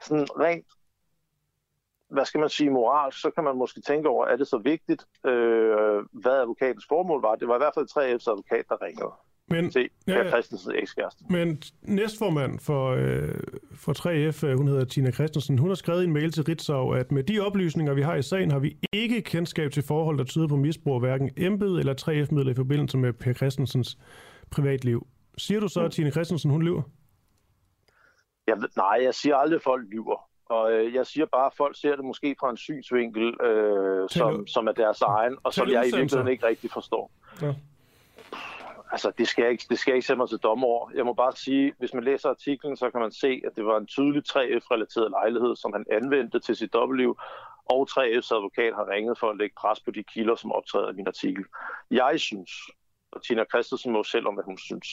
sådan 0.00 0.26
rent 0.40 0.66
hvad 2.12 2.24
skal 2.24 2.40
man 2.40 2.48
sige, 2.48 2.70
moral, 2.70 3.12
så 3.12 3.30
kan 3.34 3.44
man 3.44 3.56
måske 3.56 3.80
tænke 3.80 4.08
over, 4.08 4.26
er 4.26 4.36
det 4.36 4.46
så 4.46 4.58
vigtigt, 4.58 5.02
øh, 5.26 5.98
hvad 6.22 6.32
advokatens 6.32 6.86
formål 6.88 7.22
var. 7.22 7.34
Det 7.34 7.48
var 7.48 7.54
i 7.54 7.62
hvert 7.64 7.74
fald 7.76 7.86
3F's 7.90 8.30
advokat, 8.30 8.64
der 8.68 8.82
ringede. 8.82 9.12
Men, 9.48 9.72
Se, 9.72 9.88
ja, 10.06 10.28
Christensens 10.28 10.74
ekskæreste. 10.74 11.24
Men 11.30 11.62
næstformand 11.82 12.58
for, 12.60 12.90
øh, 12.90 13.34
for 13.74 13.92
3F, 13.92 14.46
øh, 14.46 14.56
hun 14.56 14.68
hedder 14.68 14.84
Tina 14.84 15.10
Christensen, 15.10 15.58
hun 15.58 15.68
har 15.68 15.74
skrevet 15.74 16.04
en 16.04 16.12
mail 16.12 16.32
til 16.32 16.44
Ritzau, 16.44 16.90
at 16.90 17.12
med 17.12 17.22
de 17.22 17.40
oplysninger, 17.40 17.94
vi 17.94 18.02
har 18.02 18.14
i 18.14 18.22
sagen, 18.22 18.50
har 18.50 18.58
vi 18.58 18.76
ikke 18.92 19.22
kendskab 19.22 19.70
til 19.70 19.82
forhold, 19.82 20.18
der 20.18 20.24
tyder 20.24 20.48
på 20.48 20.56
misbrug 20.56 20.94
af 20.94 21.00
hverken 21.00 21.30
embed 21.36 21.78
eller 21.78 21.94
3F-midler 21.94 22.52
i 22.52 22.54
forbindelse 22.54 22.98
med 22.98 23.12
Per 23.12 23.32
Christensens 23.32 23.98
privatliv. 24.50 25.06
Siger 25.38 25.60
du 25.60 25.68
så, 25.68 25.80
at 25.80 25.92
Tina 25.92 26.10
Christensen, 26.10 26.50
hun 26.50 26.62
lyver? 26.62 26.82
Jeg, 28.46 28.56
nej, 28.76 28.98
jeg 29.02 29.14
siger 29.14 29.36
aldrig, 29.36 29.56
at 29.56 29.62
folk 29.62 29.88
lyver. 29.90 30.31
Og 30.52 30.72
øh, 30.72 30.94
jeg 30.94 31.06
siger 31.06 31.26
bare, 31.26 31.46
at 31.46 31.54
folk 31.56 31.76
ser 31.80 31.96
det 31.96 32.04
måske 32.04 32.36
fra 32.40 32.50
en 32.50 32.56
synsvinkel, 32.56 33.40
øh, 33.40 34.08
som, 34.08 34.46
som 34.46 34.66
er 34.66 34.72
deres 34.72 35.02
egen, 35.02 35.36
og 35.42 35.54
som 35.54 35.68
jeg 35.68 35.82
i 35.82 35.96
virkeligheden 35.96 36.28
ikke 36.28 36.46
rigtig 36.46 36.70
forstår. 36.70 37.10
Ja. 37.42 37.54
Altså, 38.92 39.12
det 39.18 39.28
skal, 39.28 39.42
jeg 39.42 39.52
ikke, 39.52 39.64
det 39.70 39.78
skal 39.78 39.92
jeg 39.92 39.96
ikke 39.96 40.06
sætte 40.06 40.18
mig 40.18 40.28
til 40.28 40.38
dommer 40.38 40.66
over. 40.66 40.90
Jeg 40.94 41.04
må 41.04 41.12
bare 41.12 41.32
sige, 41.36 41.72
hvis 41.78 41.94
man 41.94 42.04
læser 42.04 42.28
artiklen, 42.28 42.76
så 42.76 42.90
kan 42.90 43.00
man 43.00 43.12
se, 43.12 43.40
at 43.46 43.52
det 43.56 43.64
var 43.66 43.76
en 43.78 43.86
tydelig 43.86 44.22
3F-relateret 44.28 45.10
lejlighed, 45.10 45.56
som 45.56 45.72
han 45.72 45.84
anvendte 45.90 46.40
til 46.40 46.56
sit 46.56 46.72
dobbeltliv, 46.72 47.18
og 47.66 47.88
3F's 47.90 48.34
advokat 48.36 48.74
har 48.74 48.88
ringet 48.90 49.18
for 49.18 49.30
at 49.30 49.36
lægge 49.36 49.54
pres 49.58 49.80
på 49.80 49.90
de 49.90 50.02
kilder, 50.02 50.34
som 50.34 50.52
optræder 50.52 50.90
i 50.92 50.96
min 50.96 51.06
artikel. 51.06 51.44
Jeg 51.90 52.20
synes, 52.20 52.50
og 53.12 53.22
Tina 53.22 53.44
Christensen 53.44 53.92
må 53.92 54.04
selv 54.04 54.26
om, 54.26 54.34
hvad 54.34 54.44
hun 54.44 54.58
synes. 54.58 54.88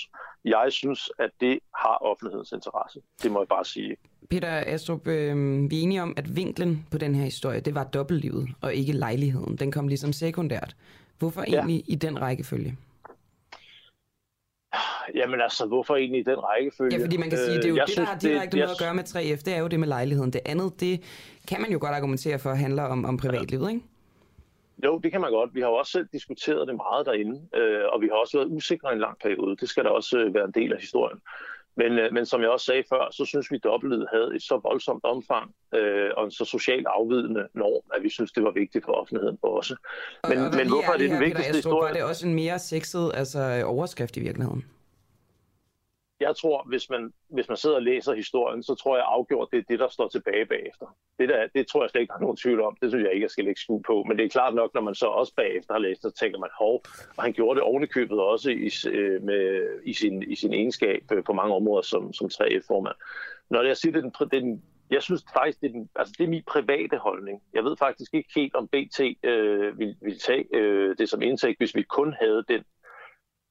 Jeg 0.45 0.67
synes, 0.69 1.11
at 1.19 1.29
det 1.39 1.59
har 1.75 1.97
offentlighedens 2.01 2.51
interesse. 2.51 2.99
Det 3.23 3.31
må 3.31 3.39
jeg 3.39 3.47
bare 3.47 3.65
sige. 3.65 3.95
Peter 4.29 4.63
Astrup, 4.65 5.07
øh, 5.07 5.35
vi 5.71 5.79
er 5.79 5.83
enige 5.83 6.01
om, 6.01 6.13
at 6.17 6.35
vinklen 6.35 6.87
på 6.91 6.97
den 6.97 7.15
her 7.15 7.23
historie, 7.23 7.59
det 7.59 7.75
var 7.75 7.83
dobbeltlivet, 7.83 8.49
og 8.61 8.73
ikke 8.73 8.91
lejligheden. 8.91 9.55
Den 9.55 9.71
kom 9.71 9.87
ligesom 9.87 10.13
sekundært. 10.13 10.75
Hvorfor 11.19 11.43
ja. 11.47 11.53
egentlig 11.53 11.83
i 11.87 11.95
den 11.95 12.21
rækkefølge? 12.21 12.77
Jamen 15.15 15.41
altså, 15.41 15.65
hvorfor 15.65 15.95
egentlig 15.95 16.19
i 16.19 16.23
den 16.23 16.37
rækkefølge? 16.37 16.97
Ja, 16.97 17.03
fordi 17.05 17.17
man 17.17 17.29
kan 17.29 17.37
sige, 17.37 17.57
det 17.57 17.65
er 17.65 17.69
jo 17.69 17.75
jeg 17.75 17.87
det, 17.87 17.97
der 17.97 18.05
har 18.05 18.19
direkte 18.19 18.57
noget 18.57 18.71
at 18.71 18.79
gøre 18.79 18.93
med 18.93 19.03
3F, 19.03 19.41
det 19.45 19.53
er 19.55 19.59
jo 19.59 19.67
det 19.67 19.79
med 19.79 19.87
lejligheden. 19.87 20.33
Det 20.33 20.41
andet, 20.45 20.79
det 20.79 21.01
kan 21.47 21.61
man 21.61 21.71
jo 21.71 21.77
godt 21.81 21.95
argumentere 21.95 22.39
for, 22.39 22.53
handler 22.53 22.83
om, 22.83 23.05
om 23.05 23.17
privatlivet, 23.17 23.69
ikke? 23.69 23.81
Jo, 24.85 24.97
det 24.97 25.11
kan 25.11 25.21
man 25.21 25.31
godt. 25.31 25.55
Vi 25.55 25.61
har 25.61 25.67
jo 25.67 25.75
også 25.75 25.91
selv 25.91 26.07
diskuteret 26.13 26.67
det 26.67 26.75
meget 26.75 27.05
derinde, 27.05 27.47
øh, 27.55 27.85
og 27.93 28.01
vi 28.01 28.07
har 28.07 28.15
også 28.15 28.37
været 28.37 28.49
usikre 28.51 28.89
i 28.91 28.93
en 28.93 28.99
lang 28.99 29.17
periode. 29.23 29.57
Det 29.57 29.69
skal 29.69 29.83
da 29.83 29.89
også 29.89 30.19
øh, 30.19 30.33
være 30.33 30.45
en 30.45 30.51
del 30.51 30.73
af 30.73 30.79
historien. 30.79 31.19
Men, 31.77 31.99
øh, 31.99 32.13
men 32.13 32.25
som 32.25 32.41
jeg 32.41 32.49
også 32.49 32.65
sagde 32.65 32.83
før, 32.89 33.11
så 33.11 33.25
synes 33.25 33.51
vi, 33.51 33.55
at 33.55 33.63
dobbeltet 33.63 34.07
havde 34.13 34.35
et 34.35 34.43
så 34.43 34.59
voldsomt 34.63 35.03
omfang 35.03 35.51
øh, 35.75 36.09
og 36.17 36.25
en 36.25 36.31
så 36.31 36.45
socialt 36.45 36.87
afvidende 36.87 37.47
norm, 37.53 37.83
at 37.95 38.03
vi 38.03 38.09
synes, 38.09 38.31
det 38.31 38.43
var 38.43 38.51
vigtigt 38.51 38.85
for 38.85 38.91
offentligheden 38.91 39.37
også. 39.41 39.75
Men, 40.29 40.37
og, 40.37 40.45
og 40.45 40.55
men 40.55 40.67
hvorfor 40.67 40.91
er 40.93 40.97
det 40.97 41.09
den 41.09 41.19
vigtigste 41.19 41.53
historie? 41.53 41.87
Var 41.87 41.93
det 41.93 42.03
også 42.03 42.27
en 42.27 42.33
mere 42.33 42.59
sexet 42.59 43.11
altså, 43.13 43.63
overskrift 43.65 44.17
i 44.17 44.19
virkeligheden? 44.19 44.65
Jeg 46.19 46.35
tror, 46.35 46.63
hvis 46.67 46.89
man, 46.89 47.13
hvis 47.29 47.47
man 47.47 47.57
sidder 47.57 47.75
og 47.75 47.81
læser 47.81 48.13
historien, 48.13 48.63
så 48.63 48.75
tror 48.75 48.95
jeg 48.95 49.05
afgjort, 49.07 49.47
det 49.51 49.57
er 49.59 49.63
det, 49.69 49.79
der 49.79 49.87
står 49.87 50.07
tilbage 50.07 50.45
bagefter. 50.45 50.97
Det, 51.19 51.29
der, 51.29 51.47
det 51.55 51.67
tror 51.67 51.83
jeg 51.83 51.89
slet 51.89 52.01
ikke, 52.01 52.11
der 52.11 52.17
er 52.17 52.21
nogen 52.21 52.37
tvivl 52.37 52.61
om. 52.61 52.77
Det 52.81 52.91
synes 52.91 53.03
jeg 53.03 53.13
ikke, 53.13 53.23
jeg 53.23 53.29
skal 53.29 53.43
lægge 53.45 53.61
skue 53.61 53.81
på. 53.81 54.03
Men 54.07 54.17
det 54.17 54.25
er 54.25 54.29
klart 54.29 54.55
nok, 54.55 54.73
når 54.73 54.81
man 54.81 54.95
så 54.95 55.05
også 55.05 55.33
bagefter 55.35 55.73
har 55.73 55.79
læst, 55.79 56.01
så 56.01 56.11
tænker 56.11 56.39
man, 56.39 56.49
hov, 56.59 56.83
og 57.17 57.23
han 57.23 57.33
gjorde 57.33 57.55
det 57.57 57.63
ovenikøbet 57.63 58.19
også 58.19 58.49
i, 58.49 58.69
øh, 58.89 59.23
med, 59.23 59.69
i, 59.85 59.93
sin, 59.93 60.23
i 60.23 60.35
sin 60.35 60.53
egenskab 60.53 61.03
øh, 61.11 61.23
på 61.23 61.33
mange 61.33 61.55
områder 61.55 61.81
som, 61.81 62.13
som 62.13 62.29
3F-formand. 62.33 62.95
Når 63.49 63.63
jeg 63.63 63.77
siger, 63.77 63.91
det 63.91 64.05
er 64.05 64.25
den, 64.25 64.41
den 64.41 64.63
jeg 64.91 65.03
synes 65.03 65.25
faktisk, 65.33 65.61
det 65.61 65.67
er, 65.67 65.71
den, 65.71 65.89
altså 65.95 66.13
det 66.17 66.23
er 66.23 66.29
min 66.29 66.43
private 66.47 66.97
holdning. 66.97 67.41
Jeg 67.53 67.63
ved 67.63 67.77
faktisk 67.77 68.13
ikke 68.13 68.29
helt, 68.35 68.55
om 68.55 68.67
BT 68.67 68.99
øh, 69.23 69.79
vil, 69.79 69.95
vil 70.01 70.19
tage 70.19 70.55
øh, 70.55 70.97
det 70.97 71.09
som 71.09 71.21
indtægt, 71.21 71.59
hvis 71.59 71.75
vi 71.75 71.81
kun 71.81 72.13
havde 72.13 72.43
den 72.47 72.63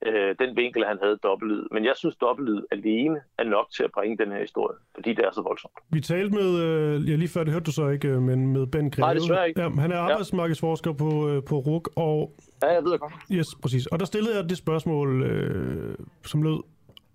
øh, 0.06 0.34
den 0.38 0.56
vinkel, 0.56 0.84
han 0.84 0.98
havde 1.02 1.16
dobbeltlyd. 1.22 1.64
Men 1.70 1.84
jeg 1.84 1.92
synes, 1.96 2.16
dobbeltlyd 2.16 2.62
alene 2.70 3.20
er 3.38 3.44
nok 3.44 3.66
til 3.76 3.82
at 3.82 3.90
bringe 3.94 4.16
den 4.18 4.32
her 4.32 4.40
historie, 4.40 4.76
fordi 4.94 5.10
det 5.12 5.24
er 5.24 5.30
så 5.32 5.42
voldsomt. 5.42 5.74
Vi 5.90 6.00
talte 6.00 6.34
med, 6.34 6.50
øh, 6.64 7.10
ja 7.10 7.16
lige 7.16 7.28
før 7.28 7.44
det 7.44 7.52
hørte 7.52 7.64
du 7.64 7.72
så 7.72 7.88
ikke, 7.88 8.08
øh, 8.08 8.22
men 8.22 8.52
med 8.52 8.66
Ben 8.66 8.90
Greve. 8.90 9.04
Nej, 9.04 9.14
desværre 9.14 9.48
ikke. 9.48 9.62
Ja, 9.62 9.68
han 9.68 9.92
er 9.92 9.98
arbejdsmarkedsforsker 9.98 10.90
ja. 10.90 10.96
på, 10.96 11.28
øh, 11.28 11.42
på 11.44 11.58
RUK, 11.58 11.88
og... 11.96 12.34
Ja, 12.62 12.72
jeg 12.72 12.84
ved 12.84 12.92
det 12.92 13.00
godt. 13.00 13.12
Yes, 13.32 13.46
præcis. 13.62 13.86
Og 13.86 14.00
der 14.00 14.06
stillede 14.06 14.36
jeg 14.36 14.48
det 14.48 14.58
spørgsmål, 14.58 15.22
øh, 15.22 15.94
som 16.24 16.42
lød, 16.42 16.60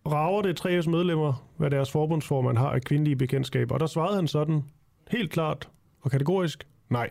rager 0.06 0.42
det 0.42 0.66
3F's 0.66 0.90
medlemmer, 0.90 1.48
hvad 1.58 1.70
deres 1.70 1.92
forbundsformand 1.92 2.58
har 2.58 2.70
af 2.70 2.82
kvindelige 2.82 3.16
bekendtskaber? 3.16 3.74
Og 3.74 3.80
der 3.80 3.86
svarede 3.86 4.16
han 4.16 4.28
sådan, 4.28 4.64
helt 5.12 5.32
klart 5.32 5.70
og 6.02 6.12
kategorisk, 6.12 6.68
nej. 6.90 7.10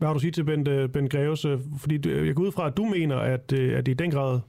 Hvad 0.00 0.08
har 0.08 0.14
du 0.14 0.20
sige 0.20 0.30
til 0.30 0.44
Ben, 0.44 0.68
øh, 0.68 0.88
Bent 0.88 1.12
Greves? 1.12 1.44
Øh, 1.44 1.58
fordi 1.80 2.08
øh, 2.08 2.26
jeg 2.26 2.34
går 2.34 2.42
ud 2.42 2.52
fra, 2.52 2.66
at 2.66 2.76
du 2.76 2.84
mener, 2.84 3.16
at, 3.16 3.52
at 3.52 3.86
det 3.86 3.92
i 3.92 3.94
den 3.94 4.10
grad 4.10 4.40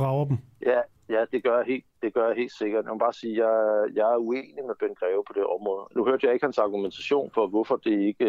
rager 0.00 0.24
dem. 0.24 0.38
Ja, 0.66 0.80
ja 1.08 1.24
det, 1.32 1.44
gør 1.44 1.56
jeg 1.56 1.66
helt, 1.66 1.84
det 2.02 2.14
gør 2.14 2.26
jeg 2.26 2.36
helt 2.36 2.52
sikkert. 2.52 2.84
Jeg 2.84 2.92
må 2.92 2.98
bare 2.98 3.12
sige, 3.12 3.32
at 3.32 3.38
jeg, 3.38 3.56
jeg 3.94 4.12
er 4.12 4.16
uenig 4.16 4.64
med 4.66 4.74
Ben 4.80 4.94
Greve 5.00 5.24
på 5.26 5.32
det 5.36 5.44
område. 5.44 5.84
Nu 5.96 6.04
hørte 6.04 6.26
jeg 6.26 6.34
ikke 6.34 6.46
hans 6.46 6.58
argumentation 6.58 7.30
for, 7.34 7.46
hvorfor 7.46 7.76
det 7.76 7.96
ikke, 8.08 8.28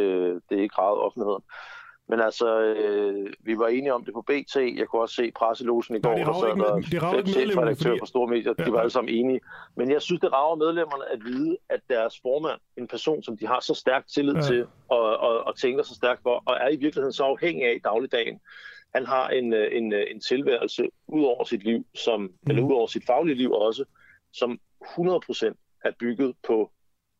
det 0.49 0.57
ikke 0.63 0.75
ragede 0.81 1.01
offentligheden. 1.01 1.43
Men 2.09 2.19
altså, 2.19 2.59
øh, 2.61 3.33
vi 3.39 3.57
var 3.57 3.67
enige 3.67 3.93
om 3.93 4.05
det 4.05 4.13
på 4.13 4.21
BT. 4.21 4.55
Jeg 4.55 4.87
kunne 4.87 5.01
også 5.01 5.15
se 5.15 5.31
presselosen 5.31 5.95
i 5.95 5.99
går, 5.99 6.15
Nej, 6.15 6.23
der 6.23 6.33
sad 6.33 7.01
der 7.01 7.11
fem 7.15 7.27
chefredaktører 7.27 7.93
fordi... 7.93 7.99
på 7.99 8.05
store 8.05 8.27
medier. 8.27 8.53
Ja. 8.59 8.65
De 8.65 8.73
var 8.73 8.79
alle 8.79 8.91
sammen 8.91 9.13
enige. 9.15 9.39
Men 9.75 9.91
jeg 9.91 10.01
synes, 10.01 10.21
det 10.21 10.33
rager 10.33 10.55
medlemmerne 10.55 11.03
at 11.13 11.19
vide, 11.25 11.57
at 11.69 11.79
deres 11.89 12.19
formand, 12.21 12.59
en 12.77 12.87
person, 12.87 13.23
som 13.23 13.37
de 13.37 13.47
har 13.47 13.59
så 13.59 13.73
stærk 13.73 14.07
tillid 14.07 14.35
ja. 14.35 14.41
til, 14.41 14.65
og, 14.89 15.17
og, 15.17 15.43
og 15.47 15.57
tænker 15.57 15.83
så 15.83 15.95
stærkt 15.95 16.21
for, 16.23 16.43
og 16.45 16.57
er 16.61 16.69
i 16.69 16.75
virkeligheden 16.75 17.13
så 17.13 17.23
afhængig 17.23 17.65
af 17.65 17.73
i 17.75 17.79
dagligdagen, 17.79 18.39
han 18.95 19.05
har 19.05 19.29
en, 19.29 19.53
øh, 19.53 19.77
en, 19.77 19.93
øh, 19.93 20.03
en 20.11 20.19
tilværelse 20.19 20.89
ud 21.07 21.23
over 21.23 21.43
sit 21.43 21.63
liv, 21.63 21.85
som, 21.95 22.21
mm. 22.21 22.49
eller 22.49 22.63
ud 22.63 22.73
over 22.73 22.87
sit 22.87 23.05
faglige 23.05 23.35
liv 23.35 23.51
også, 23.51 23.85
som 24.33 24.59
100% 24.83 25.79
er 25.85 25.91
bygget 25.99 26.35
på 26.47 26.71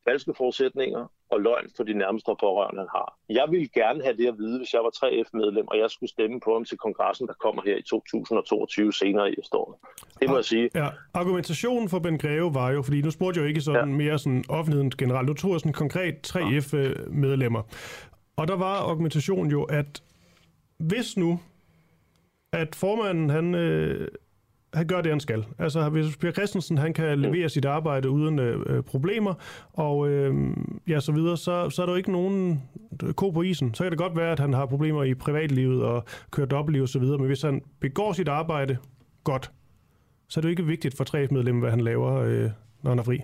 falske 0.08 0.34
forudsætninger 0.38 1.12
og 1.30 1.42
løgn 1.42 1.68
for 1.78 1.84
de 1.84 1.94
nærmeste 1.94 2.32
pårørende, 2.40 2.80
han 2.80 2.90
har. 2.98 3.18
Jeg 3.30 3.46
ville 3.50 3.68
gerne 3.68 4.04
have 4.04 4.18
det 4.18 4.28
at 4.28 4.38
vide, 4.38 4.58
hvis 4.58 4.74
jeg 4.74 4.82
var 4.82 4.94
3F-medlem, 5.00 5.68
og 5.68 5.78
jeg 5.78 5.90
skulle 5.90 6.10
stemme 6.10 6.40
på 6.40 6.54
ham 6.54 6.66
til 6.66 6.78
kongressen, 6.78 7.28
der 7.28 7.34
kommer 7.34 7.62
her 7.66 7.78
i 7.78 7.82
2022 7.82 8.94
senere 8.94 9.32
i 9.32 9.36
efteråret. 9.42 9.76
Det 10.20 10.30
må 10.30 10.36
jeg 10.36 10.46
sige. 10.46 10.70
Ja, 10.76 10.88
argumentationen 11.14 11.90
for 11.90 12.00
Ben 12.00 12.18
Greve 12.18 12.54
var 12.54 12.72
jo, 12.72 12.82
fordi 12.82 13.02
nu 13.02 13.12
spurgte 13.12 13.38
jeg 13.38 13.44
jo 13.44 13.48
ikke 13.48 13.62
sådan 13.62 13.90
ja. 13.90 13.96
mere 13.96 14.20
sådan 14.20 14.44
offentligheden 14.50 14.92
generelt, 14.98 15.28
nu 15.28 15.34
tog 15.34 15.52
jeg 15.52 15.60
sådan 15.60 15.74
konkret 15.74 16.16
3F-medlemmer. 16.36 17.62
Og 18.36 18.48
der 18.48 18.56
var 18.56 18.76
argumentationen 18.76 19.52
jo, 19.52 19.64
at 19.64 20.04
hvis 20.78 21.18
nu, 21.18 21.40
at 22.52 22.76
formanden 22.76 23.30
han 23.30 23.56
øh, 23.56 24.08
han 24.74 24.88
gør 24.88 25.02
det, 25.02 25.12
han 25.12 25.20
skal. 25.20 25.46
Altså, 25.60 25.90
hvis 25.90 26.18
Per 26.18 26.32
Christensen 26.32 26.78
han 26.78 26.94
kan 26.94 27.20
levere 27.20 27.50
sit 27.50 27.66
arbejde 27.66 28.10
uden 28.10 28.40
øh, 28.40 28.84
problemer, 28.84 29.34
og 29.74 30.10
øh, 30.10 30.34
ja, 30.88 31.00
så 31.00 31.12
videre, 31.12 31.38
så, 31.38 31.70
så 31.70 31.82
er 31.82 31.86
der 31.86 31.94
jo 31.94 31.98
ikke 31.98 32.12
nogen 32.12 32.64
ko 33.16 33.30
på 33.30 33.42
isen. 33.42 33.74
Så 33.74 33.84
kan 33.84 33.92
det 33.92 34.00
godt 34.00 34.18
være, 34.18 34.32
at 34.32 34.40
han 34.40 34.54
har 34.54 34.66
problemer 34.66 35.04
i 35.04 35.14
privatlivet 35.14 35.84
og 35.84 36.04
kører 36.32 36.48
dobbeltliv 36.48 36.82
og 36.82 36.90
så 36.90 37.00
videre, 37.00 37.18
men 37.18 37.28
hvis 37.28 37.42
han 37.42 37.62
begår 37.80 38.14
sit 38.14 38.28
arbejde 38.28 38.78
godt, 39.24 39.52
så 40.30 40.40
er 40.40 40.42
det 40.42 40.48
jo 40.48 40.52
ikke 40.52 40.66
vigtigt 40.66 40.98
for 40.98 41.04
træfmedlem, 41.04 41.60
hvad 41.60 41.70
han 41.70 41.82
laver, 41.82 42.14
øh, 42.16 42.50
når 42.84 42.92
han 42.92 43.00
er 43.00 43.04
fri. 43.04 43.20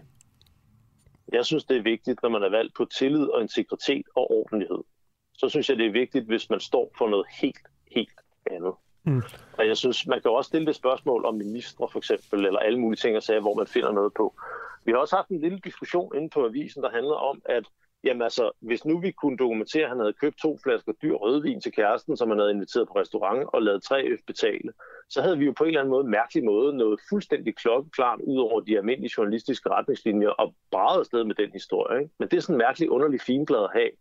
Jeg 1.34 1.46
synes, 1.46 1.64
det 1.64 1.78
er 1.78 1.82
vigtigt, 1.82 2.20
når 2.24 2.30
man 2.30 2.44
er 2.44 2.50
valgt 2.50 2.76
på 2.78 2.86
tillid 2.86 3.26
og 3.26 3.42
integritet 3.42 4.06
og 4.16 4.32
ordentlighed. 4.32 4.84
Så 5.34 5.50
synes 5.50 5.70
jeg, 5.70 5.78
det 5.78 5.86
er 5.86 5.92
vigtigt, 5.92 6.26
hvis 6.26 6.50
man 6.50 6.60
står 6.60 6.92
for 6.98 7.10
noget 7.10 7.26
helt, 7.42 7.68
helt 7.92 8.20
andet. 8.52 8.74
Mm. 9.10 9.22
Og 9.58 9.68
jeg 9.68 9.78
synes, 9.78 10.08
man 10.08 10.22
kan 10.22 10.32
jo 10.32 10.36
også 10.36 10.48
stille 10.48 10.68
det 10.68 10.76
spørgsmål 10.76 11.26
om 11.26 11.36
ministre 11.36 11.88
for 11.92 11.98
eksempel, 11.98 12.46
eller 12.46 12.60
alle 12.60 12.80
mulige 12.80 12.98
ting 12.98 13.18
og 13.18 13.24
sager, 13.24 13.42
hvor 13.42 13.56
man 13.56 13.68
finder 13.68 13.92
noget 13.92 14.14
på. 14.14 14.36
Vi 14.86 14.92
har 14.92 15.00
også 15.00 15.16
haft 15.16 15.30
en 15.30 15.42
lille 15.42 15.60
diskussion 15.60 16.16
inde 16.16 16.30
på 16.30 16.46
avisen, 16.46 16.84
der 16.84 16.90
handler 16.90 17.16
om, 17.16 17.42
at 17.46 17.66
jamen 18.04 18.22
altså, 18.22 18.52
hvis 18.60 18.86
nu 18.86 19.00
vi 19.00 19.12
kunne 19.12 19.38
dokumentere, 19.38 19.84
at 19.84 19.90
han 19.90 20.00
havde 20.00 20.14
købt 20.14 20.38
to 20.38 20.58
flasker 20.64 20.92
dyr 21.02 21.14
rødvin 21.14 21.62
til 21.62 21.72
kæresten, 21.72 22.18
som 22.18 22.30
han 22.30 22.40
havde 22.40 22.52
inviteret 22.52 22.88
på 22.88 23.00
restaurant 23.00 23.50
og 23.54 23.62
lavet 23.62 23.84
tre 23.84 24.04
øf 24.04 24.20
betale, 24.28 24.74
så 25.10 25.22
havde 25.22 25.38
vi 25.38 25.46
jo 25.46 25.54
på 25.58 25.64
en 25.64 25.68
eller 25.68 25.80
anden 25.80 25.92
måde, 25.92 26.08
mærkelig 26.08 26.44
måde, 26.44 26.78
noget 26.78 27.00
fuldstændig 27.10 27.56
klokkeklart 27.56 28.20
ud 28.22 28.38
over 28.38 28.60
de 28.62 28.78
almindelige 28.78 29.14
journalistiske 29.18 29.70
retningslinjer 29.70 30.30
og 30.30 30.56
brædet 30.72 31.00
afsted 31.00 31.24
med 31.24 31.36
den 31.36 31.52
historie. 31.52 32.02
Ikke? 32.02 32.14
Men 32.20 32.30
det 32.30 32.38
er 32.38 32.42
sådan 32.42 32.56
en 32.56 32.58
mærkelig 32.58 32.90
underlig 32.90 33.22
finblad 33.22 33.64
at 33.64 33.70
have. 33.74 33.92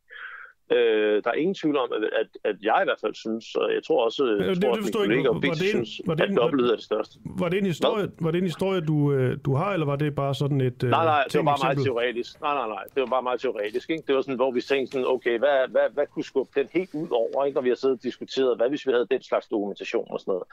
Øh, 0.72 1.22
der 1.24 1.30
er 1.30 1.34
ingen 1.34 1.54
tvivl 1.54 1.76
om, 1.76 1.88
at, 1.96 2.28
at, 2.44 2.56
jeg 2.62 2.78
i 2.84 2.86
hvert 2.88 3.00
fald 3.00 3.14
synes, 3.14 3.54
og 3.54 3.74
jeg 3.74 3.82
tror 3.86 4.04
også, 4.04 4.24
ja, 4.24 4.30
det, 4.30 4.62
tror, 4.62 4.72
det, 4.72 4.78
at 4.78 4.84
mine 4.84 4.92
kollegaer 4.92 5.50
og 5.50 5.56
synes, 5.56 5.90
var 6.06 6.14
det 6.14 6.24
en, 6.24 6.32
at 6.32 6.38
dobbelthed 6.38 6.70
er 6.70 6.74
det 6.74 6.84
største. 6.84 7.14
Var 7.24 7.48
det 7.48 7.58
en 7.58 7.66
historie, 7.66 8.06
Nå? 8.06 8.12
var 8.20 8.30
det 8.30 8.38
en 8.38 8.44
historie 8.44 8.80
du, 8.80 9.12
øh, 9.12 9.38
du 9.44 9.54
har, 9.54 9.72
eller 9.72 9.86
var 9.86 9.96
det 9.96 10.14
bare 10.14 10.34
sådan 10.34 10.60
et 10.60 10.82
Nej, 10.82 11.04
nej, 11.04 11.24
det 11.32 11.38
var 11.38 11.44
bare 11.44 11.58
meget 11.62 11.78
teoretisk. 11.86 12.40
Nej, 12.40 12.54
nej, 12.54 12.68
nej, 12.68 12.84
det 12.94 13.00
var 13.00 13.06
bare 13.06 13.22
meget 13.22 13.40
teoretisk. 13.40 13.90
Ikke? 13.90 14.02
Det 14.06 14.14
var 14.14 14.20
sådan, 14.20 14.36
hvor 14.36 14.50
vi 14.50 14.60
tænkte 14.60 14.92
sådan, 14.92 15.06
okay, 15.06 15.38
hvad, 15.38 15.68
hvad, 15.68 15.86
hvad 15.94 16.06
kunne 16.06 16.24
skubbe 16.24 16.60
den 16.60 16.68
helt 16.72 16.94
ud 16.94 17.08
over, 17.10 17.44
ikke? 17.44 17.54
når 17.54 17.62
vi 17.62 17.68
har 17.68 17.76
siddet 17.76 17.96
og 17.96 18.02
diskuteret, 18.02 18.56
hvad 18.56 18.68
hvis 18.68 18.86
vi 18.86 18.92
havde 18.92 19.06
den 19.10 19.22
slags 19.22 19.46
dokumentation 19.46 20.06
og 20.10 20.20
sådan 20.20 20.30
noget. 20.32 20.44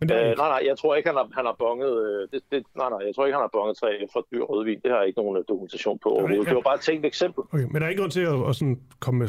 Men 0.00 0.08
det 0.08 0.14
øh, 0.14 0.36
nej, 0.36 0.48
nej, 0.54 0.62
jeg 0.70 0.78
tror 0.78 0.94
ikke, 0.94 1.08
han 1.08 1.16
har, 1.16 1.28
han 1.32 1.44
har 1.44 1.56
bonget, 1.58 1.92
øh, 2.06 2.28
det, 2.32 2.40
det, 2.52 2.62
nej, 2.76 2.88
nej, 2.90 3.00
jeg 3.06 3.14
tror 3.14 3.26
ikke, 3.26 3.36
han 3.36 3.42
har 3.42 3.54
bonget 3.58 3.76
træ 3.76 3.90
for 4.12 4.26
dyr 4.32 4.42
rødvin. 4.42 4.80
Det 4.82 4.90
har 4.90 4.98
jeg 4.98 5.06
ikke 5.06 5.20
nogen 5.20 5.36
øh, 5.38 5.44
dokumentation 5.48 5.98
på 5.98 6.08
overhovedet. 6.08 6.46
Det 6.46 6.54
var 6.54 6.60
bare 6.60 6.74
et 6.74 6.80
tænkt 6.80 7.06
eksempel. 7.06 7.42
Okay, 7.52 7.66
men 7.70 7.74
der 7.74 7.84
er 7.86 7.90
ikke 7.90 8.02
grund 8.02 8.12
til 8.12 8.26
at, 8.32 8.48
at 8.48 8.56
sådan 8.56 8.80
komme 9.00 9.18
med 9.18 9.28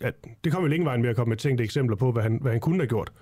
at 0.00 0.14
det 0.44 0.52
kommer 0.52 0.68
jo 0.68 0.70
længe 0.70 0.86
vejen 0.86 1.02
med 1.02 1.10
at 1.10 1.16
komme 1.16 1.28
med 1.28 1.36
tænkte 1.36 1.64
eksempler 1.64 1.96
på, 1.96 2.12
hvad 2.12 2.22
han, 2.22 2.38
hvad 2.42 2.52
han 2.52 2.60
kunne 2.60 2.78
have 2.78 2.88
gjort. 2.88 3.12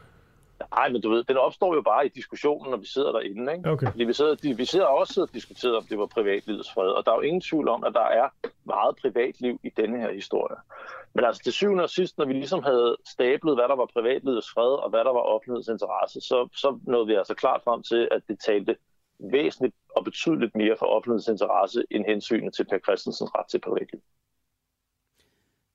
Nej, 0.76 0.88
men 0.88 1.02
du 1.02 1.10
ved, 1.10 1.24
den 1.24 1.36
opstår 1.36 1.74
jo 1.74 1.82
bare 1.82 2.06
i 2.06 2.08
diskussionen, 2.08 2.70
når 2.70 2.76
vi 2.76 2.86
sidder 2.86 3.12
derinde. 3.12 3.52
Ikke? 3.52 3.70
Okay. 3.70 3.86
Fordi 3.90 4.04
vi 4.04 4.12
sidder, 4.12 4.34
de, 4.34 4.56
vi 4.56 4.64
sidder 4.64 4.86
også 4.86 5.22
og 5.22 5.28
diskuterer, 5.34 5.76
om 5.76 5.84
det 5.90 5.98
var 5.98 6.06
privatlivets 6.06 6.72
fred, 6.72 6.90
og 6.90 7.06
der 7.06 7.12
er 7.12 7.16
jo 7.16 7.20
ingen 7.20 7.40
tvivl 7.40 7.68
om, 7.68 7.84
at 7.84 7.94
der 7.94 8.08
er 8.22 8.28
meget 8.64 8.96
privatliv 9.02 9.60
i 9.64 9.70
denne 9.76 10.00
her 10.00 10.12
historie. 10.12 10.56
Men 11.14 11.24
altså 11.24 11.42
til 11.42 11.52
syvende 11.52 11.82
og 11.82 11.90
sidst, 11.90 12.18
når 12.18 12.24
vi 12.24 12.32
ligesom 12.32 12.62
havde 12.62 12.96
stablet, 13.08 13.56
hvad 13.56 13.68
der 13.68 13.76
var 13.76 13.88
privatlivets 13.92 14.50
fred, 14.54 14.72
og 14.84 14.90
hvad 14.90 15.04
der 15.04 15.12
var 15.12 15.24
offentlighedens 15.34 15.68
interesse, 15.68 16.20
så, 16.20 16.48
så 16.52 16.78
nåede 16.82 17.06
vi 17.06 17.14
altså 17.14 17.34
klart 17.34 17.60
frem 17.64 17.82
til, 17.82 18.08
at 18.10 18.22
det 18.28 18.38
talte 18.46 18.76
væsentligt 19.20 19.74
og 19.96 20.04
betydeligt 20.04 20.54
mere 20.56 20.76
for 20.78 20.86
offentlighedens 20.86 21.28
interesse 21.28 21.84
end 21.90 22.04
hensynet 22.04 22.54
til 22.54 22.64
Per 22.64 22.78
Christensens 22.78 23.30
ret 23.34 23.48
til 23.50 23.60
privatliv. 23.60 24.00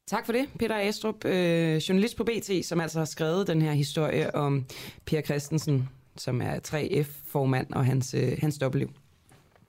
Tak 0.08 0.26
for 0.26 0.34
det, 0.34 0.50
Peter 0.60 0.76
Astrup, 0.76 1.26
øh, 1.26 1.76
journalist 1.76 2.18
på 2.18 2.24
BT, 2.24 2.66
som 2.66 2.82
altså 2.82 3.00
har 3.00 3.06
skrevet 3.06 3.48
den 3.48 3.62
her 3.62 3.72
historie 3.72 4.36
om 4.36 4.66
Per 5.06 5.22
Christensen, 5.22 5.90
som 6.16 6.42
er 6.42 6.60
3F-formand 6.68 7.74
og 7.74 7.86
hans, 7.86 8.14
øh, 8.14 8.38
hans 8.42 8.58
dobbeltliv. 8.58 8.90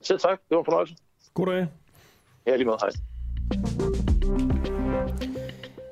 Selv 0.00 0.20
tak, 0.20 0.40
det 0.48 0.54
var 0.54 0.58
en 0.58 0.64
fornøjelse. 0.64 0.96
God 1.34 1.46
dag. 1.46 1.66
Ja, 2.46 2.56
lige 2.56 2.66
måde, 2.66 2.78
hej. 2.80 2.90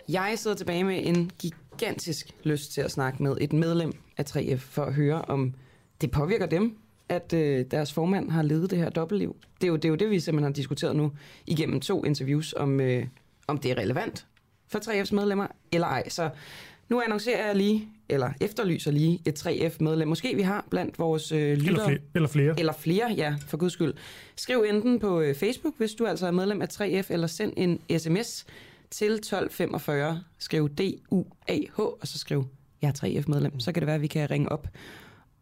Jeg 0.08 0.38
sidder 0.38 0.56
tilbage 0.56 0.84
med 0.84 1.06
en 1.06 1.30
gigantisk 1.38 2.30
lyst 2.44 2.72
til 2.72 2.80
at 2.80 2.90
snakke 2.90 3.22
med 3.22 3.36
et 3.40 3.52
medlem 3.52 3.92
af 4.16 4.24
3F 4.24 4.56
for 4.56 4.84
at 4.84 4.94
høre, 4.94 5.22
om 5.22 5.54
det 6.00 6.10
påvirker 6.10 6.46
dem, 6.46 6.78
at 7.08 7.32
øh, 7.32 7.64
deres 7.70 7.92
formand 7.92 8.30
har 8.30 8.42
ledet 8.42 8.70
det 8.70 8.78
her 8.78 8.90
dobbeltliv. 8.90 9.36
Det 9.60 9.66
er, 9.66 9.68
jo, 9.68 9.76
det 9.76 9.84
er 9.84 9.88
jo 9.88 9.94
det, 9.94 10.10
vi 10.10 10.20
simpelthen 10.20 10.52
har 10.52 10.54
diskuteret 10.54 10.96
nu 10.96 11.12
igennem 11.46 11.80
to 11.80 12.04
interviews, 12.04 12.52
om, 12.52 12.80
øh, 12.80 13.06
om 13.48 13.58
det 13.58 13.70
er 13.70 13.78
relevant 13.78 14.26
for 14.72 14.78
3F's 14.78 15.14
medlemmer, 15.14 15.46
eller 15.72 15.86
ej. 15.86 16.08
Så 16.08 16.30
nu 16.88 17.00
annoncerer 17.00 17.46
jeg 17.46 17.56
lige, 17.56 17.88
eller 18.08 18.30
efterlyser 18.40 18.90
lige 18.90 19.20
et 19.26 19.46
3F-medlem. 19.46 20.08
Måske 20.08 20.36
vi 20.36 20.42
har 20.42 20.66
blandt 20.70 20.98
vores 20.98 21.32
øh, 21.32 21.38
lyttere. 21.38 21.66
Eller, 21.66 21.84
flere, 21.86 21.98
eller 22.14 22.28
flere. 22.28 22.54
Eller 22.58 22.72
flere, 22.72 23.14
ja, 23.16 23.34
for 23.46 23.56
guds 23.56 23.72
skyld. 23.72 23.94
Skriv 24.36 24.64
enten 24.68 24.98
på 24.98 25.20
øh, 25.20 25.34
Facebook, 25.34 25.74
hvis 25.78 25.94
du 25.94 26.06
altså 26.06 26.26
er 26.26 26.30
medlem 26.30 26.62
af 26.62 26.66
3F, 26.80 27.06
eller 27.12 27.26
send 27.26 27.52
en 27.56 27.98
sms 27.98 28.46
til 28.90 29.12
1245. 29.12 30.22
Skriv 30.38 30.68
D-U-A-H, 30.68 31.80
og 31.80 32.06
så 32.08 32.18
skriv, 32.18 32.44
jeg 32.82 32.88
er 32.88 32.92
3F-medlem. 32.92 33.60
Så 33.60 33.72
kan 33.72 33.80
det 33.80 33.86
være, 33.86 33.96
at 33.96 34.02
vi 34.02 34.06
kan 34.06 34.30
ringe 34.30 34.52
op 34.52 34.66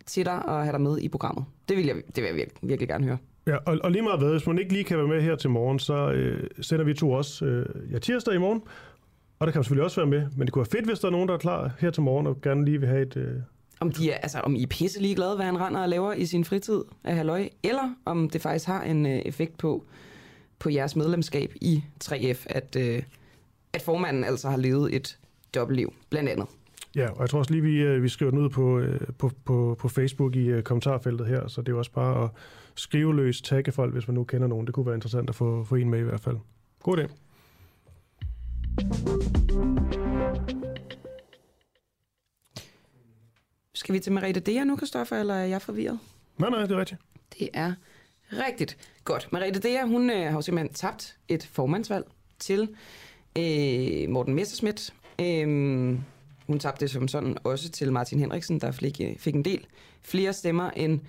til 0.07 0.25
dig 0.25 0.47
og 0.47 0.63
have 0.63 0.73
dig 0.73 0.81
med 0.81 0.99
i 0.99 1.09
programmet. 1.09 1.45
Det 1.69 1.77
vil 1.77 1.87
jeg, 1.87 1.97
det 1.97 2.17
vil 2.17 2.25
jeg 2.25 2.35
virkelig, 2.35 2.69
virkelig 2.69 2.89
gerne 2.89 3.05
høre. 3.05 3.19
Ja, 3.47 3.57
og, 3.57 3.79
og 3.85 3.91
lige 3.91 4.03
meget 4.03 4.19
hvad, 4.19 4.31
hvis 4.31 4.47
man 4.47 4.59
ikke 4.59 4.73
lige 4.73 4.85
kan 4.85 4.99
være 4.99 5.07
med 5.07 5.23
her 5.23 5.37
til 5.37 5.51
morgen, 5.51 5.79
så 5.79 6.11
øh, 6.11 6.51
sender 6.61 6.85
vi 6.85 6.95
to 6.95 7.11
også 7.11 7.45
øh, 7.45 7.93
ja, 7.93 7.99
tirsdag 7.99 8.35
i 8.35 8.39
morgen, 8.39 8.63
og 9.41 9.47
der 9.47 9.53
kan 9.53 9.59
man 9.59 9.65
selvfølgelig 9.65 9.85
også 9.85 10.01
være 10.01 10.11
med, 10.11 10.27
men 10.37 10.47
det 10.47 10.53
kunne 10.53 10.61
være 10.61 10.81
fedt, 10.81 10.87
hvis 10.87 10.99
der 10.99 11.09
er 11.09 11.13
nogen, 11.13 11.29
der 11.29 11.35
er 11.35 11.39
klar 11.39 11.71
her 11.79 11.91
til 11.91 12.03
morgen 12.03 12.27
og 12.27 12.41
gerne 12.41 12.65
lige 12.65 12.81
vil 12.81 12.89
have 12.89 13.03
et, 13.03 13.17
øh, 13.17 13.35
Om, 13.81 13.93
de 13.93 14.11
er, 14.11 14.17
altså, 14.17 14.41
om 14.41 14.55
I 14.55 14.63
er 14.63 14.67
pisse 14.67 15.01
ligeglade, 15.03 15.37
hvad 15.37 15.47
han 15.47 15.61
render 15.61 15.81
og 15.81 15.89
laver 15.89 16.13
i 16.13 16.27
sin 16.27 16.45
fritid 16.45 16.83
af 17.05 17.15
halvøj, 17.17 17.49
eller 17.63 17.95
om 18.05 18.31
det 18.31 18.41
faktisk 18.41 18.67
har 18.67 18.83
en 18.83 19.07
øh, 19.07 19.13
effekt 19.13 19.59
på, 19.59 19.85
på 20.59 20.71
jeres 20.71 20.97
medlemskab 20.97 21.53
i 21.61 21.83
3F, 22.05 22.47
at, 22.47 22.77
øh, 22.79 23.03
at 23.73 23.83
formanden 23.83 24.25
altså 24.25 24.51
har 24.51 24.57
levet 24.57 24.95
et 24.97 25.19
dobbeltliv, 25.55 25.93
blandt 26.11 26.29
andet. 26.29 26.47
Ja, 26.97 27.11
og 27.11 27.21
jeg 27.21 27.31
tror 27.31 27.39
også 27.39 27.53
lige, 27.53 27.63
vi, 27.63 27.77
øh, 27.77 28.03
vi 28.03 28.09
skriver 28.09 28.31
den 28.31 28.41
ud 28.41 28.49
på, 28.49 28.79
øh, 28.79 29.01
på, 29.19 29.31
på, 29.45 29.77
på 29.81 29.89
Facebook 29.89 30.37
i 30.37 30.47
øh, 30.47 30.63
kommentarfeltet 30.63 31.27
her, 31.27 31.49
så 31.49 31.61
det 31.61 31.69
er 31.69 31.73
jo 31.73 31.79
også 31.79 31.93
bare 31.93 32.25
at 32.25 32.31
skrive 32.75 33.17
løs, 33.17 33.43
tagge 33.43 33.73
folk, 33.73 33.93
hvis 33.93 34.09
man 34.09 34.15
nu 34.15 34.25
kender 34.25 34.49
nogen. 34.49 34.67
Det 34.67 34.75
kunne 34.75 34.87
være 34.87 34.95
interessant 34.95 35.29
at 35.29 35.35
få, 35.35 35.65
få 35.65 35.75
en 35.75 35.91
med 35.91 35.99
i 35.99 36.03
hvert 36.03 36.21
fald. 36.21 36.37
God 36.83 36.97
dag. 36.97 37.09
Skal 43.75 43.95
vi 43.95 43.99
til 43.99 44.13
Merete 44.13 44.41
Dea 44.41 44.65
nu, 44.65 44.77
Kristoffer, 44.77 45.17
eller 45.17 45.35
er 45.35 45.45
jeg 45.45 45.63
forvirret? 45.63 45.99
Nej, 46.39 46.51
nej, 46.51 46.61
det 46.63 46.71
er 46.71 46.79
rigtigt. 46.79 47.01
Det 47.39 47.49
er 47.55 47.73
rigtigt. 48.33 48.79
Godt. 49.05 49.29
Merete 49.33 49.61
Dea, 49.61 49.87
hun 49.87 50.11
øh, 50.11 50.27
har 50.27 50.33
jo 50.33 50.41
simpelthen 50.41 50.75
tabt 50.75 51.17
et 51.29 51.47
formandsvalg 51.47 52.07
til 52.39 52.69
øh, 53.39 54.09
Morten 54.09 54.35
Messerschmidt. 54.35 54.95
Øh, 55.21 55.99
hun 56.47 56.59
tabte 56.59 56.89
som 56.89 57.09
sådan 57.09 57.37
også 57.45 57.71
til 57.71 57.93
Martin 57.93 58.19
Henriksen, 58.21 58.61
der 58.61 58.71
fik, 58.71 59.01
øh, 59.01 59.19
fik 59.19 59.35
en 59.35 59.45
del 59.45 59.67
flere 60.03 60.33
stemmer, 60.33 60.71
end 60.71 61.01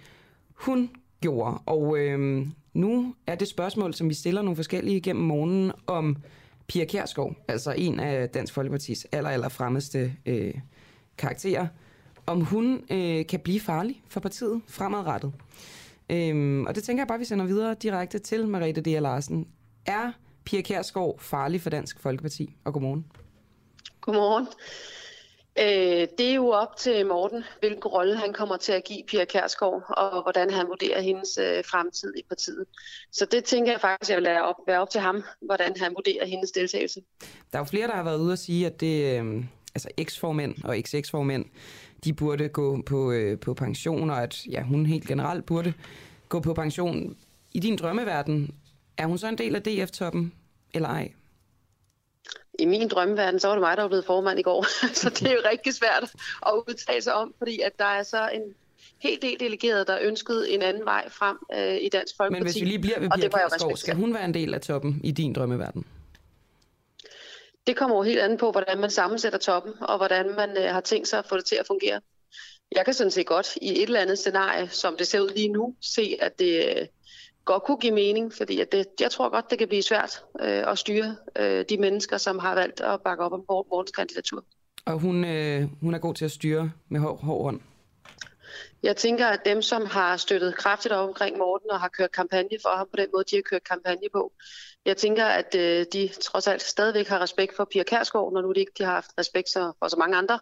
hun 0.53 0.89
gjorde. 1.21 1.57
Og 1.65 1.97
øh, 1.97 2.47
nu 2.73 3.15
er 3.27 3.35
det 3.35 3.47
spørgsmål, 3.47 3.93
som 3.93 4.09
vi 4.09 4.13
stiller 4.13 4.41
nogle 4.41 4.55
forskellige 4.55 5.01
gennem 5.01 5.25
morgenen, 5.25 5.71
om 5.87 6.17
Pia 6.71 6.85
Kjærsgaard, 6.85 7.35
altså 7.47 7.71
en 7.71 7.99
af 7.99 8.29
Dansk 8.29 8.53
Folkepartis 8.53 9.07
aller, 9.11 9.29
aller 9.29 9.49
fremmeste 9.49 10.13
øh, 10.25 10.53
karakterer, 11.17 11.67
om 12.25 12.41
hun 12.41 12.83
øh, 12.91 13.25
kan 13.25 13.39
blive 13.39 13.59
farlig 13.59 14.03
for 14.09 14.19
partiet 14.19 14.61
fremadrettet. 14.67 15.33
Øhm, 16.09 16.65
og 16.65 16.75
det 16.75 16.83
tænker 16.83 17.01
jeg 17.01 17.07
bare, 17.07 17.19
vi 17.19 17.25
sender 17.25 17.45
videre 17.45 17.75
direkte 17.81 18.19
til 18.19 18.47
Mariette 18.47 18.81
D. 18.81 19.01
Larsen. 19.01 19.47
Er 19.85 20.11
Pia 20.43 20.61
Kjærsgaard 20.61 21.19
farlig 21.19 21.61
for 21.61 21.69
Dansk 21.69 21.99
Folkeparti? 21.99 22.55
Og 22.63 22.73
godmorgen. 22.73 23.05
Godmorgen. 24.01 24.47
Øh, 25.59 26.07
det 26.17 26.29
er 26.29 26.33
jo 26.33 26.47
op 26.47 26.75
til 26.77 27.05
Morten, 27.05 27.43
hvilken 27.59 27.83
rolle 27.83 28.17
han 28.17 28.33
kommer 28.33 28.57
til 28.57 28.71
at 28.71 28.83
give 28.83 29.03
Pia 29.07 29.25
Kærsgaard, 29.25 29.83
og 29.89 30.21
hvordan 30.21 30.49
han 30.49 30.67
vurderer 30.67 31.01
hendes 31.01 31.37
øh, 31.37 31.63
fremtid 31.65 32.13
i 32.17 32.21
partiet. 32.29 32.65
Så 33.11 33.25
det 33.25 33.43
tænker 33.43 33.71
jeg 33.71 33.81
faktisk, 33.81 34.09
jeg 34.09 34.17
vil 34.17 34.23
lade 34.23 34.41
op, 34.41 34.55
være 34.67 34.81
op 34.81 34.89
til 34.89 35.01
ham, 35.01 35.23
hvordan 35.41 35.73
han 35.77 35.93
vurderer 35.95 36.25
hendes 36.25 36.51
deltagelse. 36.51 37.01
Der 37.21 37.57
er 37.57 37.59
jo 37.59 37.63
flere, 37.63 37.87
der 37.87 37.95
har 37.95 38.03
været 38.03 38.19
ude 38.19 38.31
og 38.31 38.37
sige, 38.37 38.65
at 38.65 38.79
det, 38.79 39.19
øh, 39.19 39.43
altså 39.75 39.89
eksformænd 39.97 40.55
og 40.63 40.77
eks-eks-formænd, 40.77 41.45
de 42.03 42.13
burde 42.13 42.49
gå 42.49 42.81
på, 42.81 43.11
øh, 43.11 43.39
på 43.39 43.53
pension, 43.53 44.09
og 44.09 44.23
at 44.23 44.45
ja, 44.47 44.61
hun 44.61 44.85
helt 44.85 45.07
generelt 45.07 45.45
burde 45.45 45.73
gå 46.29 46.39
på 46.39 46.53
pension. 46.53 47.17
I 47.53 47.59
din 47.59 47.75
drømmeverden, 47.75 48.55
er 48.97 49.05
hun 49.05 49.17
så 49.17 49.27
en 49.27 49.37
del 49.37 49.55
af 49.55 49.61
DF-toppen, 49.61 50.33
eller 50.73 50.89
ej? 50.89 51.11
I 52.59 52.65
min 52.65 52.87
drømmeverden, 52.87 53.39
så 53.39 53.47
var 53.47 53.55
det 53.55 53.61
mig, 53.61 53.77
der 53.77 53.83
var 53.83 53.87
blevet 53.87 54.05
formand 54.05 54.39
i 54.39 54.41
går. 54.41 54.65
så 55.01 55.09
det 55.09 55.27
er 55.27 55.31
jo 55.31 55.41
rigtig 55.51 55.73
svært 55.73 56.03
at 56.47 56.53
udtale 56.67 57.01
sig 57.01 57.13
om, 57.13 57.33
fordi 57.37 57.59
at 57.59 57.79
der 57.79 57.85
er 57.85 58.03
så 58.03 58.29
en 58.33 58.41
helt 58.99 59.21
del 59.21 59.39
delegeret, 59.39 59.87
der 59.87 59.97
ønskede 60.01 60.51
en 60.51 60.61
anden 60.61 60.85
vej 60.85 61.09
frem 61.09 61.37
øh, 61.53 61.77
i 61.81 61.89
Dansk 61.89 62.17
Folkeparti. 62.17 62.39
Men 62.39 62.43
hvis 62.43 62.61
vi 62.61 62.65
lige 62.65 62.79
bliver 62.79 62.99
ved 62.99 63.09
Pia 63.09 63.29
Kærsgaard, 63.29 63.77
skal 63.77 63.95
hun 63.95 64.13
være 64.13 64.25
en 64.25 64.33
del 64.33 64.53
af 64.53 64.61
toppen 64.61 65.01
i 65.03 65.11
din 65.11 65.33
drømmeverden? 65.33 65.85
Det 67.67 67.77
kommer 67.77 67.95
jo 67.95 68.03
helt 68.03 68.19
andet 68.19 68.39
på, 68.39 68.51
hvordan 68.51 68.79
man 68.79 68.89
sammensætter 68.89 69.39
toppen, 69.39 69.73
og 69.81 69.97
hvordan 69.97 70.35
man 70.35 70.57
øh, 70.57 70.63
har 70.63 70.81
tænkt 70.81 71.07
sig 71.07 71.19
at 71.19 71.25
få 71.29 71.37
det 71.37 71.45
til 71.45 71.55
at 71.55 71.67
fungere. 71.67 72.01
Jeg 72.75 72.85
kan 72.85 72.93
sådan 72.93 73.11
set 73.11 73.25
godt 73.25 73.55
i 73.61 73.69
et 73.69 73.81
eller 73.81 73.99
andet 73.99 74.19
scenarie, 74.19 74.69
som 74.69 74.97
det 74.97 75.07
ser 75.07 75.19
ud 75.19 75.29
lige 75.29 75.47
nu, 75.47 75.75
se, 75.81 76.17
at 76.21 76.39
det 76.39 76.65
øh, 76.69 76.87
godt 77.45 77.63
kunne 77.63 77.77
give 77.77 77.93
mening, 77.93 78.33
fordi 78.33 78.59
at 78.59 78.71
det, 78.71 78.85
jeg 78.99 79.11
tror 79.11 79.29
godt, 79.29 79.49
det 79.49 79.59
kan 79.59 79.67
blive 79.67 79.81
svært 79.81 80.23
øh, 80.41 80.71
at 80.71 80.77
styre 80.77 81.15
øh, 81.39 81.65
de 81.69 81.77
mennesker, 81.77 82.17
som 82.17 82.39
har 82.39 82.55
valgt 82.55 82.81
at 82.81 83.01
bakke 83.01 83.23
op 83.23 83.33
om 83.33 83.45
Mortens 83.49 83.91
kandidatur. 83.91 84.43
Og 84.85 84.99
hun, 84.99 85.25
øh, 85.25 85.67
hun 85.81 85.93
er 85.93 85.99
god 85.99 86.13
til 86.13 86.25
at 86.25 86.31
styre 86.31 86.71
med 86.89 86.99
hård, 86.99 87.23
hård 87.23 87.43
hånd? 87.43 87.61
Jeg 88.83 88.97
tænker, 88.97 89.27
at 89.27 89.45
dem, 89.45 89.61
som 89.61 89.85
har 89.85 90.17
støttet 90.17 90.55
kraftigt 90.55 90.93
op 90.93 91.09
omkring 91.09 91.37
Morten 91.37 91.71
og 91.71 91.79
har 91.79 91.87
kørt 91.87 92.11
kampagne 92.11 92.57
for 92.61 92.77
ham 92.77 92.87
på 92.91 92.97
den 92.97 93.07
måde, 93.13 93.23
de 93.31 93.35
har 93.35 93.41
kørt 93.41 93.63
kampagne 93.63 94.07
på, 94.13 94.31
jeg 94.85 94.97
tænker, 94.97 95.25
at 95.25 95.55
øh, 95.55 95.85
de 95.93 96.09
trods 96.21 96.47
alt 96.47 96.61
stadigvæk 96.61 97.07
har 97.07 97.19
respekt 97.19 97.55
for 97.55 97.65
Pia 97.71 97.83
Kærsgaard, 97.83 98.33
når 98.33 98.41
nu 98.41 98.51
de 98.51 98.59
ikke 98.59 98.71
de 98.77 98.83
har 98.83 98.93
haft 98.93 99.11
respekt 99.19 99.49
for 99.53 99.87
så 99.87 99.95
mange 99.99 100.17
andre. 100.17 100.39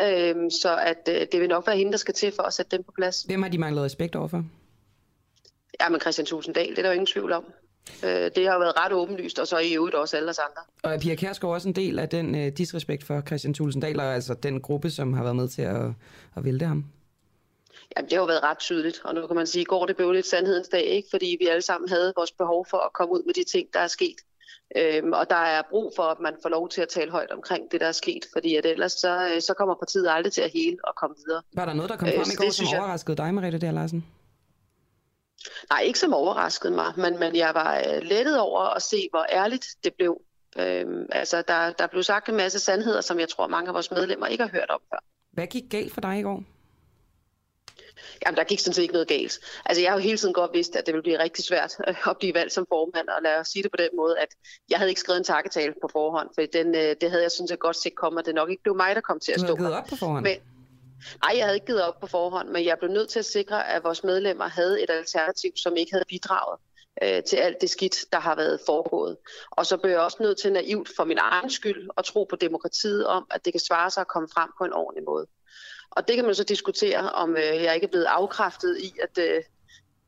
Øhm, 0.00 0.50
så 0.50 0.76
at 0.76 1.08
øh, 1.08 1.26
det 1.32 1.40
vil 1.40 1.48
nok 1.48 1.66
være 1.66 1.76
hende, 1.76 1.92
der 1.92 1.98
skal 1.98 2.14
til 2.14 2.32
for 2.36 2.42
at 2.42 2.52
sætte 2.52 2.76
dem 2.76 2.84
på 2.84 2.92
plads. 2.96 3.22
Hvem 3.22 3.42
har 3.42 3.50
de 3.50 3.58
manglet 3.58 3.84
respekt 3.84 4.16
overfor? 4.16 4.44
Ja, 5.80 5.88
men 5.88 6.00
Christian 6.00 6.26
Tusinddal, 6.26 6.68
det 6.68 6.78
er 6.78 6.82
der 6.82 6.88
jo 6.88 6.92
ingen 6.92 7.06
tvivl 7.06 7.32
om. 7.32 7.44
Øh, 8.04 8.30
det 8.36 8.46
har 8.46 8.54
jo 8.54 8.58
været 8.58 8.76
ret 8.76 8.92
åbenlyst, 8.92 9.38
og 9.38 9.46
så 9.46 9.58
i 9.58 9.74
øvrigt 9.74 9.94
også 9.94 10.16
alle 10.16 10.30
os 10.30 10.38
andre. 10.38 10.62
Og 10.82 10.94
er 10.94 10.98
Pia 10.98 11.14
Kærsgaard 11.14 11.54
også 11.54 11.68
en 11.68 11.76
del 11.76 11.98
af 11.98 12.08
den 12.08 12.34
uh, 12.34 12.52
disrespekt 12.58 13.04
for 13.04 13.22
Christian 13.26 13.54
Tulsendal, 13.54 14.00
altså 14.00 14.34
den 14.34 14.60
gruppe, 14.60 14.90
som 14.90 15.12
har 15.12 15.22
været 15.22 15.36
med 15.36 15.48
til 15.48 15.62
at, 15.62 15.86
at 16.36 16.44
vælte 16.44 16.66
ham? 16.66 16.84
Jamen, 17.96 18.10
det 18.10 18.12
har 18.16 18.22
jo 18.22 18.26
været 18.26 18.42
ret 18.42 18.58
tydeligt, 18.58 19.00
og 19.04 19.14
nu 19.14 19.26
kan 19.26 19.36
man 19.36 19.46
sige, 19.46 19.64
går 19.64 19.86
det 19.86 19.96
blev 19.96 20.12
lidt 20.12 20.26
sandhedens 20.26 20.68
dag, 20.68 20.84
ikke? 20.84 21.08
fordi 21.10 21.36
vi 21.40 21.46
alle 21.46 21.62
sammen 21.62 21.88
havde 21.88 22.12
vores 22.16 22.32
behov 22.32 22.66
for 22.70 22.76
at 22.76 22.92
komme 22.92 23.14
ud 23.14 23.22
med 23.26 23.34
de 23.34 23.44
ting, 23.44 23.68
der 23.74 23.80
er 23.80 23.86
sket. 23.86 24.16
Øhm, 24.76 25.12
og 25.12 25.30
der 25.30 25.36
er 25.36 25.62
brug 25.70 25.92
for, 25.96 26.02
at 26.02 26.20
man 26.20 26.34
får 26.42 26.48
lov 26.48 26.68
til 26.68 26.80
at 26.80 26.88
tale 26.88 27.10
højt 27.10 27.30
omkring 27.30 27.72
det, 27.72 27.80
der 27.80 27.86
er 27.86 27.92
sket, 27.92 28.26
fordi 28.32 28.56
at 28.56 28.66
ellers 28.66 28.92
så, 28.92 29.30
øh, 29.34 29.42
så 29.42 29.54
kommer 29.54 29.74
partiet 29.74 30.08
aldrig 30.10 30.32
til 30.32 30.42
at 30.42 30.50
hele 30.54 30.76
og 30.84 30.94
komme 30.96 31.16
videre. 31.26 31.42
Var 31.54 31.64
der 31.64 31.72
noget, 31.72 31.90
der 31.90 31.96
kom 31.96 32.08
frem 32.08 32.18
øh, 32.18 32.32
i 32.32 32.36
går, 32.36 32.50
som 32.50 32.66
overraskede 32.78 33.16
dig, 33.16 33.34
Mariette 33.34 33.58
der 33.58 33.70
Larsen? 33.70 34.04
Nej, 35.70 35.80
ikke 35.80 35.98
som 35.98 36.14
overraskede 36.14 36.72
mig, 36.72 36.92
men, 36.96 37.18
men 37.18 37.36
jeg 37.36 37.54
var 37.54 37.78
øh, 37.78 38.02
lettet 38.02 38.40
over 38.40 38.60
at 38.60 38.82
se, 38.82 39.08
hvor 39.10 39.26
ærligt 39.32 39.66
det 39.84 39.94
blev. 39.94 40.20
Øhm, 40.58 41.06
altså, 41.12 41.42
der, 41.42 41.72
der 41.72 41.86
blev 41.86 42.02
sagt 42.02 42.28
en 42.28 42.36
masse 42.36 42.58
sandheder, 42.58 43.00
som 43.00 43.20
jeg 43.20 43.28
tror, 43.28 43.46
mange 43.46 43.68
af 43.68 43.74
vores 43.74 43.90
medlemmer 43.90 44.26
ikke 44.26 44.44
har 44.44 44.50
hørt 44.50 44.70
om 44.70 44.80
før. 44.92 44.98
Hvad 45.32 45.46
gik 45.46 45.64
galt 45.70 45.92
for 45.92 46.00
dig 46.00 46.18
i 46.18 46.22
går? 46.22 46.42
Jamen, 48.26 48.36
der 48.36 48.44
gik 48.44 48.58
sådan 48.58 48.74
set 48.74 48.82
ikke 48.82 48.92
noget 48.92 49.08
galt. 49.08 49.38
Altså, 49.64 49.82
jeg 49.82 49.90
har 49.90 49.96
jo 49.96 50.02
hele 50.02 50.18
tiden 50.18 50.34
godt 50.34 50.50
vidst, 50.54 50.76
at 50.76 50.86
det 50.86 50.94
ville 50.94 51.02
blive 51.02 51.18
rigtig 51.18 51.44
svært 51.44 51.76
at 52.10 52.16
blive 52.18 52.34
valgt 52.34 52.52
som 52.52 52.66
formand, 52.68 53.08
og 53.08 53.22
lad 53.22 53.36
os 53.40 53.48
sige 53.48 53.62
det 53.62 53.70
på 53.70 53.76
den 53.76 53.88
måde, 53.96 54.18
at 54.18 54.28
jeg 54.70 54.78
havde 54.78 54.90
ikke 54.90 55.00
skrevet 55.00 55.18
en 55.18 55.24
takketale 55.24 55.74
på 55.82 55.88
forhånd, 55.92 56.28
for 56.34 56.42
den, 56.52 56.74
øh, 56.74 56.96
det 57.00 57.10
havde 57.10 57.22
jeg 57.22 57.30
sådan 57.30 57.48
set 57.48 57.58
godt 57.58 57.76
set 57.76 57.94
komme, 57.94 58.20
at 58.20 58.26
det 58.26 58.34
nok 58.34 58.50
ikke 58.50 58.62
blev 58.62 58.76
mig, 58.76 58.94
der 58.94 59.00
kom 59.00 59.20
til 59.20 59.32
at 59.32 59.40
stå. 59.40 59.56
Du 59.56 59.62
havde 59.62 59.78
op 59.78 59.86
på 59.86 59.96
forhånd? 59.96 60.24
Men, 60.24 60.36
Nej, 61.22 61.34
jeg 61.36 61.44
havde 61.44 61.56
ikke 61.56 61.66
givet 61.66 61.82
op 61.82 62.00
på 62.00 62.06
forhånd, 62.06 62.48
men 62.48 62.64
jeg 62.64 62.78
blev 62.78 62.90
nødt 62.90 63.08
til 63.08 63.18
at 63.18 63.24
sikre, 63.24 63.68
at 63.68 63.84
vores 63.84 64.04
medlemmer 64.04 64.48
havde 64.48 64.82
et 64.82 64.90
alternativ, 64.90 65.50
som 65.56 65.76
ikke 65.76 65.92
havde 65.92 66.04
bidraget 66.08 66.58
øh, 67.02 67.22
til 67.22 67.36
alt 67.36 67.60
det 67.60 67.70
skidt, 67.70 67.96
der 68.12 68.20
har 68.20 68.34
været 68.36 68.60
foregået. 68.66 69.16
Og 69.50 69.66
så 69.66 69.76
blev 69.76 69.90
jeg 69.90 70.00
også 70.00 70.16
nødt 70.20 70.38
til 70.38 70.52
naivt 70.52 70.88
for 70.96 71.04
min 71.04 71.18
egen 71.20 71.50
skyld 71.50 71.88
at 71.96 72.04
tro 72.04 72.24
på 72.24 72.36
demokratiet 72.36 73.06
om, 73.06 73.26
at 73.30 73.44
det 73.44 73.52
kan 73.52 73.60
svare 73.60 73.90
sig 73.90 74.00
at 74.00 74.08
komme 74.08 74.28
frem 74.34 74.50
på 74.58 74.64
en 74.64 74.72
ordentlig 74.72 75.04
måde. 75.04 75.26
Og 75.90 76.08
det 76.08 76.16
kan 76.16 76.24
man 76.24 76.34
så 76.34 76.44
diskutere, 76.44 77.12
om 77.12 77.36
øh, 77.36 77.62
jeg 77.64 77.74
ikke 77.74 77.84
er 77.84 77.90
blevet 77.90 78.04
afkræftet 78.04 78.78
i, 78.78 78.94
at 79.02 79.18
øh, 79.18 79.42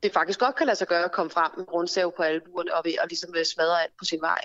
det 0.03 0.13
faktisk 0.13 0.41
godt 0.41 0.55
kan 0.55 0.67
lade 0.67 0.77
sig 0.77 0.89
gøre 0.89 1.05
at 1.05 1.13
komme 1.13 1.31
frem 1.31 1.51
med 1.57 1.73
rundsav 1.73 2.17
på 2.17 2.23
albuerne 2.23 2.75
og 2.75 2.85
ved 2.85 2.95
at 3.03 3.09
ligesom 3.09 3.35
øh, 3.37 3.45
smadre 3.45 3.83
alt 3.83 3.93
på 3.99 4.05
sin 4.05 4.21
vej 4.21 4.41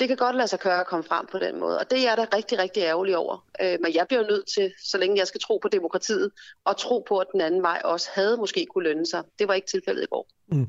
det 0.00 0.08
kan 0.08 0.16
godt 0.16 0.36
lade 0.36 0.48
sig 0.48 0.60
køre 0.60 0.80
at 0.80 0.86
komme 0.86 1.04
frem 1.04 1.26
på 1.32 1.38
den 1.38 1.60
måde. 1.60 1.78
Og 1.78 1.90
det 1.90 1.98
er 1.98 2.02
jeg 2.02 2.16
da 2.16 2.36
rigtig, 2.36 2.58
rigtig 2.58 2.82
ærgerlig 2.82 3.16
over. 3.16 3.46
Øh, 3.62 3.78
men 3.82 3.94
jeg 3.94 4.06
bliver 4.08 4.22
nødt 4.22 4.46
til, 4.54 4.72
så 4.84 4.98
længe 4.98 5.18
jeg 5.18 5.26
skal 5.26 5.40
tro 5.40 5.58
på 5.62 5.68
demokratiet, 5.68 6.30
og 6.64 6.76
tro 6.76 7.04
på, 7.08 7.18
at 7.18 7.26
den 7.32 7.40
anden 7.40 7.62
vej 7.62 7.80
også 7.84 8.08
havde 8.14 8.36
måske 8.36 8.66
kunne 8.70 8.84
lønne 8.84 9.06
sig. 9.06 9.22
Det 9.38 9.48
var 9.48 9.54
ikke 9.54 9.66
tilfældet 9.66 10.02
i 10.02 10.06
går. 10.10 10.28
Mm. 10.52 10.68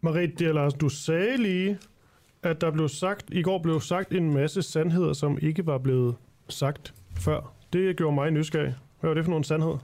Marie 0.00 0.52
Lars, 0.52 0.74
du 0.74 0.88
sagde 0.88 1.36
lige, 1.36 1.78
at 2.42 2.60
der 2.60 2.70
blev 2.70 2.88
sagt, 2.88 3.30
i 3.32 3.42
går 3.42 3.58
blev 3.58 3.80
sagt 3.80 4.12
en 4.12 4.34
masse 4.34 4.62
sandheder, 4.62 5.12
som 5.12 5.38
ikke 5.42 5.66
var 5.66 5.78
blevet 5.78 6.16
sagt 6.48 6.94
før. 7.20 7.54
Det 7.72 7.96
gjorde 7.96 8.14
mig 8.14 8.30
nysgerrig. 8.30 8.74
Hvad 9.00 9.10
var 9.10 9.14
det 9.14 9.24
for 9.24 9.30
nogle 9.30 9.44
sandheder? 9.44 9.78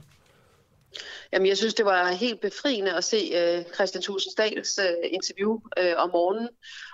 Jamen, 1.33 1.47
jeg 1.47 1.57
synes, 1.57 1.73
det 1.73 1.85
var 1.85 2.11
helt 2.11 2.41
befriende 2.41 2.93
at 2.93 3.03
se 3.03 3.31
øh, 3.35 3.73
Christian 3.73 4.01
Tulsensdals 4.01 4.79
øh, 4.79 5.09
interview 5.11 5.59
øh, 5.79 5.93
om 5.97 6.09
morgenen, 6.09 6.49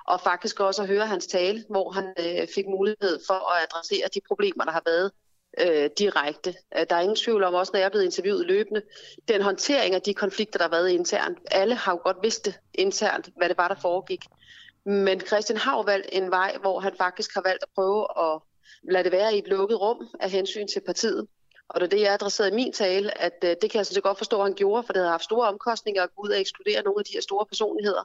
og 0.08 0.22
faktisk 0.22 0.60
også 0.60 0.82
at 0.82 0.88
høre 0.88 1.08
hans 1.08 1.28
tale, 1.28 1.66
hvor 1.70 1.92
han 1.92 2.14
øh, 2.20 2.48
fik 2.56 2.66
mulighed 2.68 3.20
for 3.28 3.54
at 3.54 3.64
adressere 3.64 4.08
de 4.14 4.20
problemer, 4.28 4.64
der 4.64 4.72
har 4.72 4.84
været 4.86 5.12
øh, 5.60 5.90
direkte. 5.98 6.56
Øh, 6.78 6.86
der 6.90 6.96
er 6.96 7.02
ingen 7.02 7.16
tvivl 7.16 7.44
om, 7.44 7.54
også 7.54 7.72
når 7.74 7.80
jeg 7.80 7.86
er 7.86 7.90
blevet 7.90 8.06
interviewet 8.06 8.46
løbende, 8.46 8.82
den 9.28 9.42
håndtering 9.42 9.96
af 9.96 10.02
de 10.02 10.14
konflikter, 10.14 10.58
der 10.58 10.66
har 10.66 10.72
været 10.72 10.90
internt. 10.90 11.38
Alle 11.52 11.76
har 11.76 11.92
jo 11.92 12.00
godt 12.04 12.18
vidst 12.22 12.46
det 12.46 12.60
internt, 12.74 13.30
hvad 13.38 13.50
det 13.50 13.58
var, 13.58 13.68
der 13.68 13.76
foregik. 13.82 14.26
Men 14.86 15.22
Christian 15.22 15.58
har 15.58 15.76
jo 15.76 15.82
valgt 15.82 16.08
en 16.12 16.32
vej, 16.32 16.58
hvor 16.62 16.80
han 16.80 16.94
faktisk 16.98 17.34
har 17.34 17.42
valgt 17.46 17.64
at 17.64 17.70
prøve 17.76 18.08
at 18.20 18.42
lade 18.92 19.04
det 19.04 19.12
være 19.12 19.36
i 19.36 19.40
et 19.40 19.48
lukket 19.48 19.82
rum 19.82 20.08
af 20.20 20.32
hensyn 20.32 20.68
til 20.68 20.82
partiet. 20.86 21.28
Og 21.70 21.80
det 21.80 21.86
er 21.86 21.90
det, 21.90 22.02
jeg 22.02 22.14
adresserede 22.14 22.52
i 22.52 22.56
min 22.56 22.74
tale, 22.74 23.22
at 23.22 23.44
øh, 23.44 23.50
det 23.50 23.72
kan 23.72 23.78
jeg 23.78 23.86
sådan 23.86 23.96
set 23.96 24.04
godt 24.04 24.18
forstå, 24.18 24.38
at 24.38 24.44
han 24.44 24.54
gjorde, 24.54 24.84
for 24.84 24.94
det 24.94 25.00
havde 25.00 25.12
haft 25.12 25.24
store 25.24 25.48
omkostninger 25.48 26.04
at 26.04 26.16
gå 26.16 26.22
ud 26.22 26.30
og 26.30 26.40
ekskludere 26.40 26.84
nogle 26.84 27.00
af 27.00 27.06
de 27.06 27.14
her 27.14 27.22
store 27.22 27.46
personligheder. 27.46 28.04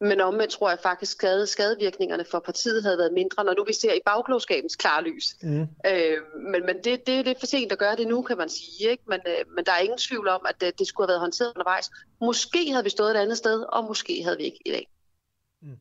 Men 0.00 0.20
omvendt 0.20 0.52
tror 0.52 0.68
jeg 0.68 0.78
faktisk, 0.82 1.24
at 1.24 1.48
skadevirkningerne 1.48 2.24
for 2.24 2.38
partiet 2.38 2.82
havde 2.82 2.98
været 2.98 3.12
mindre, 3.12 3.44
når 3.44 3.54
nu 3.54 3.64
vi 3.64 3.72
ser 3.72 3.92
i 3.92 4.00
bagklogskabens 4.04 4.76
klarlys. 4.76 5.36
Mm. 5.42 5.66
Øh, 5.86 6.18
men 6.52 6.66
men 6.66 6.76
det, 6.84 7.06
det 7.06 7.18
er 7.18 7.22
lidt 7.22 7.40
for 7.40 7.46
sent 7.46 7.72
at 7.72 7.78
gøre 7.78 7.96
det 7.96 8.08
nu, 8.08 8.22
kan 8.22 8.36
man 8.36 8.48
sige. 8.48 8.90
Ikke? 8.90 9.02
Men, 9.06 9.20
øh, 9.26 9.54
men 9.54 9.66
der 9.66 9.72
er 9.72 9.78
ingen 9.78 9.98
tvivl 9.98 10.28
om, 10.28 10.46
at 10.48 10.60
det, 10.60 10.78
det 10.78 10.86
skulle 10.86 11.06
have 11.06 11.12
været 11.12 11.20
håndteret 11.20 11.52
undervejs. 11.56 11.90
Måske 12.20 12.70
havde 12.70 12.84
vi 12.84 12.90
stået 12.90 13.10
et 13.10 13.16
andet 13.16 13.36
sted, 13.36 13.62
og 13.62 13.84
måske 13.84 14.22
havde 14.22 14.36
vi 14.36 14.42
ikke 14.42 14.60
i 14.66 14.70
dag. 14.70 14.88
Mm. 15.62 15.78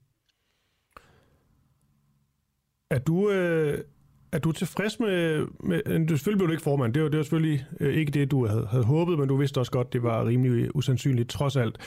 Er 2.89 2.99
du... 2.99 3.29
Øh 3.29 3.83
er 4.31 4.39
du 4.39 4.51
tilfreds 4.51 4.99
med, 4.99 5.47
med 5.59 6.07
du 6.07 6.17
selvfølgelig 6.17 6.37
blev 6.37 6.47
du 6.47 6.51
ikke 6.51 6.63
formand, 6.63 6.93
det 6.93 7.03
var, 7.03 7.09
det 7.09 7.17
var 7.17 7.23
selvfølgelig 7.23 7.65
øh, 7.79 7.95
ikke 7.95 8.11
det, 8.11 8.31
du 8.31 8.47
havde, 8.47 8.67
havde 8.71 8.83
håbet, 8.83 9.19
men 9.19 9.27
du 9.27 9.35
vidste 9.35 9.57
også 9.57 9.71
godt, 9.71 9.93
det 9.93 10.03
var 10.03 10.25
rimelig 10.25 10.75
usandsynligt 10.75 11.29
trods 11.29 11.55
alt. 11.55 11.77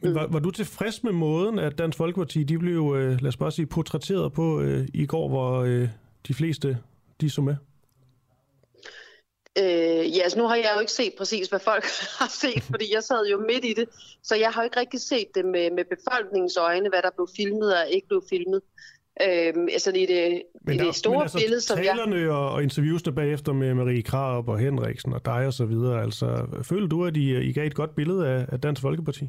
Men 0.00 0.14
var, 0.14 0.26
var 0.26 0.38
du 0.38 0.50
tilfreds 0.50 1.04
med 1.04 1.12
måden, 1.12 1.58
at 1.58 1.78
Dansk 1.78 1.98
Folkeparti, 1.98 2.42
de 2.42 2.58
blev, 2.58 2.94
øh, 2.96 3.20
lad 3.20 3.28
os 3.28 3.36
bare 3.36 3.52
sige, 3.52 3.66
portrætteret 3.66 4.32
på 4.32 4.60
øh, 4.60 4.88
i 4.94 5.06
går, 5.06 5.28
hvor 5.28 5.60
øh, 5.60 5.88
de 6.28 6.34
fleste, 6.34 6.78
de 7.20 7.30
så 7.30 7.40
med? 7.40 7.56
Øh, 9.58 10.16
ja, 10.16 10.22
altså 10.22 10.38
nu 10.38 10.46
har 10.46 10.56
jeg 10.56 10.72
jo 10.74 10.80
ikke 10.80 10.92
set 10.92 11.12
præcis, 11.18 11.48
hvad 11.48 11.60
folk 11.60 11.84
har 12.20 12.30
set, 12.42 12.62
fordi 12.62 12.94
jeg 12.94 13.02
sad 13.02 13.26
jo 13.26 13.44
midt 13.48 13.64
i 13.64 13.74
det, 13.74 13.88
så 14.22 14.34
jeg 14.36 14.50
har 14.50 14.62
ikke 14.62 14.80
rigtig 14.80 15.00
set 15.00 15.26
det 15.34 15.44
med, 15.44 15.70
med 15.70 15.84
befolkningens 15.84 16.56
øjne, 16.56 16.88
hvad 16.88 17.02
der 17.02 17.10
blev 17.16 17.28
filmet 17.36 17.76
og 17.76 17.90
ikke 17.90 18.08
blev 18.08 18.22
filmet. 18.30 18.60
Øhm, 19.20 19.68
altså 19.72 19.90
i 19.90 20.06
det, 20.06 20.42
men 20.64 20.78
der, 20.78 20.84
i 20.84 20.86
det 20.86 20.94
store 20.94 21.14
men 21.14 21.22
altså, 21.22 21.38
billede, 21.38 21.60
som 21.60 21.78
jeg... 21.78 21.86
talerne 21.86 22.30
og, 22.30 22.50
og 22.50 22.62
interviewsene 22.62 23.14
bagefter 23.14 23.52
med 23.52 23.74
Marie 23.74 24.02
Krab 24.02 24.48
og 24.48 24.58
Henriksen 24.58 25.12
og 25.12 25.24
dig 25.24 25.46
og 25.46 25.52
så 25.52 25.64
videre, 25.64 26.02
altså 26.02 26.46
føler 26.62 26.86
du, 26.86 27.06
at 27.06 27.16
I, 27.16 27.40
I 27.40 27.52
gav 27.52 27.66
et 27.66 27.74
godt 27.74 27.94
billede 27.94 28.28
af, 28.28 28.46
af 28.52 28.60
Dansk 28.60 28.82
Folkeparti? 28.82 29.28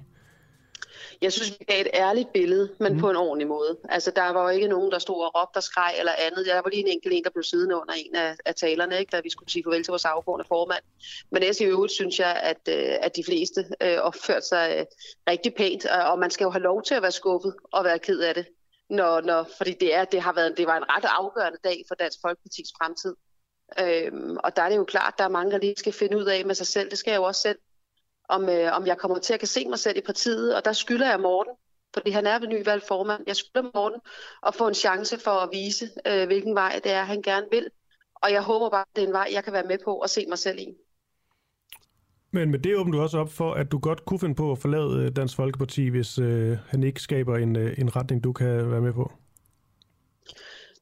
Jeg 1.22 1.34
synes, 1.34 1.60
vi 1.60 1.66
gav 1.66 1.82
et 1.82 1.88
ærligt 1.94 2.34
billede, 2.34 2.70
men 2.80 2.94
mm. 2.94 3.00
på 3.00 3.10
en 3.10 3.16
ordentlig 3.16 3.48
måde. 3.48 3.78
Altså, 3.90 4.12
der 4.16 4.30
var 4.34 4.44
jo 4.44 4.50
ikke 4.50 4.68
nogen, 4.68 4.92
der 4.92 5.00
stod 5.00 5.16
og 5.26 5.32
råbte 5.36 5.58
og 5.58 5.64
skreg 5.64 5.94
eller 6.00 6.12
andet. 6.26 6.46
Der 6.46 6.56
var 6.56 6.70
lige 6.70 6.82
en 6.82 6.88
enkelt 6.88 7.14
en, 7.14 7.24
der 7.24 7.30
blev 7.30 7.44
siddende 7.44 7.76
under 7.76 7.94
en 7.94 8.16
af, 8.16 8.36
af 8.46 8.56
talerne, 8.56 9.00
ikke, 9.00 9.10
da 9.12 9.22
vi 9.24 9.30
skulle 9.30 9.52
sige 9.52 9.64
farvel 9.64 9.84
til 9.84 9.92
vores 9.92 10.06
afgående 10.06 10.46
formand. 10.48 10.84
Men 11.32 11.42
ellers 11.42 11.62
i 11.62 11.66
øvrigt 11.66 11.94
synes 11.94 12.20
jeg, 12.20 12.36
at, 12.44 12.76
øh, 12.76 12.96
at 13.02 13.16
de 13.16 13.24
fleste 13.24 13.66
øh, 13.82 13.98
opførte 13.98 14.48
sig 14.48 14.76
øh, 14.78 14.86
rigtig 15.30 15.54
pænt, 15.54 15.86
og 15.86 16.20
man 16.20 16.32
skal 16.32 16.46
jo 16.46 16.50
have 16.50 16.64
lov 16.64 16.84
til 16.84 16.96
at 16.96 17.02
være 17.02 17.12
skuffet 17.12 17.54
og 17.72 17.84
være 17.84 18.00
ked 18.00 18.20
af 18.20 18.34
det 18.36 18.46
når, 18.90 19.22
når, 19.22 19.48
fordi 19.58 19.74
det, 19.74 19.96
er, 19.96 20.06
det, 20.06 20.22
har 20.22 20.34
været, 20.34 20.58
det 20.58 20.68
var 20.68 20.78
en 20.78 20.90
ret 20.90 21.06
afgørende 21.06 21.60
dag 21.64 21.84
for 21.88 21.96
Dansk 21.96 22.18
Folkeparti's 22.20 22.72
fremtid. 22.78 23.16
Øhm, 23.80 24.38
og 24.44 24.56
der 24.56 24.62
er 24.62 24.70
det 24.70 24.76
jo 24.76 24.84
klart, 24.84 25.14
at 25.14 25.18
der 25.18 25.24
er 25.24 25.30
mange, 25.30 25.52
der 25.52 25.58
lige 25.58 25.76
skal 25.78 25.94
finde 25.94 26.18
ud 26.18 26.26
af 26.26 26.46
med 26.46 26.56
sig 26.56 26.68
selv. 26.68 26.90
Det 26.90 26.98
skal 26.98 27.12
jeg 27.12 27.18
jo 27.18 27.24
også 27.24 27.42
selv. 27.42 27.60
Om, 28.30 28.50
øh, 28.50 28.76
om 28.76 28.88
jeg 28.88 28.98
kommer 28.98 29.20
til 29.20 29.34
at 29.34 29.40
kan 29.40 29.48
se 29.48 29.68
mig 29.68 29.80
selv 29.80 29.98
i 29.98 30.02
partiet. 30.02 30.56
Og 30.56 30.66
der 30.66 30.74
skylder 30.74 31.10
jeg 31.10 31.20
Morten, 31.20 31.54
fordi 31.94 32.12
han 32.12 32.28
er 32.28 32.40
ved 32.40 32.48
nyvalgt 32.48 32.88
formand. 32.88 33.24
Jeg 33.28 33.36
skylder 33.36 33.72
Morten 33.74 34.00
at 34.48 34.56
få 34.56 34.68
en 34.68 34.74
chance 34.74 35.20
for 35.20 35.32
at 35.32 35.50
vise, 35.52 35.92
øh, 36.08 36.26
hvilken 36.26 36.56
vej 36.56 36.80
det 36.84 36.92
er, 36.92 37.04
han 37.04 37.22
gerne 37.22 37.48
vil. 37.52 37.70
Og 38.16 38.32
jeg 38.32 38.42
håber 38.42 38.70
bare, 38.70 38.82
at 38.82 38.96
det 38.96 39.04
er 39.04 39.08
en 39.08 39.14
vej, 39.14 39.30
jeg 39.32 39.44
kan 39.44 39.54
være 39.54 39.64
med 39.64 39.78
på 39.84 39.96
og 39.96 40.10
se 40.10 40.26
mig 40.30 40.38
selv 40.38 40.60
i. 40.60 40.68
Men 42.34 42.52
med 42.52 42.60
det 42.60 42.76
åbner 42.76 42.98
du 42.98 43.02
også 43.02 43.18
op 43.18 43.32
for, 43.32 43.54
at 43.54 43.72
du 43.72 43.80
godt 43.80 44.06
kunne 44.06 44.20
finde 44.20 44.36
på 44.36 44.52
at 44.52 44.58
forlade 44.58 45.06
øh, 45.06 45.16
Dansk 45.16 45.36
Folkeparti, 45.36 45.88
hvis 45.88 46.18
øh, 46.18 46.58
han 46.68 46.84
ikke 46.84 47.02
skaber 47.02 47.38
en, 47.38 47.56
øh, 47.56 47.80
en 47.80 47.96
retning, 47.96 48.24
du 48.24 48.34
kan 48.34 48.72
være 48.72 48.82
med 48.82 48.94
på? 48.94 49.12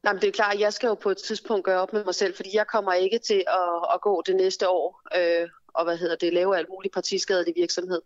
Nej, 0.03 0.13
men 0.13 0.21
det 0.21 0.27
er 0.27 0.31
klart, 0.31 0.53
at 0.53 0.59
jeg 0.59 0.73
skal 0.73 0.87
jo 0.87 0.93
på 0.93 1.09
et 1.09 1.17
tidspunkt 1.17 1.65
gøre 1.65 1.81
op 1.81 1.93
med 1.93 2.05
mig 2.05 2.15
selv, 2.15 2.35
fordi 2.35 2.49
jeg 2.53 2.67
kommer 2.67 2.93
ikke 2.93 3.19
til 3.19 3.43
at, 3.47 3.93
at 3.93 4.01
gå 4.01 4.23
det 4.25 4.35
næste 4.35 4.69
år 4.69 5.01
øh, 5.17 5.49
og 5.73 5.83
hvad 5.83 5.97
hedder 5.97 6.15
det, 6.15 6.33
lave 6.33 6.57
alt 6.57 6.69
muligt 6.69 6.93
partiskadet 6.93 7.47
i 7.47 7.53
virksomhed. 7.55 8.01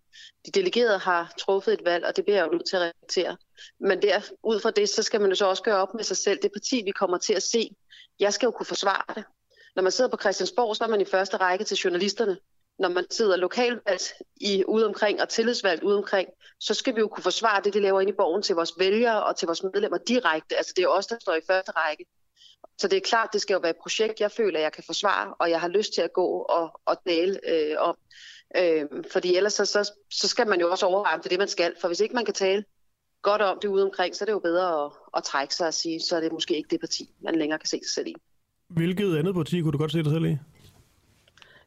De 0.46 0.52
delegerede 0.52 0.98
har 0.98 1.34
truffet 1.40 1.74
et 1.74 1.86
valg, 1.86 2.06
og 2.06 2.16
det 2.16 2.24
bliver 2.24 2.38
jeg 2.38 2.48
jo 2.48 2.52
nødt 2.52 2.68
til 2.70 2.76
at 2.76 2.82
respektere. 2.82 3.38
Men 3.80 4.02
der, 4.02 4.22
ud 4.44 4.60
fra 4.60 4.72
det, 4.72 4.90
så 4.90 5.04
skal 5.04 5.22
man 5.22 5.30
jo 5.30 5.36
så 5.36 5.46
også 5.46 5.64
gøre 5.64 5.82
op 5.82 5.94
med 5.94 6.04
sig 6.04 6.18
selv. 6.18 6.40
Det 6.42 6.52
parti, 6.52 6.82
vi 6.86 6.92
kommer 6.92 7.18
til 7.18 7.34
at 7.34 7.44
se, 7.44 7.76
jeg 8.20 8.34
skal 8.34 8.48
jo 8.48 8.52
kunne 8.52 8.66
forsvare 8.66 9.16
det. 9.16 9.24
Når 9.76 9.84
man 9.84 9.92
sidder 9.92 10.10
på 10.10 10.18
Christiansborg, 10.18 10.76
så 10.76 10.84
er 10.84 10.88
man 10.88 11.02
i 11.02 11.06
første 11.06 11.38
række 11.38 11.64
til 11.66 11.78
journalisterne 11.78 12.38
når 12.80 12.90
man 12.90 13.06
sidder 13.12 13.36
lokalvalgt 13.36 14.14
i, 14.36 14.64
ude 14.68 14.86
omkring 14.86 15.22
og 15.22 15.30
tillidsvalgt 15.30 15.84
ude 15.84 15.98
omkring, 15.98 16.30
så 16.60 16.74
skal 16.74 16.96
vi 16.96 17.00
jo 17.00 17.08
kunne 17.08 17.24
forsvare 17.24 17.62
det, 17.64 17.74
de 17.74 17.80
laver 17.80 18.02
ind 18.02 18.10
i 18.10 18.14
borgen 18.14 18.42
til 18.42 18.56
vores 18.56 18.74
vælgere 18.80 19.24
og 19.24 19.36
til 19.36 19.46
vores 19.46 19.64
medlemmer 19.64 19.98
direkte. 19.98 20.58
Altså 20.58 20.74
det 20.76 20.84
er 20.84 20.88
os, 20.88 21.08
der 21.08 21.18
står 21.22 21.36
i 21.36 21.42
første 21.48 21.72
række. 21.72 22.06
Så 22.78 22.88
det 22.88 22.98
er 22.98 23.02
klart, 23.02 23.30
det 23.34 23.42
skal 23.42 23.54
jo 23.54 23.60
være 23.60 23.70
et 23.70 23.82
projekt, 23.82 24.20
jeg 24.20 24.32
føler, 24.32 24.60
jeg 24.60 24.72
kan 24.72 24.84
forsvare, 24.86 25.34
og 25.40 25.50
jeg 25.50 25.62
har 25.62 25.68
lyst 25.68 25.94
til 25.94 26.02
at 26.02 26.14
gå 26.14 26.28
og, 26.28 26.82
og 26.86 26.98
dale 27.06 27.40
øh, 27.50 27.76
om. 27.80 27.96
Øh, 28.58 28.86
fordi 29.12 29.36
ellers 29.36 29.54
så, 29.54 29.66
så, 29.66 29.92
så 30.12 30.28
skal 30.28 30.48
man 30.48 30.60
jo 30.60 30.72
også 30.72 30.86
overveje, 30.86 31.16
om 31.16 31.20
det 31.20 31.26
er 31.26 31.30
det, 31.30 31.40
man 31.40 31.48
skal. 31.48 31.74
For 31.82 31.88
hvis 31.88 32.00
ikke 32.00 32.16
man 32.16 32.26
kan 32.26 32.34
tale 32.34 32.64
godt 33.22 33.42
om 33.42 33.60
det 33.62 33.68
ude 33.68 33.84
omkring, 33.84 34.16
så 34.16 34.24
er 34.24 34.26
det 34.26 34.34
jo 34.34 34.40
bedre 34.40 34.86
at, 34.86 34.92
at 35.18 35.24
trække 35.24 35.56
sig 35.56 35.68
og 35.68 35.74
sige, 35.74 36.00
så 36.00 36.16
er 36.16 36.20
det 36.20 36.32
måske 36.32 36.58
ikke 36.58 36.70
det 36.70 36.80
parti, 36.80 37.10
man 37.24 37.36
længere 37.36 37.60
kan 37.60 37.68
se 37.68 37.80
sig 37.84 37.94
selv 37.94 38.08
i. 38.08 38.16
Hvilket 38.70 39.18
andet 39.18 39.36
parti 39.36 39.62
kunne 39.62 39.72
du 39.72 39.78
godt 39.78 39.92
se 39.92 40.04
dig 40.04 40.12
selv 40.12 40.26
i? 40.26 40.38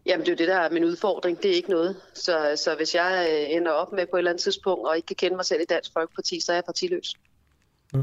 Jamen 0.08 0.26
det 0.26 0.28
er 0.28 0.32
jo 0.32 0.36
det, 0.36 0.48
der 0.48 0.56
er 0.56 0.70
min 0.70 0.84
udfordring. 0.84 1.42
Det 1.42 1.50
er 1.50 1.54
ikke 1.54 1.70
noget. 1.70 1.96
Så, 2.14 2.52
så 2.56 2.74
hvis 2.74 2.94
jeg 2.94 3.28
øh, 3.30 3.56
ender 3.56 3.72
op 3.72 3.92
med 3.92 4.06
på 4.06 4.16
et 4.16 4.20
eller 4.20 4.30
andet 4.30 4.42
tidspunkt, 4.42 4.88
og 4.88 4.96
ikke 4.96 5.06
kan 5.06 5.16
kende 5.16 5.36
mig 5.36 5.44
selv 5.44 5.60
i 5.60 5.64
Dansk 5.64 5.92
Folkeparti, 5.92 6.40
så 6.40 6.52
er 6.52 6.56
jeg 6.56 6.64
partiløs. 6.64 7.14
Ja. 7.94 8.02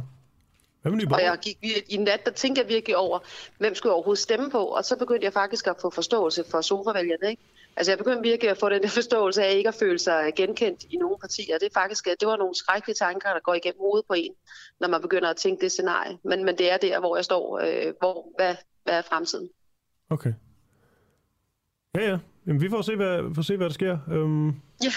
Og 0.86 1.22
jeg 1.24 1.38
gik 1.42 1.58
i 1.88 1.98
nat, 1.98 2.26
der 2.26 2.32
tænkte 2.32 2.62
jeg 2.62 2.70
virkelig 2.70 2.98
over, 2.98 3.20
hvem 3.58 3.76
skulle 3.76 3.92
jeg 3.92 3.96
overhovedet 3.96 4.24
stemme 4.24 4.50
på, 4.50 4.66
og 4.66 4.86
så 4.86 4.96
begyndte 4.98 5.26
jeg 5.26 5.34
faktisk 5.34 5.68
at 5.68 5.76
få 5.82 5.90
forståelse 5.90 6.44
for 6.52 6.62
sofavælgerne. 6.62 7.30
Ikke? 7.30 7.44
Altså 7.78 7.92
jeg 7.92 7.98
begyndte 7.98 8.22
virkelig 8.22 8.52
at 8.52 8.58
få 8.58 8.70
den 8.70 8.82
der 8.82 8.90
forståelse 8.90 9.44
af 9.44 9.54
ikke 9.54 9.68
at 9.68 9.76
føle 9.76 10.00
sig 10.00 10.34
genkendt 10.36 10.84
i 10.90 10.98
nogle 10.98 11.18
partier. 11.18 11.58
Det, 11.58 11.66
er 11.66 11.74
faktisk, 11.74 12.06
det 12.06 12.28
var 12.28 12.38
nogle 12.38 12.56
skrækkelige 12.56 12.96
tanker, 12.96 13.34
der 13.34 13.40
går 13.40 13.54
igennem 13.54 13.80
hovedet 13.80 14.06
på 14.08 14.14
en, 14.14 14.34
når 14.80 14.88
man 14.88 15.02
begynder 15.02 15.30
at 15.30 15.38
tænke 15.38 15.62
det 15.62 15.72
scenarie. 15.72 16.18
Men, 16.24 16.46
men 16.46 16.58
det 16.58 16.72
er 16.72 16.78
der, 16.78 17.00
hvor 17.00 17.16
jeg 17.16 17.26
står. 17.26 17.60
Øh, 17.60 17.94
hvor, 18.00 18.32
hvad, 18.36 18.56
hvad 18.84 18.98
er 18.98 19.02
fremtiden? 19.02 19.50
Okay. 20.10 20.34
Ja, 21.96 22.10
ja. 22.10 22.18
Jamen, 22.48 22.62
vi 22.62 22.70
får 22.70 22.82
se, 22.82 22.96
hvad, 22.96 23.36
får 23.36 23.42
se, 23.42 23.58
hvad 23.58 23.68
der 23.68 23.74
sker. 23.74 23.98
Um, 24.08 24.62
ja. 24.84 24.92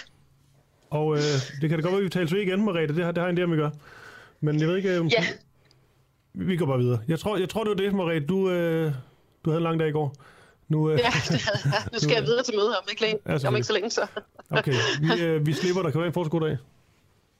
Og 0.90 1.14
øh, 1.16 1.22
det 1.60 1.68
kan 1.70 1.78
da 1.78 1.82
godt 1.82 1.92
være, 1.92 1.96
at 1.96 2.04
vi 2.04 2.08
taler 2.08 2.30
ved 2.30 2.40
igen, 2.40 2.64
Mariette. 2.64 2.96
Det 2.96 3.04
har, 3.04 3.12
det 3.12 3.22
har 3.22 3.30
en 3.30 3.38
idé, 3.38 3.46
vi 3.46 3.56
gør. 3.56 3.70
Men 4.40 4.60
jeg 4.60 4.68
ved 4.68 4.76
ikke... 4.76 5.00
Um, 5.00 5.06
ja. 5.06 5.24
Vi 6.34 6.56
går 6.56 6.66
bare 6.66 6.78
videre. 6.78 7.00
Jeg 7.08 7.18
tror, 7.18 7.36
jeg 7.36 7.48
tror 7.48 7.64
det 7.64 7.70
var 7.70 7.76
det, 7.76 7.94
Mariette. 7.94 8.26
Du, 8.26 8.50
øh, 8.50 8.92
du 9.44 9.50
havde 9.50 9.58
en 9.58 9.62
lang 9.62 9.80
dag 9.80 9.88
i 9.88 9.92
går. 9.92 10.14
Nu, 10.68 10.90
øh, 10.90 10.98
ja, 10.98 11.10
det. 11.32 11.40
Nu 11.92 11.98
skal 11.98 12.10
nu, 12.10 12.14
jeg 12.14 12.22
videre 12.22 12.42
til 12.42 12.54
møde 12.56 12.68
om 12.68 12.84
ikke, 12.90 13.02
længe. 13.02 13.20
Ja, 13.26 13.48
om 13.48 13.56
ikke 13.56 13.66
så 13.66 13.72
længe, 13.72 13.90
så. 13.90 14.06
okay, 14.50 14.74
vi, 15.00 15.22
øh, 15.22 15.46
vi 15.46 15.52
slipper 15.52 15.82
dig. 15.82 15.92
Kan 15.92 15.98
du 15.98 16.02
have 16.02 16.06
en 16.06 16.12
fortsat 16.12 16.30
god 16.30 16.40
dag? 16.40 16.56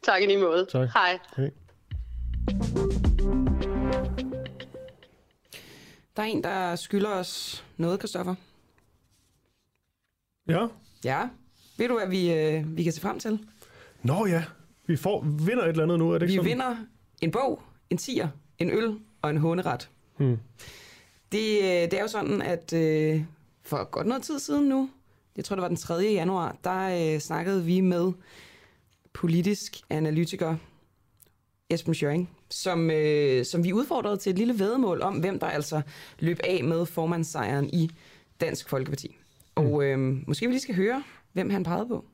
Tak 0.03 0.23
i 0.23 0.27
lige 0.27 0.39
måde. 0.39 0.67
Tak. 0.73 0.89
Hej. 0.95 1.19
Hej. 1.37 1.51
Der 6.17 6.23
er 6.23 6.27
en, 6.27 6.45
der 6.45 6.77
skylder 6.77 7.11
os 7.11 7.65
noget, 7.77 8.01
Kristoffer. 8.01 8.35
Ja. 10.49 10.67
Ja. 11.05 11.29
Ved 11.77 11.89
du, 11.89 11.99
hvad 11.99 12.09
vi, 12.09 12.33
øh, 12.33 12.77
vi 12.77 12.83
kan 12.83 12.93
se 12.93 13.01
frem 13.01 13.19
til? 13.19 13.39
Nå 14.03 14.27
ja, 14.27 14.45
vi 14.87 14.97
får, 14.97 15.21
vinder 15.23 15.63
et 15.63 15.69
eller 15.69 15.83
andet 15.83 15.99
nu, 15.99 16.11
er 16.11 16.19
det 16.19 16.23
ikke 16.31 16.33
Vi 16.33 16.37
sådan? 16.37 16.51
vinder 16.51 16.77
en 17.23 17.31
bog, 17.31 17.63
en 17.91 17.97
tiger, 17.99 18.29
en 18.59 18.71
øl 18.71 18.95
og 19.23 19.31
en 19.31 19.37
håneret. 19.37 19.91
Hmm. 20.17 20.39
Det, 21.33 21.59
øh, 21.59 21.65
det 21.65 21.95
er 21.95 22.01
jo 22.01 22.09
sådan, 22.09 22.43
at 22.43 22.73
øh, 22.73 23.23
for 23.63 23.85
godt 23.85 24.07
noget 24.07 24.23
tid 24.23 24.39
siden 24.39 24.69
nu, 24.69 24.91
jeg 25.37 25.45
tror 25.45 25.57
det 25.57 25.63
var 25.63 25.69
den 25.69 25.77
3. 25.77 25.95
januar, 25.95 26.57
der 26.65 27.15
øh, 27.15 27.21
snakkede 27.21 27.65
vi 27.65 27.81
med 27.81 28.13
politisk 29.13 29.77
analytiker 29.91 30.57
Esben 31.71 31.95
Schøring, 31.95 32.31
som, 32.51 32.91
øh, 32.91 33.45
som 33.45 33.65
vi 33.65 33.73
udfordrede 33.73 34.17
til 34.17 34.31
et 34.31 34.39
lille 34.39 34.59
vedmål 34.59 35.03
om, 35.03 35.15
hvem 35.15 35.39
der 35.39 35.47
altså 35.47 35.81
løb 36.19 36.39
af 36.45 36.65
med 36.65 36.87
formandssejren 36.87 37.71
i 37.73 37.91
Dansk 38.41 38.69
Folkeparti. 38.69 39.18
Og 39.59 39.85
øh, 39.85 39.99
måske 40.27 40.47
vi 40.47 40.53
lige 40.53 40.61
skal 40.61 40.75
høre, 40.75 41.03
hvem 41.33 41.51
han 41.51 41.65
pegede 41.65 41.87
på. 41.87 42.05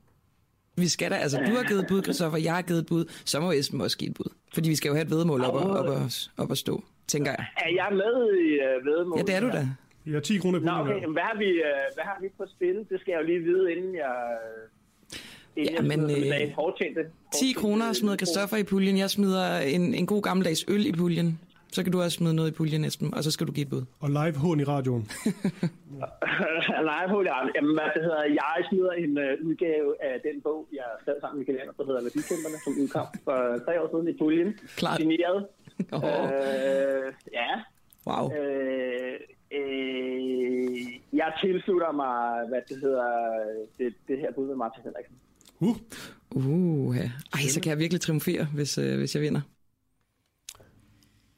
Vi 0.76 0.88
skal 0.88 1.10
da, 1.10 1.14
altså 1.16 1.38
du 1.38 1.52
har 1.56 1.62
givet 1.62 1.80
et 1.80 1.86
bud, 1.88 2.02
Christoffer, 2.02 2.38
jeg 2.38 2.54
har 2.54 2.62
givet 2.62 2.80
et 2.80 2.86
bud, 2.86 3.04
så 3.24 3.40
må 3.40 3.52
Esben 3.52 3.80
også 3.80 3.98
give 3.98 4.10
et 4.10 4.16
bud. 4.16 4.32
Fordi 4.54 4.68
vi 4.68 4.76
skal 4.76 4.88
jo 4.88 4.94
have 4.94 5.04
et 5.04 5.10
vedmål 5.10 5.44
op, 5.44 5.54
op, 5.54 5.70
op, 5.70 5.86
op, 5.86 6.10
op 6.36 6.50
at 6.50 6.58
stå, 6.58 6.84
tænker 7.06 7.30
jeg. 7.30 7.46
Er 7.56 7.70
jeg 7.74 7.88
med 7.92 8.14
i 8.46 8.48
uh, 8.66 8.86
vedmål? 8.86 9.18
Ja, 9.18 9.22
det 9.22 9.34
er 9.34 9.40
du 9.40 9.48
da. 9.48 9.68
Vi 10.04 10.12
har 10.12 10.20
10 10.20 10.38
kroner 10.38 10.58
på 10.58 10.64
Nå, 10.64 10.72
okay. 10.72 11.06
hvad, 11.06 11.22
har 11.22 11.38
vi, 11.38 11.50
uh, 11.50 11.94
hvad 11.94 12.04
har 12.04 12.18
vi 12.20 12.28
på 12.38 12.44
spil? 12.56 12.76
Det 12.90 13.00
skal 13.00 13.12
jeg 13.12 13.20
jo 13.20 13.26
lige 13.26 13.40
vide, 13.40 13.72
inden 13.72 13.94
jeg... 13.94 14.14
Inden 15.56 15.74
ja, 15.74 15.96
men 15.96 16.10
øh, 16.10 17.00
10 17.34 17.52
kroner 17.52 17.92
smider 17.92 18.16
Christoffer 18.16 18.56
i 18.56 18.62
puljen. 18.62 18.98
Jeg 18.98 19.10
smider 19.10 19.58
en, 19.58 19.94
en 19.94 20.06
god 20.06 20.22
gammeldags 20.22 20.64
øl 20.68 20.86
i 20.86 20.92
puljen. 20.92 21.40
Så 21.74 21.82
kan 21.82 21.92
du 21.92 21.98
også 22.02 22.16
smide 22.16 22.34
noget 22.34 22.50
i 22.50 22.54
puljen, 22.54 22.84
Esben, 22.84 23.14
og 23.14 23.24
så 23.24 23.30
skal 23.30 23.46
du 23.46 23.52
give 23.52 23.64
et 23.66 23.70
bud. 23.70 23.84
Og 24.00 24.08
live 24.18 24.36
hån 24.44 24.60
i 24.60 24.64
radioen. 24.64 25.02
live 26.90 27.08
hån 27.14 27.26
i 27.26 27.30
radioen. 27.36 27.54
Jamen, 27.56 27.72
hvad 27.78 27.88
det 27.94 28.02
hedder, 28.08 28.24
jeg 28.42 28.56
smider 28.68 28.92
en 29.04 29.12
uh, 29.24 29.48
udgave 29.48 29.88
af 30.08 30.14
den 30.26 30.36
bog, 30.46 30.68
jeg 30.72 30.88
skrev 31.02 31.16
sammen 31.20 31.38
med 31.38 31.46
Kalender, 31.46 31.72
der 31.78 31.84
hedder 31.88 32.02
Værdikæmperne, 32.06 32.58
som 32.64 32.72
udkom 32.82 33.06
for 33.26 33.38
tre 33.66 33.72
år 33.82 33.88
siden 33.92 34.08
i 34.12 34.16
puljen. 34.20 34.50
Klart. 34.80 34.96
Signeret. 35.00 35.38
Oh. 35.92 36.04
Øh, 36.04 37.06
ja. 37.38 37.50
Wow. 38.08 38.24
Øh, 38.36 39.14
øh, 39.58 40.76
jeg 41.20 41.28
tilslutter 41.42 41.92
mig, 42.02 42.48
hvad 42.50 42.62
det 42.68 42.76
hedder, 42.84 43.10
det, 43.78 43.94
det 44.08 44.16
her 44.18 44.30
bud 44.36 44.46
med 44.46 44.56
Martin 44.62 44.82
Henriksen. 44.86 45.16
Uh. 45.60 45.76
Uh, 46.30 46.96
ja. 46.96 47.10
Ej, 47.34 47.40
så 47.54 47.60
kan 47.60 47.70
jeg 47.70 47.78
virkelig 47.78 48.00
triumfere, 48.00 48.44
hvis, 48.54 48.78
øh, 48.78 48.98
hvis 48.98 49.14
jeg 49.14 49.22
vinder. 49.22 49.40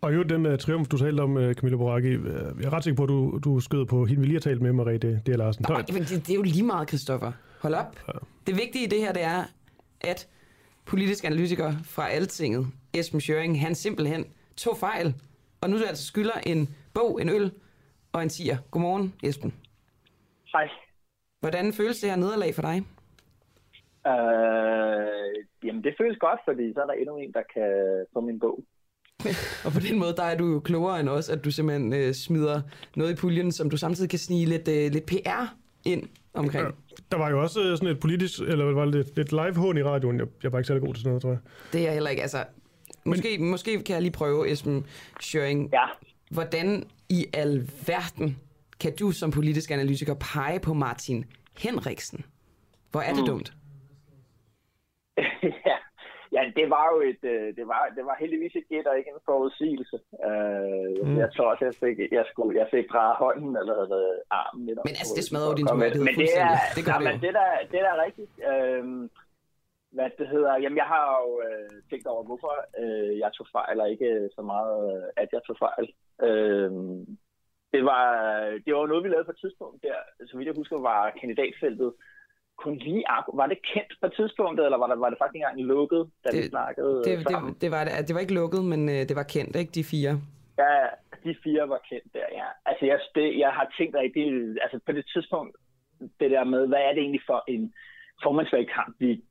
Og 0.01 0.15
jo, 0.15 0.23
den 0.23 0.47
uh, 0.47 0.57
triumf, 0.59 0.89
du 0.89 0.99
talte 0.99 1.21
om, 1.21 1.37
uh, 1.37 1.53
Camilla 1.53 1.77
Boracchi, 1.77 2.17
uh, 2.17 2.25
jeg 2.25 2.65
er 2.65 2.73
ret 2.73 2.85
sikker 2.85 2.97
på, 2.97 3.03
at 3.03 3.09
du, 3.09 3.39
du 3.45 3.61
skød 3.61 3.87
på 3.87 4.05
hende, 4.05 4.21
vi 4.21 4.27
lige 4.27 4.35
har 4.35 4.41
talt 4.41 4.63
med, 4.63 4.73
Marie 4.73 4.99
D. 4.99 5.29
Larsen. 5.29 5.65
Nej, 5.69 5.85
men 5.93 6.03
det, 6.03 6.11
det 6.27 6.31
er 6.31 6.35
jo 6.35 6.43
lige 6.43 6.63
meget, 6.63 6.89
Christoffer. 6.89 7.33
Hold 7.63 7.75
op. 7.75 7.97
Ja. 8.09 8.13
Det 8.47 8.55
vigtige 8.55 8.85
i 8.85 8.89
det 8.89 9.01
her, 9.01 9.13
det 9.13 9.23
er, 9.23 9.43
at 10.01 10.29
politisk 10.87 11.25
analytiker 11.25 11.73
fra 11.85 12.09
Altinget, 12.09 12.67
Esben 12.95 13.21
Schøring, 13.21 13.61
han 13.61 13.75
simpelthen 13.75 14.25
tog 14.57 14.77
fejl, 14.77 15.15
og 15.61 15.71
nu 15.71 15.77
er 15.77 15.89
altså 15.89 16.07
skylder 16.07 16.39
en 16.47 16.69
bog, 16.95 17.23
en 17.23 17.29
øl 17.29 17.53
og 18.13 18.23
en 18.23 18.29
tiger. 18.29 18.57
Godmorgen, 18.71 19.15
Esben. 19.23 19.55
Hej. 20.53 20.69
Hvordan 21.41 21.73
føles 21.73 22.01
det 22.01 22.11
her 22.11 22.17
nederlag 22.17 22.55
for 22.55 22.63
dig? 22.63 22.77
Øh, 24.07 25.45
jamen, 25.65 25.85
det 25.85 25.95
føles 26.01 26.19
godt, 26.19 26.41
fordi 26.45 26.73
så 26.75 26.81
er 26.81 26.87
der 26.87 26.93
endnu 26.93 27.17
en, 27.17 27.33
der 27.33 27.43
kan 27.55 27.71
få 28.13 28.21
min 28.21 28.39
bog. 28.39 28.65
og 29.65 29.73
på 29.73 29.81
den 29.81 29.99
måde, 29.99 30.15
der 30.17 30.23
er 30.23 30.37
du 30.37 30.53
jo 30.53 30.61
klogere 30.61 31.01
end 31.01 31.09
os, 31.09 31.29
at 31.29 31.45
du 31.45 31.51
simpelthen 31.51 31.93
øh, 31.93 32.15
smider 32.15 32.63
noget 32.97 33.13
i 33.13 33.15
puljen, 33.15 33.53
som 33.53 33.71
du 33.71 33.77
samtidig 33.77 34.11
kan 34.11 34.19
snige 34.19 34.47
lidt, 34.47 34.69
øh, 34.69 34.93
lidt 34.93 35.07
PR 35.07 35.55
ind 35.85 36.09
omkring. 36.35 36.75
Der 37.13 37.19
var 37.19 37.31
jo 37.31 37.43
også 37.43 37.61
øh, 37.61 37.77
sådan 37.77 37.89
et 37.89 38.01
politisk, 38.01 38.41
eller 38.41 38.65
var 38.65 38.85
det 38.85 38.95
lidt, 38.95 39.17
lidt 39.17 39.33
live-hån 39.33 39.79
i 39.79 39.83
radioen. 39.83 40.19
Jeg, 40.19 40.27
jeg 40.43 40.53
var 40.53 40.59
ikke 40.59 40.67
særlig 40.67 40.83
god 40.83 40.95
til 40.95 41.03
sådan 41.03 41.11
noget, 41.11 41.23
tror 41.23 41.31
jeg. 41.31 41.39
Det 41.73 41.81
er 41.81 41.85
jeg 41.85 41.93
heller 41.93 42.11
ikke. 42.11 42.23
Altså, 42.23 42.45
måske, 43.05 43.39
Men... 43.39 43.51
måske 43.51 43.83
kan 43.83 43.95
jeg 43.95 44.03
lige 44.03 44.13
prøve, 44.13 44.51
Esben 44.51 44.87
Schøring. 45.21 45.71
Ja. 45.73 45.85
Hvordan 46.31 46.85
i 47.09 47.27
alverden 47.33 48.39
kan 48.81 48.93
du 49.01 49.11
som 49.11 49.31
politisk 49.31 49.71
analytiker 49.71 50.15
pege 50.15 50.61
på 50.61 50.75
Martin 50.75 51.25
Henriksen? 51.59 52.25
Hvor 52.91 53.01
er 53.01 53.13
det 53.13 53.21
mm. 53.21 53.27
dumt? 53.27 53.53
ja, 55.67 55.77
ja, 56.37 56.43
det 56.59 56.67
var 56.75 56.87
jo 56.93 56.99
et, 57.11 57.23
øh, 57.33 57.49
det 57.59 57.65
var, 57.73 57.83
det 57.97 58.05
var 58.09 58.17
heldigvis 58.23 58.55
et 58.61 58.69
gæt 58.71 58.87
og 58.91 58.99
ikke 58.99 59.11
en 59.15 59.27
forudsigelse. 59.31 59.97
Uh, 60.29 61.07
mm. 61.07 61.19
Jeg 61.23 61.29
tror 61.35 61.47
også, 61.53 61.65
jeg 61.71 61.77
fik, 61.85 61.97
jeg 62.19 62.25
skulle, 62.31 62.53
jeg 62.61 62.69
fik 62.75 62.87
drejet 62.93 63.17
hånden 63.23 63.53
eller 63.61 63.75
havde 63.93 64.13
armen 64.41 64.67
lidt 64.67 64.79
Men 64.89 64.97
altså, 65.03 65.15
det 65.19 65.25
smadrer 65.29 65.51
jo 65.51 65.57
din 65.61 65.67
troværdighed 65.67 66.05
Men 66.09 66.17
det 66.23 66.31
er, 66.47 66.55
det 66.77 66.83
gør 66.89 66.97
det, 67.01 67.07
jo. 67.07 67.19
det, 67.27 67.33
der, 67.39 67.49
det 67.73 67.81
der 67.85 67.93
er 67.97 68.01
rigtigt. 68.07 68.33
Uh, 68.51 69.09
hvad 69.97 70.11
det 70.19 70.29
hedder, 70.35 70.53
jamen 70.63 70.79
jeg 70.83 70.89
har 70.95 71.07
jo 71.23 71.31
uh, 71.49 71.75
tænkt 71.91 72.07
over, 72.13 72.23
hvorfor 72.29 72.55
uh, 72.83 73.13
jeg 73.23 73.31
tog 73.37 73.47
fejl, 73.57 73.77
og 73.83 73.91
ikke 73.95 74.11
så 74.37 74.43
meget, 74.53 74.81
at 75.23 75.29
jeg 75.35 75.43
tog 75.47 75.57
fejl. 75.67 75.87
Uh, 76.27 76.71
det 77.75 77.83
var, 77.91 78.05
det 78.65 78.71
var 78.75 78.87
noget, 78.87 79.05
vi 79.05 79.09
lavede 79.09 79.29
på 79.29 79.35
et 79.37 79.43
tidspunkt 79.45 79.83
der, 79.87 79.99
så 80.29 80.33
vidt 80.37 80.47
jeg 80.51 80.61
husker, 80.61 80.89
var 80.91 81.17
kandidatfeltet 81.21 81.91
kun 82.59 82.77
lige 82.77 83.05
Var 83.35 83.47
det 83.47 83.59
kendt 83.73 83.93
på 84.03 84.09
tidspunktet, 84.09 84.65
eller 84.65 84.79
var, 84.79 84.87
der, 84.87 84.97
var 84.97 85.11
det 85.11 85.19
faktisk 85.19 85.37
engang 85.37 85.61
lukket, 85.61 86.11
da 86.25 86.29
det, 86.31 86.39
vi 86.39 86.49
snakkede 86.49 86.95
det, 87.05 87.19
det, 87.19 87.61
det, 87.61 87.71
var, 87.71 87.85
det 88.07 88.15
var 88.15 88.21
ikke 88.21 88.35
lukket, 88.35 88.65
men 88.65 88.89
øh, 88.89 89.09
det 89.09 89.17
var 89.17 89.23
kendt, 89.23 89.57
ikke? 89.57 89.73
De 89.79 89.85
fire. 89.85 90.13
Ja, 90.59 90.77
de 91.25 91.37
fire 91.45 91.69
var 91.69 91.81
kendt 91.91 92.09
der, 92.15 92.29
ja. 92.41 92.49
Altså, 92.67 92.87
jeg, 92.87 92.99
det, 93.15 93.39
jeg 93.39 93.51
har 93.51 93.73
tænkt 93.79 93.97
rigtig, 93.97 94.25
altså 94.63 94.81
på 94.87 94.93
det 94.93 95.05
tidspunkt, 95.13 95.57
det 96.21 96.31
der 96.31 96.45
med, 96.45 96.67
hvad 96.67 96.79
er 96.79 96.93
det 96.93 96.99
egentlig 96.99 97.27
for 97.27 97.45
en 97.49 97.75
formandsvalgkamp, 98.23 98.95
vi 98.99 99.23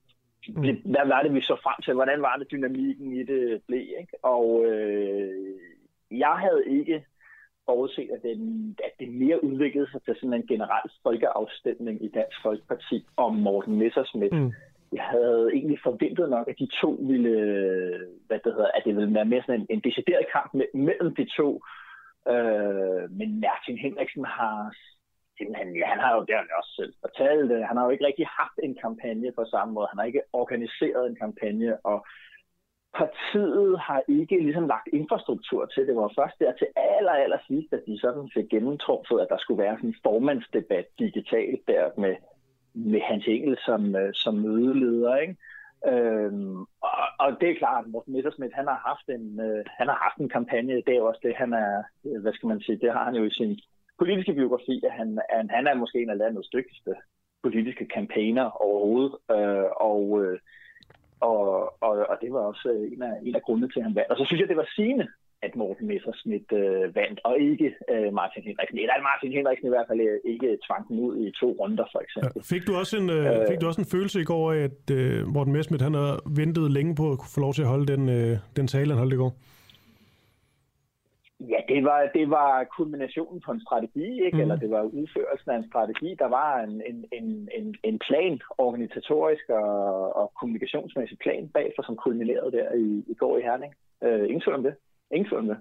Mm. 0.49 0.61
Hvad 0.85 1.07
var 1.07 1.23
det, 1.23 1.33
vi 1.33 1.41
så 1.41 1.55
frem 1.63 1.81
til? 1.83 1.93
Hvordan 1.93 2.21
var 2.21 2.35
det, 2.35 2.51
dynamikken 2.51 3.13
i 3.13 3.23
det 3.23 3.61
blev? 3.67 3.87
Ikke? 3.99 4.17
Og 4.23 4.65
øh, 4.65 5.53
jeg 6.11 6.35
havde 6.43 6.63
ikke 6.67 7.05
forudset, 7.65 8.09
at, 8.15 8.23
den, 8.23 8.75
at 8.83 8.91
det 8.99 9.09
mere 9.13 9.43
udviklede 9.43 9.91
sig 9.91 10.01
til 10.03 10.15
sådan 10.15 10.33
en 10.33 10.47
generel 10.47 10.89
folkeafstemning 11.03 12.03
i 12.05 12.07
Dansk 12.07 12.37
Folkeparti 12.43 13.05
om 13.17 13.33
Morten 13.35 13.75
Messersmith. 13.75 14.35
Mm. 14.35 14.51
Jeg 14.91 15.03
havde 15.03 15.49
egentlig 15.53 15.79
forventet 15.83 16.29
nok, 16.29 16.47
at 16.47 16.59
de 16.59 16.67
to 16.81 16.91
ville, 17.11 17.35
hvad 18.27 18.39
det 18.43 18.53
hedder, 18.53 18.71
at 18.73 18.81
det 18.85 18.95
ville 18.95 19.15
være 19.15 19.25
mere 19.25 19.41
sådan 19.45 19.61
en, 19.61 19.67
en 19.69 19.79
decideret 19.79 20.25
kamp 20.35 20.53
mellem 20.73 21.15
de 21.15 21.25
to. 21.37 21.49
Øh, 22.33 23.03
men 23.19 23.29
Martin 23.45 23.77
Henriksen 23.77 24.25
har 24.25 24.75
simpelthen, 25.37 25.75
ja, 25.75 25.85
han 25.93 25.99
har 25.99 26.11
jo, 26.15 26.21
det 26.27 26.35
har 26.35 26.57
også 26.61 26.73
selv 26.79 26.93
fortalt, 27.05 27.67
han 27.67 27.77
har 27.77 27.85
jo 27.85 27.91
ikke 27.93 28.05
rigtig 28.05 28.27
haft 28.41 28.57
en 28.63 28.75
kampagne 28.83 29.31
på 29.37 29.43
samme 29.53 29.73
måde. 29.73 29.87
Han 29.91 29.99
har 29.99 30.05
ikke 30.05 30.27
organiseret 30.33 31.03
en 31.07 31.17
kampagne, 31.23 31.85
og 31.85 31.97
partiet 32.99 33.79
har 33.79 34.01
ikke 34.07 34.37
ligesom 34.39 34.67
lagt 34.67 34.87
infrastruktur 34.93 35.65
til. 35.65 35.87
Det 35.87 35.95
var 35.95 36.11
først 36.19 36.39
der 36.39 36.53
til 36.53 36.67
aller, 36.75 37.11
aller 37.11 37.37
sidst, 37.47 37.73
at 37.73 37.83
de 37.87 37.99
sådan 37.99 38.29
fik 38.33 38.49
gennemtrumpet, 38.49 39.19
at 39.19 39.27
der 39.29 39.37
skulle 39.39 39.63
være 39.63 39.75
sådan 39.77 39.89
en 39.89 40.01
formandsdebat 40.03 40.85
digitalt 40.99 41.61
der 41.67 41.83
med, 41.97 42.15
med 42.73 43.01
Hans 43.01 43.25
Engel 43.27 43.57
som, 43.65 43.95
øh, 43.95 44.13
som 44.13 44.33
mødeleder. 44.33 45.15
Ikke? 45.15 45.35
Øhm, 45.91 46.59
og, 46.89 46.97
og, 47.19 47.29
det 47.41 47.49
er 47.49 47.61
klart, 47.61 47.85
at 47.85 47.91
Morten 47.91 48.13
Messersmith, 48.13 48.55
han 48.55 48.67
har 48.67 48.81
haft 48.89 49.07
en, 49.17 49.39
øh, 49.39 49.65
han 49.79 49.87
har 49.87 49.99
haft 50.05 50.17
en 50.17 50.29
kampagne. 50.29 50.81
Det 50.87 50.93
er 50.95 51.01
også 51.01 51.21
det, 51.23 51.35
han 51.35 51.53
er, 51.53 51.83
øh, 52.05 52.21
hvad 52.21 52.33
skal 52.33 52.47
man 52.47 52.61
sige, 52.61 52.77
det 52.83 52.91
har 52.91 53.03
han 53.05 53.15
jo 53.15 53.23
i 53.25 53.37
sin 53.39 53.59
politiske 53.99 54.33
biografi, 54.33 54.81
at 54.85 54.91
han, 54.91 55.19
han, 55.29 55.49
han 55.49 55.67
er 55.67 55.73
måske 55.73 56.01
en 56.01 56.09
af 56.09 56.17
landets 56.17 56.49
dygtigste 56.49 56.93
politiske 57.43 57.85
kampagner 57.87 58.47
overhovedet. 58.65 59.13
Øh, 59.31 59.69
og 59.89 60.23
øh, 60.23 60.39
og, 61.19 61.73
og, 61.87 61.93
og 62.11 62.15
det 62.21 62.33
var 62.33 62.39
også 62.39 62.69
øh, 62.75 62.91
en 62.93 63.01
af, 63.01 63.13
en 63.23 63.35
af 63.35 63.41
grundene 63.41 63.69
til, 63.69 63.79
at 63.79 63.85
han 63.85 63.95
vandt. 63.95 64.11
Og 64.11 64.17
så 64.17 64.25
synes 64.25 64.39
jeg, 64.41 64.49
det 64.49 64.57
var 64.57 64.69
sigende, 64.75 65.07
at 65.45 65.55
Morten 65.55 65.87
Messersmith 65.87 66.51
øh, 66.61 66.95
vandt, 66.95 67.19
og 67.23 67.33
ikke 67.39 67.67
øh, 67.93 68.13
Martin 68.19 68.43
Henriksen. 68.47 68.77
Eller 68.79 69.07
Martin 69.11 69.31
Henriksen 69.37 69.67
i 69.67 69.73
hvert 69.75 69.87
fald 69.89 70.01
øh, 70.09 70.19
ikke 70.33 70.57
tvang 70.67 70.83
den 70.87 70.99
ud 70.99 71.13
i 71.25 71.31
to 71.41 71.47
runder, 71.59 71.85
for 71.93 71.99
eksempel. 72.05 72.41
Ja, 72.41 72.55
fik, 72.55 72.67
du 72.67 72.71
også 72.81 72.97
en, 72.97 73.09
øh, 73.09 73.25
øh, 73.25 73.47
fik 73.49 73.61
du 73.61 73.67
også 73.67 73.81
en 73.81 73.91
følelse 73.95 74.21
i 74.21 74.29
går 74.31 74.45
af, 74.53 74.59
at 74.69 74.81
øh, 74.99 75.27
Morten 75.27 75.53
Messersmith 75.53 75.83
han 75.83 75.93
har 75.93 76.11
ventet 76.41 76.71
længe 76.71 76.95
på 76.95 77.05
at 77.11 77.17
få 77.35 77.39
lov 77.45 77.53
til 77.53 77.61
at 77.61 77.67
holde 77.67 77.87
den, 77.93 78.03
øh, 78.17 78.37
den 78.57 78.67
tale, 78.67 78.89
han 78.91 78.97
holdt 79.03 79.13
i 79.13 79.21
går? 79.23 79.33
Ja, 81.39 81.59
det 81.67 81.83
var, 81.83 82.09
det 82.13 82.29
var 82.29 82.63
kulminationen 82.63 83.41
på 83.41 83.51
en 83.51 83.61
strategi, 83.61 84.25
ikke? 84.25 84.37
Mm. 84.37 84.41
eller 84.41 84.55
det 84.55 84.69
var 84.71 84.81
udførelsen 84.81 85.51
af 85.51 85.57
en 85.57 85.69
strategi. 85.69 86.15
Der 86.19 86.25
var 86.25 86.59
en, 86.59 86.81
en, 86.89 87.05
en, 87.11 87.49
en, 87.53 87.75
en 87.83 87.99
plan, 87.99 88.39
organisatorisk 88.57 89.49
og, 89.49 90.15
og 90.15 90.31
kommunikationsmæssig 90.39 91.17
plan 91.19 91.49
bagfor, 91.49 91.83
som 91.83 91.95
kulminerede 91.95 92.51
der 92.51 92.73
i, 92.73 93.03
i 93.07 93.13
går 93.13 93.37
i 93.37 93.41
Herning. 93.41 93.73
Uh, 94.01 94.23
ingen 94.29 94.41
tvivl 94.41 94.55
om 94.55 94.63
det. 94.63 94.75
Ingen 95.11 95.29
tvivl 95.29 95.41
om 95.41 95.47
det. 95.47 95.59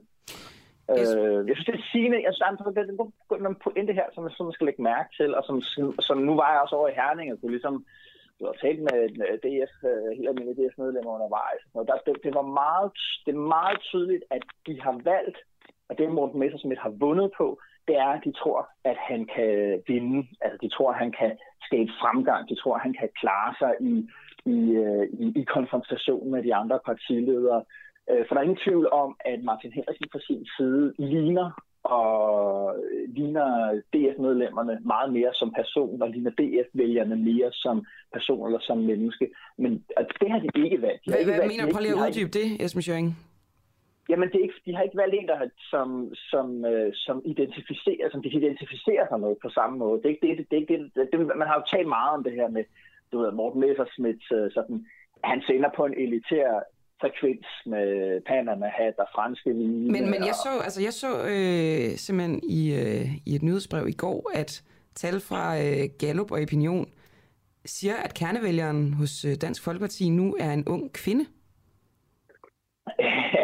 Yes. 0.98 1.14
Uh, 1.14 1.48
jeg 1.48 1.54
synes, 1.54 1.66
det 1.66 1.74
er 1.74 1.88
sigende. 1.92 2.22
Jeg 2.26 2.32
synes, 2.32 2.38
der 2.38 3.36
er 3.36 3.46
nogle 3.46 3.62
pointe 3.64 3.92
her, 3.92 4.06
som, 4.12 4.30
som 4.30 4.46
man 4.46 4.52
skal 4.52 4.66
lægge 4.66 4.82
mærke 4.82 5.10
til, 5.18 5.30
og 5.38 5.42
som, 5.48 5.56
som 6.08 6.18
nu 6.18 6.34
var 6.42 6.50
jeg 6.52 6.60
også 6.60 6.76
over 6.76 6.88
i 6.88 6.98
Herning, 7.00 7.32
og 7.32 7.40
kunne 7.40 7.56
ligesom 7.56 7.84
du 8.38 8.44
har 8.46 8.56
talt 8.64 8.82
med 8.82 8.98
DF, 9.44 9.74
uh, 9.90 10.08
helt 10.16 10.28
almindelige 10.28 10.60
DF-medlemmer 10.60 11.10
undervejs. 11.16 11.62
Og 11.74 11.82
der, 11.88 11.96
det, 12.06 12.14
det, 12.24 12.34
var 12.34 12.46
meget, 12.62 12.88
det 13.24 13.32
er 13.34 13.48
meget 13.56 13.78
tydeligt, 13.90 14.24
at 14.30 14.42
de 14.66 14.74
har 14.80 14.94
valgt 15.12 15.38
og 15.94 15.98
det 16.00 16.14
Morten 16.18 16.40
Messersmith 16.40 16.80
har 16.80 16.94
vundet 17.04 17.30
på, 17.38 17.46
det 17.88 17.96
er, 17.96 18.10
at 18.16 18.22
de 18.24 18.32
tror, 18.32 18.60
at 18.84 18.96
han 19.10 19.20
kan 19.34 19.82
vinde. 19.88 20.18
Altså, 20.44 20.58
de 20.62 20.68
tror, 20.68 20.90
at 20.92 20.98
han 21.04 21.12
kan 21.20 21.32
skabe 21.66 21.90
fremgang. 22.02 22.48
De 22.48 22.56
tror, 22.60 22.74
at 22.74 22.84
han 22.86 22.94
kan 23.00 23.08
klare 23.20 23.52
sig 23.60 23.72
i, 23.92 23.94
i, 24.54 24.58
øh, 24.84 25.04
i, 25.24 25.26
i 25.40 25.44
konfrontation 25.56 26.30
med 26.30 26.42
de 26.42 26.54
andre 26.54 26.78
partiledere. 26.86 27.62
Øh, 28.10 28.22
for 28.24 28.34
der 28.34 28.40
er 28.40 28.48
ingen 28.48 28.64
tvivl 28.66 28.86
om, 28.92 29.16
at 29.24 29.38
Martin 29.42 29.72
Henriksen 29.72 30.08
på 30.12 30.18
sin 30.28 30.46
side 30.56 30.94
ligner 30.98 31.48
og 31.84 32.76
ligner 33.16 33.48
DF-medlemmerne 33.92 34.78
meget 34.84 35.12
mere 35.12 35.32
som 35.34 35.52
person, 35.60 36.02
og 36.02 36.08
ligner 36.10 36.30
DF-vælgerne 36.30 37.16
mere 37.16 37.50
som 37.52 37.86
person 38.12 38.46
eller 38.46 38.60
som 38.62 38.78
menneske. 38.78 39.30
Men 39.58 39.84
det 40.20 40.30
har 40.30 40.38
de 40.38 40.48
ikke 40.64 40.82
valgt. 40.82 41.00
De 41.04 41.10
hvad, 41.10 41.18
ikke 41.18 41.30
hvad 41.30 41.40
valgt, 41.40 41.52
mener 41.52 41.66
du? 41.66 41.72
Prøv 41.72 41.82
lige 41.82 41.94
at 41.94 42.08
uddybe 42.08 42.32
det, 42.38 42.64
Esben 42.64 42.82
Schøring. 42.82 43.16
Jamen, 44.08 44.28
det 44.28 44.36
er 44.38 44.42
ikke, 44.42 44.60
de 44.66 44.74
har 44.74 44.82
ikke 44.82 44.96
valgt 44.96 45.14
en, 45.14 45.28
der 45.28 45.48
som, 45.72 45.88
som, 46.14 46.64
øh, 46.64 46.92
som 46.94 47.22
identificerer, 47.24 48.10
som 48.10 48.22
de 48.22 48.28
identificerer 48.28 49.06
sig 49.08 49.20
med 49.20 49.34
på 49.42 49.48
samme 49.48 49.78
måde. 49.78 49.96
Det 49.98 50.06
er 50.06 50.14
ikke 50.14 50.26
det, 50.26 50.46
det, 50.50 50.56
er 50.56 50.60
ikke 50.60 50.74
det, 50.74 50.90
det, 50.94 51.08
det, 51.12 51.36
man 51.40 51.48
har 51.48 51.56
jo 51.58 51.76
talt 51.76 51.88
meget 51.88 52.12
om 52.16 52.24
det 52.24 52.32
her 52.32 52.48
med, 52.48 52.64
du 53.12 53.18
ved, 53.18 53.32
Morten 53.32 53.60
Messersmith, 53.60 54.26
øh, 54.32 54.50
sådan, 54.56 54.86
han 55.24 55.42
sender 55.46 55.70
på 55.76 55.84
en 55.84 55.94
elitær 55.94 56.48
frekvens 57.00 57.46
med 57.66 58.20
Panama-hat 58.20 58.94
og 58.98 59.08
franske 59.14 59.50
vine. 59.50 59.92
Men, 59.92 60.04
men 60.10 60.20
jeg 60.28 60.34
så, 60.46 60.52
altså, 60.64 60.80
jeg 60.82 60.92
så 60.92 61.10
øh, 61.32 61.96
simpelthen 62.04 62.40
i, 62.58 62.60
øh, 62.80 63.06
i 63.26 63.34
et 63.34 63.42
nyhedsbrev 63.42 63.88
i 63.88 63.96
går, 64.04 64.30
at 64.34 64.62
tal 64.94 65.20
fra 65.20 65.58
øh, 65.64 65.84
Gallup 65.98 66.30
og 66.32 66.38
Opinion 66.42 66.86
siger, 67.64 67.96
at 67.96 68.14
kernevælgeren 68.14 68.94
hos 68.94 69.24
øh, 69.24 69.34
Dansk 69.42 69.64
Folkeparti 69.64 70.10
nu 70.10 70.36
er 70.40 70.52
en 70.52 70.68
ung 70.68 70.92
kvinde. 70.92 71.24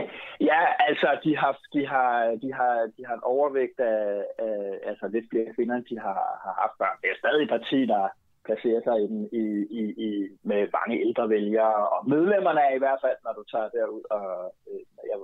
Ja, 0.61 0.67
altså, 0.89 1.09
de 1.25 1.33
har, 1.41 1.53
de 1.75 1.81
har, 1.93 2.11
de 2.43 2.49
har, 2.59 2.75
de 2.97 3.03
har 3.07 3.15
en 3.15 3.29
overvægt 3.35 3.79
af, 3.81 4.25
af 4.47 4.59
altså 4.91 5.05
lidt 5.15 5.27
flere 5.31 5.55
kvinder, 5.57 5.75
end 5.77 5.85
de 5.93 5.99
har, 6.07 6.21
har 6.45 6.55
haft 6.63 6.77
børn. 6.83 6.99
Det 7.03 7.09
er 7.11 7.19
stadig 7.23 7.43
et 7.45 7.55
parti, 7.57 7.79
der 7.95 8.05
placerer 8.47 8.81
sig 8.87 8.97
i, 9.05 9.07
i, 9.43 9.45
i, 9.81 9.83
i, 10.07 10.11
med 10.51 10.61
mange 10.79 10.95
ældre 11.07 11.25
vælgere, 11.37 11.75
og 11.95 12.01
medlemmerne 12.15 12.61
er 12.69 12.75
i 12.75 12.83
hvert 12.85 13.01
fald, 13.05 13.19
når 13.27 13.33
du 13.39 13.43
tager 13.53 13.69
derud 13.77 14.03
og 14.17 14.27
øh, 14.71 14.83
jeg, 15.11 15.19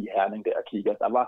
i 0.00 0.02
Herning 0.16 0.44
der 0.44 0.54
og 0.60 0.64
kigger. 0.70 0.94
Der 1.04 1.10
var 1.18 1.26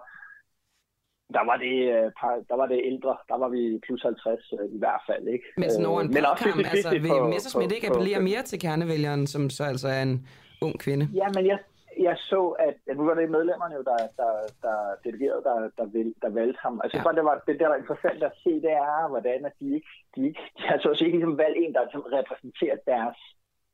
der 1.37 1.45
var 1.51 1.57
det, 1.67 1.77
øh, 1.97 2.07
der 2.51 2.57
var 2.61 2.67
det 2.67 2.81
ældre. 2.85 3.17
Der 3.31 3.37
var 3.43 3.49
vi 3.49 3.81
plus 3.87 4.03
50 4.03 4.53
øh, 4.53 4.67
i 4.77 4.79
hvert 4.79 5.03
fald, 5.09 5.29
ikke? 5.29 5.45
Men 5.57 5.71
sådan 5.71 5.87
over 5.87 6.01
en 6.01 6.11
Men 6.17 6.25
også 6.33 6.45
kamp, 6.45 6.57
det- 6.57 6.65
det- 6.65 6.71
altså 6.71 6.91
vil 6.91 7.23
Messerschmidt 7.35 7.73
ikke 7.73 7.89
appellere 7.91 8.21
mere 8.31 8.43
til 8.43 8.59
kernevælgeren, 8.61 9.27
som 9.27 9.51
så 9.51 9.65
altså 9.73 9.89
er 9.89 10.03
en 10.03 10.17
ung 10.63 10.75
kvinde? 10.85 11.05
Ja, 11.21 11.27
men 11.37 11.47
jeg, 11.47 11.59
jeg 11.99 12.17
så, 12.19 12.49
at, 12.49 12.77
at 12.87 12.97
nu 12.97 13.05
var 13.05 13.15
det 13.15 13.31
medlemmerne 13.31 13.75
jo, 13.75 13.83
der, 13.83 13.97
der, 14.17 14.33
der 14.63 14.79
delegerede, 15.05 15.43
der, 15.45 15.71
der, 15.79 15.87
vil, 15.87 16.15
der 16.23 16.29
valgte 16.29 16.61
ham. 16.61 16.81
Altså, 16.85 16.99
ja. 16.99 17.13
det, 17.17 17.25
var, 17.25 17.43
det 17.47 17.61
der 17.61 17.69
var 17.69 17.77
interessant 17.77 18.23
at 18.23 18.33
se, 18.45 18.51
det 18.67 18.73
er, 18.73 19.09
hvordan 19.09 19.45
at 19.45 19.53
de 19.61 19.75
ikke, 19.75 19.91
de 20.17 20.27
ikke, 20.27 20.41
de 20.59 20.63
har 20.63 20.79
så 20.79 20.89
også 20.89 21.05
ikke 21.05 21.19
ligesom 21.19 21.39
valgt 21.39 21.59
en, 21.59 21.75
der 21.75 21.83
ligesom 21.83 22.03
repræsenterer 22.19 22.77
deres, 22.87 23.19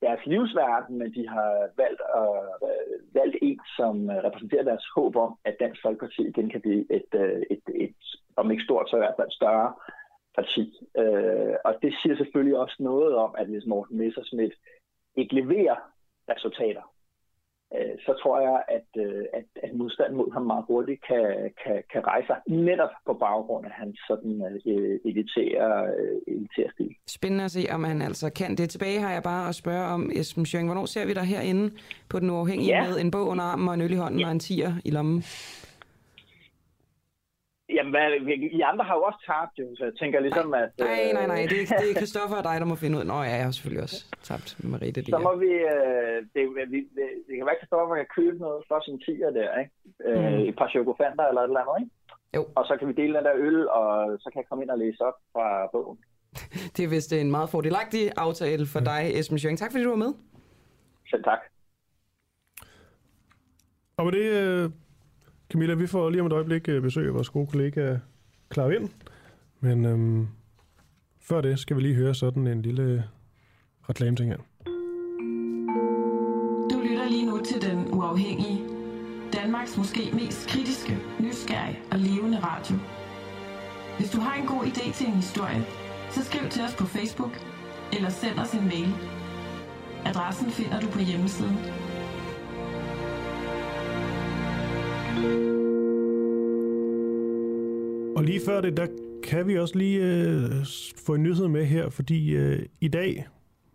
deres 0.01 0.27
livsverden, 0.27 0.99
men 0.99 1.15
de 1.15 1.29
har 1.29 1.53
valgt, 1.77 2.03
øh, 2.19 3.15
valgt 3.15 3.37
en, 3.43 3.61
som 3.77 4.11
øh, 4.11 4.17
repræsenterer 4.17 4.63
deres 4.63 4.87
håb 4.97 5.17
om, 5.17 5.39
at 5.45 5.57
Dansk 5.61 5.83
Folkeparti 5.83 6.23
igen 6.29 6.49
kan 6.51 6.61
blive 6.61 6.93
et, 6.93 7.11
øh, 7.15 7.43
et, 7.51 7.63
et, 7.69 7.85
et 7.85 7.97
om 8.37 8.51
ikke 8.51 8.65
stort, 8.65 8.91
så 8.91 8.97
i 8.97 9.05
hvert 9.05 9.19
fald 9.19 9.31
større 9.31 9.75
parti. 10.35 10.65
Øh, 10.99 11.55
og 11.65 11.73
det 11.83 11.93
siger 12.03 12.17
selvfølgelig 12.17 12.57
også 12.59 12.77
noget 12.79 13.15
om, 13.15 13.35
at 13.39 13.47
hvis 13.47 13.67
Morten 13.67 13.99
Messerschmidt 13.99 14.55
ikke 15.17 15.35
leverer 15.35 15.77
resultater, 16.29 16.90
øh, 17.77 17.95
så 18.07 18.13
tror 18.23 18.37
jeg, 18.49 18.59
at, 18.79 18.89
øh, 19.05 19.25
at, 19.39 19.45
at 19.65 19.71
modstanden 19.75 20.17
mod 20.17 20.33
ham 20.33 20.43
meget 20.43 20.65
hurtigt 20.69 21.01
kan, 21.09 21.25
kan, 21.65 21.83
kan 21.93 22.07
rejse 22.07 22.27
sig, 22.27 22.39
netop 22.47 22.91
på 23.07 23.13
baggrund 23.15 23.67
af 23.67 23.73
hans 23.73 23.97
sådan 24.09 24.35
øh, 24.67 24.99
elitære, 25.05 25.87
øh, 25.99 26.17
elitære 26.35 26.71
stil. 26.75 26.95
Spændende 27.09 27.45
at 27.45 27.51
se, 27.51 27.63
om 27.77 27.85
han 27.85 28.03
altså 28.03 28.31
kan 28.33 28.55
det. 28.57 28.71
Tilbage 28.71 29.01
har 29.01 29.13
jeg 29.13 29.23
bare 29.23 29.49
at 29.49 29.55
spørge 29.55 29.87
om, 29.87 30.11
Esben 30.15 30.47
Schøring, 30.47 30.69
hvornår 30.69 30.87
ser 30.87 31.07
vi 31.07 31.15
dig 31.15 31.23
herinde 31.23 31.71
på 32.09 32.19
Den 32.21 32.31
Uafhængige 32.31 32.69
Ja. 32.71 32.89
med 32.89 33.01
en 33.01 33.11
bog 33.11 33.27
under 33.29 33.45
armen 33.45 33.69
og 33.69 33.75
en 33.75 33.81
øl 33.81 33.93
i 33.93 33.97
hånden 33.97 34.25
og 34.25 34.31
en 34.33 34.39
tiger 34.41 34.73
i 34.85 34.91
lommen? 34.91 35.23
Jamen, 37.77 37.91
hvad, 37.95 38.07
I 38.59 38.61
andre 38.71 38.85
har 38.89 38.95
jo 38.99 39.03
også 39.03 39.21
tabt, 39.31 39.55
jo, 39.59 39.67
så 39.79 39.85
jeg 39.89 39.95
tænker 40.01 40.21
ligesom, 40.21 40.55
at... 40.63 40.71
Nej, 40.79 41.13
nej, 41.19 41.27
nej, 41.35 41.41
det 41.51 41.59
er, 41.63 41.67
det 41.83 41.91
er 41.91 41.95
Christoffer 42.03 42.37
og 42.41 42.45
dig, 42.49 42.57
der 42.63 42.69
må 42.73 42.75
finde 42.83 42.99
ud. 42.99 43.05
Nå 43.05 43.15
ja, 43.29 43.35
jeg 43.41 43.45
har 43.45 43.51
selvfølgelig 43.57 43.83
også 43.83 44.01
tabt 44.29 44.49
med 44.61 44.69
Marite. 44.71 45.05
Så 45.05 45.19
må 45.29 45.33
vi, 45.45 45.51
øh, 45.75 46.17
det, 46.35 46.43
vi, 46.75 46.79
det, 46.99 47.07
det 47.27 47.33
kan 47.37 47.45
være, 47.49 47.57
at 47.59 47.63
Christoffer 47.63 47.95
kan 48.03 48.09
købe 48.19 48.39
noget 48.47 48.61
for 48.69 48.79
sin 48.87 48.99
tiger 49.07 49.31
der, 49.39 49.51
ikke? 49.63 49.73
Øh, 50.07 50.33
Mhm. 50.33 50.49
Et 50.49 50.57
par 50.61 50.69
chokofanter 50.75 51.25
eller 51.31 51.43
et 51.43 51.49
eller 51.53 51.61
andet, 51.65 51.77
ikke? 51.83 51.93
Jo. 52.37 52.43
Og 52.59 52.65
så 52.69 52.73
kan 52.79 52.89
vi 52.89 52.93
dele 53.01 53.15
den 53.19 53.25
der 53.25 53.35
øl, 53.47 53.69
og 53.69 53.89
så 54.23 54.27
kan 54.33 54.39
jeg 54.41 54.49
komme 54.49 54.63
ind 54.65 54.71
og 54.71 54.79
læse 54.79 55.01
op 55.09 55.19
fra 55.35 55.47
bogen. 55.73 55.99
Det 56.77 56.83
er 56.85 56.89
vist 56.89 57.13
en 57.13 57.31
meget 57.31 57.51
fordelagtig 57.51 58.03
aftale 58.17 58.67
for 58.67 58.81
dig, 58.81 59.03
Esben 59.19 59.39
Schøring. 59.39 59.59
Tak 59.59 59.71
fordi 59.73 59.85
du 59.85 59.91
var 59.91 59.97
med. 60.07 60.13
Selv 61.11 61.25
tak. 61.25 61.39
Og 63.97 64.05
med 64.05 64.13
det, 64.13 64.27
øh, 64.43 64.71
Camilla, 65.53 65.75
vi 65.75 65.87
får 65.87 66.11
lige 66.11 66.21
om 66.21 66.27
et 66.27 66.33
øjeblik 66.33 66.69
øh, 66.69 66.83
besøg 66.83 67.07
af 67.07 67.15
vores 67.15 67.29
gode 67.29 67.47
kollega 67.47 67.97
Clara 68.53 68.69
Vind. 68.69 68.89
Men 69.61 69.85
øhm, 69.85 70.29
før 71.21 71.41
det 71.41 71.59
skal 71.59 71.77
vi 71.77 71.83
lige 71.83 71.95
høre 71.95 72.15
sådan 72.15 72.47
en 72.47 72.63
lille 72.63 73.05
reklame-ting 73.89 74.31
her. 74.31 74.39
Du 76.73 76.81
lytter 76.89 77.09
lige 77.09 77.27
nu 77.27 77.41
til 77.45 77.63
Den 77.63 77.95
Uafhængige. 77.95 78.61
Danmarks 79.33 79.77
måske 79.77 80.11
mest 80.13 80.49
kritiske, 80.49 80.99
nysgerrige 81.21 81.79
og 81.93 81.99
levende 81.99 82.39
radio. 82.39 82.77
Hvis 83.99 84.11
du 84.11 84.21
har 84.21 84.35
en 84.43 84.47
god 84.47 84.63
idé 84.65 84.93
til 84.95 85.07
en 85.07 85.15
historie, 85.15 85.65
så 86.11 86.25
skriv 86.25 86.49
til 86.51 86.63
os 86.63 86.75
på 86.77 86.87
Facebook 86.87 87.33
eller 87.93 88.09
send 88.09 88.39
os 88.39 88.53
en 88.55 88.65
mail. 88.65 88.95
Adressen 90.05 90.51
finder 90.51 90.81
du 90.81 90.87
på 90.87 90.99
hjemmesiden. 90.99 91.57
Og 98.17 98.25
lige 98.25 98.41
før 98.47 98.61
det, 98.61 98.77
der 98.77 98.87
kan 99.23 99.47
vi 99.47 99.59
også 99.59 99.79
lige 99.79 100.01
øh, 100.03 100.51
få 101.07 101.15
en 101.15 101.23
nyhed 101.23 101.49
med 101.49 101.65
her, 101.65 101.91
fordi 101.91 102.31
øh, 102.31 102.67
i 102.81 102.89
dag, 102.89 103.27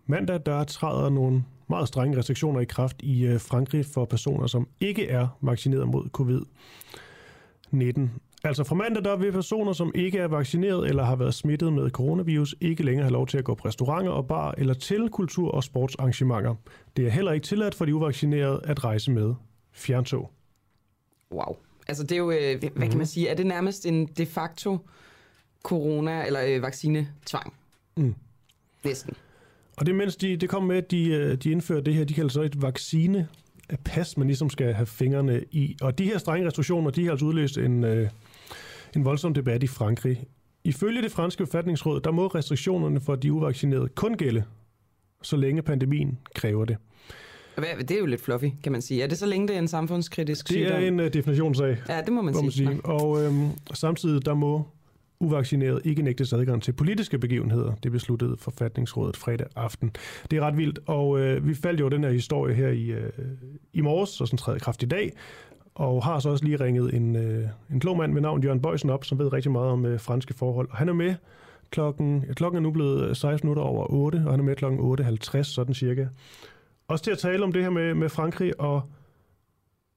mandag, 0.08 0.40
der 0.46 0.64
træder 0.64 1.10
nogle 1.10 1.44
meget 1.70 1.88
strenge 1.88 2.18
restriktioner 2.18 2.60
i 2.60 2.66
kraft 2.66 3.02
i 3.04 3.26
øh, 3.26 3.40
Frankrig 3.40 3.86
for 3.86 4.06
personer, 4.06 4.48
som 4.48 4.68
ikke 4.80 5.10
er 5.10 5.28
vaccineret 5.42 5.88
mod 5.88 6.06
covid-19. 6.18 8.02
Altså 8.44 8.64
fra 8.64 8.76
mandag, 8.76 9.04
der 9.04 9.16
vil 9.16 9.32
personer, 9.32 9.74
som 9.74 9.92
ikke 9.96 10.18
er 10.18 10.28
vaccineret 10.28 10.90
eller 10.90 11.04
har 11.04 11.16
været 11.16 11.34
smittet 11.34 11.74
med 11.74 11.90
coronavirus, 11.90 12.56
ikke 12.62 12.84
længere 12.84 13.04
have 13.04 13.14
lov 13.14 13.28
til 13.28 13.38
at 13.38 13.44
gå 13.44 13.56
på 13.56 13.68
restauranter 13.68 14.12
og 14.12 14.28
bar 14.28 14.56
eller 14.58 14.74
til 14.74 15.10
kultur- 15.10 15.52
og 15.52 15.64
sportsarrangementer. 15.64 16.56
Det 16.98 17.06
er 17.06 17.10
heller 17.10 17.32
ikke 17.32 17.46
tilladt 17.46 17.76
for 17.76 17.86
de 17.86 17.96
uvaccinerede 17.96 18.62
at 18.64 18.84
rejse 18.84 19.12
med 19.12 19.34
fjerntog. 19.74 20.35
Wow. 21.32 21.56
Altså 21.88 22.04
det 22.04 22.12
er 22.12 22.18
jo, 22.18 22.32
øh, 22.32 22.60
hvad 22.60 22.70
Mhm. 22.76 22.90
kan 22.90 22.98
man 22.98 23.08
sige, 23.08 23.28
er 23.28 23.34
det 23.36 23.46
nærmest 23.46 23.86
en 23.86 24.06
de 24.06 24.26
facto 24.26 24.78
corona- 25.68 26.26
eller 26.26 26.42
øh, 26.48 26.62
vaccinetvang? 26.62 27.54
Mm. 27.98 28.16
Næsten. 28.84 29.14
Og 29.78 29.86
det 29.86 29.96
mens 29.96 30.16
de, 30.16 30.38
det 30.38 30.50
kom 30.50 30.64
med, 30.64 30.78
at 30.78 30.92
de, 30.92 31.08
øh, 31.10 31.36
de 31.38 31.52
indfører 31.52 31.82
det 31.82 31.94
her, 31.94 32.04
de 32.06 32.14
kalder 32.14 32.30
så 32.30 32.42
et 32.42 32.62
vaccine 32.62 33.28
pas, 33.86 34.18
man 34.18 34.28
ligesom 34.28 34.50
skal 34.50 34.74
have 34.74 34.86
fingrene 34.86 35.44
i. 35.52 35.78
Og 35.82 35.98
de 35.98 36.06
her 36.06 36.18
strenge 36.18 36.48
restriktioner, 36.48 36.90
de 36.92 37.04
har 37.04 37.12
altså 37.12 37.26
udløst 37.26 37.58
en, 37.58 37.84
øh, 37.84 38.10
en 38.96 39.06
voldsom 39.06 39.34
debat 39.34 39.64
i 39.64 39.68
Frankrig. 39.68 40.24
Ifølge 40.64 41.02
det 41.02 41.12
franske 41.12 41.46
forfatningsråd, 41.46 42.02
der 42.02 42.12
må 42.12 42.28
restriktionerne 42.28 43.02
for 43.02 43.16
de 43.16 43.34
uvaccinerede 43.34 43.88
kun 43.90 44.14
gælde, 44.18 44.44
så 45.22 45.38
længe 45.38 45.62
pandemien 45.62 46.20
kræver 46.36 46.66
det. 46.66 46.78
Det 47.58 47.92
er 47.92 48.00
jo 48.00 48.06
lidt 48.06 48.22
fluffy, 48.22 48.46
kan 48.64 48.72
man 48.72 48.82
sige. 48.82 49.04
Er 49.04 49.08
det 49.08 49.18
så 49.18 49.26
længe, 49.26 49.48
det 49.48 49.56
er 49.56 49.60
en 49.60 49.68
samfundskritisk 49.68 50.50
Det 50.50 50.62
er 50.62 50.68
sygdom? 50.68 50.84
en 50.84 51.00
uh, 51.00 51.06
definitionsag. 51.14 51.78
Ja, 51.90 52.02
det 52.02 52.14
må 52.14 52.22
man 52.22 52.34
må 52.34 52.40
sige. 52.40 52.52
sige. 52.52 52.86
Og 52.86 53.24
øhm, 53.24 53.50
samtidig 53.74 54.26
der 54.26 54.34
må 54.34 54.64
uvaccinerede 55.20 55.82
ikke 55.84 56.02
nægtes 56.02 56.34
adgang 56.34 56.64
til 56.64 56.72
politiske 56.72 57.18
begivenheder. 57.20 57.74
Det 57.84 57.92
besluttede 57.92 58.36
forfatningsrådet 58.40 59.18
fredag 59.18 59.48
aften. 59.56 59.92
Det 60.32 60.38
er 60.38 60.42
ret 60.42 60.58
vildt, 60.58 60.80
og 60.86 61.20
øh, 61.20 61.48
vi 61.48 61.54
faldt 61.54 61.80
jo 61.80 61.90
den 61.90 62.04
her 62.04 62.12
historie 62.12 62.56
her 62.56 62.68
i, 62.70 62.86
øh, 62.86 63.10
i 63.74 63.82
morges, 63.82 64.22
og 64.22 64.28
sådan 64.28 64.38
træder 64.38 64.60
kraft 64.60 64.84
i 64.84 64.86
dag, 64.86 65.14
og 65.76 66.04
har 66.04 66.20
så 66.20 66.30
også 66.30 66.46
lige 66.46 66.60
ringet 66.60 66.94
en, 66.94 67.16
øh, 67.16 67.48
en 67.72 67.80
klog 67.80 67.98
mand 67.98 68.14
ved 68.14 68.22
navn 68.22 68.44
Jørgen 68.44 68.62
Bøjsen 68.62 68.90
op, 68.90 69.06
som 69.06 69.20
ved 69.20 69.34
rigtig 69.34 69.52
meget 69.52 69.70
om 69.70 69.86
øh, 69.86 70.00
franske 70.00 70.34
forhold. 70.34 70.68
Og 70.72 70.78
han 70.78 70.90
er 70.90 70.94
med 70.94 71.16
klokken, 71.72 72.26
klokken 72.36 72.58
er 72.58 72.62
nu 72.62 72.72
blevet 72.72 73.18
16 73.18 73.48
minutter 73.48 73.64
over 73.64 73.86
8, 73.90 74.16
og 74.26 74.32
han 74.32 74.40
er 74.40 74.44
med 74.44 74.56
klokken 74.56 75.00
8.50, 75.00 75.44
sådan 75.44 75.74
cirka. 75.74 76.06
Også 76.88 77.04
til 77.04 77.12
at 77.12 77.18
tale 77.18 77.44
om 77.44 77.52
det 77.52 77.64
her 77.64 77.70
med, 77.70 77.94
med 77.94 78.10
Frankrig, 78.10 78.60
og 78.60 78.82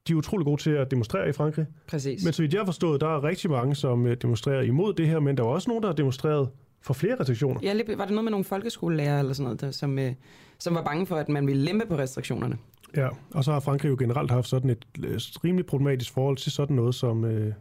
de 0.09 0.13
er 0.13 0.17
utrolig 0.17 0.45
gode 0.45 0.63
til 0.63 0.71
at 0.71 0.91
demonstrere 0.91 1.29
i 1.29 1.33
Frankrig. 1.33 1.67
Præcis. 1.87 2.25
Men 2.25 2.33
så 2.33 2.43
vidt 2.43 2.53
jeg 2.55 2.61
har 2.61 2.67
forstået, 2.67 3.01
der 3.01 3.17
er 3.17 3.25
rigtig 3.25 3.51
mange, 3.51 3.75
som 3.75 4.07
øh, 4.07 4.17
demonstrerer 4.23 4.63
imod 4.63 4.95
det 4.95 5.09
her, 5.09 5.21
men 5.21 5.37
der 5.37 5.43
er 5.43 5.49
også 5.49 5.71
nogen, 5.71 5.83
der 5.83 5.89
har 5.89 5.95
demonstreret 5.95 6.49
for 6.81 6.95
flere 6.95 7.21
restriktioner. 7.21 7.61
Ja, 7.63 7.75
var 7.75 8.05
det 8.05 8.15
noget 8.15 8.25
med 8.25 8.31
nogle 8.31 8.45
folkeskolelærer 8.45 9.19
eller 9.19 9.33
sådan 9.33 9.45
noget, 9.45 9.61
der, 9.61 9.71
som, 9.71 9.99
øh, 9.99 10.13
som 10.59 10.75
var 10.75 10.83
bange 10.83 11.07
for, 11.07 11.17
at 11.17 11.29
man 11.29 11.47
ville 11.47 11.63
lempe 11.63 11.87
på 11.87 11.99
restriktionerne? 11.99 12.59
Ja, 12.97 13.09
og 13.35 13.45
så 13.45 13.53
har 13.53 13.61
Frankrig 13.61 13.89
jo 13.89 13.97
generelt 13.99 14.31
haft 14.31 14.49
sådan 14.49 14.71
et 14.71 14.87
øh, 15.05 15.21
rimelig 15.45 15.67
problematisk 15.67 16.13
forhold 16.13 16.37
til 16.37 16.53
sådan 16.53 16.77
noget 16.77 16.95
som, 16.95 17.25
øh, 17.25 17.53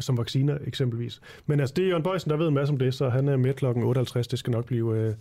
som 0.00 0.18
vacciner 0.18 0.58
eksempelvis. 0.66 1.20
Men 1.46 1.60
altså, 1.60 1.74
det 1.74 1.84
er 1.84 1.88
Jørgen 1.88 2.02
Bøjsen, 2.02 2.30
der 2.30 2.36
ved 2.36 2.48
en 2.48 2.54
masse 2.54 2.72
om 2.72 2.78
det, 2.78 2.94
så 2.94 3.08
han 3.08 3.28
er 3.28 3.36
med 3.36 3.54
klokken 3.54 3.84
58. 3.84 4.28
Det 4.28 4.38
skal 4.38 4.50
nok 4.50 4.64
blive, 4.64 4.98
øh, 4.98 5.14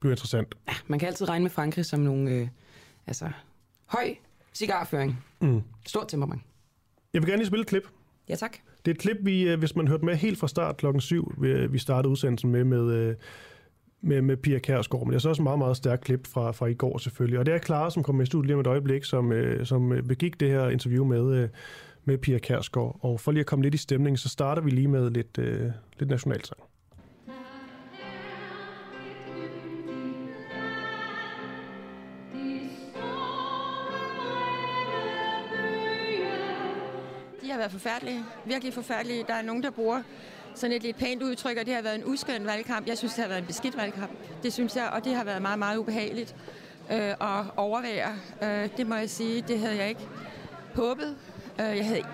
blive 0.00 0.12
interessant. 0.12 0.54
Man 0.86 0.98
kan 0.98 1.08
altid 1.08 1.28
regne 1.28 1.42
med 1.42 1.50
Frankrig 1.50 1.84
som 1.86 2.00
nogle, 2.00 2.30
øh, 2.30 2.48
altså, 3.06 3.30
høj 3.86 4.14
cigarføring. 4.54 5.24
Mm. 5.40 5.62
Stort 5.86 6.08
temperament. 6.08 6.42
Jeg 7.14 7.22
vil 7.22 7.28
gerne 7.28 7.38
lige 7.38 7.46
spille 7.46 7.62
et 7.62 7.68
klip. 7.68 7.82
Ja, 8.28 8.34
tak. 8.34 8.56
Det 8.84 8.90
er 8.90 8.94
et 8.94 9.00
klip, 9.00 9.16
vi, 9.22 9.48
øh, 9.48 9.58
hvis 9.58 9.76
man 9.76 9.88
hørte 9.88 10.04
med 10.04 10.16
helt 10.16 10.38
fra 10.38 10.48
start 10.48 10.76
klokken 10.76 11.00
7, 11.00 11.32
vi- 11.38 11.66
vi 11.66 11.78
startede 11.78 12.10
udsendelsen 12.12 12.50
med, 12.50 12.64
med, 12.64 12.92
øh, 12.94 13.14
med, 14.00 14.22
med 14.22 14.36
Pia 14.36 14.58
Kærsgaard. 14.58 15.04
Men 15.04 15.10
det 15.10 15.16
er 15.16 15.20
så 15.20 15.28
også 15.28 15.42
et 15.42 15.44
meget, 15.44 15.58
meget 15.58 15.76
stærkt 15.76 16.04
klip 16.04 16.26
fra, 16.26 16.50
fra 16.52 16.66
i 16.66 16.74
går 16.74 16.98
selvfølgelig. 16.98 17.38
Og 17.38 17.46
det 17.46 17.54
er 17.54 17.58
Clara, 17.58 17.90
som 17.90 18.02
kommer 18.02 18.22
i 18.22 18.26
studiet 18.26 18.46
lige 18.46 18.54
om 18.54 18.60
et 18.60 18.66
øjeblik, 18.66 19.04
som, 19.04 19.32
øh, 19.32 19.66
som 19.66 19.92
øh, 19.92 20.02
begik 20.02 20.40
det 20.40 20.48
her 20.50 20.68
interview 20.68 21.04
med, 21.04 21.34
øh, 21.34 21.48
med 22.04 22.18
Pia 22.18 22.38
Kærsgaard. 22.38 22.98
Og 23.02 23.20
for 23.20 23.32
lige 23.32 23.40
at 23.40 23.46
komme 23.46 23.62
lidt 23.62 23.74
i 23.74 23.78
stemning, 23.78 24.18
så 24.18 24.28
starter 24.28 24.62
vi 24.62 24.70
lige 24.70 24.88
med 24.88 25.10
lidt, 25.10 25.38
øh, 25.38 25.70
lidt 25.98 26.10
nationalsang. 26.10 26.60
Har 37.56 37.60
været 37.60 37.72
forfærdelige. 37.72 38.24
Virkelig 38.44 38.74
forfærdelige. 38.74 39.24
Der 39.28 39.34
er 39.34 39.42
nogen, 39.42 39.62
der 39.62 39.70
bruger 39.70 40.02
sådan 40.54 40.76
et 40.76 40.82
lidt 40.82 40.96
pænt 40.96 41.22
udtryk, 41.22 41.56
og 41.56 41.66
det 41.66 41.74
har 41.74 41.82
været 41.82 41.94
en 41.94 42.04
uskøn 42.04 42.46
valgkamp. 42.46 42.86
Jeg 42.86 42.98
synes, 42.98 43.14
det 43.14 43.22
har 43.22 43.28
været 43.28 43.40
en 43.40 43.46
beskidt 43.46 43.76
valgkamp. 43.76 44.10
Det 44.42 44.52
synes 44.52 44.76
jeg, 44.76 44.88
og 44.88 45.04
det 45.04 45.14
har 45.14 45.24
været 45.24 45.42
meget, 45.42 45.58
meget 45.58 45.76
ubehageligt 45.76 46.36
øh, 46.92 47.10
at 47.10 47.44
overvære. 47.56 48.14
Øh, 48.42 48.68
det 48.76 48.86
må 48.86 48.94
jeg 48.94 49.10
sige, 49.10 49.44
det 49.48 49.58
havde 49.58 49.76
jeg 49.76 49.88
ikke 49.88 50.08
håbet. 50.74 51.16
Øh, 51.60 51.76
jeg 51.76 51.86
havde 51.86 52.04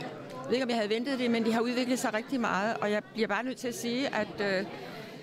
jeg 0.43 0.49
ved 0.49 0.55
ikke, 0.55 0.65
om 0.65 0.71
jeg 0.71 0.77
havde 0.77 0.91
ventet 0.91 1.19
det, 1.19 1.31
men 1.31 1.45
det 1.45 1.55
har 1.55 1.61
udviklet 1.61 1.99
sig 1.99 2.15
rigtig 2.15 2.41
meget, 2.41 2.77
og 2.77 2.91
jeg 2.91 3.03
bliver 3.13 3.29
bare 3.29 3.45
nødt 3.45 3.57
til 3.57 3.69
at 3.69 3.75
sige, 3.75 4.15
at 4.15 4.41
øh, 4.41 4.65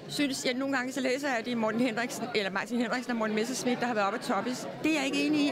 synes, 0.07 0.45
jeg 0.45 0.53
nogle 0.53 0.77
gange 0.77 0.91
så 0.91 1.01
læser 1.01 1.27
jeg, 1.27 1.37
at 1.37 1.45
det 1.45 1.51
er 1.51 1.55
Morten 1.55 1.79
Henriksen, 1.79 2.25
eller 2.35 2.51
Martin 2.51 2.77
Henriksen 2.79 3.11
og 3.11 3.17
Morten 3.17 3.35
Messerschmidt, 3.35 3.79
der 3.79 3.85
har 3.85 3.93
været 3.93 4.07
oppe 4.07 4.19
at 4.19 4.25
toppes. 4.25 4.67
Det 4.83 4.91
er 4.91 4.95
jeg 4.95 5.05
ikke 5.05 5.27
enig 5.27 5.41
i. 5.41 5.51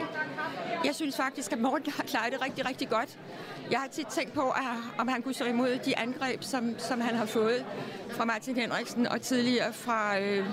Jeg 0.85 0.95
synes 0.95 1.17
faktisk, 1.17 1.51
at 1.51 1.59
Morten 1.59 1.91
har 1.91 2.03
klaret 2.03 2.33
det 2.33 2.41
rigtig, 2.41 2.69
rigtig 2.69 2.89
godt. 2.89 3.17
Jeg 3.71 3.79
har 3.79 3.87
tit 3.87 4.07
tænkt 4.07 4.33
på, 4.33 4.49
at, 4.49 4.63
om 4.97 5.07
han 5.07 5.21
kunne 5.21 5.33
stå 5.33 5.45
imod 5.45 5.79
de 5.85 5.97
angreb, 5.97 6.43
som, 6.43 6.75
som 6.77 7.01
han 7.01 7.15
har 7.15 7.25
fået 7.25 7.65
fra 8.09 8.25
Martin 8.25 8.55
Henriksen 8.55 9.07
og 9.07 9.21
tidligere 9.21 9.73
fra 9.73 10.19
øh, 10.19 10.45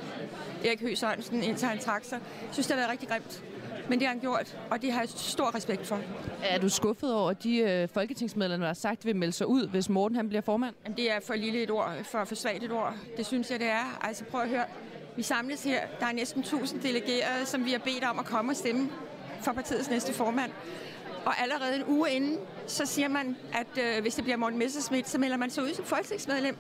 Erik 0.65 0.81
Høgh 0.81 0.97
Sørensen, 0.97 1.43
indtil 1.43 1.69
han 1.69 1.79
trak 1.79 2.05
sig. 2.05 2.21
Jeg 2.43 2.49
synes, 2.53 2.67
det 2.67 2.77
har 2.77 2.81
været 2.81 2.91
rigtig 2.91 3.09
grimt. 3.09 3.43
Men 3.89 3.99
det 3.99 4.07
har 4.07 4.15
han 4.15 4.21
gjort, 4.21 4.57
og 4.71 4.83
det 4.83 4.93
har 4.93 5.01
jeg 5.01 5.09
stor 5.09 5.55
respekt 5.55 5.87
for. 5.87 6.01
Er 6.43 6.59
du 6.59 6.69
skuffet 6.69 7.15
over 7.15 7.33
de 7.33 7.59
øh, 7.59 7.89
folketingsmedlemmer, 7.89 8.65
der 8.67 8.69
har 8.69 8.75
sagt, 8.75 9.07
vil 9.07 9.17
melde 9.17 9.33
sig 9.33 9.47
ud, 9.47 9.69
hvis 9.69 9.89
Morten 9.89 10.17
han 10.17 10.29
bliver 10.29 10.43
formand? 10.43 10.75
Jamen, 10.85 10.97
det 10.97 11.11
er 11.11 11.21
for 11.21 11.35
lille 11.35 11.63
et 11.63 11.71
ord, 11.71 11.93
for 12.05 12.25
for 12.25 12.35
svagt 12.35 12.63
et 12.63 12.73
ord. 12.73 12.95
Det 13.17 13.27
synes 13.27 13.51
jeg, 13.51 13.61
det 13.61 13.69
er. 13.69 13.99
Altså 14.03 14.25
prøv 14.25 14.41
at 14.41 14.49
høre. 14.49 14.65
Vi 15.17 15.23
samles 15.23 15.65
her. 15.65 15.81
Der 16.01 16.07
er 16.07 16.13
næsten 16.13 16.41
1000 16.41 16.81
delegerede, 16.81 17.47
som 17.47 17.65
vi 17.65 17.71
har 17.71 17.79
bedt 17.79 18.05
om 18.05 18.19
at 18.19 18.25
komme 18.25 18.53
og 18.53 18.57
stemme 18.57 18.89
for 19.41 19.53
partiets 19.53 19.91
næste 19.91 20.13
formand. 20.13 20.51
Og 21.27 21.41
allerede 21.43 21.77
en 21.77 21.85
uge 21.89 22.11
inden, 22.11 22.39
så 22.67 22.87
siger 22.87 23.09
man, 23.09 23.37
at 23.53 23.83
øh, 23.83 24.03
hvis 24.03 24.15
det 24.15 24.25
bliver 24.25 24.37
Morten 24.37 24.59
Messerschmidt, 24.59 25.09
så 25.09 25.19
melder 25.19 25.37
man 25.37 25.51
sig 25.51 25.65
ud 25.65 25.75
som 25.75 25.85
folketingsmedlem. 25.85 26.57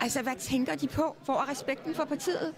Altså, 0.00 0.22
hvad 0.22 0.36
tænker 0.38 0.74
de 0.74 0.86
på? 0.86 1.16
Hvor 1.24 1.34
er 1.34 1.50
respekten 1.50 1.94
for 1.94 2.04
partiet? 2.04 2.54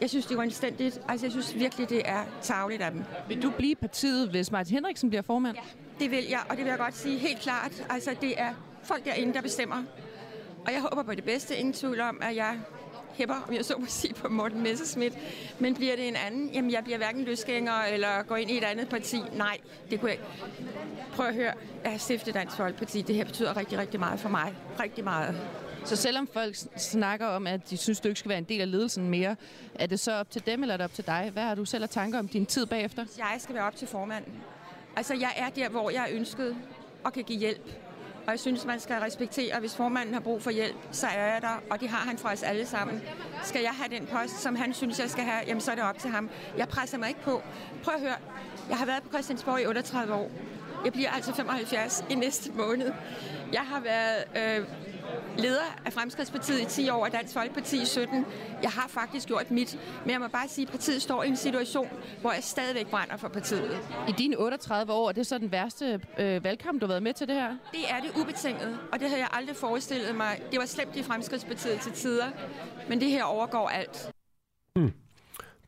Jeg 0.00 0.10
synes, 0.10 0.26
det 0.26 0.34
er 0.34 0.38
uanstændigt. 0.38 1.00
Altså, 1.08 1.26
jeg 1.26 1.32
synes 1.32 1.54
virkelig, 1.54 1.88
det 1.90 2.02
er 2.04 2.24
tageligt 2.42 2.82
af 2.82 2.90
dem. 2.90 3.04
Vil 3.28 3.42
du 3.42 3.50
blive 3.50 3.74
partiet, 3.74 4.28
hvis 4.30 4.52
Martin 4.52 4.74
Henriksen 4.74 5.08
bliver 5.08 5.22
formand? 5.22 5.56
Ja, 5.56 5.62
det 6.04 6.10
vil 6.10 6.24
jeg, 6.28 6.40
og 6.48 6.56
det 6.56 6.64
vil 6.64 6.70
jeg 6.70 6.78
godt 6.78 6.96
sige 6.96 7.18
helt 7.18 7.40
klart. 7.40 7.86
Altså, 7.90 8.16
det 8.20 8.40
er 8.40 8.54
folk 8.82 9.04
derinde, 9.04 9.34
der 9.34 9.40
bestemmer. 9.40 9.82
Og 10.66 10.72
jeg 10.72 10.80
håber 10.80 11.02
på 11.02 11.14
det 11.14 11.24
bedste. 11.24 11.56
Ingen 11.56 11.72
tvivl 11.72 12.00
om, 12.00 12.18
at 12.22 12.36
jeg 12.36 12.58
hæpper, 13.14 13.34
om 13.48 13.54
jeg 13.54 13.64
så 13.64 13.74
må 13.78 13.86
sige, 13.88 14.14
på 14.14 14.28
Morten 14.28 14.62
Messerschmidt. 14.62 15.14
Men 15.58 15.74
bliver 15.74 15.96
det 15.96 16.08
en 16.08 16.16
anden? 16.26 16.50
Jamen, 16.50 16.70
jeg 16.70 16.84
bliver 16.84 16.98
hverken 16.98 17.24
løsgænger 17.24 17.82
eller 17.92 18.22
går 18.22 18.36
ind 18.36 18.50
i 18.50 18.58
et 18.58 18.64
andet 18.64 18.88
parti. 18.88 19.22
Nej, 19.36 19.58
det 19.90 20.00
kunne 20.00 20.10
jeg 20.10 20.18
Prøv 21.12 21.26
at 21.26 21.34
høre. 21.34 21.52
Jeg 21.84 21.90
har 21.90 21.98
stiftet 21.98 22.34
Dansk 22.34 22.56
Folkeparti. 22.56 23.02
Det 23.02 23.16
her 23.16 23.24
betyder 23.24 23.56
rigtig, 23.56 23.78
rigtig 23.78 24.00
meget 24.00 24.20
for 24.20 24.28
mig. 24.28 24.54
Rigtig 24.80 25.04
meget. 25.04 25.40
Så 25.84 25.96
selvom 25.96 26.28
folk 26.32 26.56
snakker 26.76 27.26
om, 27.26 27.46
at 27.46 27.70
de 27.70 27.76
synes, 27.76 28.00
du 28.00 28.08
ikke 28.08 28.18
skal 28.18 28.28
være 28.28 28.38
en 28.38 28.44
del 28.44 28.60
af 28.60 28.70
ledelsen 28.70 29.08
mere, 29.08 29.36
er 29.74 29.86
det 29.86 30.00
så 30.00 30.12
op 30.12 30.30
til 30.30 30.46
dem, 30.46 30.62
eller 30.62 30.72
er 30.72 30.76
det 30.76 30.84
op 30.84 30.94
til 30.94 31.06
dig? 31.06 31.30
Hvad 31.32 31.42
har 31.42 31.54
du 31.54 31.64
selv 31.64 31.84
at 31.84 31.90
tanker 31.90 32.18
om 32.18 32.28
din 32.28 32.46
tid 32.46 32.66
bagefter? 32.66 33.04
Jeg 33.18 33.36
skal 33.38 33.54
være 33.54 33.64
op 33.64 33.76
til 33.76 33.88
formanden. 33.88 34.32
Altså, 34.96 35.14
jeg 35.14 35.32
er 35.36 35.50
der, 35.50 35.68
hvor 35.68 35.90
jeg 35.90 36.02
er 36.10 36.16
ønsket 36.16 36.56
og 37.04 37.12
kan 37.12 37.24
give 37.24 37.38
hjælp. 37.38 37.89
Og 38.30 38.32
jeg 38.32 38.40
synes, 38.40 38.64
man 38.64 38.80
skal 38.80 38.96
respektere, 38.96 39.54
at 39.54 39.60
hvis 39.60 39.76
formanden 39.76 40.14
har 40.14 40.20
brug 40.20 40.42
for 40.42 40.50
hjælp, 40.50 40.76
så 40.92 41.06
er 41.06 41.32
jeg 41.32 41.42
der, 41.42 41.62
og 41.70 41.80
det 41.80 41.88
har 41.88 42.08
han 42.08 42.18
fra 42.18 42.32
os 42.32 42.42
alle 42.42 42.66
sammen. 42.66 43.02
Skal 43.44 43.62
jeg 43.62 43.70
have 43.70 43.98
den 43.98 44.06
post, 44.06 44.42
som 44.42 44.56
han 44.56 44.74
synes, 44.74 44.98
jeg 44.98 45.10
skal 45.10 45.24
have, 45.24 45.42
jamen 45.46 45.60
så 45.60 45.70
er 45.70 45.74
det 45.74 45.84
op 45.84 45.98
til 45.98 46.10
ham. 46.10 46.30
Jeg 46.56 46.68
presser 46.68 46.98
mig 46.98 47.08
ikke 47.08 47.20
på. 47.22 47.42
Prøv 47.84 47.94
at 47.94 48.00
høre, 48.00 48.16
jeg 48.68 48.76
har 48.76 48.86
været 48.86 49.02
på 49.02 49.08
Christiansborg 49.08 49.60
i 49.60 49.66
38 49.66 50.14
år. 50.14 50.30
Jeg 50.84 50.92
bliver 50.92 51.10
altså 51.10 51.34
75 51.34 52.04
i 52.10 52.14
næste 52.14 52.52
måned. 52.52 52.92
Jeg 53.52 53.62
har 53.62 53.80
været 53.80 54.24
øh, 54.36 54.66
leder 55.38 55.80
af 55.86 55.92
Fremskridspartiet 55.92 56.60
i 56.60 56.64
10 56.64 56.90
år 56.90 57.04
og 57.04 57.12
Dansk 57.12 57.34
Folkeparti 57.34 57.82
i 57.82 57.84
17. 57.84 58.24
Jeg 58.62 58.70
har 58.70 58.88
faktisk 58.88 59.28
gjort 59.28 59.50
mit, 59.50 59.78
men 60.04 60.10
jeg 60.10 60.20
må 60.20 60.28
bare 60.28 60.48
sige, 60.48 60.66
at 60.66 60.70
partiet 60.70 61.02
står 61.02 61.22
i 61.22 61.28
en 61.28 61.36
situation, 61.36 61.88
hvor 62.20 62.32
jeg 62.32 62.44
stadigvæk 62.44 62.86
brænder 62.90 63.16
for 63.16 63.28
partiet. 63.28 63.78
I 64.08 64.12
dine 64.18 64.36
38 64.38 64.92
år, 64.92 65.08
er 65.08 65.12
det 65.12 65.26
så 65.26 65.38
den 65.38 65.52
værste 65.52 66.00
øh, 66.18 66.44
valgkamp, 66.44 66.80
du 66.80 66.86
har 66.86 66.92
været 66.92 67.02
med 67.02 67.14
til 67.14 67.28
det 67.28 67.34
her? 67.34 67.48
Det 67.72 67.80
er 67.90 68.00
det 68.00 68.22
ubetinget, 68.22 68.78
og 68.92 69.00
det 69.00 69.08
havde 69.08 69.20
jeg 69.20 69.28
aldrig 69.32 69.56
forestillet 69.56 70.16
mig. 70.16 70.40
Det 70.50 70.58
var 70.58 70.66
slemt 70.66 70.96
i 70.96 71.02
Fremskridspartiet 71.02 71.80
til 71.80 71.92
tider, 71.92 72.26
men 72.88 73.00
det 73.00 73.10
her 73.10 73.24
overgår 73.24 73.68
alt. 73.68 74.10
Hmm. 74.76 74.92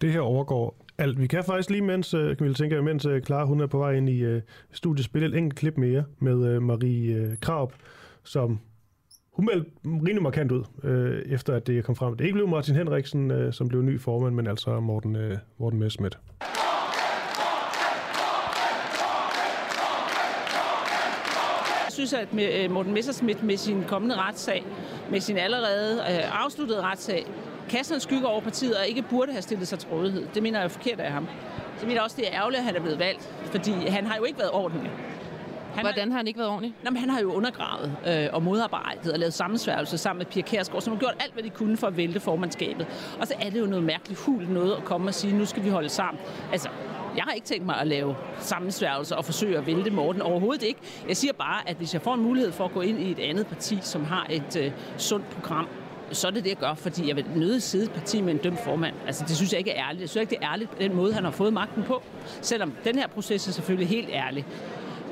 Det 0.00 0.12
her 0.12 0.20
overgår 0.20 0.76
alt. 0.98 1.20
Vi 1.20 1.26
kan 1.26 1.44
faktisk 1.44 1.70
lige, 1.70 1.82
mens, 1.82 2.14
øh, 2.14 2.36
kan 2.36 2.48
vi 2.48 2.54
tænke, 2.54 2.82
mens 2.82 3.06
øh, 3.06 3.22
Clara 3.22 3.44
hun 3.44 3.60
er 3.60 3.66
på 3.66 3.78
vej 3.78 3.92
ind 3.92 4.08
i 4.08 4.34
uh, 4.34 4.40
studiet, 4.72 5.04
spille 5.04 5.28
et 5.28 5.34
enkelt 5.34 5.58
klip 5.58 5.78
mere 5.78 6.04
med 6.18 6.56
uh, 6.56 6.62
Marie 6.62 7.28
uh, 7.28 7.34
Krab, 7.40 7.72
som 8.24 8.60
hun 9.32 9.44
meldte 9.44 9.70
rimelig 9.84 10.22
markant 10.22 10.52
ud, 10.52 10.64
øh, 10.84 11.22
efter 11.32 11.54
at 11.54 11.66
det 11.66 11.84
kom 11.84 11.96
frem. 11.96 12.16
Det 12.16 12.24
ikke 12.24 12.34
blev 12.34 12.48
Martin 12.48 12.74
Henriksen, 12.74 13.30
øh, 13.30 13.52
som 13.52 13.68
blev 13.68 13.82
ny 13.82 14.00
formand, 14.00 14.34
men 14.34 14.46
altså 14.46 14.80
Morten, 14.80 15.16
øh, 15.16 15.38
Morten 15.58 15.78
Messmith. 15.78 16.16
Jeg 21.84 21.92
synes, 21.92 22.12
at 22.12 22.34
med, 22.34 22.64
øh, 22.64 22.70
Morten 22.70 22.94
Messerschmidt 22.94 23.42
med 23.42 23.56
sin 23.56 23.84
kommende 23.88 24.16
retssag, 24.16 24.64
med 25.10 25.20
sin 25.20 25.36
allerede 25.36 25.94
øh, 25.94 26.42
afsluttede 26.44 26.82
retssag, 26.82 27.26
kaster 27.68 27.94
en 27.94 28.00
skygge 28.00 28.26
over 28.26 28.40
partiet 28.40 28.76
og 28.76 28.86
ikke 28.86 29.04
burde 29.10 29.32
have 29.32 29.42
stillet 29.42 29.68
sig 29.68 29.78
til 29.78 29.88
rådighed. 29.88 30.26
Det 30.34 30.42
mener 30.42 30.58
jeg 30.58 30.64
er 30.64 30.68
forkert 30.68 31.00
af 31.00 31.12
ham. 31.12 31.26
Så 31.78 31.86
mener 31.86 32.00
også, 32.00 32.16
det 32.16 32.28
er 32.28 32.34
ærgerligt, 32.34 32.58
at 32.58 32.64
han 32.64 32.76
er 32.76 32.80
blevet 32.80 32.98
valgt, 32.98 33.22
fordi 33.44 33.72
han 33.72 34.06
har 34.06 34.16
jo 34.16 34.24
ikke 34.24 34.38
været 34.38 34.50
ordentlig. 34.50 34.90
Han 35.74 35.84
Hvordan 35.84 36.10
har 36.10 36.16
han 36.16 36.26
ikke 36.26 36.38
været 36.38 36.50
ordentlig? 36.50 36.74
Nå, 36.84 36.90
men 36.90 37.00
han 37.00 37.10
har 37.10 37.20
jo 37.20 37.32
undergravet 37.32 37.96
øh, 38.06 38.28
og 38.32 38.42
modarbejdet 38.42 39.12
og 39.12 39.18
lavet 39.18 39.34
sammensværgelse 39.34 39.98
sammen 39.98 40.18
med 40.18 40.26
Pia 40.26 40.42
Kærsgaard, 40.42 40.82
som 40.82 40.92
har 40.92 41.00
gjort 41.00 41.14
alt, 41.20 41.32
hvad 41.32 41.42
de 41.42 41.50
kunne 41.50 41.76
for 41.76 41.86
at 41.86 41.96
vælte 41.96 42.20
formandskabet. 42.20 42.86
Og 43.20 43.26
så 43.26 43.34
er 43.40 43.50
det 43.50 43.60
jo 43.60 43.66
noget 43.66 43.84
mærkeligt 43.84 44.20
hul 44.20 44.48
noget 44.48 44.76
at 44.76 44.84
komme 44.84 45.08
og 45.08 45.14
sige, 45.14 45.38
nu 45.38 45.46
skal 45.46 45.64
vi 45.64 45.68
holde 45.68 45.88
sammen. 45.88 46.22
Altså, 46.52 46.68
jeg 47.16 47.24
har 47.24 47.32
ikke 47.32 47.46
tænkt 47.46 47.66
mig 47.66 47.76
at 47.76 47.86
lave 47.86 48.16
sammensværgelser 48.38 49.16
og 49.16 49.24
forsøge 49.24 49.58
at 49.58 49.66
vælte 49.66 49.90
Morten. 49.90 50.22
Overhovedet 50.22 50.62
ikke. 50.62 50.80
Jeg 51.08 51.16
siger 51.16 51.32
bare, 51.32 51.68
at 51.68 51.76
hvis 51.76 51.94
jeg 51.94 52.02
får 52.02 52.14
en 52.14 52.22
mulighed 52.22 52.52
for 52.52 52.64
at 52.64 52.72
gå 52.72 52.80
ind 52.80 52.98
i 53.00 53.10
et 53.10 53.18
andet 53.18 53.46
parti, 53.46 53.78
som 53.82 54.04
har 54.04 54.26
et 54.30 54.56
øh, 54.56 54.72
sundt 54.96 55.30
program, 55.30 55.68
så 56.12 56.26
er 56.26 56.30
det 56.30 56.44
det, 56.44 56.50
jeg 56.50 56.58
gør, 56.58 56.74
fordi 56.74 57.08
jeg 57.08 57.16
vil 57.16 57.24
nøde 57.36 57.60
sidde 57.60 57.84
et 57.84 57.92
parti 57.92 58.20
med 58.20 58.32
en 58.32 58.38
dømt 58.38 58.60
formand. 58.64 58.94
Altså, 59.06 59.24
det 59.28 59.36
synes 59.36 59.52
jeg 59.52 59.58
ikke 59.58 59.70
er 59.70 59.86
ærligt. 59.86 60.00
Jeg 60.00 60.08
synes 60.08 60.20
ikke, 60.20 60.30
det 60.30 60.38
er 60.44 60.52
ærligt 60.52 60.70
på 60.70 60.76
den 60.80 60.96
måde, 60.96 61.12
han 61.12 61.24
har 61.24 61.30
fået 61.30 61.52
magten 61.52 61.82
på. 61.82 62.02
Selvom 62.40 62.72
den 62.84 62.98
her 62.98 63.06
proces 63.06 63.48
er 63.48 63.52
selvfølgelig 63.52 63.88
helt 63.88 64.08
ærlig. 64.12 64.46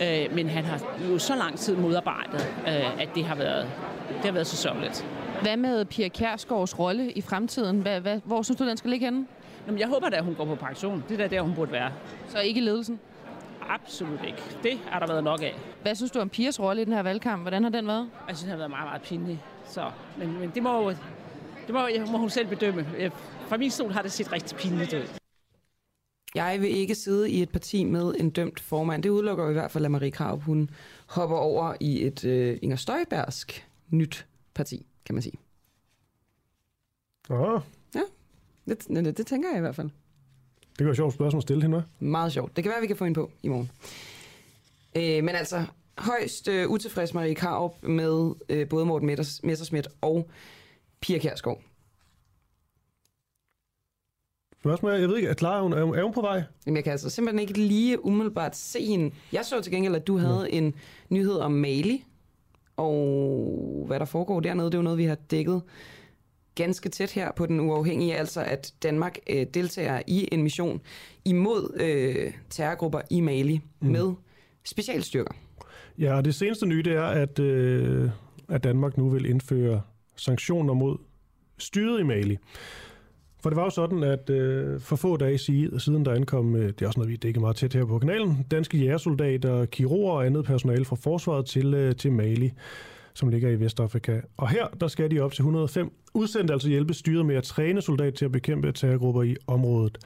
Øh, 0.03 0.35
men 0.35 0.49
han 0.49 0.65
har 0.65 0.81
jo 1.11 1.19
så 1.19 1.37
lang 1.37 1.59
tid 1.59 1.77
modarbejdet, 1.77 2.55
øh, 2.67 3.03
at 3.03 3.09
det 3.15 3.25
har 3.25 3.35
været, 3.35 3.69
det 4.09 4.25
har 4.25 4.33
været 4.33 4.47
så 4.47 4.57
sørgeligt. 4.57 5.07
Hvad 5.43 5.57
med 5.57 5.85
Pia 5.85 6.09
Kærsgaards 6.09 6.79
rolle 6.79 7.13
i 7.13 7.21
fremtiden? 7.21 7.81
Hvad, 7.81 8.01
hvad, 8.01 8.21
hvor 8.25 8.43
synes 8.43 8.59
du, 8.59 8.69
den 8.69 8.77
skal 8.77 8.91
ligge 8.91 9.07
henne? 9.07 9.27
Jamen, 9.67 9.81
jeg 9.81 9.89
håber 9.89 10.09
da, 10.09 10.17
at 10.17 10.25
hun 10.25 10.35
går 10.35 10.45
på 10.45 10.55
pension. 10.55 11.05
Det 11.09 11.21
er 11.21 11.29
da 11.29 11.37
der, 11.37 11.41
hun 11.41 11.55
burde 11.55 11.73
være. 11.73 11.93
Så 12.29 12.41
ikke 12.41 12.61
ledelsen? 12.61 13.01
Absolut 13.69 14.21
ikke. 14.27 14.43
Det 14.63 14.79
har 14.91 14.99
der 14.99 15.07
været 15.07 15.25
nok 15.25 15.43
af. 15.43 15.55
Hvad 15.83 15.95
synes 15.95 16.11
du 16.11 16.21
om 16.21 16.29
Pias 16.29 16.61
rolle 16.61 16.83
i 16.83 16.85
den 16.85 16.93
her 16.93 17.03
valgkamp? 17.03 17.43
Hvordan 17.43 17.63
har 17.63 17.71
den 17.71 17.87
været? 17.87 18.09
Jeg 18.29 18.37
synes, 18.37 18.41
den 18.41 18.51
har 18.51 18.57
været 18.57 18.71
meget, 18.71 18.87
meget 18.87 19.03
pinlig. 19.03 19.43
Så, 19.65 19.85
men, 20.19 20.41
men 20.41 20.51
det, 20.55 20.63
må, 20.63 20.91
det 21.67 21.75
må, 21.75 21.81
må 22.13 22.19
hun 22.19 22.31
selv 22.31 22.47
bedømme. 22.47 22.87
Fra 23.49 23.57
min 23.57 23.71
stol 23.71 23.93
har 23.93 24.03
det 24.03 24.13
set 24.13 24.33
rigtig 24.33 24.59
pinligt 24.59 24.93
ud. 24.93 25.20
Jeg 26.35 26.61
vil 26.61 26.71
ikke 26.77 26.95
sidde 26.95 27.31
i 27.31 27.43
et 27.43 27.51
parti 27.51 27.85
med 27.85 28.15
en 28.19 28.31
dømt 28.31 28.61
formand. 28.61 29.03
Det 29.03 29.09
udelukker 29.09 29.51
i 29.51 29.53
hvert 29.53 29.71
fald, 29.71 29.85
at 29.85 29.91
Marie 29.91 30.11
Krav, 30.11 30.41
hun 30.41 30.71
hopper 31.07 31.37
over 31.37 31.75
i 31.81 32.07
et 32.07 32.25
øh, 32.25 32.59
Inger 32.63 32.77
Støjbergsk 32.77 33.67
nyt 33.91 34.27
parti, 34.55 34.87
kan 35.05 35.15
man 35.15 35.23
sige. 35.23 35.39
Ja. 37.31 37.53
Ja, 37.95 38.03
det, 38.69 38.89
det, 38.89 39.17
det 39.19 39.27
tænker 39.27 39.49
jeg 39.49 39.59
i 39.59 39.61
hvert 39.61 39.77
fald. 39.77 39.91
Det 40.79 40.87
var 40.87 40.91
et 40.91 40.97
sjovt 40.97 41.15
spørgsmål 41.15 41.39
at 41.39 41.43
stille 41.43 41.63
hende, 41.63 41.85
Meget 41.99 42.33
sjovt. 42.33 42.57
Det 42.57 42.65
kan 42.65 42.69
være, 42.69 42.79
at 42.79 42.83
vi 42.83 42.87
kan 42.87 42.97
få 42.97 43.05
ind 43.05 43.15
på 43.15 43.31
i 43.43 43.49
morgen. 43.49 43.71
Øh, 44.97 45.25
men 45.25 45.29
altså, 45.29 45.65
højst 45.99 46.49
øh, 46.49 46.71
utilfreds 46.71 47.15
Marie 47.15 47.35
Krav 47.35 47.77
med 47.83 48.33
øh, 48.49 48.69
både 48.69 48.87
Morten 48.87 49.07
Messersmith 49.43 49.89
og 50.01 50.31
Pia 51.01 51.19
Kjærsgaard. 51.19 51.63
Spørgsmål 54.61 54.93
jeg 54.93 55.09
ved 55.09 55.17
ikke, 55.17 55.29
er, 55.29 55.35
klar, 55.35 55.63
hun, 55.63 55.73
er, 55.73 55.83
hun, 55.85 55.99
er 55.99 56.03
hun 56.03 56.13
på 56.13 56.21
vej? 56.21 56.43
Jamen, 56.67 56.77
jeg 56.77 56.85
kan 56.85 56.91
altså 56.91 57.11
simpelthen 57.11 57.39
ikke 57.39 57.53
lige 57.53 58.05
umiddelbart 58.05 58.57
se 58.57 58.87
hende. 58.87 59.11
Jeg 59.33 59.45
så 59.45 59.61
til 59.61 59.73
gengæld, 59.73 59.95
at 59.95 60.07
du 60.07 60.19
havde 60.19 60.49
ja. 60.53 60.57
en 60.57 60.75
nyhed 61.09 61.35
om 61.35 61.53
Mali, 61.53 62.05
og 62.77 63.85
hvad 63.87 64.01
der 64.01 64.05
foregår 64.05 64.41
dernede, 64.41 64.67
det 64.67 64.75
er 64.75 64.79
jo 64.79 64.83
noget, 64.83 64.99
vi 64.99 65.05
har 65.05 65.15
dækket 65.15 65.63
ganske 66.55 66.89
tæt 66.89 67.11
her 67.11 67.33
på 67.37 67.47
den 67.47 67.61
uafhængige, 67.61 68.17
altså 68.17 68.43
at 68.43 68.75
Danmark 68.83 69.19
øh, 69.31 69.47
deltager 69.55 70.03
i 70.07 70.29
en 70.33 70.43
mission 70.43 70.81
imod 71.25 71.81
øh, 71.81 72.33
terrorgrupper 72.51 73.01
i 73.11 73.21
Mali 73.21 73.61
mm. 73.81 73.89
med 73.89 74.13
specialstyrker. 74.65 75.35
Ja, 75.99 76.17
og 76.17 76.25
det 76.25 76.35
seneste 76.35 76.67
nye, 76.67 76.83
det 76.83 76.93
er, 76.93 77.07
at, 77.07 77.39
øh, 77.39 78.11
at 78.49 78.65
Danmark 78.65 78.97
nu 78.97 79.09
vil 79.09 79.27
indføre 79.27 79.83
sanktioner 80.17 80.75
mod 80.75 80.97
styret 81.59 82.01
i 82.01 82.03
Mali. 82.03 82.39
For 83.43 83.51
det 83.51 83.57
var 83.57 83.65
jo 83.65 83.71
sådan, 83.71 84.03
at 84.03 84.31
øh, 84.31 84.81
for 84.81 84.97
få 84.97 85.17
dage 85.17 85.39
siden, 85.39 86.05
der 86.05 86.15
ankom, 86.15 86.57
øh, 86.57 86.69
det 86.69 86.83
er 86.83 86.87
også 86.87 87.01
noget, 87.01 87.11
vi 87.11 87.17
dækker 87.17 87.41
meget 87.41 87.57
tæt 87.57 87.73
her 87.73 87.85
på 87.85 87.99
kanalen, 87.99 88.47
danske 88.51 88.79
jægersoldater, 88.79 89.65
kirurger 89.65 90.13
og 90.13 90.27
andet 90.27 90.45
personale 90.45 90.85
fra 90.85 90.97
forsvaret 90.97 91.47
til, 91.47 91.75
øh, 91.75 91.97
til 91.97 92.13
Mali, 92.13 92.53
som 93.15 93.29
ligger 93.29 93.51
i 93.51 93.61
Vestafrika. 93.61 94.21
Og 94.37 94.49
her, 94.49 94.67
der 94.81 94.89
skal 94.89 95.11
de 95.11 95.21
op 95.21 95.33
til 95.33 95.43
105 95.43 95.93
udsendte 96.15 96.53
altså 96.53 96.69
hjælpe 96.69 96.95
styret 96.95 97.27
med 97.27 97.37
at 97.37 97.45
træne 97.45 97.83
soldater 97.83 98.17
til 98.17 98.25
at 98.25 98.33
bekæmpe 98.33 98.73
terrorgrupper 98.73 99.23
i 99.23 99.37
området. 99.47 99.99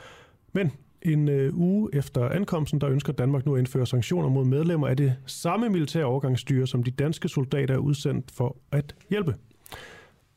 Men 0.52 0.72
en 1.02 1.28
øh, 1.28 1.54
uge 1.54 1.88
efter 1.92 2.28
ankomsten, 2.28 2.80
der 2.80 2.88
ønsker 2.88 3.12
Danmark 3.12 3.46
nu 3.46 3.54
at 3.54 3.58
indføre 3.58 3.86
sanktioner 3.86 4.28
mod 4.28 4.44
medlemmer 4.44 4.88
af 4.88 4.96
det 4.96 5.14
samme 5.26 5.68
militære 5.68 6.04
overgangsstyre, 6.04 6.66
som 6.66 6.82
de 6.82 6.90
danske 6.90 7.28
soldater 7.28 7.74
er 7.74 7.78
udsendt 7.78 8.30
for 8.30 8.56
at 8.72 8.94
hjælpe. 9.10 9.34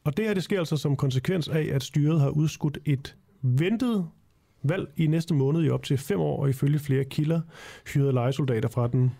Og 0.07 0.17
det 0.17 0.25
her 0.25 0.33
det 0.33 0.43
sker 0.43 0.59
altså 0.59 0.77
som 0.77 0.95
konsekvens 0.95 1.47
af, 1.47 1.69
at 1.73 1.83
styret 1.83 2.19
har 2.21 2.29
udskudt 2.29 2.77
et 2.85 3.15
ventet 3.41 4.05
valg 4.63 4.87
i 4.97 5.07
næste 5.07 5.33
måned 5.33 5.63
i 5.63 5.69
op 5.69 5.83
til 5.83 5.97
fem 5.97 6.19
år, 6.19 6.41
og 6.41 6.49
ifølge 6.49 6.79
flere 6.79 7.03
kilder 7.03 7.41
hyrede 7.93 8.11
legesoldater 8.11 8.69
fra 8.69 8.87
den 8.87 9.11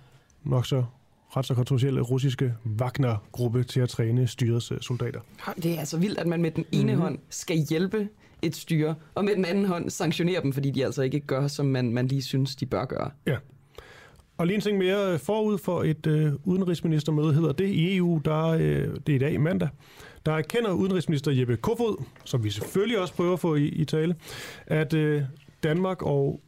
nok 0.44 0.66
så 0.66 0.84
ret 1.30 1.46
så 1.46 1.54
kontroversielle 1.54 2.02
russiske 2.02 2.54
Wagner-gruppe 2.82 3.64
til 3.64 3.80
at 3.80 3.90
træne 3.90 4.28
styrets 4.28 4.72
øh, 4.72 4.82
soldater. 4.82 5.20
Det 5.64 5.76
er 5.76 5.80
altså 5.80 5.98
vildt, 5.98 6.18
at 6.18 6.28
man 6.28 6.42
med 6.42 6.52
den 6.52 6.66
ene 6.72 6.84
mm-hmm. 6.84 7.02
hånd 7.02 7.20
skal 7.30 7.58
hjælpe 7.70 8.10
et 8.42 8.56
styre, 8.56 8.96
og 9.16 9.26
med 9.26 9.36
den 9.36 9.46
anden 9.46 9.66
hånd 9.66 9.90
sanktionere 9.90 10.42
dem, 10.42 10.54
fordi 10.54 10.72
de 10.72 10.86
altså 10.86 11.02
ikke 11.02 11.20
gør, 11.20 11.48
som 11.48 11.66
man, 11.66 11.94
man 11.94 12.08
lige 12.08 12.22
synes, 12.22 12.56
de 12.56 12.66
bør 12.66 12.86
gøre. 12.86 13.12
Ja. 13.26 13.38
Og 14.38 14.48
lige 14.48 14.56
en 14.56 14.62
ting 14.62 14.78
mere 14.78 15.20
forud 15.20 15.58
for 15.58 15.84
et 15.84 16.08
øh, 16.08 16.34
udenrigsministermøde 16.44 17.34
hedder 17.34 17.52
det 17.52 17.68
i 17.68 17.98
EU, 17.98 18.22
der 18.26 18.48
øh, 18.48 18.88
det 19.08 19.10
er 19.10 19.16
i 19.16 19.18
dag 19.18 19.42
mandag. 19.42 19.70
Der 20.28 20.34
erkender 20.34 20.72
udenrigsminister 20.72 21.32
Jeppe 21.32 21.58
Kofod, 21.58 22.04
som 22.26 22.44
vi 22.44 22.50
selvfølgelig 22.50 23.00
også 23.00 23.14
prøver 23.14 23.34
at 23.34 23.40
få 23.40 23.56
i, 23.56 23.68
i 23.68 23.86
tale, 23.86 24.16
at 24.66 24.94
øh, 24.94 25.24
Danmark 25.64 26.02
og 26.02 26.42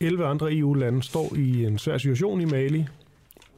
11 0.00 0.26
andre 0.26 0.54
EU-lande 0.54 1.02
står 1.02 1.34
i 1.36 1.64
en 1.64 1.78
svær 1.78 1.98
situation 1.98 2.40
i 2.40 2.44
Mali. 2.44 2.84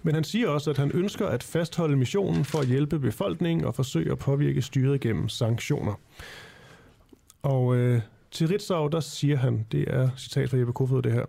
Men 0.02 0.14
han 0.14 0.24
siger 0.24 0.48
også, 0.48 0.70
at 0.70 0.78
han 0.78 0.90
ønsker 0.94 1.26
at 1.26 1.42
fastholde 1.42 1.96
missionen 1.96 2.44
for 2.44 2.58
at 2.58 2.66
hjælpe 2.66 2.98
befolkningen 2.98 3.64
og 3.64 3.74
forsøge 3.74 4.12
at 4.12 4.18
påvirke 4.18 4.62
styret 4.62 5.00
gennem 5.00 5.28
sanktioner. 5.28 5.94
Og 7.42 7.76
øh, 7.76 8.00
til 8.30 8.48
Ritzau, 8.48 8.88
der 8.88 9.00
siger 9.00 9.36
han, 9.36 9.66
det 9.72 9.84
er 9.88 10.10
citat 10.16 10.50
fra 10.50 10.56
Jeppe 10.56 10.72
Kofod 10.72 11.02
det 11.02 11.12
her, 11.12 11.24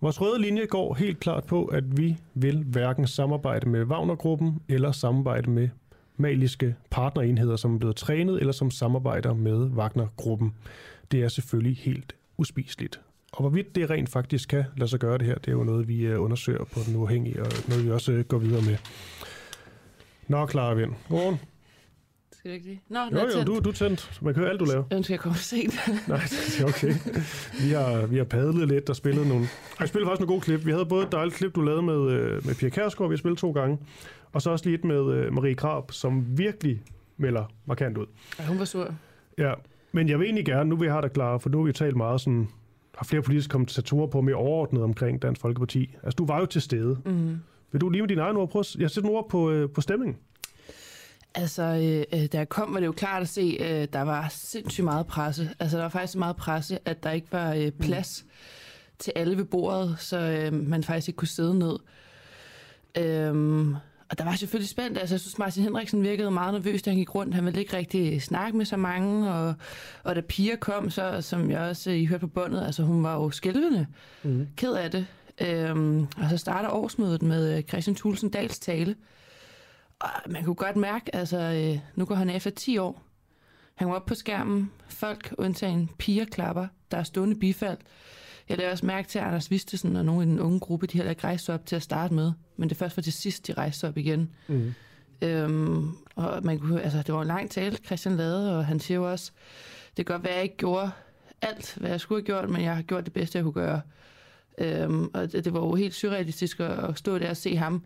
Vores 0.00 0.20
røde 0.20 0.40
linje 0.40 0.66
går 0.66 0.94
helt 0.94 1.20
klart 1.20 1.44
på, 1.44 1.64
at 1.64 1.96
vi 1.96 2.16
vil 2.34 2.64
hverken 2.66 3.06
samarbejde 3.06 3.68
med 3.68 3.84
Wagner-gruppen 3.84 4.60
eller 4.68 4.92
samarbejde 4.92 5.50
med 5.50 5.68
maliske 6.22 6.74
partnerenheder, 6.90 7.56
som 7.56 7.74
er 7.74 7.78
blevet 7.78 7.96
trænet 7.96 8.40
eller 8.40 8.52
som 8.52 8.70
samarbejder 8.70 9.34
med 9.34 9.56
Wagner-gruppen. 9.56 10.54
Det 11.10 11.22
er 11.22 11.28
selvfølgelig 11.28 11.76
helt 11.76 12.16
uspiseligt. 12.36 13.00
Og 13.32 13.40
hvorvidt 13.40 13.74
det 13.74 13.90
rent 13.90 14.08
faktisk 14.08 14.48
kan 14.48 14.64
lade 14.76 14.90
sig 14.90 15.00
gøre 15.00 15.18
det 15.18 15.26
her, 15.26 15.34
det 15.34 15.48
er 15.48 15.52
jo 15.52 15.64
noget, 15.64 15.88
vi 15.88 16.06
øh, 16.06 16.22
undersøger 16.22 16.64
på 16.64 16.80
den 16.86 16.96
uafhængige, 16.96 17.42
og 17.42 17.52
noget, 17.68 17.84
vi 17.84 17.90
også 17.90 18.12
øh, 18.12 18.24
går 18.24 18.38
videre 18.38 18.62
med. 18.62 18.76
Nå, 20.28 20.48
Clara 20.48 20.74
Vind. 20.74 20.92
Godmorgen. 21.08 21.40
Skal 22.32 22.50
du 22.50 22.54
ikke 22.54 22.70
det? 22.70 22.78
Nå, 22.88 22.98
jo, 23.12 23.38
jo, 23.38 23.44
du, 23.44 23.60
du 23.60 23.68
er 23.68 23.72
tændt. 23.72 24.18
Man 24.22 24.34
kan 24.34 24.40
høre 24.40 24.50
alt, 24.50 24.60
du 24.60 24.64
laver. 24.64 24.84
Jeg 24.90 24.96
ønsker, 24.96 25.14
jeg 25.14 25.20
kommer 25.20 25.36
sent. 25.36 25.74
Nej, 26.08 26.20
det 26.30 26.60
er 26.60 26.64
okay. 26.64 26.94
Vi 27.60 27.70
har, 27.70 28.06
vi 28.06 28.16
har 28.16 28.24
padlet 28.24 28.68
lidt 28.68 28.90
og 28.90 28.96
spillet 28.96 29.26
nogle... 29.26 29.46
Jeg 29.80 29.88
spillede 29.88 30.08
faktisk 30.08 30.20
nogle 30.20 30.34
gode 30.34 30.40
klip. 30.40 30.66
Vi 30.66 30.70
havde 30.70 30.86
både 30.86 31.06
et 31.06 31.12
dejligt 31.12 31.36
klip, 31.36 31.54
du 31.54 31.60
lavede 31.60 31.82
med, 31.82 32.10
øh, 32.10 32.46
med 32.46 32.54
Pia 32.54 32.68
Kærsgaard, 32.68 33.10
vi 33.10 33.14
har 33.14 33.18
spillet 33.18 33.38
to 33.38 33.52
gange. 33.52 33.78
Og 34.32 34.42
så 34.42 34.50
også 34.50 34.64
lige 34.64 34.74
et 34.74 34.84
med 34.84 35.00
uh, 35.00 35.34
Marie 35.34 35.54
Krab, 35.54 35.92
som 35.92 36.38
virkelig 36.38 36.82
melder 37.16 37.44
markant 37.66 37.98
ud. 37.98 38.06
Ja, 38.38 38.46
hun 38.46 38.58
var 38.58 38.64
sur. 38.64 38.94
Ja, 39.38 39.54
men 39.92 40.08
jeg 40.08 40.18
vil 40.18 40.24
egentlig 40.24 40.44
gerne, 40.44 40.70
nu 40.70 40.84
jeg 40.84 40.92
have 40.92 41.02
dig 41.02 41.12
klar, 41.12 41.38
for 41.38 41.50
nu 41.50 41.58
har 41.58 41.64
vi 41.64 41.72
talt 41.72 41.96
meget 41.96 42.20
sådan, 42.20 42.48
har 42.94 43.04
flere 43.04 43.22
politiske 43.22 43.50
kommentatorer 43.50 44.06
på 44.06 44.20
mere 44.20 44.34
overordnet 44.34 44.82
omkring 44.82 45.22
Dansk 45.22 45.40
Folkeparti. 45.40 45.96
Altså, 46.02 46.16
du 46.16 46.26
var 46.26 46.40
jo 46.40 46.46
til 46.46 46.62
stede. 46.62 46.98
Mm. 47.04 47.36
Vil 47.72 47.80
du 47.80 47.88
lige 47.88 48.02
med 48.02 48.08
dine 48.08 48.20
egne 48.20 48.38
ord 48.38 48.50
prøve? 48.50 48.64
Jeg 48.78 48.90
sætter 48.90 49.10
nogle 49.10 49.18
ord 49.18 49.28
på, 49.28 49.50
uh, 49.50 49.70
på 49.70 49.80
stemningen. 49.80 50.16
Altså, 51.34 51.62
øh, 51.62 52.26
da 52.26 52.38
jeg 52.38 52.48
kom, 52.48 52.74
var 52.74 52.80
det 52.80 52.86
jo 52.86 52.92
klart 52.92 53.22
at 53.22 53.28
se, 53.28 53.56
øh, 53.60 53.88
der 53.92 54.02
var 54.02 54.28
sindssygt 54.30 54.84
meget 54.84 55.06
presse. 55.06 55.50
Altså, 55.58 55.76
der 55.76 55.82
var 55.82 55.88
faktisk 55.88 56.12
så 56.12 56.18
meget 56.18 56.36
presse, 56.36 56.78
at 56.84 57.02
der 57.02 57.10
ikke 57.10 57.26
var 57.30 57.54
øh, 57.54 57.70
plads 57.70 58.24
mm. 58.24 58.30
til 58.98 59.12
alle 59.16 59.36
ved 59.36 59.44
bordet, 59.44 59.96
så 59.98 60.18
øh, 60.18 60.52
man 60.52 60.84
faktisk 60.84 61.08
ikke 61.08 61.16
kunne 61.16 61.28
sidde 61.28 61.58
ned. 61.58 61.76
Øhm, 62.98 63.74
og 64.12 64.18
der 64.18 64.24
var 64.24 64.34
selvfølgelig 64.34 64.68
spændt. 64.68 64.98
Altså, 64.98 65.14
jeg 65.14 65.20
synes, 65.20 65.38
Martin 65.38 65.62
Henriksen 65.62 66.02
virkede 66.02 66.30
meget 66.30 66.54
nervøs, 66.54 66.82
da 66.82 66.90
han 66.90 66.98
gik 66.98 67.14
rundt. 67.14 67.34
Han 67.34 67.44
ville 67.44 67.60
ikke 67.60 67.76
rigtig 67.76 68.22
snakke 68.22 68.58
med 68.58 68.64
så 68.64 68.76
mange. 68.76 69.32
Og, 69.32 69.54
og 70.02 70.16
da 70.16 70.20
Pia 70.20 70.56
kom, 70.56 70.90
så, 70.90 71.20
som 71.20 71.50
jeg 71.50 71.60
også 71.60 71.90
I 71.90 72.06
hørte 72.06 72.20
på 72.20 72.26
båndet, 72.26 72.64
altså 72.64 72.82
hun 72.82 73.02
var 73.02 73.14
jo 73.14 73.30
skælvende. 73.30 73.86
Mm. 74.22 74.46
Ked 74.56 74.72
af 74.72 74.90
det. 74.90 75.06
Øhm, 75.40 76.00
og 76.02 76.30
så 76.30 76.36
starter 76.36 76.70
årsmødet 76.70 77.22
med 77.22 77.56
øh, 77.56 77.62
Christian 77.62 77.96
Thulsen 77.96 78.30
Dals 78.30 78.58
tale. 78.58 78.96
Og 80.00 80.08
man 80.26 80.44
kunne 80.44 80.54
godt 80.54 80.76
mærke, 80.76 81.14
altså 81.14 81.38
øh, 81.38 81.78
nu 81.94 82.04
går 82.04 82.14
han 82.14 82.30
efter 82.30 82.50
10 82.50 82.78
år. 82.78 83.02
Han 83.74 83.88
var 83.88 83.94
op 83.94 84.06
på 84.06 84.14
skærmen. 84.14 84.70
Folk, 84.88 85.34
undtagen 85.38 85.90
piger, 85.98 86.24
klapper. 86.24 86.66
Der 86.90 86.96
er 86.96 87.02
stående 87.02 87.38
bifald. 87.38 87.78
Jeg 88.52 88.58
lavede 88.58 88.72
også 88.72 88.86
mærke 88.86 89.08
til, 89.08 89.18
at 89.18 89.24
Anders 89.24 89.50
Vistesen 89.50 89.96
og 89.96 90.04
nogle 90.04 90.22
i 90.22 90.26
den 90.26 90.40
unge 90.40 90.60
gruppe, 90.60 90.86
de 90.86 90.96
heller 90.96 91.10
ikke 91.10 91.24
rejste 91.24 91.54
op 91.54 91.66
til 91.66 91.76
at 91.76 91.82
starte 91.82 92.14
med. 92.14 92.32
Men 92.56 92.68
det 92.68 92.76
først 92.76 92.96
var 92.96 93.02
til 93.02 93.12
sidst, 93.12 93.46
de 93.46 93.52
rejste 93.52 93.88
op 93.88 93.96
igen. 93.98 94.30
Mm. 94.48 94.74
Øhm, 95.22 95.90
og 96.14 96.44
man 96.44 96.58
kunne, 96.58 96.82
altså, 96.82 97.02
det 97.06 97.14
var 97.14 97.20
en 97.20 97.26
lang 97.26 97.50
tale, 97.50 97.76
Christian 97.76 98.16
lavede, 98.16 98.58
og 98.58 98.66
han 98.66 98.80
siger 98.80 98.98
jo 98.98 99.10
også, 99.10 99.32
det 99.96 100.06
kan 100.06 100.14
godt 100.14 100.24
være, 100.24 100.32
at 100.32 100.36
jeg 100.36 100.42
ikke 100.44 100.56
gjorde 100.56 100.90
alt, 101.42 101.76
hvad 101.80 101.90
jeg 101.90 102.00
skulle 102.00 102.18
have 102.20 102.26
gjort, 102.26 102.50
men 102.50 102.62
jeg 102.62 102.74
har 102.74 102.82
gjort 102.82 103.04
det 103.04 103.12
bedste, 103.12 103.38
jeg 103.38 103.44
kunne 103.44 103.52
gøre. 103.52 103.80
Øhm, 104.58 105.10
og 105.14 105.32
det, 105.32 105.44
det 105.44 105.52
var 105.52 105.60
jo 105.60 105.74
helt 105.74 105.94
surrealistisk 105.94 106.60
at, 106.60 106.70
at 106.70 106.98
stå 106.98 107.18
der 107.18 107.30
og 107.30 107.36
se 107.36 107.56
ham 107.56 107.82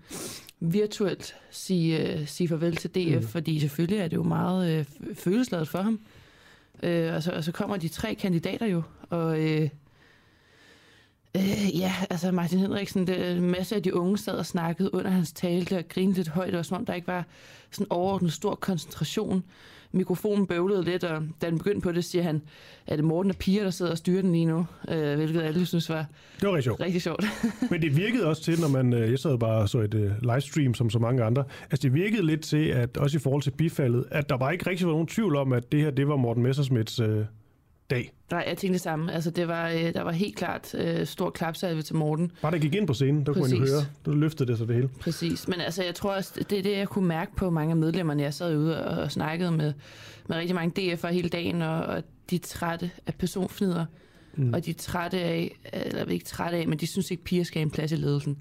virtuelt 0.61 1.37
sige, 1.51 2.15
uh, 2.15 2.27
sige 2.27 2.49
farvel 2.49 2.77
til 2.77 2.91
DF, 2.91 3.23
mm. 3.23 3.29
fordi 3.29 3.61
selvfølgelig 3.61 3.99
er 3.99 4.09
det 4.09 4.17
jo 4.17 4.23
meget 4.23 4.81
uh, 4.81 5.17
følelsesladet 5.17 5.69
for 5.69 5.83
ham. 5.83 6.01
Uh, 6.83 7.15
og, 7.15 7.23
så, 7.23 7.33
og 7.33 7.45
så 7.45 7.53
kommer 7.53 7.77
de 7.77 7.89
tre 7.89 8.15
kandidater 8.15 8.67
jo, 8.67 8.83
og 9.11 9.41
uh, 9.41 9.69
uh, 11.37 11.79
ja, 11.79 11.95
altså 12.11 12.33
Martin 12.33 12.59
Henriksen, 12.59 13.07
det, 13.07 13.31
en 13.31 13.51
masse 13.51 13.77
af 13.77 13.83
de 13.83 13.95
unge 13.95 14.19
sad 14.19 14.35
og 14.35 14.47
snakkede 14.47 14.95
under 14.95 15.11
hans 15.11 15.33
tale, 15.33 15.79
og 15.79 15.85
grinede 15.89 16.17
lidt 16.17 16.29
højt, 16.29 16.55
og 16.55 16.67
som 16.67 16.77
om 16.77 16.87
der 16.87 16.95
ikke 16.95 17.07
var 17.07 17.25
sådan 17.71 17.87
overordnet 17.91 18.33
stor 18.33 18.55
koncentration 18.55 19.45
mikrofonen 19.97 20.47
bøvlede 20.47 20.85
lidt, 20.85 21.05
og 21.05 21.23
da 21.43 21.51
den 21.51 21.59
begyndte 21.59 21.81
på 21.81 21.93
det, 21.93 22.05
siger 22.05 22.23
han, 22.23 22.43
at 22.87 22.99
det 22.99 23.05
Morten 23.05 23.31
og 23.31 23.37
Pia, 23.37 23.65
der 23.65 23.71
sidder 23.71 23.91
og 23.91 23.99
styrer 23.99 24.23
den 24.23 24.33
lige 24.33 24.45
nu, 24.45 24.67
øh, 24.89 25.17
hvilket 25.17 25.43
alle 25.43 25.67
synes 25.67 25.89
var, 25.89 26.07
det 26.41 26.49
var 26.49 26.55
rigtig 26.55 26.65
sjovt. 26.65 26.81
Rigtig 26.81 27.03
sjovt. 27.03 27.25
Men 27.71 27.83
det 27.83 27.97
virkede 27.97 28.27
også 28.27 28.43
til, 28.43 28.61
når 28.61 28.69
man, 28.69 28.93
øh, 28.93 29.11
jeg 29.11 29.19
sad 29.19 29.39
bare 29.39 29.69
så 29.69 29.79
et 29.79 29.95
uh, 29.95 30.11
livestream 30.23 30.75
som 30.75 30.91
så 30.91 30.99
mange 30.99 31.25
andre, 31.25 31.45
altså 31.71 31.83
det 31.83 31.95
virkede 31.95 32.27
lidt 32.27 32.43
til, 32.43 32.67
at 32.67 32.97
også 32.97 33.17
i 33.17 33.21
forhold 33.21 33.43
til 33.43 33.51
bifaldet, 33.51 34.05
at 34.11 34.29
der 34.29 34.37
var 34.37 34.51
ikke 34.51 34.71
rigtig 34.71 34.87
var 34.87 34.93
nogen 34.93 35.07
tvivl 35.07 35.37
om, 35.37 35.53
at 35.53 35.73
det 35.73 35.81
her, 35.81 35.91
det 35.91 36.09
var 36.09 36.17
Morten 36.17 36.43
Messersmiths 36.43 37.01
uh, 37.01 37.09
dag. 37.91 38.13
Nej, 38.31 38.45
jeg 38.49 38.59
tænkte 38.59 38.73
det 38.73 38.81
samme. 38.81 39.13
Altså, 39.13 39.31
det 39.31 39.49
var, 39.49 39.69
øh, 39.69 39.95
der 39.95 40.03
var 40.03 40.13
helt 40.13 40.37
klart 40.37 40.75
øh, 40.75 41.07
stor 41.07 41.31
klapsalve 41.31 41.83
til 41.83 41.97
Morten. 41.97 42.33
Bare 42.43 42.53
der 42.53 42.59
gik 42.59 42.75
ind 42.75 42.87
på 42.87 42.95
scenen, 42.95 43.27
der 43.27 43.33
Præcis. 43.33 43.53
kunne 43.53 43.61
man 43.61 43.69
høre. 43.69 43.87
Der 44.05 44.15
løftede 44.15 44.49
det 44.49 44.59
så 44.59 44.65
det 44.65 44.75
hele. 44.75 44.89
Præcis. 44.89 45.49
Men 45.49 45.61
altså, 45.61 45.85
jeg 45.85 45.95
tror 45.95 46.13
også, 46.13 46.33
det 46.51 46.59
er 46.59 46.63
det, 46.63 46.77
jeg 46.77 46.89
kunne 46.89 47.09
mærke 47.09 47.37
på 47.37 47.51
mange 47.51 47.71
af 47.71 47.77
medlemmerne. 47.77 48.23
Jeg 48.23 48.35
sad 48.35 48.57
ude 48.57 48.87
og, 48.87 49.03
og 49.03 49.13
snakkede 49.13 49.51
med, 49.51 49.73
med 50.29 50.37
rigtig 50.37 50.55
mange 50.55 50.93
DF'er 50.95 51.09
hele 51.09 51.29
dagen, 51.29 51.63
og, 51.63 51.81
og 51.83 52.03
de 52.31 52.37
er 52.37 52.41
trætte 52.41 52.91
af 53.07 53.15
personfnider. 53.15 53.87
Mm. 54.37 54.55
Og 54.55 54.65
de 54.65 54.71
er 54.71 54.75
trætte 54.75 55.21
af, 55.21 55.57
eller 55.73 56.05
ikke 56.05 56.25
trætte 56.25 56.59
af, 56.59 56.69
men 56.69 56.79
de 56.79 56.87
synes 56.87 57.11
ikke, 57.11 57.25
piger 57.25 57.45
skal 57.45 57.59
have 57.59 57.63
en 57.63 57.71
plads 57.71 57.93
i 57.93 57.97
ledelsen. 57.97 58.39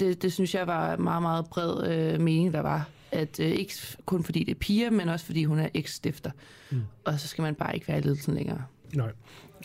Det, 0.00 0.22
det 0.22 0.32
synes 0.32 0.54
jeg 0.54 0.66
var 0.66 0.96
meget, 0.96 1.22
meget 1.22 1.46
bred 1.46 1.86
øh, 1.88 2.20
mening, 2.20 2.52
der 2.52 2.60
var. 2.60 2.88
At 3.12 3.40
øh, 3.40 3.50
ikke 3.50 3.74
kun 4.06 4.24
fordi 4.24 4.44
det 4.44 4.50
er 4.50 4.58
piger, 4.58 4.90
men 4.90 5.08
også 5.08 5.26
fordi 5.26 5.44
hun 5.44 5.58
er 5.58 5.68
eks-stifter. 5.74 6.30
Mm. 6.70 6.82
Og 7.04 7.20
så 7.20 7.28
skal 7.28 7.42
man 7.42 7.54
bare 7.54 7.74
ikke 7.74 7.88
være 7.88 7.98
i 7.98 8.00
ledelsen 8.00 8.34
længere. 8.34 8.62
Nej. 8.94 9.12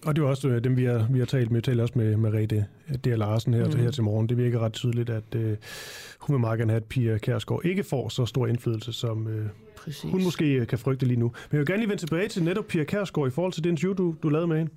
Og 0.05 0.15
det 0.15 0.21
er 0.21 0.25
også 0.25 0.49
øh, 0.49 0.63
dem, 0.63 0.77
vi 0.77 0.83
har, 0.83 1.07
vi 1.11 1.19
har 1.19 1.25
talt 1.25 1.51
med. 1.51 1.61
Taler 1.61 1.83
også 1.83 1.93
med 1.97 2.17
Merete 2.17 2.65
D. 3.05 3.07
Larsen 3.07 3.53
her, 3.53 3.65
mm. 3.65 3.71
til, 3.71 3.79
her 3.79 3.91
til 3.91 4.03
morgen. 4.03 4.29
Det 4.29 4.37
virker 4.37 4.59
ret 4.59 4.73
tydeligt, 4.73 5.09
at 5.09 5.35
øh, 5.35 5.57
hun 6.19 6.33
vil 6.33 6.39
meget 6.39 6.59
gerne 6.59 6.71
have, 6.71 6.81
at 6.81 6.85
Pia 6.85 7.17
Kærsgaard 7.17 7.65
ikke 7.65 7.83
får 7.83 8.09
så 8.09 8.25
stor 8.25 8.47
indflydelse, 8.47 8.93
som 8.93 9.27
øh, 9.27 9.45
hun 10.03 10.23
måske 10.23 10.53
øh, 10.53 10.67
kan 10.67 10.79
frygte 10.79 11.05
lige 11.05 11.19
nu. 11.19 11.25
Men 11.25 11.33
jeg 11.51 11.59
vil 11.59 11.67
gerne 11.67 11.79
lige 11.79 11.89
vende 11.89 12.01
tilbage 12.01 12.27
til 12.27 12.43
netop 12.43 12.65
Pia 12.65 12.83
Kærsgaard 12.83 13.27
i 13.27 13.31
forhold 13.31 13.53
til 13.53 13.63
den 13.63 13.71
interview, 13.71 13.93
du, 13.93 14.15
du 14.23 14.29
lavede 14.29 14.47
med 14.47 14.57
hende. 14.57 14.71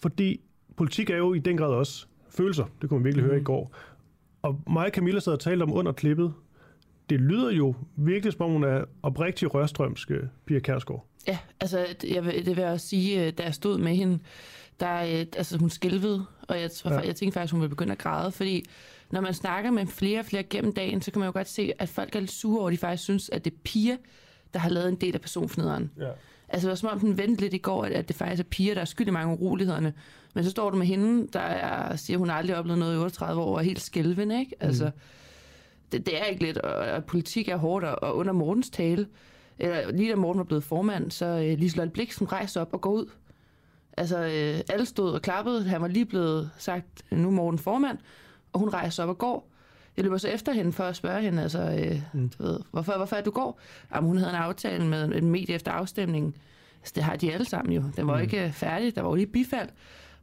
Fordi 0.00 0.40
politik 0.76 1.10
er 1.10 1.16
jo 1.16 1.34
i 1.34 1.38
den 1.38 1.56
grad 1.56 1.68
også 1.68 2.06
følelser. 2.30 2.64
Det 2.82 2.88
kunne 2.88 2.98
man 2.98 3.04
virkelig 3.04 3.24
mm. 3.24 3.30
høre 3.30 3.40
i 3.40 3.44
går. 3.44 3.76
Og 4.42 4.60
mig 4.66 4.86
og 4.86 4.90
Camilla 4.92 5.20
sad 5.20 5.32
og 5.32 5.40
talte 5.40 5.62
om 5.62 5.72
under 5.72 5.92
klippet. 5.92 6.32
Det 7.10 7.20
lyder 7.20 7.50
jo 7.50 7.74
virkelig, 7.96 8.32
som 8.32 8.46
om 8.46 8.52
hun 8.52 8.64
er 8.64 8.84
oprigtig 9.02 9.54
rørstrømsk, 9.54 10.10
Pia 10.46 10.58
Kærsgaard. 10.58 11.06
Ja, 11.26 11.38
altså 11.60 11.86
jeg 12.04 12.24
vil, 12.24 12.46
det 12.46 12.56
vil 12.56 12.62
jeg 12.62 12.72
også 12.72 12.88
sige, 12.88 13.26
øh, 13.26 13.32
da 13.32 13.42
jeg 13.42 13.54
stod 13.54 13.78
med 13.78 13.96
hende, 13.96 14.18
der, 14.80 15.02
øh, 15.02 15.26
altså 15.36 15.58
hun 15.58 15.70
skælvede, 15.70 16.26
og 16.48 16.60
jeg, 16.60 16.70
ja. 16.84 16.98
jeg 16.98 17.16
tænkte 17.16 17.34
faktisk, 17.34 17.52
hun 17.52 17.60
ville 17.60 17.70
begynde 17.70 17.92
at 17.92 17.98
græde, 17.98 18.32
fordi 18.32 18.64
når 19.10 19.20
man 19.20 19.34
snakker 19.34 19.70
med 19.70 19.86
flere 19.86 20.18
og 20.18 20.26
flere 20.26 20.42
gennem 20.42 20.72
dagen, 20.72 21.02
så 21.02 21.10
kan 21.10 21.20
man 21.20 21.26
jo 21.26 21.32
godt 21.32 21.48
se, 21.48 21.72
at 21.78 21.88
folk 21.88 22.16
er 22.16 22.20
lidt 22.20 22.30
sure 22.30 22.60
over, 22.60 22.68
at 22.68 22.72
de 22.72 22.78
faktisk 22.78 23.02
synes, 23.02 23.30
at 23.30 23.44
det 23.44 23.52
er 23.52 23.56
piger, 23.64 23.96
der 24.54 24.58
har 24.58 24.70
lavet 24.70 24.88
en 24.88 24.96
del 24.96 25.14
af 25.14 25.20
personfnederen. 25.20 25.90
Ja. 25.98 26.08
Altså 26.48 26.66
det 26.66 26.70
var 26.70 26.74
som 26.74 26.88
om, 26.88 27.00
den 27.00 27.18
vendte 27.18 27.40
lidt 27.40 27.54
i 27.54 27.58
går, 27.58 27.84
at 27.84 28.08
det 28.08 28.16
faktisk 28.16 28.40
er 28.40 28.48
piger, 28.50 28.74
der 28.74 28.80
er 28.80 28.84
skyld 28.84 29.08
i 29.08 29.10
mange 29.10 29.38
urolighederne. 29.38 29.94
Men 30.34 30.44
så 30.44 30.50
står 30.50 30.70
du 30.70 30.76
med 30.76 30.86
hende, 30.86 31.28
der 31.32 31.40
er, 31.40 31.96
siger, 31.96 32.18
hun 32.18 32.28
har 32.28 32.36
aldrig 32.36 32.56
oplevet 32.56 32.78
noget 32.78 32.94
i 32.94 32.98
38 32.98 33.42
år, 33.42 33.54
og 33.54 33.58
er 33.58 33.64
helt 33.64 33.80
skælvende, 33.80 34.40
ikke? 34.40 34.56
Altså, 34.60 34.84
mm. 34.84 34.90
det, 35.92 36.06
det 36.06 36.20
er 36.20 36.24
ikke 36.24 36.42
lidt, 36.42 36.58
og, 36.58 36.74
og 36.74 37.04
politik 37.04 37.48
er 37.48 37.56
hårdt, 37.56 37.84
og 37.84 38.16
under 38.16 38.32
Mortens 38.32 38.70
tale, 38.70 39.06
eller 39.62 39.92
lige 39.92 40.10
da 40.10 40.16
Morten 40.16 40.38
var 40.38 40.44
blevet 40.44 40.64
formand, 40.64 41.10
så 41.10 41.26
øh, 41.26 41.58
Liselotte 41.58 41.92
Bliksen 41.92 42.32
rejste 42.32 42.60
op 42.60 42.72
og 42.72 42.80
går 42.80 42.90
ud. 42.90 43.06
Altså, 43.96 44.18
øh, 44.18 44.60
alle 44.74 44.86
stod 44.86 45.12
og 45.12 45.22
klappede. 45.22 45.64
Han 45.64 45.82
var 45.82 45.88
lige 45.88 46.06
blevet 46.06 46.50
sagt, 46.58 47.02
nu 47.10 47.28
er 47.28 47.32
Morten 47.32 47.58
formand, 47.58 47.98
og 48.52 48.60
hun 48.60 48.68
rejser 48.68 49.02
op 49.02 49.08
og 49.08 49.18
går. 49.18 49.48
Jeg 49.96 50.04
løber 50.04 50.18
så 50.18 50.28
efter 50.28 50.52
hende 50.52 50.72
for 50.72 50.84
at 50.84 50.96
spørge 50.96 51.22
hende, 51.22 51.42
altså, 51.42 51.60
øh, 51.60 52.02
mm. 52.12 52.28
du 52.28 52.42
ved, 52.42 52.60
hvorfor, 52.70 52.96
hvorfor 52.96 53.16
er 53.16 53.22
du 53.22 53.30
går? 53.30 53.60
Jamen, 53.94 54.08
hun 54.08 54.18
havde 54.18 54.30
en 54.30 54.36
aftale 54.36 54.86
med 54.86 55.04
en 55.04 55.30
medie 55.30 55.54
efter 55.54 55.72
afstemningen. 55.72 56.34
Altså, 56.80 56.92
det 56.96 57.02
har 57.04 57.16
de 57.16 57.32
alle 57.32 57.44
sammen 57.44 57.72
jo. 57.72 57.82
Den 57.96 58.06
var 58.06 58.16
mm. 58.16 58.22
ikke 58.22 58.50
færdig, 58.54 58.94
der 58.94 59.02
var 59.02 59.08
jo 59.08 59.14
lige 59.14 59.26
bifald. 59.26 59.68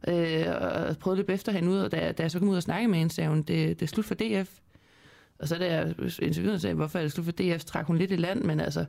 øh, 0.08 0.44
og 0.60 0.96
prøvede 0.98 1.20
lidt 1.20 1.30
efter 1.30 1.52
hende 1.52 1.70
ud, 1.70 1.78
og 1.78 1.92
da, 1.92 2.12
da 2.12 2.22
jeg 2.22 2.30
så 2.30 2.38
kom 2.38 2.48
ud 2.48 2.56
og 2.56 2.62
snakke 2.62 2.88
med 2.88 2.98
hende, 2.98 3.14
sagde 3.14 3.30
hun, 3.30 3.42
det, 3.42 3.80
det 3.80 3.82
er 3.82 3.86
slut 3.86 4.04
for 4.04 4.14
DF. 4.14 4.50
Og 5.38 5.48
så 5.48 5.58
da 5.58 5.74
jeg 5.74 5.94
interviewede 6.22 6.60
sagde, 6.60 6.74
hvorfor 6.74 6.98
er 6.98 7.02
det 7.02 7.12
slut 7.12 7.24
for 7.24 7.32
DF, 7.32 7.64
trak 7.64 7.86
hun 7.86 7.96
lidt 7.96 8.10
i 8.10 8.16
land, 8.16 8.42
men 8.42 8.60
altså, 8.60 8.84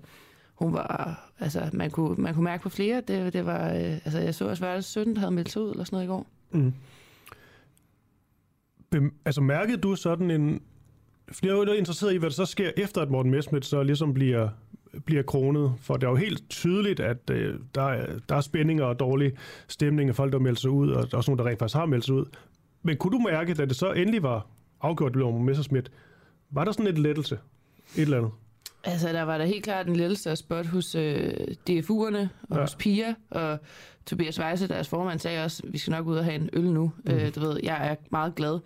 hun 0.62 0.74
var, 0.74 1.32
altså, 1.40 1.70
man 1.74 1.92
kunne, 1.92 2.16
man 2.18 2.34
kunne 2.34 2.44
mærke 2.44 2.64
på 2.64 2.70
flere, 2.70 3.02
det, 3.08 3.34
det 3.34 3.46
var, 3.46 3.70
øh, 3.70 3.94
altså, 4.06 4.20
jeg 4.20 4.36
så 4.36 4.50
også, 4.50 4.66
var 4.66 4.82
17, 4.82 5.18
havde 5.18 5.32
meldt 5.32 5.52
sig 5.52 5.62
ud, 5.62 5.72
eller 5.72 5.84
sådan 5.84 5.96
noget 5.96 6.06
i 6.06 6.08
går. 6.08 6.28
Mm. 6.52 6.74
Bem, 8.90 9.14
altså, 9.26 9.42
mærkede 9.42 9.78
du 9.78 9.96
sådan 9.96 10.32
en, 10.32 10.62
Flere 11.32 11.70
er 11.70 11.74
interesseret 11.74 12.14
i, 12.14 12.18
hvad 12.18 12.30
der 12.30 12.34
så 12.36 12.46
sker 12.46 12.72
efter, 12.78 13.02
at 13.02 13.10
Morten 13.10 13.32
Messmith 13.32 13.68
så 13.68 13.84
ligesom 13.84 14.14
bliver, 14.14 14.50
bliver 15.06 15.24
kronet. 15.24 15.74
For 15.80 15.98
det 15.98 16.08
er 16.08 16.10
jo 16.10 16.16
helt 16.16 16.50
tydeligt, 16.50 17.00
at 17.00 17.30
øh, 17.32 17.60
der, 17.76 17.82
er, 17.82 18.20
der 18.30 18.36
er 18.36 18.42
spændinger 18.42 18.86
og 18.86 19.00
dårlig 19.00 19.32
stemning 19.68 20.10
af 20.10 20.16
folk, 20.16 20.34
der 20.34 20.40
melder 20.40 20.60
sig 20.60 20.70
ud, 20.70 20.92
og 20.92 21.04
der 21.04 21.14
er 21.14 21.18
også 21.18 21.32
nogen, 21.32 21.40
der 21.40 21.46
rent 21.46 21.60
faktisk 21.60 21.76
har 21.76 21.86
meldt 21.86 22.06
sig 22.06 22.16
ud. 22.16 22.26
Men 22.84 22.98
kunne 22.98 23.12
du 23.12 23.20
mærke, 23.20 23.54
da 23.54 23.66
det 23.66 23.76
så 23.76 23.92
endelig 23.92 24.24
var 24.24 24.48
afgjort, 24.82 25.10
at 25.10 25.14
det 25.14 25.18
blev 25.18 25.32
Messerschmidt, 25.32 25.92
var 26.50 26.66
der 26.66 26.72
sådan 26.72 26.88
et 26.88 26.98
lettelse? 26.98 27.40
Et 27.96 28.02
eller 28.02 28.18
andet? 28.18 28.32
Altså, 28.84 29.08
der 29.08 29.22
var 29.22 29.38
der 29.38 29.46
helt 29.46 29.64
klart 29.64 29.88
en 29.88 29.96
lettelse 29.96 30.30
af 30.30 30.38
spot 30.38 30.66
hos 30.66 30.96
øh, 30.96 31.34
DFU'erne 31.70 32.28
og 32.50 32.56
ja. 32.56 32.62
hos 32.62 32.76
Pia, 32.76 33.16
og 33.30 33.60
Tobias 34.06 34.40
Weisse, 34.40 34.68
deres 34.68 34.88
formand, 34.88 35.20
sagde 35.20 35.44
også, 35.44 35.64
vi 35.68 35.78
skal 35.78 35.92
nok 35.92 36.08
ud 36.08 36.18
og 36.18 36.24
have 36.24 36.36
en 36.36 36.50
øl 36.54 36.72
nu. 36.72 36.92
Mm. 37.06 37.12
Øh, 37.12 37.36
du 37.36 37.40
ved, 37.40 37.60
jeg 37.64 37.88
er 37.88 37.96
meget 38.12 38.36
glad. 38.36 38.60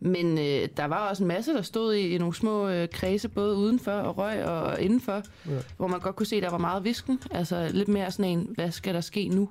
Men 0.00 0.38
øh, 0.38 0.68
der 0.76 0.84
var 0.84 1.08
også 1.08 1.22
en 1.22 1.28
masse, 1.28 1.52
der 1.52 1.62
stod 1.62 1.94
i, 1.94 2.14
i 2.14 2.18
nogle 2.18 2.34
små 2.34 2.68
øh, 2.68 2.88
kredse, 2.92 3.28
både 3.28 3.56
udenfor 3.56 3.92
og 3.92 4.18
røg 4.18 4.44
og 4.44 4.80
indenfor, 4.80 5.22
ja. 5.46 5.58
hvor 5.76 5.86
man 5.86 6.00
godt 6.00 6.16
kunne 6.16 6.26
se, 6.26 6.36
at 6.36 6.42
der 6.42 6.50
var 6.50 6.58
meget 6.58 6.84
visken. 6.84 7.20
Altså 7.30 7.70
lidt 7.72 7.88
mere 7.88 8.10
sådan 8.10 8.38
en, 8.38 8.48
hvad 8.54 8.70
skal 8.70 8.94
der 8.94 9.00
ske 9.00 9.28
nu? 9.28 9.48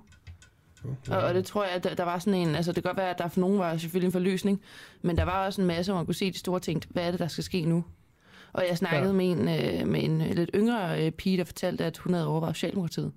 Ja. 1.07 1.15
Og, 1.15 1.23
og 1.23 1.33
det 1.33 1.45
tror 1.45 1.63
jeg, 1.63 1.73
at 1.73 1.83
der, 1.83 1.95
der 1.95 2.03
var 2.03 2.19
sådan 2.19 2.39
en, 2.39 2.55
altså 2.55 2.71
det 2.71 2.83
kan 2.83 2.89
godt 2.89 2.97
være, 2.97 3.09
at 3.09 3.17
der 3.17 3.27
for 3.27 3.39
nogen 3.39 3.59
var 3.59 3.77
selvfølgelig 3.77 4.07
en 4.07 4.11
forløsning, 4.11 4.61
men 5.01 5.17
der 5.17 5.23
var 5.23 5.45
også 5.45 5.61
en 5.61 5.67
masse, 5.67 5.91
hvor 5.91 5.99
man 5.99 6.05
kunne 6.05 6.15
se 6.15 6.31
de 6.31 6.37
store 6.37 6.59
ting, 6.59 6.83
hvad 6.89 7.03
er 7.03 7.11
det, 7.11 7.19
der 7.19 7.27
skal 7.27 7.43
ske 7.43 7.65
nu? 7.65 7.83
Og 8.53 8.65
jeg 8.69 8.77
snakkede 8.77 9.11
ja. 9.11 9.17
med, 9.17 9.31
en, 9.31 9.39
øh, 9.39 9.87
med 9.87 10.03
en 10.03 10.17
lidt 10.21 10.49
yngre 10.55 11.05
øh, 11.05 11.11
pige, 11.11 11.37
der 11.37 11.43
fortalte, 11.43 11.85
at 11.85 11.97
hun 11.97 12.13
havde 12.13 12.27
overvejet 12.27 12.55
Socialdemokratiet. 12.55 13.11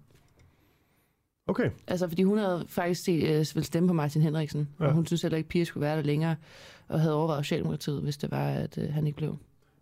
Okay. 1.46 1.70
Altså, 1.86 2.08
fordi 2.08 2.22
hun 2.22 2.38
havde 2.38 2.64
faktisk 2.68 3.04
set, 3.04 3.22
øh, 3.22 3.46
ville 3.54 3.64
stemme 3.64 3.86
på 3.86 3.92
Martin 3.92 4.22
Henriksen, 4.22 4.68
ja. 4.80 4.86
og 4.86 4.92
hun 4.92 5.06
synes 5.06 5.22
heller 5.22 5.38
ikke, 5.38 5.46
at 5.46 5.50
Pia 5.50 5.64
skulle 5.64 5.86
være 5.86 5.96
der 5.96 6.02
længere, 6.02 6.36
og 6.88 7.00
havde 7.00 7.14
overvejet 7.14 7.44
Socialdemokratiet, 7.44 8.02
hvis 8.02 8.16
det 8.16 8.30
var, 8.30 8.48
at 8.48 8.78
øh, 8.78 8.92
han 8.92 9.06
ikke 9.06 9.16
blev. 9.16 9.36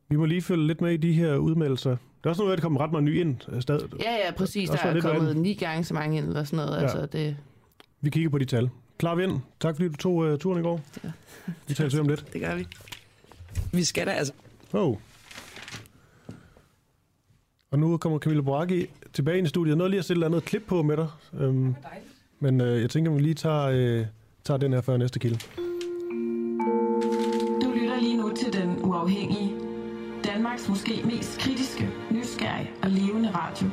Vi 0.09 0.17
må 0.17 0.25
lige 0.25 0.43
følge 0.43 0.67
lidt 0.67 0.81
med 0.81 0.93
i 0.93 0.97
de 0.97 1.13
her 1.13 1.37
udmeldelser. 1.37 1.91
Der 1.91 1.97
er 2.25 2.29
også 2.29 2.43
noget, 2.43 2.53
at 2.53 2.59
der 2.59 2.63
kommer 2.63 2.81
ret 2.81 2.91
meget 2.91 3.05
ny 3.05 3.21
ind. 3.21 3.37
Øh, 3.49 3.63
Stadig. 3.63 3.89
Ja, 4.01 4.13
ja, 4.27 4.33
præcis. 4.37 4.71
Der, 4.71 4.77
der 4.77 4.85
er 4.85 5.01
kommet 5.01 5.31
andet. 5.31 5.37
ni 5.37 5.55
gange 5.55 5.85
så 5.85 5.95
mange 5.95 6.17
ind, 6.17 6.27
eller 6.27 6.45
sådan 6.45 6.57
noget. 6.57 6.77
Ja. 6.77 6.83
Altså, 6.83 7.07
det... 7.07 7.37
Vi 8.01 8.11
kigger 8.11 8.31
på 8.31 8.39
de 8.39 8.45
tal. 8.45 8.71
Klar 8.99 9.15
vind. 9.15 9.41
Tak 9.61 9.77
fordi 9.77 9.89
du 9.89 9.97
tog 9.97 10.15
uh, 10.15 10.39
turen 10.39 10.61
i 10.61 10.63
går. 10.63 10.81
Ja. 11.05 11.11
Vi 11.69 11.75
taler 11.75 12.01
om 12.01 12.09
lidt. 12.09 12.33
Det 12.33 12.41
gør 12.41 12.55
vi. 12.55 12.67
Vi 13.73 13.85
skal 13.85 14.07
da 14.07 14.11
altså... 14.11 14.33
Oh. 14.73 14.97
Og 17.73 17.79
nu 17.79 17.97
kommer 17.97 18.19
Camilla 18.19 18.43
Boracchi 18.43 18.87
tilbage 19.13 19.39
ind 19.39 19.47
i 19.47 19.49
studiet. 19.49 19.71
Jeg 19.71 19.77
nåede 19.77 19.91
lige 19.91 19.99
at 19.99 20.05
sætte 20.05 20.21
et 20.21 20.27
andet 20.27 20.45
klip 20.45 20.63
på 20.67 20.83
med 20.83 20.97
dig. 20.97 21.09
Um, 21.33 21.77
men 22.41 22.61
uh, 22.61 22.67
jeg 22.67 22.91
tænker, 22.91 23.11
at 23.11 23.17
vi 23.17 23.23
lige 23.23 23.35
tager, 23.35 24.01
uh, 24.01 24.07
tager 24.45 24.59
den 24.59 24.73
her 24.73 24.81
før 24.81 24.97
næste 24.97 25.19
kilde. 25.19 25.39
Du 27.63 27.71
lytter 27.75 28.01
lige 28.01 28.17
nu 28.17 28.33
til 28.37 28.53
Den 28.53 28.85
Uafhængige. 28.85 29.55
Danmarks 30.25 30.69
måske 30.69 31.03
mest 31.05 31.39
kritiske, 31.39 31.89
nysgerrige 32.11 32.71
og 32.83 32.91
levende 32.91 33.31
radio. 33.31 33.69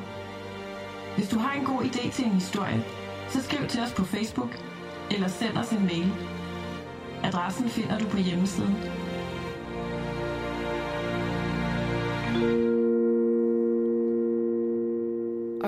Hvis 1.18 1.30
du 1.30 1.40
har 1.40 1.60
en 1.60 1.66
god 1.66 1.82
idé 1.82 2.12
til 2.12 2.26
en 2.26 2.32
historie, 2.32 2.84
så 3.30 3.42
skriv 3.44 3.68
til 3.68 3.82
os 3.82 3.94
på 3.94 4.04
Facebook 4.04 4.50
eller 5.12 5.28
send 5.28 5.58
os 5.58 5.72
en 5.72 5.86
mail. 5.86 6.12
Adressen 7.24 7.70
finder 7.70 8.00
du 8.00 8.06
på 8.06 8.18
hjemmesiden. 8.18 8.76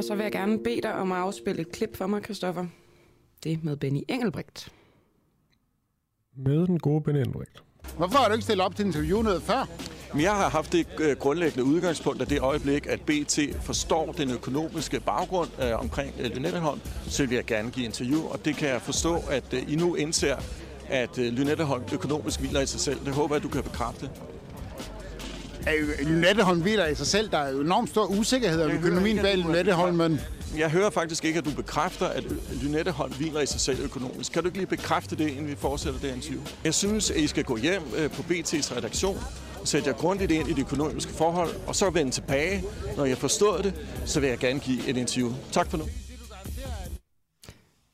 Og 0.02 0.06
så 0.06 0.16
vil 0.16 0.24
jeg 0.24 0.32
gerne 0.32 0.60
bede 0.64 0.82
dig 0.82 0.94
om 0.94 1.12
at 1.12 1.18
afspille 1.18 1.62
et 1.62 1.72
klip 1.72 1.98
for 1.98 2.08
mig, 2.08 2.24
Christoffer. 2.24 2.66
Det 3.44 3.64
med 3.64 3.78
Benny 3.78 4.02
Engelbrecht. 4.08 4.72
Med 6.38 6.68
den 6.68 6.80
gode 6.80 7.02
Benny 7.02 7.20
Engelbrecht. 7.20 7.64
Hvorfor 7.98 8.18
har 8.18 8.28
du 8.28 8.34
ikke 8.34 8.44
stillet 8.44 8.66
op 8.66 8.76
til 8.76 8.86
interview 8.86 9.22
noget 9.22 9.42
før? 9.42 9.70
Men 10.14 10.22
jeg 10.22 10.32
har 10.36 10.50
haft 10.50 10.72
det 10.72 10.88
øh, 11.00 11.18
grundlæggende 11.18 11.64
udgangspunkt 11.64 12.22
af 12.22 12.28
det 12.28 12.40
øjeblik, 12.40 12.88
at 12.88 13.02
BT 13.02 13.40
forstår 13.62 14.12
den 14.12 14.32
økonomiske 14.32 15.00
baggrund 15.00 15.50
øh, 15.64 15.80
omkring 15.80 16.14
øh, 16.20 16.26
Lynetteholm, 16.26 16.80
så 17.08 17.26
vil 17.26 17.36
jeg 17.36 17.46
gerne 17.46 17.72
give 17.72 17.86
interview, 17.86 18.22
og 18.24 18.46
det 18.46 18.56
kan 18.56 18.70
jeg 18.70 18.82
forstå, 18.82 19.16
at 19.30 19.54
øh, 19.54 19.74
I 19.74 19.76
nu 19.76 19.96
indser, 19.96 20.36
at 20.88 21.18
øh, 21.18 21.34
Lynetteholm 21.34 21.84
økonomisk 21.94 22.40
hviler 22.40 22.62
i 22.62 22.66
sig 22.66 22.80
selv. 22.80 23.06
Det 23.06 23.14
håber 23.14 23.36
jeg, 23.36 23.44
du 23.44 23.50
kan 23.50 23.64
bekræfte. 23.64 24.10
Lynetteholm 26.04 26.62
hviler 26.62 26.88
i 26.88 26.96
sig 26.96 27.08
selv. 27.08 27.30
Der 27.30 27.38
er 27.38 27.52
jo 27.52 27.62
enormt 27.62 27.90
stor 27.90 28.06
usikkerhed 28.06 28.62
om 28.62 28.72
økonomien 28.72 29.18
bag 29.18 29.38
Lynetteholm, 29.38 29.96
men... 29.96 30.20
Jeg 30.58 30.70
hører 30.70 30.90
faktisk 30.90 31.26
ikke, 31.26 31.38
at 31.40 31.46
du 31.46 31.52
bekræfter, 31.52 32.06
at 32.06 32.24
Lynetteholm 32.62 33.14
hviler 33.14 33.42
i 33.42 33.46
sig 33.46 33.60
selv 33.60 33.80
økonomisk. 33.84 34.32
Kan 34.32 34.42
du 34.42 34.48
ikke 34.48 34.58
lige 34.58 34.68
bekræfte 34.68 35.16
det, 35.16 35.30
inden 35.30 35.48
vi 35.48 35.56
fortsætter 35.56 36.00
det 36.00 36.16
interview? 36.16 36.42
Jeg 36.64 36.74
synes, 36.74 37.12
at 37.12 37.18
I 37.18 37.28
skal 37.28 37.44
gå 37.44 37.58
hjem 37.58 37.82
øh, 37.98 38.10
på 38.10 38.22
BT's 38.22 38.78
redaktion, 38.78 39.18
sætte 39.66 39.90
jer 39.90 39.96
grundigt 39.96 40.32
ind 40.32 40.50
i 40.50 40.54
de 40.54 40.62
økonomiske 40.62 41.14
forhold, 41.14 41.50
og 41.68 41.76
så 41.76 41.90
vende 41.90 42.12
tilbage. 42.12 42.64
Når 42.98 43.06
jeg 43.06 43.16
har 43.16 43.20
forstået 43.20 43.64
det, 43.64 43.74
så 44.06 44.20
vil 44.20 44.30
jeg 44.30 44.38
gerne 44.38 44.60
give 44.60 44.88
et 44.88 44.98
interview. 44.98 45.34
Tak 45.52 45.70
for 45.70 45.78
nu. 45.78 45.84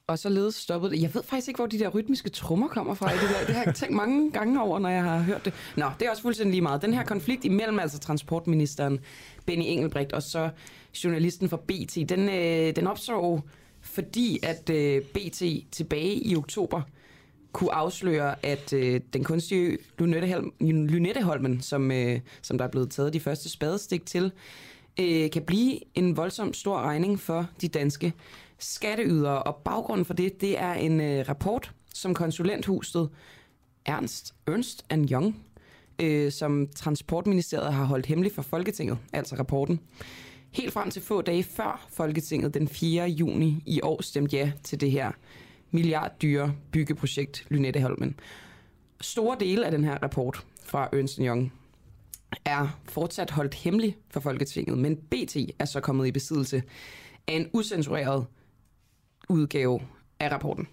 Og 0.09 0.19
således 0.19 0.55
stoppede 0.55 0.91
det. 0.91 1.01
Jeg 1.01 1.13
ved 1.13 1.23
faktisk 1.23 1.47
ikke, 1.47 1.57
hvor 1.57 1.67
de 1.67 1.79
der 1.79 1.89
rytmiske 1.89 2.29
trommer 2.29 2.67
kommer 2.67 2.93
fra. 2.93 3.11
I 3.11 3.13
det, 3.13 3.29
der. 3.29 3.45
det 3.45 3.55
har 3.55 3.63
jeg 3.63 3.75
tænkt 3.75 3.95
mange 3.95 4.31
gange 4.31 4.61
over, 4.61 4.79
når 4.79 4.89
jeg 4.89 5.03
har 5.03 5.19
hørt 5.19 5.45
det. 5.45 5.53
Nå, 5.75 5.85
det 5.99 6.05
er 6.05 6.09
også 6.09 6.21
fuldstændig 6.21 6.51
lige 6.51 6.61
meget. 6.61 6.81
Den 6.81 6.93
her 6.93 7.03
konflikt 7.03 7.45
imellem 7.45 7.79
altså 7.79 7.99
transportministeren 7.99 8.99
Benny 9.45 9.63
Engelbrecht 9.65 10.13
og 10.13 10.23
så 10.23 10.49
journalisten 11.03 11.49
for 11.49 11.57
BT, 11.57 12.09
den, 12.09 12.29
øh, 12.29 12.75
den 12.75 12.87
opstår 12.87 13.43
fordi, 13.81 14.39
at 14.43 14.69
øh, 14.69 15.01
BT 15.01 15.43
tilbage 15.71 16.13
i 16.13 16.35
oktober 16.35 16.81
kunne 17.51 17.73
afsløre, 17.73 18.45
at 18.45 18.73
øh, 18.73 19.01
den 19.13 19.23
kunstige 19.23 19.77
Lynetteholmen, 20.69 21.61
som, 21.61 21.91
øh, 21.91 22.19
som 22.41 22.57
der 22.57 22.65
er 22.65 22.69
blevet 22.69 22.91
taget 22.91 23.13
de 23.13 23.19
første 23.19 23.49
spadestik 23.49 24.05
til, 24.05 24.31
øh, 24.99 25.31
kan 25.31 25.41
blive 25.41 25.79
en 25.95 26.17
voldsom 26.17 26.53
stor 26.53 26.81
regning 26.81 27.19
for 27.19 27.47
de 27.61 27.67
danske 27.67 28.13
skatteydere. 28.59 29.43
Og 29.43 29.55
baggrunden 29.55 30.05
for 30.05 30.13
det, 30.13 30.41
det 30.41 30.59
er 30.59 30.73
en 30.73 31.01
øh, 31.01 31.25
rapport, 31.29 31.71
som 31.93 32.13
konsulenthuset 32.13 33.09
Ernst, 33.85 34.35
Ernst 34.47 34.85
and 34.89 35.11
Young, 35.11 35.43
øh, 36.01 36.31
som 36.31 36.67
Transportministeriet 36.75 37.73
har 37.73 37.85
holdt 37.85 38.05
hemmelig 38.05 38.31
for 38.31 38.41
Folketinget, 38.41 38.97
altså 39.13 39.35
rapporten. 39.35 39.79
Helt 40.51 40.73
frem 40.73 40.91
til 40.91 41.01
få 41.01 41.21
dage 41.21 41.43
før 41.43 41.87
Folketinget 41.89 42.53
den 42.53 42.67
4. 42.67 43.09
juni 43.09 43.63
i 43.65 43.81
år 43.83 44.01
stemte 44.01 44.37
ja 44.37 44.51
til 44.63 44.81
det 44.81 44.91
her 44.91 45.11
milliarddyre 45.71 46.53
byggeprojekt 46.71 47.45
Lynetteholmen. 47.49 48.19
Store 49.01 49.37
dele 49.39 49.65
af 49.65 49.71
den 49.71 49.83
her 49.83 50.03
rapport 50.03 50.45
fra 50.63 50.89
Ernst 50.93 51.17
Young 51.17 51.53
er 52.45 52.79
fortsat 52.83 53.31
holdt 53.31 53.53
hemmelig 53.53 53.97
for 54.09 54.19
Folketinget, 54.19 54.77
men 54.77 54.95
BT 54.95 55.37
er 55.59 55.65
så 55.65 55.79
kommet 55.79 56.07
i 56.07 56.11
besiddelse 56.11 56.63
af 57.27 57.33
en 57.33 57.49
usensureret 57.53 58.25
udgave 59.29 59.81
af 60.19 60.31
rapporten. 60.31 60.67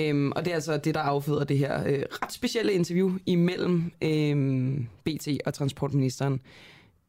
Øhm, 0.00 0.32
og 0.36 0.44
det 0.44 0.50
er 0.50 0.54
altså 0.54 0.76
det, 0.76 0.94
der 0.94 1.00
afføder 1.00 1.44
det 1.44 1.58
her 1.58 1.86
øh, 1.86 2.02
ret 2.22 2.32
specielle 2.32 2.72
interview 2.72 3.12
imellem 3.26 3.92
øhm, 4.02 4.86
BT 5.04 5.28
og 5.46 5.54
transportministeren 5.54 6.40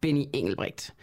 Benny 0.01 0.23
Engelbrecht. 0.33 0.93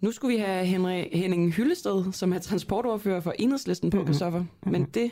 Nu 0.00 0.12
skulle 0.12 0.36
vi 0.36 0.42
have 0.42 0.66
Henry, 0.66 1.02
Henning 1.12 1.52
Hyllested, 1.52 2.12
som 2.12 2.32
er 2.32 2.38
transportordfører 2.38 3.20
for 3.20 3.34
Enhedslisten 3.38 3.90
på, 3.90 3.96
mm-hmm. 3.96 4.06
Christoffer. 4.06 4.44
Men 4.66 4.84
det 4.84 5.10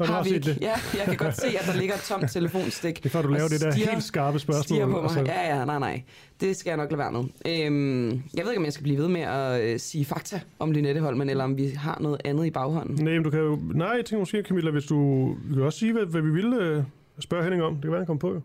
har, 0.00 0.06
har 0.06 0.24
vi 0.24 0.30
ikke. 0.30 0.46
Det. 0.46 0.58
Ja, 0.60 0.74
jeg 0.98 1.04
kan 1.04 1.16
godt 1.16 1.36
se, 1.36 1.46
at 1.46 1.66
der 1.66 1.76
ligger 1.76 1.94
et 1.94 2.00
tomt 2.00 2.30
telefonstik. 2.38 3.02
Det 3.04 3.10
får 3.10 3.22
du 3.22 3.28
lave 3.28 3.48
det 3.48 3.60
der 3.60 3.70
stiger, 3.70 3.90
helt 3.90 4.04
skarpe 4.04 4.38
spørgsmål. 4.38 4.90
på 4.90 5.00
mig. 5.00 5.10
Så... 5.10 5.20
Ja, 5.20 5.58
ja, 5.58 5.64
nej, 5.64 5.78
nej. 5.78 6.02
Det 6.40 6.56
skal 6.56 6.70
jeg 6.70 6.76
nok 6.76 6.90
lade 6.90 6.98
være 6.98 7.12
med. 7.12 7.24
Øhm, 7.46 8.22
jeg 8.34 8.44
ved 8.44 8.50
ikke, 8.50 8.58
om 8.58 8.64
jeg 8.64 8.72
skal 8.72 8.82
blive 8.82 8.98
ved 8.98 9.08
med 9.08 9.20
at 9.20 9.60
øh, 9.60 9.80
sige 9.80 10.04
fakta 10.04 10.40
om 10.58 10.72
Lynetteholmen, 10.72 11.30
eller 11.30 11.44
om 11.44 11.56
vi 11.56 11.68
har 11.68 11.98
noget 12.00 12.20
andet 12.24 12.46
i 12.46 12.50
baghånden. 12.50 13.04
Nej, 13.04 13.12
men 13.14 13.22
du 13.22 13.30
kan 13.30 13.40
jo... 13.40 13.58
Nej, 13.74 13.88
jeg 13.88 14.04
tænker 14.04 14.18
måske, 14.18 14.42
Camilla, 14.42 14.70
hvis 14.70 14.84
du... 14.84 15.28
Vi 15.44 15.54
kan 15.54 15.62
også 15.62 15.78
sige, 15.78 15.92
hvad, 15.92 16.06
hvad 16.06 16.20
vi 16.20 16.30
ville 16.30 16.56
øh, 16.56 16.82
spørge 17.18 17.42
Henning 17.42 17.62
om. 17.62 17.74
Det 17.74 17.82
kan 17.82 17.90
være, 17.90 18.00
han 18.00 18.06
kommer 18.06 18.20
på. 18.20 18.42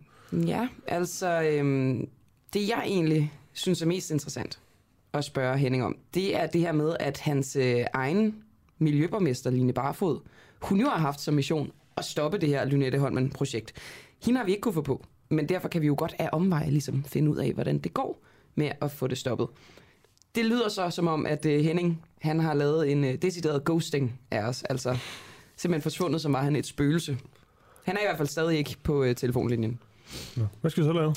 Ja, 0.47 0.67
altså... 0.87 1.41
Øhm, 1.41 2.07
det, 2.53 2.69
jeg 2.69 2.83
egentlig 2.85 3.33
synes 3.53 3.81
er 3.81 3.85
mest 3.85 4.11
interessant, 4.11 4.59
at 5.13 5.23
spørge 5.23 5.57
Henning 5.57 5.83
om, 5.83 5.97
det 6.13 6.35
er 6.35 6.47
det 6.47 6.61
her 6.61 6.71
med, 6.71 6.95
at 6.99 7.19
hans 7.19 7.55
øh, 7.55 7.85
egen 7.93 8.35
miljøborgmester, 8.79 9.49
Line 9.51 9.73
Barfod, 9.73 10.19
hun 10.61 10.79
jo 10.79 10.87
har 10.87 10.97
haft 10.97 11.21
som 11.21 11.33
mission 11.33 11.71
at 11.97 12.05
stoppe 12.05 12.37
det 12.37 12.49
her 12.49 12.65
Lynette 12.65 12.99
Holmen-projekt. 12.99 13.73
Hende 14.23 14.37
har 14.37 14.45
vi 14.45 14.51
ikke 14.51 14.61
kunne 14.61 14.73
få 14.73 14.81
på, 14.81 15.05
men 15.29 15.49
derfor 15.49 15.67
kan 15.67 15.81
vi 15.81 15.87
jo 15.87 15.95
godt 15.97 16.15
af 16.19 16.29
omvej 16.31 16.69
ligesom 16.69 17.03
finde 17.03 17.31
ud 17.31 17.37
af, 17.37 17.53
hvordan 17.53 17.77
det 17.77 17.93
går 17.93 18.23
med 18.55 18.71
at 18.81 18.91
få 18.91 19.07
det 19.07 19.17
stoppet. 19.17 19.47
Det 20.35 20.45
lyder 20.45 20.69
så 20.69 20.89
som 20.89 21.07
om, 21.07 21.25
at 21.25 21.45
øh, 21.45 21.63
Henning 21.63 22.03
han 22.21 22.39
har 22.39 22.53
lavet 22.53 22.91
en 22.91 23.03
øh, 23.03 23.15
decideret 23.15 23.63
ghosting 23.65 24.19
af 24.31 24.43
os. 24.43 24.63
Altså, 24.63 24.97
simpelthen 25.57 25.81
forsvundet, 25.81 26.21
som 26.21 26.33
var 26.33 26.41
han 26.41 26.55
et 26.55 26.65
spøgelse. 26.65 27.17
Han 27.85 27.95
er 27.95 28.01
i 28.01 28.03
hvert 28.05 28.17
fald 28.17 28.27
stadig 28.27 28.57
ikke 28.57 28.75
på 28.83 29.03
øh, 29.03 29.15
telefonlinjen. 29.15 29.79
Nå. 30.35 30.45
Hvad 30.61 30.71
skal 30.71 30.83
vi 30.83 30.87
så 30.87 30.93
lave? 30.93 31.15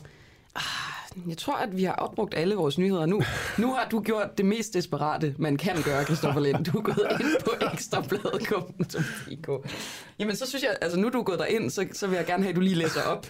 Jeg 1.29 1.37
tror, 1.37 1.57
at 1.57 1.77
vi 1.77 1.85
har 1.85 1.93
opbrugt 1.93 2.35
alle 2.35 2.55
vores 2.55 2.79
nyheder 2.79 3.07
nu. 3.07 3.23
Nu 3.59 3.75
har 3.75 3.89
du 3.91 4.01
gjort 4.01 4.39
det 4.39 4.47
mest 4.47 4.75
desperate, 4.75 5.35
man 5.39 5.57
kan 5.57 5.77
gøre, 5.85 6.05
Christoffer 6.05 6.41
Lind. 6.41 6.65
Du 6.65 6.79
er 6.79 6.83
gået 6.83 7.07
ind 7.21 7.45
på 7.45 7.51
ekstrabladet.dk. 7.73 9.71
Jamen, 10.19 10.37
så 10.37 10.47
synes 10.47 10.63
jeg, 10.63 10.77
altså 10.81 11.01
nu 11.01 11.07
er 11.07 11.11
du 11.11 11.23
gået 11.23 11.39
derind, 11.39 11.71
så, 11.71 11.87
så 11.93 12.07
vil 12.07 12.17
jeg 12.17 12.27
gerne 12.27 12.43
have, 12.43 12.51
at 12.51 12.57
du 12.57 12.61
lige 12.61 12.75
læser 12.75 13.03
op. 13.03 13.27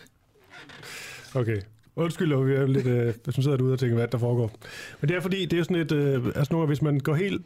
Okay. 1.34 1.60
Undskyld, 1.96 2.44
vi 2.44 2.54
er 2.54 2.66
lidt, 2.66 2.86
øh, 2.86 3.14
hvis 3.24 3.36
man 3.36 3.42
sidder 3.42 3.56
derude 3.56 3.72
og 3.72 3.78
tænker, 3.78 3.96
hvad 3.96 4.08
der 4.08 4.18
foregår. 4.18 4.50
Men 5.00 5.08
det 5.08 5.16
er 5.16 5.20
fordi, 5.20 5.46
det 5.46 5.58
er 5.58 5.62
sådan 5.62 5.76
et, 5.76 5.92
øh, 5.92 6.26
altså 6.26 6.54
nu, 6.54 6.66
hvis 6.66 6.82
man 6.82 7.00
går 7.00 7.14
helt, 7.14 7.42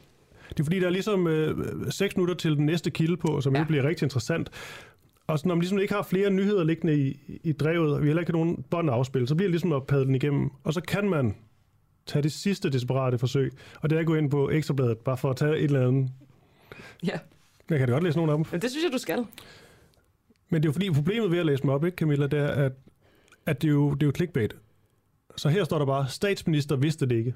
det 0.48 0.60
er 0.60 0.64
fordi, 0.64 0.80
der 0.80 0.86
er 0.86 0.90
ligesom 0.90 1.26
øh, 1.26 1.56
6 1.90 2.16
minutter 2.16 2.34
til 2.34 2.56
den 2.56 2.66
næste 2.66 2.90
kilde 2.90 3.16
på, 3.16 3.40
som 3.40 3.56
ja. 3.56 3.64
bliver 3.64 3.88
rigtig 3.88 4.06
interessant. 4.06 4.50
Og 5.26 5.38
så 5.38 5.48
når 5.48 5.54
man 5.54 5.60
ligesom 5.60 5.78
ikke 5.78 5.94
har 5.94 6.02
flere 6.02 6.30
nyheder 6.30 6.64
liggende 6.64 6.98
i, 6.98 7.20
i 7.44 7.52
drevet, 7.52 7.94
og 7.94 8.02
vi 8.02 8.06
heller 8.06 8.20
ikke 8.20 8.32
har 8.32 8.38
nogen 8.38 8.64
bånd 8.70 8.90
afspil, 8.90 9.28
så 9.28 9.34
bliver 9.34 9.46
det 9.46 9.52
ligesom 9.52 9.72
at 9.72 9.86
padle 9.86 10.06
den 10.06 10.14
igennem. 10.14 10.50
Og 10.64 10.74
så 10.74 10.80
kan 10.80 11.08
man 11.08 11.34
tage 12.06 12.22
det 12.22 12.32
sidste 12.32 12.70
desperate 12.70 13.18
forsøg, 13.18 13.52
og 13.80 13.90
det 13.90 13.96
er 13.96 14.00
at 14.00 14.06
gå 14.06 14.14
ind 14.14 14.30
på 14.30 14.50
Ekstrabladet, 14.50 14.98
bare 14.98 15.16
for 15.16 15.30
at 15.30 15.36
tage 15.36 15.58
et 15.58 15.64
eller 15.64 15.88
andet. 15.88 16.10
Ja. 17.06 17.18
Jeg 17.70 17.78
kan 17.78 17.88
da 17.88 17.92
godt 17.92 18.04
læse 18.04 18.18
nogle 18.18 18.32
af 18.32 18.38
dem. 18.38 18.46
Men 18.52 18.62
det 18.62 18.70
synes 18.70 18.84
jeg, 18.84 18.92
du 18.92 18.98
skal. 18.98 19.26
Men 20.48 20.62
det 20.62 20.68
er 20.68 20.68
jo 20.68 20.72
fordi, 20.72 20.90
problemet 20.90 21.30
ved 21.30 21.38
at 21.38 21.46
læse 21.46 21.62
dem 21.62 21.70
op, 21.70 21.84
ikke 21.84 21.96
Camilla, 21.96 22.26
det 22.26 22.38
er, 22.38 22.48
at, 22.48 22.72
at 23.46 23.62
det, 23.62 23.68
er 23.68 23.72
jo, 23.72 23.94
det 23.94 24.02
er 24.02 24.06
jo 24.06 24.12
clickbait. 24.16 24.56
Så 25.36 25.48
her 25.48 25.64
står 25.64 25.78
der 25.78 25.86
bare, 25.86 26.08
statsminister 26.08 26.76
vidste 26.76 27.06
det 27.06 27.16
ikke. 27.16 27.34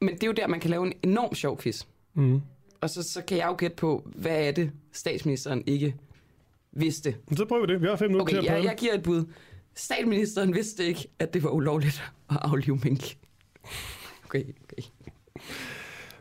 Men 0.00 0.14
det 0.14 0.22
er 0.22 0.26
jo 0.26 0.32
der, 0.32 0.46
man 0.46 0.60
kan 0.60 0.70
lave 0.70 0.86
en 0.86 0.92
enorm 1.02 1.34
sjov 1.34 1.58
quiz. 1.58 1.84
Mm. 2.14 2.40
Og 2.80 2.90
så, 2.90 3.02
så 3.02 3.22
kan 3.22 3.38
jeg 3.38 3.46
jo 3.46 3.54
gætte 3.58 3.76
på, 3.76 4.08
hvad 4.16 4.48
er 4.48 4.52
det, 4.52 4.70
statsministeren 4.92 5.62
ikke 5.66 5.94
vidste. 6.76 7.14
Så 7.36 7.44
prøver 7.44 7.66
vi 7.66 7.72
det. 7.72 7.82
Vi 7.82 7.86
har 7.86 7.96
fem 7.96 8.10
minutter 8.10 8.38
okay, 8.38 8.42
til 8.42 8.52
at 8.52 8.56
jeg, 8.56 8.64
jeg 8.64 8.74
giver 8.78 8.94
et 8.94 9.02
bud. 9.02 9.24
Statsministeren 9.74 10.54
vidste 10.54 10.84
ikke, 10.84 11.08
at 11.18 11.34
det 11.34 11.42
var 11.42 11.50
ulovligt 11.50 12.02
at 12.30 12.36
aflive 12.40 12.80
mink. 12.84 13.16
Okay, 14.24 14.42
okay. 14.42 14.82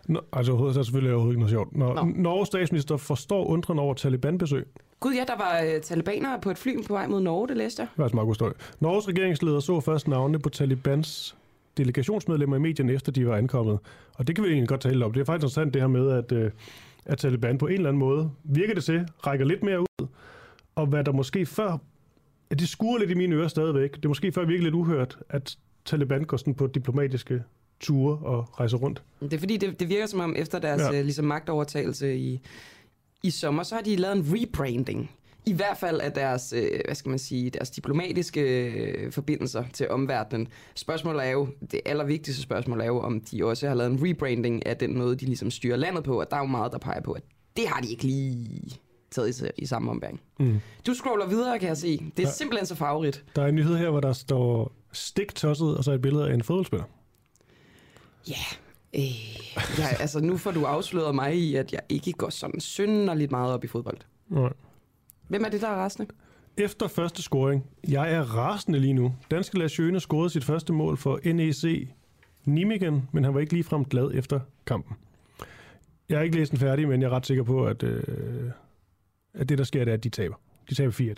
Nå, 0.07 0.21
altså 0.33 0.51
overhovedet, 0.51 0.73
så 0.73 0.79
er 0.79 0.83
selvfølgelig 0.83 1.13
overhovedet 1.13 1.33
ikke 1.33 1.39
noget 1.39 1.51
sjovt. 1.51 1.77
Når 1.77 1.93
Nå. 1.93 2.11
Norges 2.15 2.47
statsminister 2.47 2.97
forstår 2.97 3.45
undren 3.45 3.79
over 3.79 3.93
Taliban-besøg. 3.93 4.67
Gud 4.99 5.13
ja, 5.13 5.23
der 5.27 5.37
var 5.37 5.75
uh, 5.75 5.81
talibanere 5.81 6.39
på 6.41 6.51
et 6.51 6.57
fly 6.57 6.83
på 6.87 6.93
vej 6.93 7.07
mod 7.07 7.21
Norge, 7.21 7.47
det 7.47 7.57
læste 7.57 7.81
jeg. 7.81 7.87
Det 7.91 7.97
var 7.97 8.03
altså 8.03 8.15
meget 8.15 8.39
god. 8.39 8.51
Norges 8.79 9.07
regeringsleder 9.07 9.59
så 9.59 9.79
først 9.79 10.07
navnene 10.07 10.39
på 10.39 10.49
Talibans 10.49 11.35
delegationsmedlemmer 11.77 12.55
i 12.55 12.59
medierne, 12.59 12.93
efter 12.93 13.11
de 13.11 13.27
var 13.27 13.35
ankommet. 13.35 13.79
Og 14.13 14.27
det 14.27 14.35
kan 14.35 14.43
vi 14.43 14.49
egentlig 14.49 14.69
godt 14.69 14.81
tale 14.81 15.05
om. 15.05 15.13
Det 15.13 15.21
er 15.21 15.25
faktisk 15.25 15.43
interessant 15.43 15.73
det 15.73 15.81
her 15.81 15.87
med, 15.87 16.11
at, 16.11 16.31
øh, 16.31 16.51
at 17.05 17.17
Taliban 17.17 17.57
på 17.57 17.67
en 17.67 17.73
eller 17.73 17.89
anden 17.89 17.99
måde, 17.99 18.31
virker 18.43 18.73
det 18.73 18.83
til, 18.83 19.07
rækker 19.27 19.45
lidt 19.45 19.63
mere 19.63 19.79
ud. 19.79 20.07
Og 20.75 20.85
hvad 20.87 21.03
der 21.03 21.11
måske 21.11 21.45
før, 21.45 21.77
at 22.49 22.59
det 22.59 22.69
skurer 22.69 22.99
lidt 22.99 23.11
i 23.11 23.13
mine 23.13 23.35
ører 23.35 23.47
stadigvæk. 23.47 23.95
Det 23.95 24.05
er 24.05 24.09
måske 24.09 24.31
før 24.31 24.41
virkelig 24.45 24.63
lidt 24.63 24.75
uhørt, 24.75 25.19
at 25.29 25.57
Taliban 25.85 26.23
går 26.23 26.37
sådan 26.37 26.55
på 26.55 26.67
diplomatiske 26.67 27.43
ture 27.79 28.17
og 28.17 28.59
rejser 28.59 28.77
rundt. 28.77 29.03
Det 29.21 29.33
er 29.33 29.37
fordi, 29.37 29.57
det, 29.57 29.79
det 29.79 29.89
virker 29.89 30.05
som 30.05 30.19
om, 30.19 30.35
efter 30.37 30.59
deres 30.59 30.81
Ja. 30.81 30.89
uh, 30.89 30.95
ligesom 30.95 31.25
magtovertagelse 31.25 32.15
i, 32.17 32.39
i 33.23 33.29
sommer, 33.29 33.63
så 33.63 33.75
har 33.75 33.81
de 33.81 33.95
lavet 33.95 34.17
en 34.17 34.25
rebranding. 34.33 35.11
I 35.45 35.53
hvert 35.53 35.77
fald 35.77 35.99
af 35.99 36.11
deres, 36.11 36.53
øh, 36.57 36.79
hvad 36.85 36.95
skal 36.95 37.09
man 37.09 37.19
sige, 37.19 37.49
deres 37.49 37.69
diplomatiske 37.69 38.41
øh, 38.41 39.11
forbindelser 39.11 39.63
til 39.73 39.89
omverdenen. 39.89 40.47
Spørgsmålet 40.75 41.25
er 41.25 41.29
jo, 41.29 41.47
det 41.71 41.81
allervigtigste 41.85 42.41
spørgsmål 42.41 42.81
er 42.81 42.85
jo, 42.85 42.99
om 42.99 43.21
de 43.21 43.45
også 43.45 43.67
har 43.67 43.75
lavet 43.75 43.91
en 43.91 44.07
rebranding 44.09 44.65
af 44.65 44.77
den 44.77 44.97
måde, 44.97 45.15
de 45.15 45.25
ligesom 45.25 45.51
styrer 45.51 45.77
landet 45.77 46.03
på, 46.03 46.19
og 46.19 46.27
der 46.31 46.37
er 46.37 46.41
jo 46.41 46.45
meget, 46.47 46.71
der 46.71 46.77
peger 46.77 47.01
på, 47.01 47.11
at 47.11 47.23
det 47.57 47.67
har 47.67 47.81
de 47.81 47.89
ikke 47.89 48.03
lige 48.03 48.79
taget 49.13 49.41
i, 49.57 49.61
i 49.61 49.65
samme 49.65 49.91
ombæring. 49.91 50.21
Mm. 50.39 50.59
Du 50.87 50.93
scroller 50.93 51.27
videre, 51.27 51.59
kan 51.59 51.67
jeg 51.67 51.77
se. 51.77 51.97
Det 51.97 52.01
er 52.05 52.11
Ja. 52.17 52.23
ja. 52.23 52.31
simpelthen 52.31 52.65
så 52.65 52.75
favorit. 52.75 53.23
Der 53.35 53.41
er 53.43 53.47
en 53.47 53.55
nyhed 53.55 53.77
her, 53.77 53.89
hvor 53.89 53.99
der 53.99 54.13
står 54.13 54.71
stik 54.91 55.35
tosset, 55.35 55.77
og 55.77 55.83
så 55.83 55.91
et 55.91 56.01
billede 56.01 56.29
af 56.29 56.33
en 56.33 56.43
fodboldspiller. 56.43 56.85
Øh, 58.95 59.03
ja, 59.79 59.87
altså 59.99 60.19
nu 60.19 60.37
får 60.37 60.51
du 60.51 60.65
afsløret 60.65 61.15
mig 61.15 61.35
i, 61.35 61.55
at 61.55 61.73
jeg 61.73 61.81
ikke 61.89 62.11
går 62.11 62.29
sådan 62.29 62.59
synderligt 62.59 63.31
meget 63.31 63.53
op 63.53 63.63
i 63.63 63.67
fodbold. 63.67 63.97
Nej. 64.29 64.53
Hvem 65.27 65.43
er 65.45 65.49
det, 65.49 65.61
der 65.61 65.67
er 65.67 65.75
rasende? 65.75 66.07
Efter 66.57 66.87
første 66.87 67.21
scoring. 67.21 67.65
Jeg 67.87 68.13
er 68.13 68.21
rasende 68.21 68.79
lige 68.79 68.93
nu. 68.93 69.15
Danske 69.31 69.59
Lars 69.59 69.71
scorede 70.01 70.29
sit 70.29 70.43
første 70.43 70.73
mål 70.73 70.97
for 70.97 71.19
NEC 71.33 71.87
Nijmegen, 72.45 73.09
men 73.11 73.23
han 73.23 73.33
var 73.33 73.39
ikke 73.39 73.53
ligefrem 73.53 73.85
glad 73.85 74.11
efter 74.13 74.39
kampen. 74.65 74.95
Jeg 76.09 76.17
har 76.17 76.23
ikke 76.23 76.35
læst 76.37 76.51
den 76.51 76.59
færdig, 76.59 76.87
men 76.87 77.01
jeg 77.01 77.07
er 77.07 77.11
ret 77.11 77.25
sikker 77.25 77.43
på, 77.43 77.65
at, 77.65 77.83
øh, 77.83 78.03
at 79.33 79.49
det, 79.49 79.57
der 79.57 79.63
sker, 79.63 79.85
det 79.85 79.91
er, 79.91 79.95
at 79.95 80.03
de 80.03 80.09
taber. 80.09 80.35
De 80.69 80.75
taber 80.75 80.91
4 80.91 81.15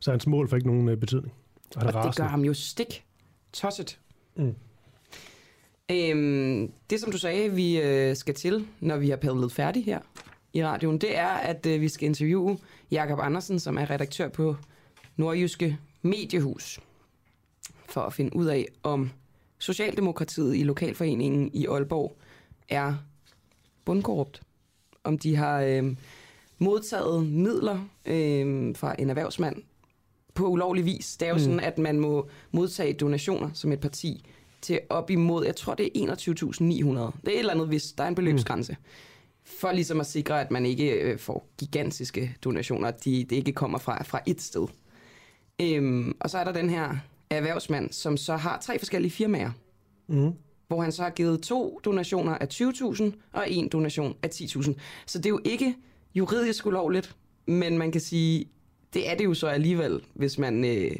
Så 0.00 0.10
hans 0.10 0.26
mål 0.26 0.48
får 0.48 0.56
ikke 0.56 0.68
nogen 0.68 0.88
øh, 0.88 0.96
betydning. 0.96 1.32
Og, 1.76 1.82
er 1.82 1.86
Og 1.86 1.92
det 1.92 1.94
rasende. 1.94 2.24
gør 2.24 2.30
ham 2.30 2.40
jo 2.44 2.54
stik 2.54 3.04
tosset. 3.52 3.98
Mm. 4.36 4.54
Øhm, 5.90 6.72
det, 6.90 7.00
som 7.00 7.12
du 7.12 7.18
sagde, 7.18 7.54
vi 7.54 7.80
øh, 7.80 8.16
skal 8.16 8.34
til, 8.34 8.66
når 8.80 8.96
vi 8.96 9.08
har 9.10 9.16
padlet 9.16 9.52
færdig 9.52 9.84
her 9.84 10.00
i 10.52 10.64
radioen, 10.64 10.98
det 10.98 11.16
er, 11.18 11.28
at 11.28 11.66
øh, 11.66 11.80
vi 11.80 11.88
skal 11.88 12.06
interviewe 12.08 12.58
Jakob 12.90 13.18
Andersen, 13.22 13.58
som 13.58 13.78
er 13.78 13.90
redaktør 13.90 14.28
på 14.28 14.56
Nordjyske 15.16 15.78
Mediehus, 16.02 16.80
for 17.88 18.00
at 18.00 18.12
finde 18.12 18.36
ud 18.36 18.46
af, 18.46 18.66
om 18.82 19.10
Socialdemokratiet 19.58 20.56
i 20.56 20.62
Lokalforeningen 20.62 21.50
i 21.54 21.66
Aalborg 21.66 22.16
er 22.68 22.94
bundkorrupt. 23.84 24.42
Om 25.04 25.18
de 25.18 25.36
har 25.36 25.60
øh, 25.60 25.94
modtaget 26.62 27.26
midler 27.26 27.78
øh, 28.06 28.76
fra 28.76 28.94
en 28.98 29.10
erhvervsmand 29.10 29.56
på 30.34 30.46
ulovlig 30.48 30.84
vis. 30.84 31.16
Det 31.16 31.26
er 31.26 31.30
jo 31.30 31.34
Mm. 31.34 31.40
mm. 31.40 31.44
sådan, 31.44 31.60
at 31.60 31.78
man 31.78 31.98
må 32.00 32.28
modtage 32.50 32.92
donationer 32.92 33.50
som 33.54 33.72
et 33.72 33.80
parti 33.80 34.24
til 34.62 34.80
op 34.90 35.10
imod, 35.10 35.44
jeg 35.44 35.56
tror 35.56 35.74
det 35.74 35.86
er 35.86 36.14
21.900. 36.16 36.60
Det 36.60 37.28
er 37.28 37.30
et 37.32 37.38
eller 37.38 37.52
andet, 37.52 37.68
hvis 37.68 37.92
der 37.92 38.04
er 38.04 38.08
en 38.08 38.14
beløbsgrænse. 38.14 38.76
For 39.44 39.72
ligesom 39.72 40.00
at 40.00 40.06
sikre, 40.06 40.40
at 40.40 40.50
man 40.50 40.66
ikke 40.66 40.90
øh, 40.92 41.18
får 41.18 41.48
gigantiske 41.58 42.36
donationer, 42.44 42.88
at 42.88 43.04
de, 43.04 43.24
det 43.30 43.36
ikke 43.36 43.52
kommer 43.52 43.78
fra, 43.78 44.02
fra 44.02 44.20
et 44.26 44.40
sted. 44.42 44.66
Øhm, 45.62 46.16
og 46.20 46.30
så 46.30 46.38
er 46.38 46.44
der 46.44 46.52
den 46.52 46.70
her 46.70 46.96
erhvervsmand, 47.30 47.92
som 47.92 48.16
så 48.16 48.36
har 48.36 48.58
tre 48.60 48.78
forskellige 48.78 49.10
firmaer, 49.12 49.50
Mm. 50.08 50.32
hvor 50.68 50.82
han 50.82 50.92
så 50.92 51.02
har 51.02 51.10
givet 51.10 51.42
to 51.42 51.80
donationer 51.84 52.34
af 52.34 52.48
20.000 52.54 53.02
og 53.32 53.50
en 53.50 53.68
donation 53.68 54.14
af 54.22 54.28
10.000. 54.28 54.72
Så 55.06 55.18
det 55.18 55.26
er 55.26 55.30
jo 55.30 55.40
ikke 55.44 55.74
juridisk 56.14 56.66
ulovligt, 56.66 57.16
men 57.46 57.78
man 57.78 57.92
kan 57.92 58.00
sige, 58.00 58.48
det 58.94 59.10
er 59.10 59.14
det 59.14 59.24
jo 59.24 59.34
så 59.34 59.46
alligevel, 59.46 60.00
hvis 60.14 60.38
man 60.38 60.64
øh, 60.64 60.90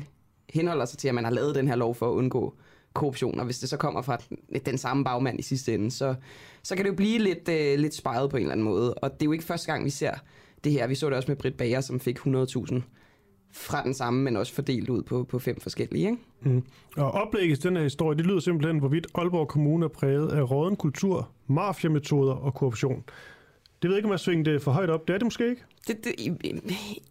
henholder 0.50 0.84
sig 0.84 0.98
til, 0.98 1.08
at 1.08 1.14
man 1.14 1.24
har 1.24 1.30
lavet 1.30 1.54
den 1.54 1.68
her 1.68 1.76
lov 1.76 1.94
for 1.94 2.10
at 2.10 2.14
undgå 2.14 2.54
korruption, 2.92 3.38
og 3.38 3.44
hvis 3.44 3.58
det 3.58 3.68
så 3.68 3.76
kommer 3.76 4.02
fra 4.02 4.16
den, 4.28 4.60
den 4.66 4.78
samme 4.78 5.04
bagmand 5.04 5.38
i 5.38 5.42
sidste 5.42 5.74
ende, 5.74 5.90
så, 5.90 6.14
så 6.62 6.76
kan 6.76 6.84
det 6.84 6.90
jo 6.90 6.96
blive 6.96 7.18
lidt, 7.18 7.48
øh, 7.48 7.78
lidt 7.78 7.94
spejlet 7.94 8.30
på 8.30 8.36
en 8.36 8.42
eller 8.42 8.52
anden 8.52 8.64
måde. 8.64 8.94
Og 8.94 9.12
det 9.12 9.22
er 9.22 9.26
jo 9.26 9.32
ikke 9.32 9.44
første 9.44 9.72
gang, 9.72 9.84
vi 9.84 9.90
ser 9.90 10.14
det 10.64 10.72
her. 10.72 10.86
Vi 10.86 10.94
så 10.94 11.06
det 11.06 11.16
også 11.16 11.30
med 11.30 11.36
Britt 11.36 11.56
Bager, 11.56 11.80
som 11.80 12.00
fik 12.00 12.18
100.000 12.18 12.80
fra 13.52 13.82
den 13.84 13.94
samme, 13.94 14.22
men 14.22 14.36
også 14.36 14.54
fordelt 14.54 14.88
ud 14.88 15.02
på, 15.02 15.24
på 15.24 15.38
fem 15.38 15.60
forskellige. 15.60 16.10
Ikke? 16.10 16.18
Mm. 16.40 16.62
Og 16.96 17.10
oplægget 17.12 17.60
til 17.60 17.68
den 17.68 17.76
her 17.76 17.82
historie, 17.82 18.18
det 18.18 18.26
lyder 18.26 18.40
simpelthen, 18.40 18.78
hvorvidt 18.78 19.06
Aalborg 19.14 19.48
Kommune 19.48 19.84
er 19.84 19.88
præget 19.88 20.28
af 20.28 20.50
råden 20.50 20.76
kultur, 20.76 21.30
mafiametoder 21.46 22.32
og 22.32 22.54
korruption. 22.54 23.04
Det 23.82 23.88
ved 23.88 23.96
jeg 23.96 23.98
ikke, 23.98 24.06
om 24.06 24.12
jeg 24.12 24.20
svingte 24.20 24.52
det 24.52 24.62
for 24.62 24.70
højt 24.70 24.90
op. 24.90 25.08
Det 25.08 25.14
er 25.14 25.18
det 25.18 25.26
måske 25.26 25.48
ikke. 25.48 25.62
Det, 25.86 26.04
det, 26.04 26.14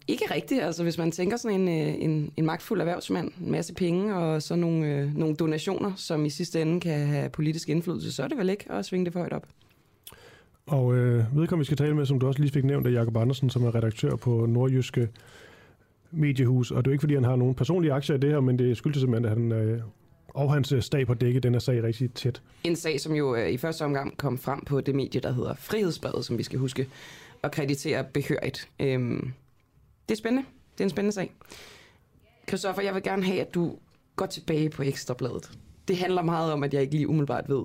ikke 0.08 0.24
rigtigt. 0.34 0.62
Altså, 0.62 0.82
hvis 0.82 0.98
man 0.98 1.10
tænker 1.10 1.36
sådan 1.36 1.60
en, 1.60 1.68
øh, 1.68 1.94
en, 2.04 2.32
en 2.36 2.46
magtfuld 2.46 2.80
erhvervsmand, 2.80 3.30
en 3.44 3.50
masse 3.50 3.74
penge 3.74 4.16
og 4.16 4.42
så 4.42 4.56
nogle, 4.56 4.86
øh, 4.86 5.16
nogle 5.16 5.36
donationer, 5.36 5.92
som 5.96 6.24
i 6.24 6.30
sidste 6.30 6.62
ende 6.62 6.80
kan 6.80 7.06
have 7.06 7.28
politisk 7.28 7.68
indflydelse, 7.68 8.12
så 8.12 8.22
er 8.22 8.28
det 8.28 8.38
vel 8.38 8.50
ikke 8.50 8.72
at 8.72 8.84
svinge 8.84 9.04
det 9.04 9.12
for 9.12 9.20
højt 9.20 9.32
op. 9.32 9.46
Og 10.66 10.94
øh, 10.94 11.36
vedkommende, 11.36 11.58
vi 11.58 11.64
skal 11.64 11.76
tale 11.76 11.94
med, 11.94 12.06
som 12.06 12.20
du 12.20 12.26
også 12.26 12.40
lige 12.40 12.52
fik 12.52 12.64
nævnt, 12.64 12.86
er 12.86 12.90
Jakob 12.90 13.16
Andersen, 13.16 13.50
som 13.50 13.64
er 13.64 13.74
redaktør 13.74 14.16
på 14.16 14.46
Nordjyske 14.46 15.08
Mediehus. 16.10 16.70
Og 16.70 16.84
det 16.84 16.86
er 16.86 16.90
jo 16.90 16.92
ikke, 16.92 17.02
fordi 17.02 17.14
han 17.14 17.24
har 17.24 17.36
nogen 17.36 17.54
personlige 17.54 17.92
aktier 17.92 18.16
i 18.16 18.18
det 18.18 18.30
her, 18.30 18.40
men 18.40 18.58
det 18.58 18.76
skyldes 18.76 19.00
simpelthen, 19.00 19.24
at 19.24 19.30
han 19.30 19.52
øh, 19.52 19.80
og 20.34 20.52
hans 20.52 20.72
øh, 20.72 20.82
stab 20.82 21.06
har 21.06 21.14
dækket 21.14 21.42
den 21.42 21.54
her 21.54 21.58
sag 21.58 21.82
rigtig 21.82 22.14
tæt. 22.14 22.42
En 22.64 22.76
sag, 22.76 23.00
som 23.00 23.12
jo 23.12 23.34
øh, 23.34 23.50
i 23.50 23.56
første 23.56 23.84
omgang 23.84 24.16
kom 24.16 24.38
frem 24.38 24.64
på 24.64 24.80
det 24.80 24.94
medie, 24.94 25.20
der 25.20 25.32
hedder 25.32 25.54
Frihedsbrevet, 25.54 26.24
som 26.24 26.38
vi 26.38 26.42
skal 26.42 26.58
huske 26.58 26.88
at 27.42 27.52
kreditere 27.52 28.04
behørigt. 28.04 28.68
Øhm, 28.80 29.32
det 30.08 30.14
er 30.14 30.18
spændende. 30.18 30.48
Det 30.72 30.80
er 30.80 30.84
en 30.84 30.90
spændende 30.90 31.14
sag. 31.14 31.32
Christoffer, 32.48 32.82
jeg 32.82 32.94
vil 32.94 33.02
gerne 33.02 33.24
have, 33.24 33.40
at 33.40 33.54
du 33.54 33.76
går 34.16 34.26
tilbage 34.26 34.70
på 34.70 34.82
Ekstrabladet. 34.82 35.58
Det 35.88 35.96
handler 35.96 36.22
meget 36.22 36.52
om, 36.52 36.62
at 36.62 36.74
jeg 36.74 36.82
ikke 36.82 36.94
lige 36.94 37.08
umiddelbart 37.08 37.48
ved, 37.48 37.64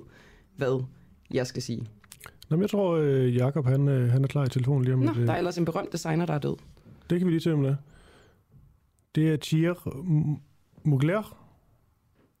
hvad 0.56 0.84
jeg 1.30 1.46
skal 1.46 1.62
sige. 1.62 1.86
Nå, 2.48 2.56
men 2.56 2.62
jeg 2.62 2.70
tror, 2.70 2.96
øh, 2.96 3.36
Jakob 3.36 3.66
han, 3.66 3.88
øh, 3.88 4.10
han 4.10 4.24
er 4.24 4.28
klar 4.28 4.44
i 4.44 4.48
telefonen 4.48 4.84
lige 4.84 4.94
om 4.94 5.00
Nå, 5.00 5.10
øh, 5.10 5.26
der 5.26 5.32
er 5.32 5.36
ellers 5.36 5.58
en 5.58 5.64
berømt 5.64 5.92
designer, 5.92 6.26
der 6.26 6.34
er 6.34 6.38
død. 6.38 6.56
Det 7.10 7.18
kan 7.18 7.26
vi 7.26 7.32
lige 7.32 7.40
se 7.40 7.52
om 7.52 7.62
det 7.62 7.70
er. 7.70 7.76
Det 9.14 9.32
er 9.32 9.36
Thierry 9.36 9.92
Mugler. 10.84 11.37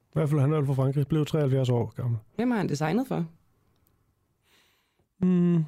I 0.08 0.12
hvert 0.12 0.28
fald, 0.28 0.40
han 0.40 0.52
er 0.52 0.64
fra 0.64 0.74
Frankrig. 0.74 1.06
Blev 1.06 1.26
73 1.26 1.68
år 1.68 1.92
gammel. 1.96 2.18
Hvem 2.36 2.50
har 2.50 2.58
han 2.58 2.68
designet 2.68 3.06
for? 3.06 3.26
Mm. 5.20 5.64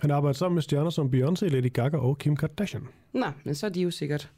Han 0.00 0.10
arbejder 0.10 0.32
sammen 0.32 0.54
med 0.54 0.62
stjerner 0.62 0.90
som 0.90 1.06
Beyoncé, 1.14 1.46
Lady 1.46 1.72
Gaga 1.72 1.96
og 1.96 2.18
Kim 2.18 2.36
Kardashian. 2.36 2.88
Nå, 3.12 3.26
men 3.44 3.54
så 3.54 3.66
er 3.66 3.70
de 3.70 3.80
jo 3.80 3.90
sikkert 3.90 4.30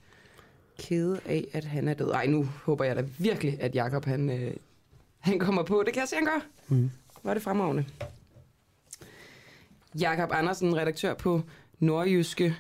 kede 0.79 1.21
af, 1.27 1.49
at 1.53 1.65
han 1.65 1.89
er 1.89 1.95
død. 1.95 2.11
Ej, 2.11 2.27
nu 2.27 2.45
håber 2.65 2.85
jeg 2.85 2.97
da 2.97 3.05
virkelig, 3.19 3.61
at 3.61 3.75
Jakob 3.75 4.05
han, 4.05 4.31
øh, 4.31 4.53
han 5.19 5.39
kommer 5.39 5.63
på. 5.63 5.83
Det 5.87 5.93
kan 5.93 6.01
jeg 6.01 6.09
se, 6.09 6.17
han 6.17 6.25
gør. 6.25 6.47
Mm. 6.69 6.91
Var 7.23 7.35
det 7.35 7.43
fremragende. 7.43 7.85
Jakob 10.01 10.31
Andersen, 10.33 10.77
redaktør 10.77 11.15
på 11.15 11.41
Nordjyske. 11.79 12.57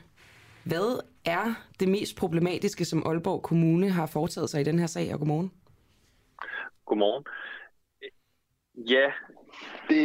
Hvad 0.64 1.00
er 1.24 1.54
det 1.80 1.88
mest 1.88 2.16
problematiske, 2.16 2.84
som 2.84 3.06
Aalborg 3.06 3.42
Kommune 3.42 3.90
har 3.90 4.06
foretaget 4.06 4.50
sig 4.50 4.60
i 4.60 4.64
den 4.64 4.78
her 4.78 4.86
sag? 4.86 5.12
Og 5.12 5.18
godmorgen. 5.18 5.52
Godmorgen. 6.86 7.24
Ja, 8.76 9.12
det, 9.88 9.98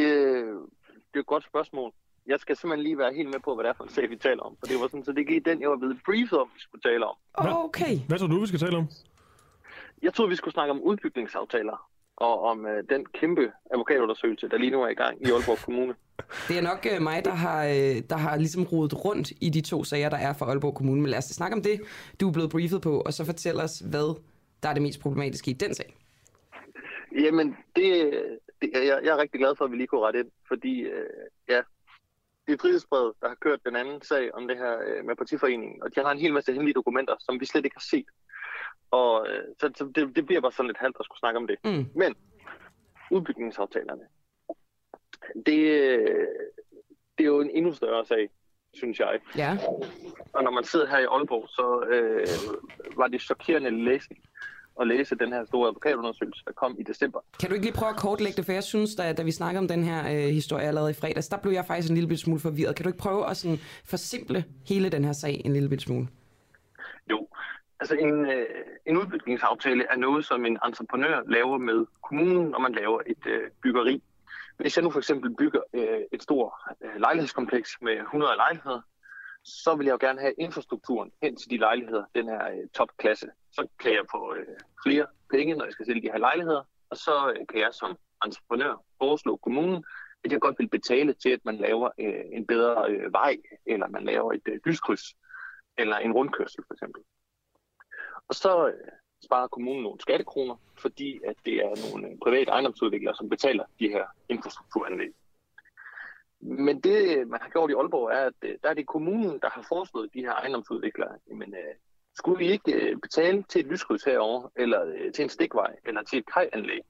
det 0.88 1.16
er 1.16 1.20
et 1.20 1.26
godt 1.26 1.46
spørgsmål. 1.46 1.94
Jeg 2.28 2.40
skal 2.40 2.56
simpelthen 2.58 2.84
lige 2.84 2.98
være 2.98 3.14
helt 3.14 3.30
med 3.30 3.40
på, 3.40 3.56
hvad 3.56 3.64
det 3.64 3.70
er 3.70 3.74
for 3.74 3.84
en 3.84 3.90
sag, 3.90 4.10
vi 4.10 4.16
taler 4.16 4.44
om. 4.44 4.56
For 4.60 4.66
det 4.66 4.80
var 4.80 4.88
sådan, 4.88 5.06
så 5.06 5.12
det 5.12 5.28
gik 5.28 5.46
den, 5.46 5.62
jeg 5.62 5.70
var 5.70 5.78
blevet 5.78 6.00
briefet 6.06 6.40
om, 6.40 6.50
vi 6.56 6.60
skulle 6.60 6.82
tale 6.82 7.06
om. 7.06 7.16
Okay. 7.34 8.00
Hvad 8.08 8.20
tror 8.20 8.28
du, 8.28 8.40
vi 8.40 8.48
skal 8.48 8.60
tale 8.60 8.78
om? 8.78 8.88
Jeg 10.02 10.14
troede, 10.14 10.30
vi 10.30 10.36
skulle 10.36 10.54
snakke 10.54 10.72
om 10.72 10.82
udbygningsaftaler 10.82 11.90
og 12.18 12.42
om 12.42 12.66
øh, 12.66 12.84
den 12.90 13.06
kæmpe 13.06 13.52
advokatundersøgelse, 13.72 14.50
der 14.50 14.58
lige 14.58 14.72
nu 14.72 14.82
er 14.84 14.88
i 14.88 14.94
gang 14.94 15.28
i 15.28 15.32
Aalborg 15.32 15.58
Kommune. 15.66 15.96
Det 16.48 16.58
er 16.58 16.62
nok 16.62 16.88
øh, 16.94 17.02
mig, 17.02 17.26
der 17.26 17.32
har, 17.32 17.66
øh, 17.66 17.96
der 18.10 18.18
har 18.18 18.38
ligesom 18.38 18.64
rodet 18.64 19.06
rundt 19.06 19.32
i 19.42 19.50
de 19.50 19.62
to 19.62 19.84
sager, 19.84 20.10
der 20.10 20.18
er 20.18 20.34
for 20.34 20.46
Aalborg 20.46 20.76
Kommune. 20.76 21.02
Men 21.02 21.10
lad 21.10 21.18
os 21.18 21.26
snakke 21.26 21.56
om 21.56 21.64
det, 21.64 21.82
du 22.20 22.28
er 22.28 22.34
blevet 22.34 22.52
briefet 22.52 22.82
på, 22.82 23.02
og 23.06 23.14
så 23.14 23.26
fortæl 23.26 23.56
os, 23.62 23.80
hvad 23.80 24.16
der 24.64 24.70
er 24.70 24.74
det 24.74 24.82
mest 24.82 25.00
problematiske 25.02 25.52
i 25.52 25.54
den 25.54 25.74
sag. 25.74 25.98
Jamen, 27.20 27.58
det, 27.76 27.86
det 28.62 28.70
jeg, 28.74 29.00
jeg 29.04 29.12
er 29.14 29.18
rigtig 29.18 29.40
glad 29.40 29.56
for, 29.58 29.66
at 29.66 29.72
vi 29.72 29.78
lige 29.78 29.88
kunne 29.88 30.02
rette 30.02 30.20
ind, 30.20 30.32
fordi 30.48 30.82
øh, 30.82 31.10
ja, 31.50 31.62
det 32.48 32.54
er 32.54 32.58
frihedsbrevet, 32.62 33.14
der 33.22 33.28
har 33.28 33.36
kørt 33.42 33.60
den 33.66 33.76
anden 33.76 34.02
sag 34.02 34.36
om 34.36 34.48
det 34.48 34.58
her 34.58 34.74
øh, 34.88 35.06
med 35.06 35.16
partiforeningen, 35.16 35.84
og 35.84 35.96
de 35.96 36.00
har 36.02 36.12
en 36.12 36.20
hel 36.20 36.34
masse 36.34 36.54
hemmelige 36.54 36.74
dokumenter, 36.74 37.16
som 37.20 37.40
vi 37.40 37.46
slet 37.46 37.66
ikke 37.66 37.76
har 37.76 37.88
set. 37.90 38.10
Og 38.92 39.28
øh, 39.30 39.44
så, 39.60 39.72
så 39.76 39.92
det, 39.96 40.16
det 40.16 40.26
bliver 40.26 40.42
bare 40.42 40.52
sådan 40.52 40.68
lidt 40.68 40.78
halvt 40.78 40.98
at 41.00 41.06
skulle 41.06 41.20
snakke 41.20 41.38
om 41.38 41.48
det. 41.48 41.58
Mm. 41.66 41.86
Men 41.96 42.16
udbygningsaftalerne, 43.12 44.04
det, 45.36 45.60
det 47.18 47.24
er 47.24 47.32
jo 47.36 47.42
en 47.42 47.50
endnu 47.50 47.74
større 47.74 48.06
sag, 48.06 48.30
synes 48.74 49.00
jeg. 49.00 49.20
Ja. 49.38 49.58
Og 50.34 50.44
når 50.44 50.52
man 50.52 50.64
sidder 50.64 50.88
her 50.88 51.00
i 51.00 51.06
Aalborg, 51.06 51.50
så 51.50 51.86
øh, 51.90 52.28
var 52.98 53.08
det 53.08 53.22
chokerende 53.22 53.86
læsning 53.86 54.24
at 54.82 54.88
læse 54.88 55.16
den 55.16 55.34
her 55.34 55.46
store 55.46 55.68
advokatundersøgelse, 55.68 56.44
der 56.46 56.52
kom 56.52 56.76
i 56.80 56.84
december. 56.84 57.20
Kan 57.40 57.50
du 57.50 57.54
ikke 57.56 57.66
lige 57.66 57.76
prøve 57.76 57.90
at 57.90 57.96
kortlægge 57.96 58.38
det, 58.38 58.46
for 58.46 58.52
jeg 58.52 58.64
synes, 58.64 58.96
da, 58.96 59.14
da 59.14 59.24
vi 59.24 59.32
snakkede 59.32 59.60
om 59.60 59.68
den 59.68 59.84
her 59.84 60.00
øh, 60.00 60.34
historie 60.34 60.66
allerede 60.68 60.92
i 60.92 60.94
fredags, 60.94 61.28
der 61.28 61.38
blev 61.38 61.52
jeg 61.54 61.66
faktisk 61.66 61.90
en 61.90 61.98
lille 61.98 62.18
smule 62.18 62.40
forvirret. 62.40 62.76
Kan 62.76 62.84
du 62.84 62.90
ikke 62.90 63.00
prøve 63.00 63.30
at 63.30 63.38
sådan, 63.38 63.58
forsimple 63.86 64.46
hele 64.68 64.90
den 64.90 65.06
her 65.06 65.14
sag 65.14 65.42
en 65.46 65.54
lille 65.54 65.80
smule? 65.80 66.08
Jo, 67.12 67.28
altså 67.80 67.96
en, 67.96 68.26
øh, 68.26 68.46
en 68.86 68.98
udbygningsaftale 68.98 69.86
er 69.90 69.96
noget, 69.96 70.26
som 70.26 70.46
en 70.46 70.60
entreprenør 70.66 71.22
laver 71.28 71.58
med 71.58 71.86
kommunen, 72.04 72.48
når 72.50 72.60
man 72.60 72.74
laver 72.74 73.02
et 73.06 73.26
øh, 73.28 73.52
byggeri. 73.64 74.04
Hvis 74.58 74.78
jeg 74.78 74.84
nu 74.84 74.92
for 74.92 75.00
eksempel 75.00 75.36
bygger 75.36 75.62
øh, 75.74 76.02
et 76.12 76.24
stort 76.24 76.54
øh, 76.82 77.00
lejlighedskompleks 77.00 77.78
med 77.82 77.94
100 77.94 78.36
lejligheder, 78.36 78.82
så 79.44 79.76
vil 79.76 79.86
jeg 79.86 79.94
jo 79.94 80.08
gerne 80.08 80.20
have 80.20 80.34
infrastrukturen 80.38 81.12
hen 81.24 81.36
til 81.36 81.50
de 81.50 81.58
lejligheder, 81.58 82.04
den 82.16 82.26
her 82.28 82.52
øh, 82.52 82.70
topklasse. 82.74 83.28
Så 83.52 83.68
kan 83.80 83.92
jeg 83.92 84.04
få 84.12 84.36
øh, 84.36 84.46
flere 84.84 85.06
penge, 85.32 85.56
når 85.56 85.66
jeg 85.66 85.74
skal 85.74 85.86
sælge 85.86 86.02
de 86.02 86.12
her 86.12 86.18
lejligheder, 86.18 86.64
og 86.90 86.98
så 86.98 87.30
øh, 87.30 87.48
kan 87.50 87.60
jeg 87.60 87.74
som 87.74 87.98
entreprenør 88.26 88.84
foreslå 88.98 89.36
kommunen, 89.36 89.84
at 90.24 90.32
jeg 90.32 90.42
godt 90.42 90.60
vil 90.60 90.70
betale 90.70 91.14
til, 91.14 91.30
at 91.30 91.46
man 91.46 91.58
laver 91.58 91.90
øh, 92.00 92.24
en 92.32 92.48
bedre 92.48 92.90
øh, 92.90 93.14
vej, 93.14 93.38
eller 93.66 93.88
man 93.88 94.04
laver 94.04 94.34
et 94.34 94.48
øh, 94.48 94.60
lyskryds, 94.66 95.16
eller 95.78 95.98
en 95.98 96.12
rundkørsel 96.12 96.64
for 96.68 96.74
eksempel. 96.74 97.02
Og 98.30 98.36
så 98.36 98.68
øh, 98.68 98.92
sparer 99.24 99.48
kommunen 99.48 99.84
nogle 99.84 100.00
skattekroner, 100.00 100.56
fordi 100.78 101.22
at 101.26 101.36
det 101.46 101.54
er 101.54 101.92
nogle 101.92 102.08
øh, 102.08 102.18
private 102.24 102.52
ejendomsudviklere, 102.52 103.16
som 103.16 103.30
betaler 103.30 103.66
de 103.80 103.88
her 103.90 104.06
infrastrukturanlæg. 104.30 105.14
Men 106.42 106.82
det, 106.82 107.18
øh, 107.18 107.28
man 107.28 107.40
har 107.42 107.50
gjort 107.50 107.70
i 107.70 107.74
Aalborg, 107.74 108.10
er, 108.12 108.26
at 108.26 108.60
der 108.64 108.70
er 108.70 108.74
det 108.74 108.88
kommunen, 108.88 109.40
der 109.40 109.50
har 109.50 109.66
foreslået 109.70 110.14
de 110.14 110.22
her 110.22 110.34
ejendomsudviklere, 110.34 111.18
jamen, 111.30 111.54
øh, 111.54 111.76
skulle 112.16 112.38
vi 112.38 112.52
ikke 112.52 112.74
øh, 112.74 112.98
betale 113.02 113.44
til 113.44 113.62
et 113.62 113.68
lyskryds 113.68 114.04
herover 114.04 114.50
eller 114.56 114.86
øh, 114.86 115.14
til 115.14 115.24
en 115.24 115.30
stikvej, 115.30 115.76
eller 115.86 116.04
til 116.04 116.20
et 116.20 116.26
kajanlæg? 116.34 116.82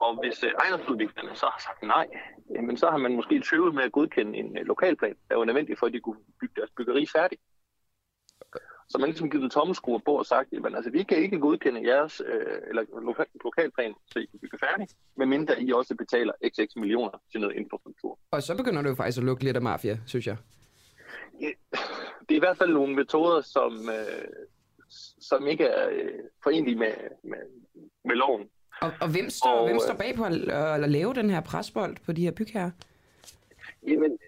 Og 0.00 0.20
hvis 0.20 0.44
øh, 0.44 0.50
ejendomsudviklerne 0.62 1.36
så 1.36 1.46
har 1.46 1.60
sagt 1.66 1.82
nej, 1.82 2.06
jamen, 2.54 2.76
så 2.76 2.90
har 2.90 2.96
man 2.96 3.16
måske 3.16 3.42
tøvet 3.50 3.74
med 3.74 3.82
at 3.82 3.92
godkende 3.92 4.38
en 4.38 4.58
øh, 4.58 4.64
lokalplan, 4.66 5.16
der 5.28 5.36
var 5.36 5.44
nødvendig 5.44 5.78
for, 5.78 5.86
at 5.86 5.92
de 5.92 6.00
kunne 6.00 6.20
bygge 6.40 6.54
deres 6.56 6.70
byggeri 6.76 7.06
færdigt. 7.06 7.42
Så 8.90 8.98
man 8.98 9.08
ligesom 9.08 9.30
givet 9.30 9.52
tommelskruer 9.52 9.98
på 9.98 10.12
og 10.18 10.26
sagt, 10.26 10.48
at 10.52 10.74
altså, 10.74 10.90
vi 10.90 11.02
kan 11.02 11.18
ikke 11.18 11.38
godkende 11.38 11.86
jeres 11.88 12.22
øh, 12.26 12.58
eller 12.68 12.82
lokal, 13.02 13.26
lokalplan, 13.44 13.94
så 14.12 14.18
I 14.18 14.24
kan 14.24 14.38
bygge 14.38 14.58
færdigt, 14.58 14.94
medmindre 15.16 15.62
I 15.62 15.72
også 15.72 15.94
betaler 15.94 16.32
xx 16.48 16.76
millioner 16.76 17.22
til 17.32 17.40
noget 17.40 17.56
infrastruktur. 17.56 18.18
Og 18.30 18.42
så 18.42 18.56
begynder 18.56 18.82
det 18.82 18.88
jo 18.88 18.94
faktisk 18.94 19.18
at 19.18 19.24
lukke 19.24 19.44
lidt 19.44 19.56
af 19.56 19.62
mafia, 19.62 19.98
synes 20.06 20.26
jeg. 20.26 20.36
Det 22.28 22.34
er 22.34 22.36
i 22.36 22.38
hvert 22.38 22.58
fald 22.58 22.72
nogle 22.72 22.94
metoder, 22.94 23.40
som, 23.40 23.72
øh, 23.88 24.28
som 25.20 25.46
ikke 25.46 25.64
er 25.64 25.88
øh, 25.92 26.18
forenlige 26.42 26.76
med, 26.76 26.92
med, 27.24 27.38
med 28.04 28.14
loven. 28.14 28.48
Og, 28.82 28.92
og 29.00 29.12
hvem 29.12 29.30
står, 29.30 29.50
og, 29.50 29.68
hvem 29.68 29.78
står 29.78 29.94
bag 29.94 30.14
på 30.14 30.24
at, 30.24 30.34
at 30.84 30.90
lave 30.90 31.14
den 31.14 31.30
her 31.30 31.40
presbold 31.40 31.96
på 32.06 32.12
de 32.12 32.22
her 32.22 32.30
bygherrer? 32.30 32.70
Jamen, 33.88 34.18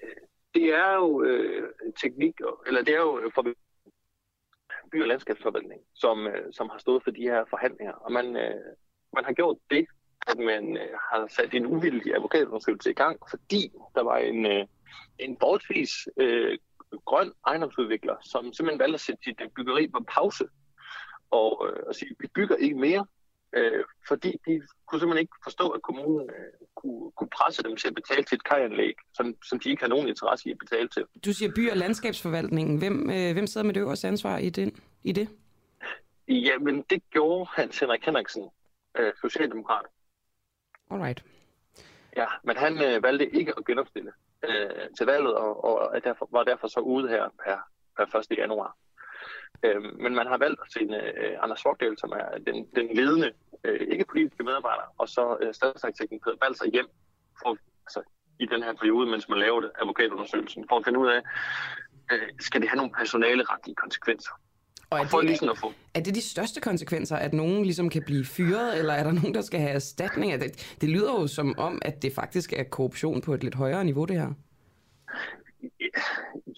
det 0.54 0.74
er 0.74 0.94
jo 0.94 1.22
øh, 1.22 1.62
teknik, 2.02 2.34
eller 2.66 2.82
det 2.82 2.94
er 2.94 3.00
jo 3.00 3.30
for 3.34 3.42
by- 4.92 5.02
og 5.02 5.08
landskabsforvaltning, 5.08 5.80
som, 5.94 6.26
øh, 6.26 6.52
som 6.52 6.68
har 6.68 6.78
stået 6.78 7.02
for 7.04 7.10
de 7.10 7.22
her 7.22 7.44
forhandlinger. 7.50 7.92
Og 7.92 8.12
man, 8.12 8.36
øh, 8.36 8.60
man 9.14 9.24
har 9.24 9.32
gjort 9.32 9.58
det, 9.70 9.86
at 10.26 10.38
man 10.38 10.76
øh, 10.76 10.92
har 11.10 11.26
sat 11.26 11.54
en 11.54 11.66
uvildig 11.66 12.14
advokatundersøgelse 12.14 12.90
i 12.90 12.94
gang, 12.94 13.18
fordi 13.30 13.72
der 13.94 14.02
var 14.02 14.16
en, 14.16 14.46
øh, 14.46 14.66
en 15.18 15.36
forholdsvis 15.40 15.90
øh, 16.16 16.58
grøn 17.04 17.32
ejendomsudvikler, 17.46 18.16
som 18.22 18.52
simpelthen 18.52 18.78
valgte 18.78 18.94
at 18.94 19.00
sætte 19.00 19.22
sit 19.24 19.40
byggeri 19.56 19.88
på 19.88 20.04
pause 20.08 20.44
og, 21.30 21.68
øh, 21.68 21.82
og 21.86 21.94
sige, 21.94 22.14
vi 22.20 22.28
bygger 22.34 22.56
ikke 22.56 22.76
mere, 22.76 23.06
øh, 23.56 23.84
fordi 24.08 24.30
de 24.46 24.62
kunne 24.86 25.00
simpelthen 25.00 25.22
ikke 25.22 25.36
forstå, 25.44 25.68
at 25.68 25.82
kommunen 25.82 26.30
øh, 26.30 26.66
kunne, 26.74 27.12
kunne 27.16 27.28
presse 27.38 27.62
dem 27.62 27.76
til 27.76 27.88
at 27.88 27.94
betale 27.94 28.22
til 28.22 28.36
et 28.36 28.44
kajanlæg, 28.44 28.94
som, 29.14 29.34
som 29.44 29.58
de 29.58 29.70
ikke 29.70 29.82
har 29.82 29.88
nogen 29.88 30.08
interesse 30.08 30.48
i 30.48 30.52
at 30.52 30.58
betale 30.58 30.88
til. 30.88 31.04
Du 31.24 31.32
siger 31.32 31.52
by- 31.56 31.70
og 31.70 31.76
landskabsforvaltningen. 31.76 32.78
Hvem, 32.78 33.10
øh, 33.10 33.32
hvem 33.32 33.46
sidder 33.46 33.64
med 33.64 33.74
det 33.74 33.80
øverste 33.80 34.08
ansvar 34.08 34.38
i, 34.38 34.50
den, 34.50 34.76
i 35.04 35.12
det? 35.12 35.28
Jamen, 36.28 36.84
det 36.90 37.02
gjorde 37.10 37.50
Hans 37.54 37.78
Henrik 37.78 38.04
Henriksen, 38.04 38.50
øh, 38.98 39.12
socialdemokrat. 39.20 39.86
Alright. 40.90 41.24
Ja, 42.16 42.26
men 42.44 42.56
han 42.56 42.72
øh, 42.84 43.02
valgte 43.02 43.36
ikke 43.36 43.52
at 43.58 43.66
genopstille 43.66 44.12
øh, 44.44 44.88
til 44.96 45.06
valget, 45.06 45.34
og, 45.34 45.64
og 45.64 45.96
er 45.96 46.00
derfor, 46.00 46.28
var 46.32 46.44
derfor 46.44 46.68
så 46.68 46.80
ude 46.80 47.08
her 47.08 47.28
per, 47.44 47.58
per 47.96 48.18
1. 48.18 48.38
januar. 48.38 48.76
Øh, 49.62 49.82
men 50.04 50.14
man 50.14 50.26
har 50.26 50.38
valgt 50.38 50.60
at 50.64 50.72
sende 50.72 50.96
øh, 51.20 51.34
Anders 51.42 51.62
Fogdal, 51.62 51.98
som 51.98 52.10
er 52.10 52.38
den, 52.46 52.56
den 52.76 52.96
ledende, 52.96 53.30
øh, 53.64 53.80
ikke 53.92 54.04
politiske 54.04 54.42
medarbejder, 54.42 54.86
og 54.98 55.08
så 55.08 55.36
øh, 55.42 55.54
statsarkitekten 55.54 56.20
Peter 56.20 56.36
Balser 56.42 56.66
hjem 56.72 56.88
for, 57.42 57.56
altså, 57.86 58.00
i 58.38 58.46
den 58.46 58.62
her 58.62 58.74
periode, 58.80 59.10
mens 59.10 59.28
man 59.28 59.38
laver 59.38 59.60
det, 59.60 59.70
advokatundersøgelsen, 59.80 60.64
for 60.68 60.76
at 60.78 60.84
finde 60.84 60.98
ud 60.98 61.08
af, 61.16 61.20
øh, 62.12 62.28
skal 62.40 62.60
det 62.60 62.68
have 62.68 62.76
nogle 62.76 62.92
personaleretlige 62.92 63.74
konsekvenser. 63.74 64.32
Og 64.90 64.98
er, 64.98 65.06
for 65.06 65.18
det, 65.18 65.28
ligesom 65.28 65.48
at 65.48 65.58
få... 65.58 65.72
er 65.94 66.00
det 66.00 66.14
de 66.14 66.20
største 66.30 66.60
konsekvenser, 66.60 67.16
at 67.16 67.32
nogen 67.32 67.62
ligesom 67.62 67.88
kan 67.88 68.02
blive 68.06 68.24
fyret, 68.24 68.78
eller 68.78 68.92
er 68.92 69.04
der 69.04 69.12
nogen, 69.12 69.34
der 69.34 69.40
skal 69.40 69.60
have 69.60 69.72
erstatning? 69.72 70.40
Det, 70.40 70.76
det 70.80 70.88
lyder 70.88 71.12
jo 71.20 71.26
som 71.26 71.58
om, 71.58 71.82
at 71.84 72.02
det 72.02 72.12
faktisk 72.14 72.52
er 72.52 72.62
korruption 72.62 73.20
på 73.20 73.34
et 73.34 73.44
lidt 73.44 73.54
højere 73.54 73.84
niveau, 73.84 74.04
det 74.04 74.20
her. 74.20 74.32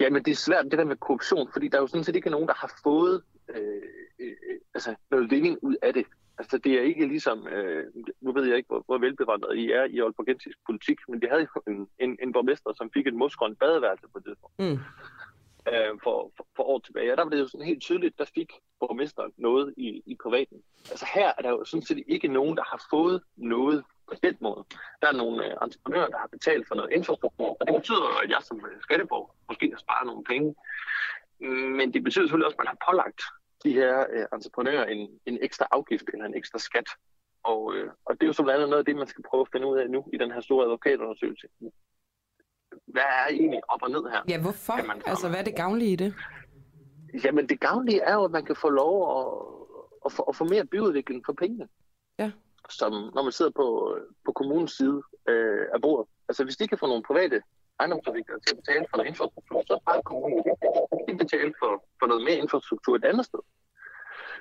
Ja, 0.01 0.11
men 0.11 0.23
det 0.25 0.31
er 0.31 0.37
svært, 0.37 0.65
det 0.65 0.79
der 0.79 0.85
med 0.85 0.97
korruption, 0.97 1.49
fordi 1.53 1.69
der 1.69 1.77
er 1.77 1.83
jo 1.83 1.87
sådan 1.87 2.05
set 2.05 2.17
ikke 2.17 2.31
nogen, 2.31 2.49
der 2.49 2.55
har 2.55 2.81
fået 2.83 3.23
øh, 3.49 3.83
øh, 4.19 4.37
altså 4.75 4.95
noget 5.11 5.31
vinding 5.31 5.59
ud 5.63 5.77
af 5.83 5.95
det. 5.95 6.07
Altså, 6.39 6.59
det 6.59 6.73
er 6.73 6.83
ikke 6.83 7.07
ligesom, 7.07 7.49
øh, 7.49 7.85
nu 8.21 8.33
ved 8.33 8.45
jeg 8.45 8.57
ikke, 8.57 8.67
hvor, 8.67 8.83
hvor 8.87 8.99
velbevandret 8.99 9.57
I 9.57 9.71
er 9.71 9.85
i 9.85 9.99
aalborgensisk 9.99 10.59
politik, 10.67 10.99
men 11.09 11.21
det 11.21 11.31
havde 11.31 11.47
jo 11.57 11.63
en, 11.73 11.89
en, 11.99 12.19
en 12.23 12.33
borgmester, 12.33 12.73
som 12.77 12.91
fik 12.95 13.07
en 13.07 13.19
mosgrøn 13.19 13.57
badeværelse 13.57 14.07
på 14.13 14.19
det 14.19 14.35
mm. 14.59 14.79
øh, 15.73 15.93
for, 16.03 16.33
for, 16.37 16.47
for 16.57 16.63
år 16.63 16.79
tilbage. 16.79 17.13
Og 17.13 17.17
der 17.17 17.23
var 17.23 17.31
det 17.31 17.41
jo 17.41 17.49
sådan 17.49 17.67
helt 17.67 17.83
tydeligt, 17.83 18.19
der 18.19 18.25
fik 18.35 18.53
borgmesteren 18.81 19.33
noget 19.37 19.75
i, 19.77 20.03
i 20.07 20.17
privaten. 20.23 20.63
Altså 20.91 21.07
her 21.15 21.33
er 21.39 21.43
der 21.43 21.51
jo 21.51 21.65
sådan 21.65 21.87
set 21.87 22.03
ikke 22.07 22.29
nogen, 22.29 22.57
der 22.57 22.65
har 22.65 22.87
fået 22.91 23.23
noget 23.37 23.85
på 24.09 24.15
den 24.23 24.37
måde. 24.41 24.65
Der 25.03 25.09
er 25.09 25.17
nogle 25.23 25.47
øh, 25.47 25.57
entreprenører, 25.63 26.09
der 26.09 26.19
har 26.19 26.27
betalt 26.27 26.69
for 26.69 26.75
noget 26.75 26.93
infrastruktur, 26.93 27.57
og 27.61 27.67
det 27.67 27.75
betyder 27.75 28.05
jo, 28.13 28.17
at 28.25 28.31
jeg 28.31 28.43
som 28.43 28.57
øh, 28.69 28.81
skatteborg 28.81 29.35
måske 29.49 29.71
har 29.71 29.79
sparet 29.79 30.07
nogle 30.07 30.25
penge. 30.25 30.55
Men 31.79 31.95
det 31.95 32.05
betyder 32.05 32.25
selvfølgelig 32.25 32.47
også, 32.47 32.57
at 32.59 32.65
man 32.65 32.73
har 32.75 32.81
pålagt 32.89 33.21
de 33.65 33.73
her 33.73 34.05
øh, 34.13 34.27
entreprenører 34.33 34.85
en, 34.85 35.21
en 35.27 35.39
ekstra 35.43 35.67
afgift 35.71 36.05
eller 36.13 36.27
en 36.27 36.35
ekstra 36.35 36.59
skat. 36.59 36.89
Og, 37.43 37.75
øh, 37.75 37.91
og 38.05 38.15
det 38.15 38.23
er 38.23 38.27
jo 38.27 38.33
så 38.33 38.43
blandt 38.43 38.57
andet 38.57 38.71
noget 38.71 38.83
af 38.83 38.85
det, 38.85 38.97
man 38.97 39.07
skal 39.07 39.25
prøve 39.31 39.41
at 39.41 39.49
finde 39.53 39.67
ud 39.67 39.79
af 39.79 39.91
nu 39.91 40.05
i 40.13 40.17
den 40.19 40.31
her 40.33 40.41
store 40.41 40.65
advokatundersøgelse. 40.65 41.47
hvad 42.87 43.03
er 43.03 43.27
egentlig 43.31 43.61
op 43.69 43.83
og 43.83 43.91
ned 43.91 44.05
her? 44.13 44.23
Ja, 44.29 44.41
hvorfor? 44.41 44.87
Man, 44.87 45.03
altså, 45.07 45.29
hvad 45.29 45.39
er 45.39 45.45
det 45.45 45.57
gavnlige 45.57 45.93
i 45.93 45.97
det? 45.97 46.15
Jamen, 47.25 47.49
det 47.49 47.61
gavnlige 47.61 48.01
er 48.01 48.15
jo, 48.15 48.25
at 48.25 48.31
man 48.31 48.45
kan 48.45 48.57
få 48.57 48.69
lov 48.69 48.95
at, 49.19 49.27
at, 50.07 50.13
få, 50.13 50.23
at 50.23 50.37
få 50.37 50.45
mere 50.45 50.65
byudvikling 50.65 51.23
for 51.27 51.33
pengene. 51.33 51.69
Ja. 52.19 52.33
Som 52.71 52.93
når 53.15 53.23
man 53.23 53.33
sidder 53.33 53.51
på, 53.51 53.99
på 54.25 54.33
kommunens 54.33 54.73
side 54.73 55.03
øh, 55.29 55.67
af 55.75 55.81
bordet. 55.83 56.09
Altså, 56.29 56.45
hvis 56.45 56.57
de 56.57 56.69
kan 56.69 56.79
få 56.79 56.87
nogle 56.87 57.03
private 57.03 57.43
ejendomsudviklere 57.81 58.41
til 58.41 58.55
at 58.55 58.61
betale 58.63 58.87
for 58.91 58.97
noget 58.97 59.09
infrastruktur, 59.09 59.63
så 59.67 59.79
har 59.89 60.01
kommunen 60.01 60.45
ikke 61.09 61.19
betale 61.25 61.55
for, 61.59 61.85
for 61.99 62.07
noget 62.07 62.25
mere 62.25 62.37
infrastruktur 62.37 62.97
et 62.97 63.05
andet 63.05 63.27
sted. 63.27 63.39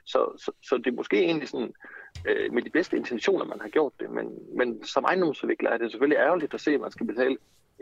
Så, 0.05 0.19
så, 0.37 0.51
så 0.67 0.77
det 0.77 0.87
er 0.87 0.95
måske 0.95 1.17
egentlig 1.23 1.49
sådan, 1.49 1.73
øh, 2.27 2.53
med 2.53 2.61
de 2.61 2.69
bedste 2.69 2.97
intentioner, 2.97 3.45
man 3.45 3.61
har 3.61 3.69
gjort 3.69 3.93
det, 3.99 4.09
men, 4.09 4.25
men 4.57 4.85
som 4.85 5.03
ejendomsudvikler 5.03 5.69
er 5.69 5.77
det 5.77 5.91
selvfølgelig 5.91 6.17
ærgerligt 6.17 6.53
at 6.53 6.61
se, 6.61 6.71
at 6.73 6.81
man 6.81 6.91
skal 6.91 7.07
betale 7.07 7.37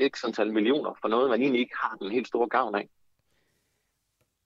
x 0.10 0.24
antal 0.24 0.54
millioner 0.54 0.98
for 1.02 1.08
noget, 1.08 1.30
man 1.30 1.42
egentlig 1.42 1.62
ikke 1.62 1.76
har 1.76 1.96
den 2.02 2.12
helt 2.12 2.28
store 2.28 2.50
gavn 2.50 2.76
af. 2.76 2.90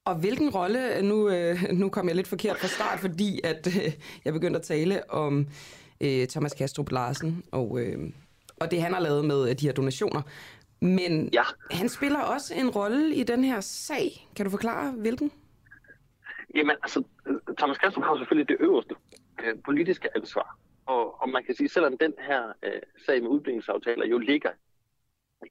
Og 0.05 0.15
hvilken 0.15 0.49
rolle, 0.49 1.01
nu, 1.01 1.29
øh, 1.29 1.55
nu 1.73 1.89
kom 1.89 2.07
jeg 2.07 2.15
lidt 2.15 2.27
forkert 2.27 2.57
fra 2.57 2.67
start, 2.67 2.99
fordi 2.99 3.39
at 3.43 3.67
øh, 3.67 3.93
jeg 4.25 4.33
begyndte 4.33 4.59
at 4.59 4.65
tale 4.65 5.09
om 5.09 5.47
øh, 6.01 6.27
Thomas 6.27 6.53
Kastrup 6.53 6.91
Larsen, 6.91 7.43
og, 7.51 7.79
øh, 7.79 8.11
og 8.61 8.71
det 8.71 8.81
han 8.81 8.93
har 8.93 9.01
lavet 9.01 9.25
med 9.25 9.55
de 9.55 9.65
her 9.65 9.73
donationer. 9.73 10.21
Men 10.81 11.29
ja. 11.33 11.43
han 11.71 11.89
spiller 11.89 12.19
også 12.19 12.53
en 12.53 12.69
rolle 12.69 13.15
i 13.15 13.23
den 13.23 13.43
her 13.43 13.59
sag. 13.61 14.27
Kan 14.35 14.45
du 14.45 14.51
forklare, 14.51 14.91
hvilken? 14.91 15.31
Jamen, 16.55 16.75
altså, 16.83 17.03
Thomas 17.57 17.77
Kastrup 17.77 18.03
har 18.03 18.17
selvfølgelig 18.17 18.49
det 18.49 18.57
øverste 18.59 18.95
øh, 19.43 19.55
politiske 19.65 20.09
ansvar. 20.15 20.57
Og, 20.85 21.21
og 21.21 21.29
man 21.29 21.43
kan 21.43 21.55
sige, 21.55 21.69
selvom 21.69 21.97
den 21.97 22.13
her 22.19 22.53
øh, 22.63 22.81
sag 23.05 23.21
med 23.21 23.29
udbygningsaftaler 23.29 24.05
jo 24.05 24.17
ligger 24.17 24.51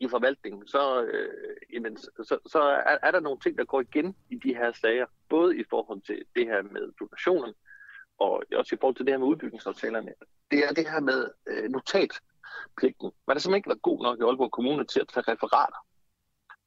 i 0.00 0.08
forvaltningen, 0.08 0.66
så, 0.66 1.04
øh, 1.04 1.56
jamen, 1.72 1.96
så, 1.96 2.38
så 2.46 2.60
er, 2.62 2.98
er 3.02 3.10
der 3.10 3.20
nogle 3.20 3.40
ting, 3.40 3.58
der 3.58 3.64
går 3.64 3.80
igen 3.80 4.16
i 4.30 4.34
de 4.34 4.54
her 4.54 4.72
sager. 4.72 5.06
Både 5.28 5.58
i 5.58 5.64
forhold 5.70 6.00
til 6.00 6.24
det 6.36 6.46
her 6.46 6.62
med 6.62 6.92
donationen, 7.00 7.54
og 8.18 8.42
også 8.56 8.74
i 8.74 8.78
forhold 8.80 8.96
til 8.96 9.06
det 9.06 9.12
her 9.12 9.18
med 9.18 9.26
udbygningsaftalerne. 9.26 10.12
Det 10.50 10.58
er 10.58 10.72
det 10.72 10.90
her 10.90 11.00
med 11.00 11.30
øh, 11.46 11.70
notatpligten. 11.70 13.10
Man 13.26 13.34
har 13.34 13.38
simpelthen 13.38 13.54
ikke 13.54 13.68
været 13.68 13.82
god 13.82 14.02
nok 14.02 14.18
i 14.18 14.22
Aalborg 14.22 14.50
Kommune 14.50 14.84
til 14.84 15.00
at 15.00 15.08
tage 15.14 15.32
referater 15.32 15.86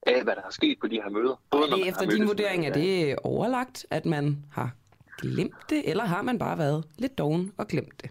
af, 0.01 0.23
hvad 0.23 0.35
der 0.35 0.41
er 0.41 0.49
sket 0.49 0.79
på 0.81 0.87
de 0.87 0.95
her 0.95 1.09
møder. 1.09 1.41
Både 1.51 1.63
og 1.63 1.77
det 1.77 1.87
efter 1.87 2.05
din 2.05 2.27
vurdering, 2.27 2.67
er 2.67 2.73
det 2.73 3.19
overlagt, 3.23 3.85
at 3.89 4.05
man 4.05 4.45
har 4.51 4.71
glemt 5.17 5.69
det, 5.69 5.89
eller 5.89 6.03
har 6.03 6.21
man 6.21 6.39
bare 6.39 6.57
været 6.57 6.85
lidt 6.97 7.17
doven 7.17 7.53
og 7.57 7.67
glemt 7.67 8.01
det? 8.01 8.09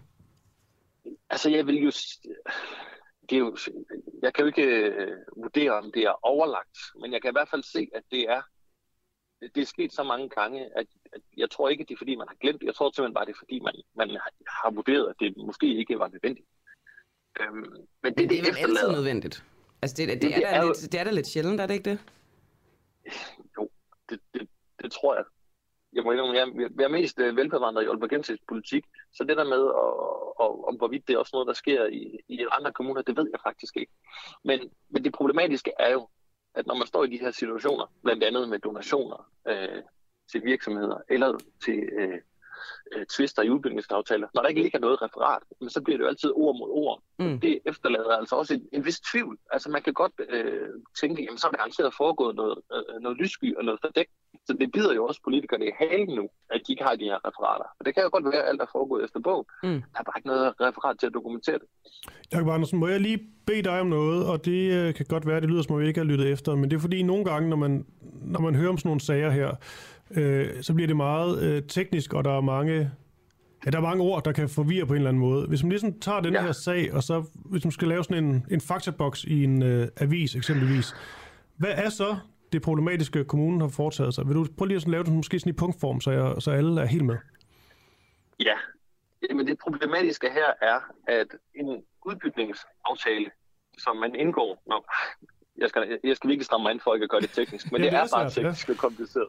Altså, 1.29 1.49
jeg 1.49 1.67
vil 1.67 1.83
jo... 1.83 1.91
Det 3.29 3.35
er 3.35 3.39
jo 3.39 3.57
jeg 4.21 4.33
kan 4.33 4.43
jo 4.43 4.47
ikke 4.47 4.65
øh, 4.65 5.17
vurdere, 5.37 5.71
om 5.71 5.91
det 5.91 6.03
er 6.03 6.25
overlagt, 6.25 6.77
men 7.01 7.13
jeg 7.13 7.21
kan 7.21 7.31
i 7.31 7.37
hvert 7.37 7.49
fald 7.49 7.63
se, 7.63 7.87
at 7.95 8.03
det 8.11 8.29
er 8.29 8.41
det 9.41 9.61
er 9.61 9.65
sket 9.65 9.93
så 9.93 10.03
mange 10.03 10.29
gange, 10.29 10.65
at, 10.75 10.87
at 11.13 11.21
jeg 11.37 11.49
tror 11.51 11.69
ikke, 11.69 11.83
det 11.83 11.93
er 11.93 11.97
fordi, 11.97 12.15
man 12.15 12.27
har 12.27 12.35
glemt 12.35 12.61
det. 12.61 12.67
Jeg 12.67 12.75
tror 12.75 12.91
simpelthen 12.91 13.13
bare, 13.13 13.25
det 13.25 13.31
er 13.31 13.37
fordi, 13.39 13.59
man, 13.59 13.73
man 13.95 14.09
har 14.47 14.71
vurderet, 14.71 15.09
at 15.09 15.15
det 15.19 15.37
måske 15.37 15.75
ikke 15.75 15.99
var 15.99 16.07
nødvendigt. 16.07 16.47
Øhm, 17.39 17.55
men 17.55 17.63
det, 17.63 17.83
men 18.03 18.13
det, 18.17 18.29
det 18.29 18.39
er 18.39 18.43
vel 18.43 18.57
altid 18.57 18.91
nødvendigt? 18.91 19.43
Altså, 19.81 19.95
det, 19.97 20.07
det, 20.07 20.21
det, 20.21 20.37
er, 20.37 20.47
er, 20.47 20.61
er 20.61 20.65
lidt, 20.65 20.91
det 20.91 20.99
er 20.99 21.03
da 21.03 21.11
lidt 21.11 21.27
sjældent, 21.27 21.61
er 21.61 21.67
det 21.67 21.73
ikke 21.73 21.89
det? 21.89 21.99
Jo, 23.57 23.69
det, 24.09 24.19
det, 24.33 24.49
det 24.81 24.91
tror 24.91 25.15
jeg 25.15 25.25
jeg 25.93 26.03
må 26.03 26.11
indrømme, 26.11 26.35
jeg, 26.35 26.47
jeg 26.77 26.83
er 26.83 26.97
mest 26.99 27.19
øh, 27.19 27.35
velbevandret 27.35 27.83
i 27.83 27.87
Aalborgensisk 27.87 28.41
politik, 28.47 28.83
så 29.13 29.23
det 29.23 29.37
der 29.37 29.43
med, 29.43 29.61
og, 29.61 30.39
og, 30.41 30.67
om 30.67 30.75
hvorvidt 30.75 31.07
det 31.07 31.13
er 31.13 31.17
også 31.17 31.31
noget, 31.33 31.47
der 31.47 31.53
sker 31.53 31.85
i, 31.85 32.19
i 32.27 32.45
andre 32.51 32.71
kommuner, 32.73 33.01
det 33.01 33.17
ved 33.17 33.27
jeg 33.31 33.39
faktisk 33.43 33.77
ikke. 33.77 33.91
Men, 34.43 34.59
men 34.89 35.03
det 35.03 35.13
problematiske 35.13 35.71
er 35.79 35.91
jo, 35.91 36.07
at 36.57 36.67
når 36.67 36.75
man 36.75 36.87
står 36.87 37.03
i 37.03 37.07
de 37.07 37.19
her 37.19 37.31
situationer, 37.31 37.85
blandt 38.03 38.23
andet 38.23 38.49
med 38.49 38.59
donationer 38.59 39.29
øh, 39.47 39.83
til 40.31 40.43
virksomheder, 40.43 40.97
eller 41.09 41.39
til 41.65 41.79
øh, 41.99 42.19
øh, 42.93 43.05
tvister 43.05 43.41
i 43.43 43.49
udbygningsaftaler, 43.49 44.27
når 44.33 44.41
der 44.41 44.49
ikke 44.49 44.61
ligger 44.61 44.79
noget 44.79 45.01
referat, 45.01 45.43
men 45.61 45.69
så 45.69 45.81
bliver 45.81 45.97
det 45.97 46.03
jo 46.03 46.09
altid 46.09 46.31
ord 46.35 46.55
mod 46.59 46.69
ord. 46.69 47.01
Mm. 47.19 47.39
Det 47.39 47.59
efterlader 47.65 48.15
altså 48.17 48.35
også 48.35 48.53
en, 48.53 48.63
en 48.71 48.85
vis 48.85 48.99
tvivl. 48.99 49.37
Altså 49.51 49.69
man 49.69 49.81
kan 49.81 49.93
godt 49.93 50.11
øh, 50.29 50.69
tænke, 51.01 51.23
jamen 51.23 51.37
så 51.37 51.47
er 51.47 51.51
der 51.51 51.57
garanteret 51.57 51.93
foregået 51.97 52.35
noget, 52.35 52.57
øh, 52.73 53.01
noget 53.01 53.17
lyssky 53.17 53.57
og 53.57 53.65
noget 53.65 53.79
fordæk. 53.83 54.07
Så 54.47 54.53
det 54.59 54.71
bider 54.71 54.93
jo 54.93 55.05
også 55.05 55.21
politikerne 55.23 55.65
i 55.67 55.71
halen 55.79 56.15
nu, 56.15 56.29
at 56.49 56.61
de 56.67 56.71
ikke 56.73 56.83
har 56.83 56.95
de 56.95 57.03
her 57.03 57.19
referater. 57.27 57.67
Og 57.79 57.85
det 57.85 57.93
kan 57.93 58.03
jo 58.03 58.09
godt 58.11 58.25
være, 58.25 58.43
at 58.43 58.49
alt 58.49 58.61
er 58.61 58.65
foregået 58.71 59.03
efter 59.03 59.19
bog. 59.19 59.47
Mm. 59.63 59.69
Der 59.69 59.99
er 59.99 60.03
bare 60.03 60.17
ikke 60.17 60.27
noget 60.27 60.53
referat 60.61 60.99
til 60.99 61.07
at 61.07 61.13
dokumentere 61.13 61.59
det. 61.61 61.67
Jakob 62.33 62.49
Andersen, 62.49 62.79
må 62.79 62.87
jeg 62.87 63.01
lige 63.01 63.19
bede 63.45 63.61
dig 63.61 63.79
om 63.79 63.87
noget, 63.87 64.27
og 64.27 64.45
det 64.45 64.71
øh, 64.73 64.93
kan 64.93 65.05
godt 65.09 65.27
være, 65.27 65.37
at 65.37 65.43
det 65.43 65.49
lyder 65.51 65.61
som 65.61 65.75
om, 65.75 65.81
jeg 65.81 65.87
ikke 65.87 65.99
har 65.99 66.05
lyttet 66.05 66.31
efter, 66.31 66.55
men 66.55 66.69
det 66.69 66.77
er 66.77 66.81
fordi 66.81 67.03
nogle 67.03 67.25
gange, 67.25 67.49
når 67.49 67.57
man, 67.57 67.85
når 68.21 68.39
man 68.39 68.55
hører 68.55 68.69
om 68.69 68.77
sådan 68.77 68.89
nogle 68.89 69.01
sager 69.01 69.29
her, 69.29 69.55
øh, 70.11 70.63
så 70.63 70.73
bliver 70.73 70.87
det 70.87 70.95
meget 70.95 71.43
øh, 71.43 71.63
teknisk, 71.63 72.13
og 72.13 72.23
der 72.23 72.37
er 72.37 72.41
mange 72.41 72.91
Ja, 73.65 73.71
der 73.71 73.77
er 73.77 73.81
mange 73.81 74.03
ord, 74.03 74.23
der 74.23 74.31
kan 74.31 74.49
forvirre 74.49 74.85
på 74.85 74.93
en 74.93 74.97
eller 74.97 75.09
anden 75.09 75.21
måde. 75.21 75.47
Hvis 75.47 75.63
man 75.63 75.69
ligesom 75.69 75.99
tager 75.99 76.19
den 76.19 76.33
ja. 76.33 76.41
her 76.41 76.51
sag, 76.51 76.93
og 76.93 77.03
så 77.03 77.23
hvis 77.33 77.63
man 77.65 77.71
skal 77.71 77.87
lave 77.87 78.03
sådan 78.03 78.23
en, 78.23 78.45
en 78.51 78.61
faktaboks 78.61 79.23
i 79.23 79.43
en 79.43 79.63
øh, 79.63 79.87
avis 79.97 80.35
eksempelvis, 80.35 80.95
hvad 81.57 81.71
er 81.71 81.89
så 81.89 82.17
det 82.51 82.61
problematiske, 82.61 83.23
kommunen 83.23 83.61
har 83.61 83.67
foretaget 83.67 84.13
sig? 84.13 84.27
Vil 84.27 84.35
du 84.35 84.47
prøve 84.57 84.67
lige 84.67 84.75
at 84.75 84.87
lave 84.87 85.03
det 85.03 85.13
måske 85.13 85.39
sådan 85.39 85.49
i 85.49 85.53
punktform, 85.53 86.01
så, 86.01 86.11
jeg, 86.11 86.41
så 86.41 86.51
alle 86.51 86.81
er 86.81 86.85
helt 86.85 87.05
med? 87.05 87.17
Ja, 88.39 88.55
men 89.35 89.47
det 89.47 89.59
problematiske 89.59 90.29
her 90.29 90.53
er, 90.61 90.79
at 91.07 91.27
en 91.55 91.83
udbygningsaftale, 92.05 93.31
som 93.77 93.97
man 93.97 94.15
indgår, 94.15 94.63
når, 94.67 94.93
jeg 95.57 95.69
skal, 95.69 95.99
jeg 96.03 96.15
skal 96.15 96.27
virkelig 96.27 96.45
stramme 96.45 96.63
mig 96.63 96.71
ind 96.71 96.79
for 96.79 96.93
ikke 96.93 97.03
at 97.03 97.09
gøre 97.09 97.21
det 97.21 97.29
teknisk, 97.29 97.71
men 97.71 97.81
ja, 97.81 97.85
det, 97.85 97.93
det 97.93 97.99
er, 97.99 98.07
bare 98.17 98.29
teknisk 98.29 98.67
ja. 98.67 98.73
og 98.73 98.77
kompliceret. 98.77 99.27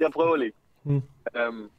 Jeg 0.00 0.10
prøver 0.10 0.36
lige. 0.36 0.52
Mm. 0.84 1.02
Øhm, 1.36 1.70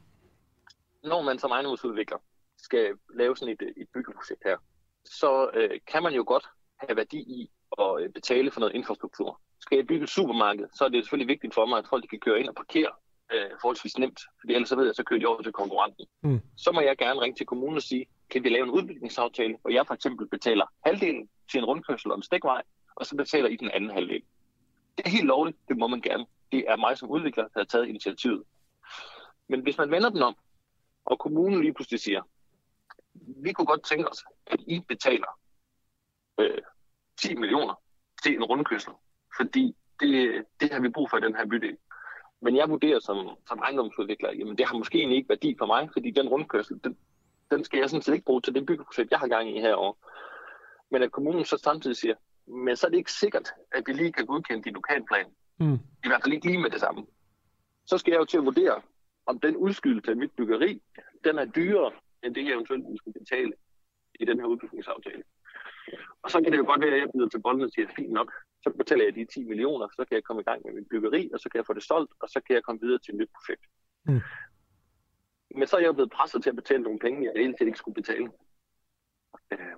når 1.02 1.22
man 1.22 1.38
som 1.38 1.50
ejendomsudvikler 1.50 2.18
skal 2.58 2.94
lave 3.14 3.36
sådan 3.36 3.54
et, 3.54 3.62
et 3.76 3.88
byggeprojekt 3.94 4.42
her, 4.44 4.56
så 5.04 5.50
øh, 5.54 5.80
kan 5.86 6.02
man 6.02 6.14
jo 6.14 6.24
godt 6.26 6.46
have 6.76 6.96
værdi 6.96 7.18
i 7.18 7.50
at 7.78 8.02
øh, 8.02 8.10
betale 8.10 8.50
for 8.50 8.60
noget 8.60 8.74
infrastruktur. 8.74 9.40
Skal 9.60 9.76
jeg 9.76 9.86
bygge 9.86 10.04
et 10.04 10.10
supermarked, 10.10 10.66
så 10.74 10.84
er 10.84 10.88
det 10.88 11.04
selvfølgelig 11.04 11.28
vigtigt 11.28 11.54
for 11.54 11.66
mig, 11.66 11.78
at 11.78 11.88
folk 11.88 12.04
kan 12.10 12.20
køre 12.20 12.40
ind 12.40 12.48
og 12.48 12.54
parkere 12.54 12.90
øh, 13.32 13.50
forholdsvis 13.60 13.98
nemt, 13.98 14.20
for 14.40 14.46
ellers 14.48 14.68
så 14.68 14.76
ved 14.76 14.84
jeg, 14.84 14.94
så 14.94 15.04
kører 15.04 15.20
de 15.20 15.26
over 15.26 15.42
til 15.42 15.52
konkurrenten. 15.52 16.06
Mm. 16.22 16.40
Så 16.56 16.72
må 16.72 16.80
jeg 16.80 16.96
gerne 16.98 17.20
ringe 17.20 17.36
til 17.36 17.46
kommunen 17.46 17.76
og 17.76 17.82
sige, 17.82 18.06
kan 18.30 18.44
vi 18.44 18.48
lave 18.48 18.64
en 18.64 18.70
udbygningsaftale, 18.70 19.56
hvor 19.60 19.70
jeg 19.70 19.86
for 19.86 19.94
eksempel 19.94 20.28
betaler 20.28 20.66
halvdelen 20.86 21.28
til 21.50 21.58
en 21.58 21.64
rundkørsel 21.64 22.10
og 22.10 22.16
en 22.16 22.22
stikvej, 22.22 22.62
og 23.02 23.06
så 23.06 23.16
betaler 23.16 23.48
I 23.48 23.56
den 23.56 23.70
anden 23.70 23.90
halvdel. 23.90 24.22
Det 24.96 25.06
er 25.06 25.10
helt 25.10 25.26
lovligt, 25.26 25.58
det 25.68 25.76
må 25.76 25.86
man 25.86 26.00
gerne. 26.00 26.26
Det 26.52 26.64
er 26.68 26.76
mig 26.76 26.98
som 26.98 27.10
udvikler, 27.10 27.44
der 27.44 27.60
har 27.60 27.64
taget 27.64 27.88
initiativet. 27.88 28.42
Men 29.48 29.60
hvis 29.60 29.78
man 29.78 29.90
vender 29.90 30.10
den 30.10 30.22
om, 30.22 30.36
og 31.04 31.18
kommunen 31.18 31.60
lige 31.60 31.74
pludselig 31.74 32.00
siger, 32.00 32.22
vi 33.14 33.52
kunne 33.52 33.66
godt 33.66 33.84
tænke 33.84 34.08
os, 34.10 34.24
at 34.46 34.60
I 34.60 34.80
betaler 34.88 35.38
øh, 36.40 36.58
10 37.22 37.34
millioner 37.34 37.74
til 38.22 38.34
en 38.36 38.44
rundkørsel, 38.44 38.92
fordi 39.36 39.76
det, 40.00 40.44
det 40.60 40.72
har 40.72 40.80
vi 40.80 40.88
brug 40.88 41.10
for 41.10 41.16
i 41.16 41.20
den 41.20 41.36
her 41.36 41.46
bydel. 41.46 41.76
Men 42.40 42.56
jeg 42.56 42.70
vurderer 42.70 43.00
som, 43.00 43.28
som 43.48 43.58
ejendomsudvikler, 43.58 44.32
jamen 44.32 44.58
det 44.58 44.66
har 44.66 44.78
måske 44.78 44.98
egentlig 44.98 45.16
ikke 45.16 45.28
værdi 45.28 45.54
for 45.58 45.66
mig, 45.66 45.88
fordi 45.92 46.10
den 46.10 46.28
rundkørsel, 46.28 46.80
den, 46.84 46.98
den 47.50 47.64
skal 47.64 47.78
jeg 47.78 47.90
sådan 47.90 48.02
set 48.02 48.12
ikke 48.12 48.24
bruge 48.24 48.40
til 48.40 48.54
det 48.54 48.66
byggeprojekt, 48.66 49.10
jeg 49.10 49.18
har 49.18 49.28
gang 49.28 49.56
i 49.56 49.60
herovre. 49.60 49.94
Men 50.90 51.02
at 51.02 51.12
kommunen 51.12 51.44
så 51.44 51.56
samtidig 51.56 51.96
siger, 51.96 52.14
men 52.46 52.76
så 52.76 52.86
er 52.86 52.90
det 52.90 52.98
ikke 52.98 53.12
sikkert, 53.12 53.52
at 53.72 53.82
vi 53.86 53.92
lige 53.92 54.12
kan 54.12 54.26
godkende 54.26 54.62
din 54.62 54.72
lokalplan. 54.72 55.26
Mm. 55.58 55.78
I 56.04 56.08
hvert 56.08 56.22
fald 56.22 56.34
ikke 56.34 56.46
lige 56.46 56.62
med 56.62 56.70
det 56.70 56.80
samme. 56.80 57.06
Så 57.86 57.98
skal 57.98 58.12
jeg 58.12 58.20
jo 58.20 58.24
til 58.24 58.38
at 58.38 58.44
vurdere, 58.44 58.82
om 59.26 59.40
den 59.40 59.56
udskydelse 59.56 60.10
af 60.10 60.16
mit 60.16 60.30
byggeri, 60.30 60.82
den 61.24 61.38
er 61.38 61.44
dyrere, 61.44 61.92
end 62.22 62.34
det 62.34 62.44
jeg 62.44 62.52
eventuelt 62.52 62.84
skulle 62.98 63.18
betale 63.18 63.52
i 64.20 64.24
den 64.24 64.40
her 64.40 64.46
udbygningsaftale. 64.46 65.22
Og 66.22 66.30
så 66.30 66.40
kan 66.42 66.52
det 66.52 66.58
jo 66.58 66.66
godt 66.66 66.80
være, 66.80 66.94
at 66.94 67.00
jeg 67.00 67.10
bliver 67.14 67.28
til 67.28 67.42
bolden 67.42 67.62
og 67.62 67.70
siger, 67.70 67.88
fint 67.96 68.12
nok, 68.12 68.32
så 68.62 68.70
betaler 68.78 69.04
jeg 69.04 69.14
de 69.14 69.24
10 69.24 69.44
millioner, 69.44 69.88
så 69.96 70.04
kan 70.08 70.14
jeg 70.14 70.24
komme 70.24 70.42
i 70.42 70.44
gang 70.44 70.62
med 70.64 70.72
mit 70.72 70.88
byggeri, 70.90 71.30
og 71.34 71.40
så 71.40 71.48
kan 71.48 71.58
jeg 71.58 71.66
få 71.66 71.72
det 71.72 71.82
solgt, 71.82 72.12
og 72.20 72.28
så 72.28 72.40
kan 72.40 72.54
jeg 72.54 72.62
komme 72.62 72.80
videre 72.80 72.98
til 72.98 73.14
et 73.14 73.20
nyt 73.20 73.30
projekt. 73.36 73.64
Mm. 74.04 74.20
Men 75.56 75.66
så 75.66 75.76
er 75.76 75.80
jeg 75.80 75.86
jo 75.86 75.92
blevet 75.92 76.12
presset 76.12 76.42
til 76.42 76.50
at 76.50 76.56
betale 76.56 76.82
nogle 76.82 76.98
penge, 76.98 77.24
jeg 77.24 77.32
egentlig 77.36 77.66
ikke 77.66 77.78
skulle 77.78 77.94
betale. 77.94 78.28
Øh, 79.52 79.76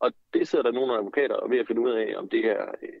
og 0.00 0.12
det 0.34 0.48
sidder 0.48 0.62
der 0.62 0.72
nogle 0.72 0.98
advokater 0.98 1.34
og 1.34 1.50
ved 1.50 1.58
at 1.58 1.66
finde 1.66 1.80
ud 1.80 1.90
af, 1.90 2.14
om 2.18 2.28
det 2.28 2.44
er, 2.46 2.62
øh, 2.82 3.00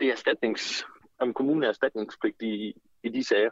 det 0.00 0.08
er 0.08 0.12
erstatnings, 0.12 0.86
om 1.18 1.34
kommunen 1.34 1.62
er 1.62 1.68
erstatningspligtig 1.68 2.48
i, 2.48 2.74
i 3.02 3.08
de 3.08 3.24
sager. 3.24 3.50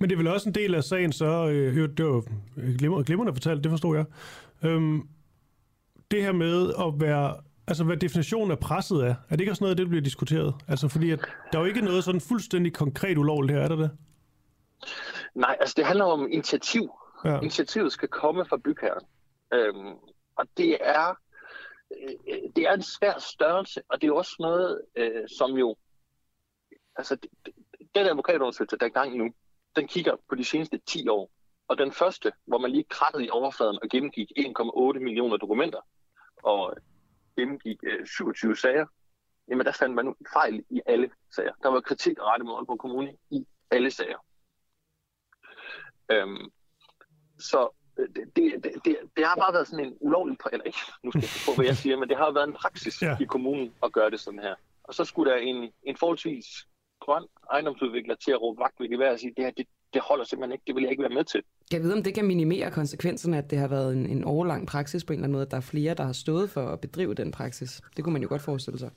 Men 0.00 0.10
det 0.10 0.14
er 0.14 0.18
vel 0.18 0.28
også 0.28 0.48
en 0.48 0.54
del 0.54 0.74
af 0.74 0.84
sagen, 0.84 1.12
så 1.12 1.48
øh, 1.48 1.88
det 1.96 2.04
var 2.04 2.22
glimrende, 2.78 3.04
glimrende 3.04 3.32
fortalt, 3.34 3.64
det 3.64 3.70
forstod 3.70 3.96
jeg. 3.96 4.06
Øhm, 4.64 5.08
det 6.10 6.22
her 6.22 6.32
med 6.32 6.72
at 6.78 7.00
være, 7.00 7.36
altså 7.66 7.84
hvad 7.84 7.96
definitionen 7.96 8.50
af 8.50 8.58
presset 8.58 9.04
er, 9.06 9.14
er 9.28 9.30
det 9.30 9.40
ikke 9.40 9.52
også 9.52 9.64
noget 9.64 9.70
af 9.70 9.76
det, 9.76 9.86
der 9.86 9.90
bliver 9.90 10.02
diskuteret? 10.02 10.54
Altså 10.68 10.88
fordi, 10.88 11.10
at 11.10 11.20
der 11.52 11.58
er 11.58 11.62
jo 11.62 11.68
ikke 11.68 11.80
noget 11.80 12.04
sådan 12.04 12.20
fuldstændig 12.20 12.72
konkret 12.72 13.18
ulovligt 13.18 13.58
her, 13.58 13.64
er 13.64 13.68
der 13.68 13.76
det? 13.76 13.90
Nej, 15.34 15.56
altså 15.60 15.74
det 15.76 15.86
handler 15.86 16.04
om 16.04 16.28
initiativ. 16.30 16.90
Ja. 17.24 17.38
Initiativet 17.40 17.92
skal 17.92 18.08
komme 18.08 18.44
fra 18.44 18.56
bygherren. 18.56 19.06
Øhm, 19.54 19.94
og 20.36 20.46
det 20.56 20.78
er 20.80 21.18
øh, 22.28 22.40
det 22.56 22.64
er 22.64 22.72
en 22.72 22.82
svær 22.82 23.18
størrelse, 23.18 23.82
og 23.88 24.02
det 24.02 24.08
er 24.08 24.12
også 24.12 24.36
noget, 24.38 24.82
øh, 24.96 25.28
som 25.38 25.50
jo, 25.50 25.76
altså 26.96 27.16
den 27.94 28.06
advokatundersøgelse, 28.06 28.76
der 28.76 28.86
er 28.86 28.90
i 28.90 28.92
gang 28.92 29.16
nu, 29.16 29.34
den 29.76 29.88
kigger 29.88 30.16
på 30.28 30.34
de 30.34 30.44
seneste 30.44 30.78
10 30.86 31.08
år. 31.08 31.30
Og 31.68 31.78
den 31.78 31.92
første, 31.92 32.32
hvor 32.44 32.58
man 32.58 32.70
lige 32.70 32.84
krattede 32.84 33.24
i 33.24 33.30
overfladen 33.30 33.78
og 33.82 33.88
gennemgik 33.88 34.32
1,8 34.38 34.98
millioner 34.98 35.36
dokumenter, 35.36 35.80
og 36.42 36.76
gennemgik 37.36 37.78
øh, 37.82 38.06
27 38.06 38.56
sager, 38.56 38.86
jamen 39.48 39.66
der 39.66 39.72
fandt 39.72 39.94
man 39.94 40.14
fejl 40.32 40.64
i 40.70 40.80
alle 40.86 41.10
sager. 41.34 41.52
Der 41.62 41.68
var 41.68 41.80
kritik 41.80 42.18
rettet 42.20 42.46
mod 42.46 42.54
Aalborg 42.54 42.78
Kommune 42.78 43.16
i 43.30 43.46
alle 43.70 43.90
sager. 43.90 44.18
Øhm, 46.10 46.52
så 47.38 47.68
det, 47.96 48.36
det, 48.36 48.74
det, 48.84 48.96
det 49.16 49.24
har 49.24 49.36
bare 49.36 49.52
været 49.52 49.68
sådan 49.68 49.84
en 49.86 49.94
ulovlig, 50.00 50.36
eller 50.52 50.64
ikke, 50.64 50.78
nu 51.04 51.10
skal 51.10 51.20
jeg 51.22 51.30
på, 51.46 51.54
hvad 51.56 51.66
jeg 51.66 51.76
siger, 51.76 51.96
men 51.96 52.08
det 52.08 52.16
har 52.16 52.32
været 52.32 52.48
en 52.48 52.52
praksis 52.52 53.02
ja. 53.02 53.16
i 53.20 53.24
kommunen 53.24 53.72
at 53.82 53.92
gøre 53.92 54.10
det 54.10 54.20
sådan 54.20 54.40
her. 54.40 54.54
Og 54.84 54.94
så 54.94 55.04
skulle 55.04 55.32
der 55.32 55.36
en, 55.36 55.72
en 55.82 55.96
forholdsvis 55.96 56.46
grøn 57.00 57.24
ejendomsudvikler 57.52 58.14
til 58.14 58.30
at 58.30 58.42
råbe 58.42 58.60
vagt 58.60 58.80
ved 58.80 58.88
gevær 58.88 59.12
og 59.12 59.18
sige, 59.18 59.32
det 59.36 59.44
her, 59.44 59.50
det, 59.50 59.66
det 59.94 60.02
holder 60.02 60.24
simpelthen 60.24 60.52
ikke, 60.52 60.64
det 60.66 60.74
vil 60.74 60.82
jeg 60.82 60.90
ikke 60.90 61.02
være 61.02 61.14
med 61.14 61.24
til. 61.24 61.42
Jeg 61.72 61.82
ved, 61.82 61.92
om 61.92 62.02
det 62.02 62.14
kan 62.14 62.24
minimere 62.24 62.70
konsekvenserne, 62.70 63.38
at 63.38 63.50
det 63.50 63.58
har 63.58 63.68
været 63.68 63.92
en, 63.92 64.06
en 64.06 64.24
overlang 64.24 64.66
praksis 64.66 65.04
på 65.04 65.12
en 65.12 65.18
eller 65.18 65.24
anden 65.24 65.32
måde, 65.32 65.42
at 65.42 65.50
der 65.50 65.56
er 65.56 65.60
flere, 65.60 65.94
der 65.94 66.04
har 66.04 66.12
stået 66.12 66.50
for 66.50 66.66
at 66.68 66.80
bedrive 66.80 67.14
den 67.14 67.30
praksis. 67.30 67.80
Det 67.96 68.04
kunne 68.04 68.12
man 68.12 68.22
jo 68.22 68.28
godt 68.28 68.42
forestille 68.42 68.78
sig. 68.78 68.90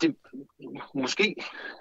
Det, 0.00 0.16
måske, 0.94 1.36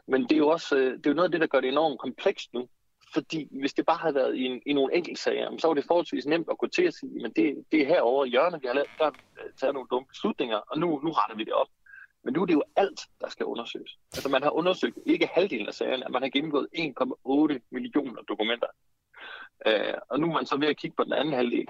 men 0.07 0.21
det 0.23 0.31
er 0.31 0.37
jo 0.37 0.47
også 0.47 0.77
øh, 0.77 0.97
det 0.97 1.05
er 1.05 1.09
jo 1.09 1.13
noget 1.13 1.27
af 1.27 1.31
det, 1.31 1.41
der 1.41 1.47
gør 1.47 1.59
det 1.59 1.69
enormt 1.69 1.99
komplekst 1.99 2.53
nu. 2.53 2.67
Fordi 3.13 3.47
hvis 3.51 3.73
det 3.73 3.85
bare 3.85 3.97
havde 3.97 4.15
været 4.15 4.35
i, 4.35 4.43
en, 4.45 4.61
i 4.65 4.73
nogle 4.73 4.95
enkelte 4.95 5.21
sager, 5.21 5.57
så 5.57 5.67
var 5.67 5.73
det 5.73 5.85
forholdsvis 5.87 6.25
nemt 6.25 6.47
at 6.51 6.57
gå 6.57 6.67
til 6.67 6.83
at 6.83 6.93
sige, 6.93 7.21
men 7.21 7.31
det, 7.31 7.65
det 7.71 7.81
er 7.81 7.85
herovre 7.85 8.27
i 8.27 8.31
hjørnet, 8.31 8.61
vi 8.61 8.67
har 8.67 8.73
lavet, 8.73 8.89
der 8.97 9.07
øh, 9.07 9.53
taget 9.59 9.73
nogle 9.73 9.87
dumme 9.91 10.07
beslutninger, 10.07 10.57
og 10.57 10.79
nu, 10.79 10.87
nu 11.03 11.11
retter 11.11 11.35
vi 11.35 11.43
det 11.43 11.53
op. 11.53 11.67
Men 12.23 12.33
nu 12.33 12.41
er 12.41 12.45
det 12.45 12.53
jo 12.53 12.63
alt, 12.75 13.01
der 13.21 13.29
skal 13.29 13.45
undersøges. 13.45 13.97
Altså 14.13 14.29
man 14.29 14.43
har 14.43 14.49
undersøgt 14.49 14.97
ikke 15.05 15.29
halvdelen 15.33 15.67
af 15.67 15.73
sagerne, 15.73 16.05
man 16.09 16.21
har 16.21 16.29
gennemgået 16.29 16.67
1,8 16.77 17.59
millioner 17.71 18.21
dokumenter. 18.21 18.67
Øh, 19.65 19.93
og 20.09 20.19
nu 20.19 20.27
er 20.27 20.33
man 20.33 20.45
så 20.45 20.57
ved 20.57 20.67
at 20.67 20.77
kigge 20.77 20.95
på 20.95 21.03
den 21.03 21.13
anden 21.13 21.33
halvdel. 21.33 21.67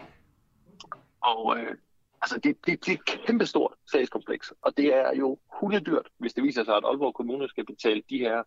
Og 1.22 1.58
øh, 1.58 1.76
altså 2.22 2.40
det, 2.40 2.66
det, 2.66 2.86
det 2.86 2.92
er 2.92 2.98
et 2.98 3.26
kæmpestort 3.26 3.74
sagskompleks, 3.92 4.54
og 4.62 4.78
det 4.78 4.96
er 4.96 5.16
jo 5.16 5.38
hundedyrt, 5.60 6.08
hvis 6.18 6.34
det 6.34 6.44
viser 6.44 6.64
sig, 6.64 6.76
at 6.76 6.86
Aalborg 6.86 7.14
Kommune 7.14 7.50
skal 7.50 7.66
betale 7.66 8.04
de 8.10 8.18
her 8.18 8.44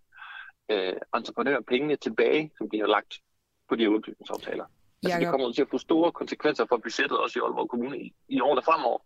øh, 0.70 0.92
entreprenører 1.16 1.60
pengene 1.60 1.96
tilbage, 1.96 2.50
som 2.58 2.70
de 2.70 2.78
har 2.78 2.86
lagt 2.86 3.20
på 3.68 3.76
de 3.76 3.82
her 3.82 3.88
udbygningsaftaler. 3.88 4.64
Altså, 5.04 5.20
det 5.20 5.28
kommer 5.28 5.52
til 5.52 5.62
at 5.62 5.68
få 5.70 5.78
store 5.78 6.12
konsekvenser 6.12 6.66
for 6.68 6.76
budgettet 6.76 7.18
også 7.18 7.38
i 7.38 7.42
Aalborg 7.42 7.70
Kommune 7.70 7.98
i, 7.98 8.14
i 8.28 8.40
årene 8.40 8.62
fremover. 8.62 8.98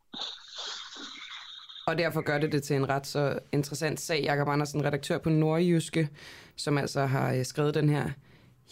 Og 1.86 1.98
derfor 1.98 2.20
gør 2.20 2.38
det 2.38 2.52
det 2.52 2.62
til 2.62 2.76
en 2.76 2.88
ret 2.88 3.06
så 3.06 3.38
interessant 3.52 4.00
sag. 4.00 4.22
Jakob 4.22 4.48
Andersen, 4.48 4.84
redaktør 4.84 5.18
på 5.18 5.28
Nordjyske, 5.30 6.08
som 6.56 6.78
altså 6.78 7.00
har 7.00 7.34
øh, 7.34 7.44
skrevet 7.44 7.74
den 7.74 7.88
her 7.88 8.10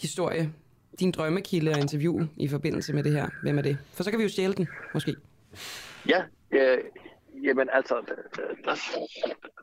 historie. 0.01 0.53
Din 1.01 1.11
drømmekilde 1.11 1.71
og 1.71 1.79
interview 1.79 2.21
i 2.37 2.49
forbindelse 2.49 2.93
med 2.93 3.05
det 3.05 3.13
her. 3.13 3.29
Hvem 3.43 3.59
er 3.59 3.63
det? 3.63 3.79
For 3.95 4.03
så 4.03 4.11
kan 4.11 4.19
vi 4.19 4.25
jo 4.25 4.29
stjæle 4.29 4.55
den, 4.55 4.69
måske. 4.95 5.17
Ja, 6.09 6.23
øh, 6.51 6.79
jamen 7.43 7.69
altså, 7.73 7.95
der, 8.65 8.75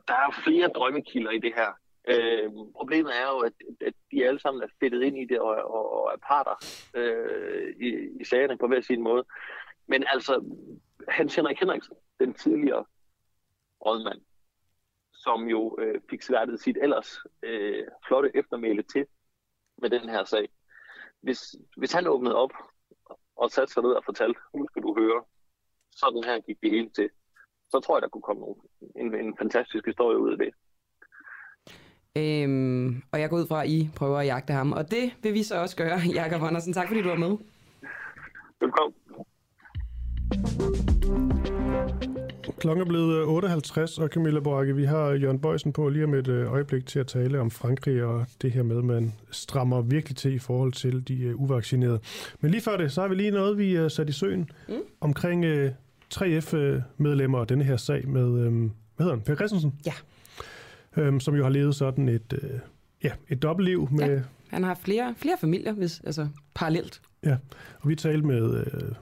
der 0.08 0.14
er 0.14 0.42
flere 0.44 0.68
drømmekilder 0.68 1.30
i 1.30 1.38
det 1.38 1.52
her. 1.56 1.83
Øh, 2.08 2.50
problemet 2.76 3.12
er 3.16 3.28
jo, 3.30 3.38
at, 3.38 3.52
at 3.80 3.94
de 4.10 4.26
alle 4.26 4.40
sammen 4.40 4.62
er 4.62 4.68
fedtet 4.80 5.02
ind 5.02 5.18
i 5.18 5.24
det 5.24 5.40
og, 5.40 5.48
og, 5.48 5.92
og 5.92 6.12
er 6.12 6.16
parter 6.16 6.56
øh, 6.94 7.74
i, 7.80 8.20
i 8.20 8.24
sagerne 8.24 8.58
på 8.58 8.66
hver 8.66 8.80
sin 8.80 9.02
måde. 9.02 9.24
Men 9.86 10.04
altså, 10.06 10.44
Hans 11.08 11.34
Henrik 11.34 11.58
Henriksen, 11.58 11.96
den 12.20 12.34
tidligere 12.34 12.84
rådmand, 13.86 14.20
som 15.12 15.48
jo 15.48 15.76
øh, 15.80 16.00
fik 16.10 16.22
sværtet 16.22 16.60
sit 16.60 16.78
ellers 16.82 17.18
øh, 17.42 17.86
flotte 18.06 18.30
eftermæle 18.34 18.82
til 18.82 19.06
med 19.78 19.90
den 19.90 20.08
her 20.08 20.24
sag. 20.24 20.48
Hvis, 21.20 21.56
hvis 21.76 21.92
han 21.92 22.06
åbnede 22.06 22.36
op 22.36 22.52
og 23.36 23.50
satte 23.50 23.72
sig 23.72 23.82
ned 23.82 23.92
og 23.92 24.04
fortalte, 24.04 24.40
nu 24.54 24.66
skal 24.66 24.82
du 24.82 24.94
høre, 24.98 25.24
sådan 25.90 26.24
her 26.24 26.40
gik 26.40 26.60
det 26.62 26.70
hele 26.70 26.90
til, 26.90 27.10
så 27.70 27.80
tror 27.80 27.96
jeg, 27.96 28.02
der 28.02 28.08
kunne 28.08 28.22
komme 28.22 28.46
en, 28.96 29.14
en 29.14 29.36
fantastisk 29.36 29.86
historie 29.86 30.18
ud 30.18 30.32
af 30.32 30.38
det. 30.38 30.54
Øhm, 32.18 33.02
og 33.12 33.20
jeg 33.20 33.30
går 33.30 33.36
ud 33.36 33.46
fra, 33.46 33.62
at 33.62 33.70
I 33.70 33.90
prøver 33.96 34.18
at 34.18 34.26
jagte 34.26 34.52
ham. 34.52 34.72
Og 34.72 34.90
det 34.90 35.10
vil 35.22 35.34
vi 35.34 35.42
så 35.42 35.60
også 35.60 35.76
gøre, 35.76 35.98
Jakob 36.14 36.42
Andersen. 36.42 36.72
Tak 36.72 36.88
fordi 36.88 37.02
du 37.02 37.08
var 37.08 37.16
med. 37.16 37.36
Velkommen. 38.60 38.94
Klokken 42.58 42.82
er 42.82 42.88
blevet 42.88 43.24
58, 43.24 43.98
øh, 43.98 44.04
og 44.04 44.08
Camilla 44.10 44.40
Boracke, 44.40 44.76
vi 44.76 44.84
har 44.84 45.10
Jørgen 45.10 45.38
Bøjsen 45.38 45.72
på 45.72 45.88
lige 45.88 46.04
om 46.04 46.14
et 46.14 46.28
øh, 46.28 46.52
øjeblik 46.52 46.86
til 46.86 46.98
at 46.98 47.06
tale 47.06 47.40
om 47.40 47.50
Frankrig 47.50 48.04
og 48.04 48.26
det 48.42 48.52
her 48.52 48.62
med, 48.62 48.78
at 48.78 48.84
man 48.84 49.12
strammer 49.30 49.82
virkelig 49.82 50.16
til 50.16 50.34
i 50.34 50.38
forhold 50.38 50.72
til 50.72 51.08
de 51.08 51.34
uh, 51.34 51.42
uvaccinerede. 51.42 52.00
Men 52.40 52.50
lige 52.50 52.60
før 52.60 52.76
det, 52.76 52.92
så 52.92 53.00
har 53.00 53.08
vi 53.08 53.14
lige 53.14 53.30
noget, 53.30 53.58
vi 53.58 53.80
uh, 53.80 53.90
sat 53.90 54.08
i 54.08 54.12
søen 54.12 54.50
mm. 54.68 54.74
omkring 55.00 55.44
uh, 55.44 55.66
3F-medlemmer 56.14 57.38
og 57.38 57.48
denne 57.48 57.64
her 57.64 57.76
sag 57.76 58.08
med, 58.08 58.30
hvad 58.30 58.70
hedder 58.98 59.10
han, 59.10 59.20
Per 59.20 59.34
Christensen? 59.34 59.74
Ja. 59.86 59.92
Um, 60.96 61.20
som 61.20 61.34
jo 61.34 61.42
har 61.42 61.50
levet 61.50 61.74
sådan 61.74 62.08
et, 62.08 62.32
uh, 62.42 62.60
ja, 63.04 63.10
et 63.28 63.42
dobbeltliv 63.42 63.88
med... 63.90 64.08
Ja, 64.08 64.22
han 64.48 64.62
har 64.62 64.74
flere, 64.74 65.14
flere 65.16 65.36
familier, 65.40 65.72
hvis, 65.72 66.00
altså 66.04 66.28
parallelt. 66.54 67.02
Ja, 67.24 67.36
og 67.80 67.88
vi 67.88 67.94
talte 67.94 68.26
med... 68.26 68.66
Uh, 68.66 68.96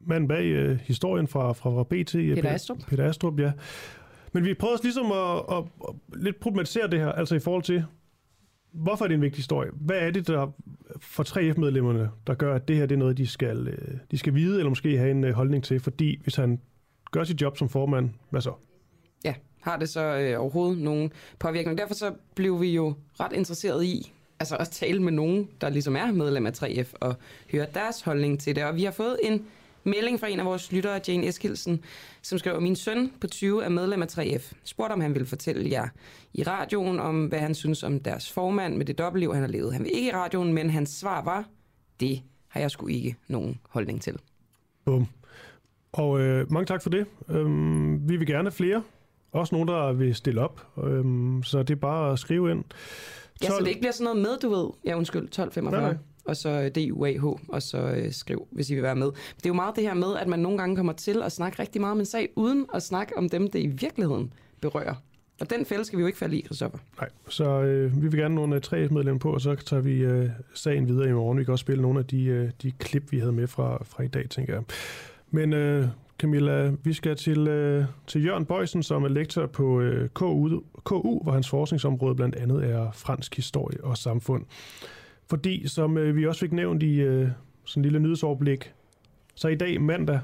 mand 0.00 0.28
bag 0.28 0.44
øh, 0.44 0.78
historien 0.78 1.28
fra, 1.28 1.52
fra, 1.52 1.70
fra 1.70 1.84
BT. 1.84 2.12
Peter 2.12 2.50
Astrup. 2.50 2.78
Peter 2.88 3.08
Astrup, 3.08 3.40
ja. 3.40 3.52
Men 4.32 4.44
vi 4.44 4.54
prøver 4.54 4.72
også 4.72 4.84
ligesom 4.84 5.12
at, 5.12 5.56
at, 5.56 5.64
at 5.88 6.22
lidt 6.22 6.40
problematisere 6.40 6.90
det 6.90 6.98
her, 6.98 7.12
altså 7.12 7.34
i 7.34 7.38
forhold 7.38 7.62
til, 7.62 7.84
hvorfor 8.72 9.04
er 9.04 9.08
det 9.08 9.14
en 9.14 9.20
vigtig 9.22 9.38
historie? 9.38 9.70
Hvad 9.74 9.98
er 9.98 10.10
det 10.10 10.26
der 10.26 10.52
for 11.00 11.22
3F-medlemmerne, 11.22 12.10
der 12.26 12.34
gør, 12.34 12.54
at 12.54 12.68
det 12.68 12.76
her 12.76 12.86
det 12.86 12.94
er 12.94 12.98
noget, 12.98 13.18
de 13.18 13.26
skal, 13.26 13.68
øh, 13.68 13.98
de 14.10 14.18
skal 14.18 14.34
vide, 14.34 14.58
eller 14.58 14.68
måske 14.68 14.98
have 14.98 15.10
en 15.10 15.24
øh, 15.24 15.34
holdning 15.34 15.64
til? 15.64 15.80
Fordi 15.80 16.20
hvis 16.22 16.36
han 16.36 16.60
gør 17.10 17.24
sit 17.24 17.42
job 17.42 17.56
som 17.56 17.68
formand, 17.68 18.10
hvad 18.30 18.40
så? 18.40 18.52
Har 19.60 19.76
det 19.76 19.88
så 19.88 20.00
øh, 20.00 20.40
overhovedet 20.40 20.78
nogen 20.78 21.12
påvirkning? 21.38 21.78
Derfor 21.78 21.94
så 21.94 22.12
blev 22.34 22.60
vi 22.60 22.74
jo 22.74 22.94
ret 23.20 23.32
interesseret 23.32 23.84
i, 23.84 24.12
altså 24.40 24.56
at 24.56 24.68
tale 24.68 25.02
med 25.02 25.12
nogen, 25.12 25.48
der 25.60 25.68
ligesom 25.68 25.96
er 25.96 26.12
medlem 26.12 26.46
af 26.46 26.62
3F, 26.62 26.92
og 27.00 27.14
høre 27.52 27.66
deres 27.74 28.02
holdning 28.02 28.40
til 28.40 28.56
det. 28.56 28.64
Og 28.64 28.76
vi 28.76 28.84
har 28.84 28.90
fået 28.90 29.18
en 29.22 29.46
melding 29.84 30.20
fra 30.20 30.28
en 30.28 30.40
af 30.40 30.46
vores 30.46 30.72
lyttere, 30.72 31.00
Jane 31.08 31.28
Eskilsen, 31.28 31.80
som 32.22 32.38
skriver, 32.38 32.60
min 32.60 32.76
søn 32.76 33.12
på 33.20 33.26
20 33.26 33.64
er 33.64 33.68
medlem 33.68 34.02
af 34.02 34.18
3F. 34.18 34.52
Spurgte, 34.64 34.92
om 34.92 35.00
han 35.00 35.14
ville 35.14 35.26
fortælle 35.26 35.70
jer 35.70 35.88
i 36.34 36.42
radioen 36.42 37.00
om, 37.00 37.26
hvad 37.26 37.38
han 37.38 37.54
synes 37.54 37.82
om 37.82 38.00
deres 38.00 38.32
formand 38.32 38.76
med 38.76 38.86
det 38.86 38.98
dobbeltliv, 38.98 39.32
han 39.32 39.42
har 39.42 39.48
levet. 39.48 39.72
Han 39.72 39.84
vil 39.84 39.90
ikke 39.94 40.08
i 40.08 40.12
radioen, 40.12 40.52
men 40.52 40.70
hans 40.70 40.90
svar 40.90 41.24
var, 41.24 41.44
det 42.00 42.22
har 42.48 42.60
jeg 42.60 42.70
sgu 42.70 42.86
ikke 42.86 43.16
nogen 43.28 43.58
holdning 43.68 44.02
til. 44.02 44.18
Bum. 44.84 45.06
Og 45.92 46.20
øh, 46.20 46.52
mange 46.52 46.66
tak 46.66 46.82
for 46.82 46.90
det. 46.90 47.06
Øhm, 47.28 48.08
vi 48.08 48.16
vil 48.16 48.26
gerne 48.26 48.50
flere. 48.50 48.82
Også 49.32 49.54
nogen, 49.54 49.68
der 49.68 49.92
vil 49.92 50.14
stille 50.14 50.40
op. 50.40 50.66
Øhm, 50.84 51.42
så 51.42 51.62
det 51.62 51.70
er 51.70 51.80
bare 51.80 52.12
at 52.12 52.18
skrive 52.18 52.50
ind. 52.50 52.64
12... 52.64 52.72
Ja, 53.42 53.48
så 53.48 53.60
det 53.60 53.68
ikke 53.68 53.80
bliver 53.80 53.92
sådan 53.92 54.04
noget 54.04 54.18
med, 54.22 54.38
du 54.38 54.48
ved. 54.48 54.70
Ja, 54.84 54.96
undskyld, 54.96 55.24
1245. 55.24 55.80
Nej, 55.80 55.90
nej 55.92 55.98
og 56.28 56.36
så 56.36 56.70
DUAH, 56.74 57.24
og 57.48 57.62
så 57.62 57.78
øh, 57.78 58.12
skriv, 58.12 58.48
hvis 58.50 58.70
I 58.70 58.74
vil 58.74 58.82
være 58.82 58.96
med. 58.96 59.06
Det 59.06 59.46
er 59.46 59.48
jo 59.48 59.54
meget 59.54 59.76
det 59.76 59.84
her 59.84 59.94
med, 59.94 60.16
at 60.16 60.28
man 60.28 60.38
nogle 60.38 60.58
gange 60.58 60.76
kommer 60.76 60.92
til 60.92 61.22
at 61.22 61.32
snakke 61.32 61.62
rigtig 61.62 61.80
meget 61.80 61.92
om 61.92 61.98
en 61.98 62.06
sag, 62.06 62.28
uden 62.36 62.66
at 62.74 62.82
snakke 62.82 63.16
om 63.16 63.28
dem, 63.28 63.50
det 63.50 63.58
i 63.58 63.66
virkeligheden 63.66 64.32
berører. 64.60 64.94
Og 65.40 65.50
den 65.50 65.66
fælde 65.66 65.84
skal 65.84 65.96
vi 65.96 66.00
jo 66.00 66.06
ikke 66.06 66.18
falde 66.18 66.38
i, 66.38 66.44
Christoffer. 66.44 66.78
Nej, 67.00 67.08
så 67.28 67.44
øh, 67.44 68.02
vi 68.02 68.08
vil 68.08 68.20
gerne 68.20 68.34
nogle 68.34 68.60
tre 68.60 68.88
medlemmer 68.88 69.18
på, 69.18 69.32
og 69.32 69.40
så 69.40 69.54
tager 69.54 69.82
vi 69.82 69.92
øh, 69.92 70.30
sagen 70.54 70.88
videre 70.88 71.08
i 71.08 71.12
morgen. 71.12 71.38
Vi 71.38 71.44
kan 71.44 71.52
også 71.52 71.62
spille 71.62 71.82
nogle 71.82 71.98
af 71.98 72.06
de, 72.06 72.24
øh, 72.24 72.50
de 72.62 72.70
klip, 72.70 73.12
vi 73.12 73.18
havde 73.18 73.32
med 73.32 73.46
fra, 73.46 73.84
fra 73.84 74.02
i 74.02 74.08
dag, 74.08 74.28
tænker 74.28 74.54
jeg. 74.54 74.62
Men 75.30 75.52
øh, 75.52 75.86
Camilla, 76.18 76.72
vi 76.84 76.92
skal 76.92 77.16
til, 77.16 77.48
øh, 77.48 77.84
til 78.06 78.24
Jørgen 78.24 78.44
Bøjsen, 78.46 78.82
som 78.82 79.04
er 79.04 79.08
lektor 79.08 79.46
på 79.46 79.80
øh, 79.80 80.08
KU, 80.08 80.60
KU, 80.84 81.22
hvor 81.22 81.32
hans 81.32 81.48
forskningsområde 81.48 82.14
blandt 82.14 82.36
andet 82.36 82.64
er 82.64 82.90
fransk 82.92 83.36
historie 83.36 83.84
og 83.84 83.96
samfund. 83.96 84.44
Fordi, 85.26 85.68
som 85.68 85.98
øh, 85.98 86.16
vi 86.16 86.26
også 86.26 86.40
fik 86.40 86.52
nævnt 86.52 86.82
i 86.82 87.00
øh, 87.00 87.28
sådan 87.64 87.80
en 87.80 87.82
lille 87.82 88.00
nyhedsoverblik, 88.00 88.72
så 89.34 89.48
i 89.48 89.54
dag 89.54 89.80
mandag, 89.80 90.20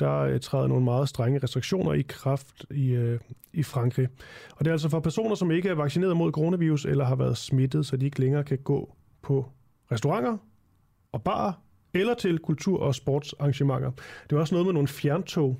der 0.00 0.18
øh, 0.18 0.40
træder 0.40 0.66
nogle 0.66 0.84
meget 0.84 1.08
strenge 1.08 1.40
restriktioner 1.42 1.92
i 1.92 2.02
kraft 2.08 2.66
i, 2.70 2.90
øh, 2.90 3.20
i 3.52 3.62
Frankrig. 3.62 4.08
Og 4.56 4.64
det 4.64 4.66
er 4.66 4.72
altså 4.72 4.88
for 4.88 5.00
personer, 5.00 5.34
som 5.34 5.50
ikke 5.50 5.68
er 5.68 5.74
vaccineret 5.74 6.16
mod 6.16 6.32
coronavirus 6.32 6.84
eller 6.84 7.04
har 7.04 7.16
været 7.16 7.36
smittet, 7.36 7.86
så 7.86 7.96
de 7.96 8.04
ikke 8.04 8.20
længere 8.20 8.44
kan 8.44 8.58
gå 8.58 8.94
på 9.22 9.46
restauranter 9.92 10.36
og 11.12 11.22
barer 11.22 11.52
eller 11.94 12.14
til 12.14 12.38
kultur- 12.38 12.80
og 12.80 12.94
sportsarrangementer. 12.94 13.90
Det 14.30 14.36
er 14.36 14.40
også 14.40 14.54
noget 14.54 14.66
med 14.66 14.72
nogle 14.72 14.88
fjerntog, 14.88 15.56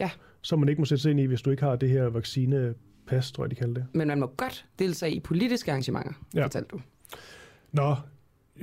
ja. 0.00 0.10
som 0.40 0.58
man 0.58 0.68
ikke 0.68 0.80
må 0.80 0.84
sætte 0.84 1.02
sig 1.02 1.10
ind 1.10 1.20
i, 1.20 1.24
hvis 1.24 1.42
du 1.42 1.50
ikke 1.50 1.62
har 1.62 1.76
det 1.76 1.88
her 1.88 2.04
vaccinepas, 2.04 3.32
tror 3.32 3.44
jeg, 3.44 3.50
de 3.50 3.54
kalder 3.54 3.74
det. 3.74 3.84
Men 3.92 4.08
man 4.08 4.20
må 4.20 4.26
godt 4.36 4.66
deltage 4.78 5.12
i 5.12 5.20
politiske 5.20 5.70
arrangementer, 5.70 6.12
ja. 6.34 6.44
fortalte 6.44 6.68
du. 6.68 6.80
Nå, 7.72 7.96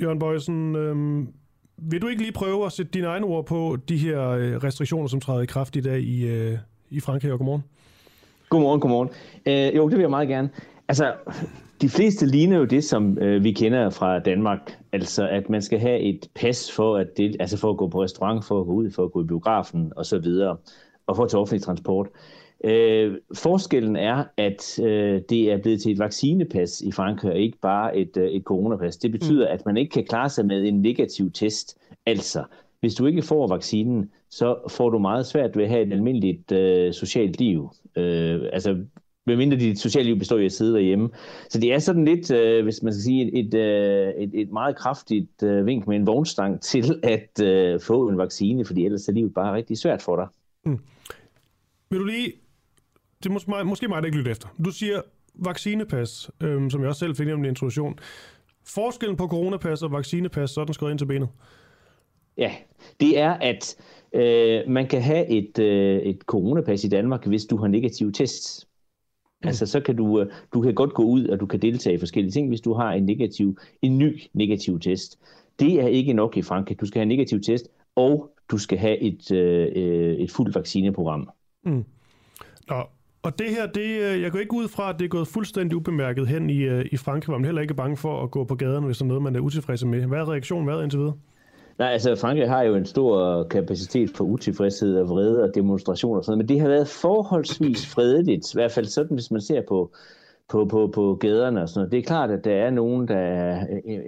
Jørgen 0.02 0.20
Bøjsen, 0.20 0.76
øhm, 0.76 1.34
vil 1.78 2.02
du 2.02 2.08
ikke 2.08 2.22
lige 2.22 2.32
prøve 2.32 2.66
at 2.66 2.72
sætte 2.72 2.92
dine 2.92 3.08
egne 3.08 3.26
ord 3.26 3.46
på 3.46 3.78
de 3.90 3.98
her 3.98 4.30
øh, 4.30 4.56
restriktioner, 4.56 5.08
som 5.08 5.22
træder 5.22 5.42
i 5.42 5.46
kraft 5.46 5.76
i 5.76 5.82
dag 5.82 6.00
i, 6.02 6.28
øh, 6.28 6.58
i 6.90 7.00
Frankrig, 7.00 7.32
og 7.32 7.38
godmorgen? 7.38 7.64
Godmorgen, 8.50 8.82
godmorgen. 8.82 9.10
Øh, 9.46 9.76
jo, 9.76 9.90
det 9.90 9.98
vil 9.98 10.04
jeg 10.04 10.10
meget 10.10 10.28
gerne. 10.28 10.50
Altså, 10.88 11.14
de 11.82 11.90
fleste 11.90 12.26
ligner 12.26 12.58
jo 12.58 12.66
det, 12.66 12.84
som 12.84 13.18
øh, 13.18 13.44
vi 13.44 13.52
kender 13.52 13.90
fra 13.90 14.20
Danmark. 14.20 14.78
Altså, 14.92 15.28
at 15.28 15.50
man 15.50 15.62
skal 15.62 15.80
have 15.80 16.00
et 16.00 16.30
pas 16.36 16.72
for 16.72 16.98
at, 16.98 17.18
det, 17.18 17.36
altså 17.40 17.58
for 17.58 17.70
at 17.70 17.78
gå 17.78 17.88
på 17.88 18.04
restaurant, 18.04 18.46
for 18.46 18.60
at 18.60 18.66
gå 18.66 18.74
ud, 18.74 18.92
for 18.92 19.04
at 19.04 19.12
gå 19.12 19.24
i 19.24 19.28
biografen 19.28 19.94
og 19.96 20.06
så 20.06 20.20
videre, 20.20 20.58
og 21.08 21.16
for 21.16 21.24
at 21.24 21.30
tage 21.30 21.42
offentlig 21.42 21.62
transport. 21.62 22.08
Øh, 22.64 23.18
forskellen 23.36 23.96
er, 23.96 24.24
at 24.38 24.80
øh, 24.80 25.22
det 25.30 25.52
er 25.52 25.58
blevet 25.58 25.82
til 25.82 25.92
et 25.92 26.00
vaccinepas 26.00 26.82
i 26.82 26.92
Frankrig, 26.92 27.32
og 27.32 27.40
ikke 27.40 27.58
bare 27.62 27.98
et, 27.98 28.18
øh, 28.18 28.28
et 28.28 28.44
coronapas. 28.44 28.98
Det 28.98 29.12
betyder, 29.12 29.48
mm. 29.48 29.54
at 29.54 29.66
man 29.66 29.78
ikke 29.78 29.92
kan 29.92 30.06
klare 30.06 30.30
sig 30.30 30.46
med 30.46 30.68
en 30.68 30.82
negativ 30.82 31.32
test. 31.32 31.78
Altså, 32.06 32.44
hvis 32.80 32.96
du 32.96 33.06
ikke 33.06 33.22
får 33.22 33.48
vaccinen, 33.48 34.12
så 34.30 34.58
får 34.70 34.90
du 34.90 35.00
meget 35.00 35.26
svært 35.26 35.58
ved 35.58 35.64
at 35.64 35.70
have 35.70 35.88
et 35.88 35.94
almindeligt 35.94 36.52
øh, 36.52 36.94
socialt 36.94 37.40
liv. 37.40 37.70
Øh, 37.96 38.42
altså, 38.54 38.78
medmindre 39.30 39.58
dit 39.58 39.80
sociale 39.80 40.06
liv 40.06 40.20
består 40.20 40.38
i 40.38 40.46
at 40.46 40.52
sidde 40.52 40.74
derhjemme. 40.74 41.10
Så 41.50 41.60
det 41.60 41.74
er 41.74 41.80
sådan 41.80 42.06
lidt, 42.06 42.32
øh, 42.32 42.64
hvis 42.64 42.84
man 42.84 42.94
skal 42.94 43.04
sige, 43.04 43.34
et, 43.34 43.46
et, 43.46 43.54
øh, 43.54 44.14
et, 44.24 44.32
et 44.34 44.52
meget 44.52 44.76
kraftigt 44.76 45.44
øh, 45.44 45.66
vink 45.66 45.88
med 45.88 45.96
en 45.96 46.08
vognstang 46.08 46.62
til 46.72 47.00
at 47.04 47.42
øh, 47.44 47.80
få 47.82 48.10
en 48.10 48.18
vaccine, 48.18 48.66
fordi 48.66 48.86
ellers 48.86 49.08
er 49.08 49.14
livet 49.14 49.34
bare 49.34 49.56
rigtig 49.56 49.78
svært 49.78 50.02
for 50.02 50.16
dig. 50.16 50.28
Mm. 50.66 50.80
Vil 51.90 52.00
du 52.00 52.06
lige 52.06 52.34
det 53.24 53.30
er 53.30 53.34
måske 53.34 53.50
mig, 53.50 53.68
måske 53.68 53.88
mig, 53.88 54.02
der 54.02 54.06
ikke 54.06 54.18
lytter 54.18 54.32
efter. 54.32 54.48
Du 54.66 54.72
siger 54.72 55.02
vaccinepas, 55.36 56.32
øhm, 56.44 56.70
som 56.70 56.82
jeg 56.82 56.90
også 56.90 57.00
selv 57.00 57.16
fik 57.16 57.28
nævnt 57.28 57.46
i 57.46 57.50
introduktion. 57.50 58.00
Forskellen 58.66 59.18
på 59.18 59.28
coronapas 59.28 59.84
og 59.84 59.92
vaccinepas, 59.92 60.50
sådan 60.50 60.74
skrevet 60.74 60.92
ind 60.92 61.00
til 61.00 61.06
benet? 61.06 61.30
Ja, 62.38 62.52
det 63.00 63.20
er, 63.20 63.34
at 63.34 63.76
øh, 64.14 64.62
man 64.68 64.88
kan 64.88 65.02
have 65.02 65.28
et, 65.28 65.60
øh, 65.60 66.02
et 66.02 66.22
coronapas 66.22 66.84
i 66.84 66.90
Danmark, 66.90 67.26
hvis 67.26 67.46
du 67.46 67.58
har 67.58 67.68
negativ 67.68 68.12
test. 68.12 68.68
Mm. 69.44 69.48
Altså, 69.48 69.66
så 69.66 69.80
kan 69.80 69.95
du, 69.95 70.22
øh, 70.22 70.32
du 70.53 70.61
kan 70.61 70.74
godt 70.74 70.94
gå 70.94 71.03
ud, 71.03 71.26
og 71.26 71.40
du 71.40 71.45
kan 71.45 71.61
deltage 71.61 71.95
i 71.95 71.99
forskellige 71.99 72.32
ting, 72.32 72.48
hvis 72.48 72.61
du 72.61 72.74
har 72.74 72.91
en 72.91 73.06
negativ, 73.06 73.57
en 73.82 73.98
ny 73.98 74.22
negativ 74.34 74.80
test. 74.80 75.20
Det 75.60 75.74
er 75.82 75.88
ikke 75.88 76.14
nok 76.14 76.38
i 76.38 76.41
Frankrig. 76.41 76.82
Du 76.82 76.86
skal 76.86 76.99
have 76.99 77.03
en 77.03 77.18
negativ 77.18 77.41
test, 77.41 77.68
og 77.95 78.30
du 78.52 78.57
skal 78.57 78.78
have 78.78 78.99
et, 78.99 79.32
øh, 79.32 79.68
øh 79.76 80.16
et 80.16 80.32
fuldt 80.32 80.56
vaccineprogram. 80.56 81.30
Mm. 81.64 81.86
Nå, 82.70 82.84
og 83.24 83.40
det 83.40 83.49
her, 83.49 83.68
det, 83.68 84.02
øh, 84.02 84.22
jeg 84.22 84.32
går 84.32 84.40
ikke 84.40 84.53
ud 84.53 84.68
fra, 84.68 84.90
at 84.90 84.99
det 84.99 85.06
er 85.06 85.10
gået 85.10 85.28
fuldstændig 85.28 85.76
ubemærket 85.78 86.28
hen 86.28 86.49
i, 86.49 86.82
i 86.91 86.98
Frankrig, 86.98 87.32
hvor 87.32 87.38
man 87.38 87.45
heller 87.45 87.61
ikke 87.61 87.72
er 87.72 87.76
bange 87.76 87.98
for 87.98 88.24
at 88.24 88.32
gå 88.32 88.44
på 88.44 88.56
gaderne, 88.56 88.86
hvis 88.86 88.98
der 88.98 89.03
er 89.06 89.07
noget, 89.07 89.24
man 89.24 89.36
er 89.36 89.40
utilfreds 89.40 89.86
med. 89.86 90.06
Hvad 90.06 90.20
er 90.20 90.32
reaktionen 90.32 90.68
været 90.68 90.84
indtil 90.84 90.99
videre? 90.99 91.14
Nej, 91.80 91.92
altså 91.92 92.16
Frankrig 92.16 92.50
har 92.50 92.64
jo 92.64 92.76
en 92.76 92.86
stor 92.86 93.44
kapacitet 93.44 94.10
for 94.10 94.24
utilfredshed 94.24 94.98
og 94.98 95.10
vrede 95.10 95.44
og 95.44 95.56
demonstrationer 95.56 96.18
og 96.18 96.26
sådan 96.26 96.32
noget, 96.32 96.46
men 96.46 96.50
det 96.50 96.62
har 96.62 96.68
været 96.68 96.88
forholdsvis 96.88 97.88
fredeligt, 97.94 98.54
i 98.54 98.56
hvert 98.56 98.72
fald 98.72 98.86
sådan, 98.86 99.14
hvis 99.14 99.32
man 99.32 99.42
ser 99.42 99.62
på, 99.68 99.92
på, 100.50 100.66
på, 100.66 100.92
på 100.94 101.18
gaderne 101.20 101.62
og 101.62 101.70
sådan 101.70 101.80
noget. 101.80 101.92
Det 101.92 102.00
er 102.00 102.04
klart, 102.04 102.32
at 102.32 102.46
der 102.46 102.56
er 102.56 102.70
nogen, 102.70 103.08
der 103.08 103.18
er, 103.18 103.68
øh, 103.86 104.00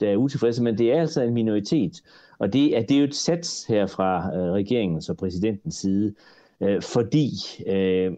der 0.00 0.10
er 0.10 0.16
utilfredse, 0.16 0.62
men 0.62 0.78
det 0.78 0.92
er 0.92 1.00
altså 1.00 1.22
en 1.22 1.34
minoritet. 1.34 2.02
Og 2.38 2.52
det 2.52 2.78
er, 2.78 2.82
det 2.82 2.90
er 2.90 2.98
jo 2.98 3.04
et 3.04 3.14
sats 3.14 3.64
her 3.64 3.86
fra 3.86 4.36
øh, 4.36 4.52
regeringens 4.52 5.08
og 5.08 5.16
præsidentens 5.16 5.74
side, 5.74 6.14
øh, 6.62 6.82
fordi 6.82 7.30
øh, 7.66 8.12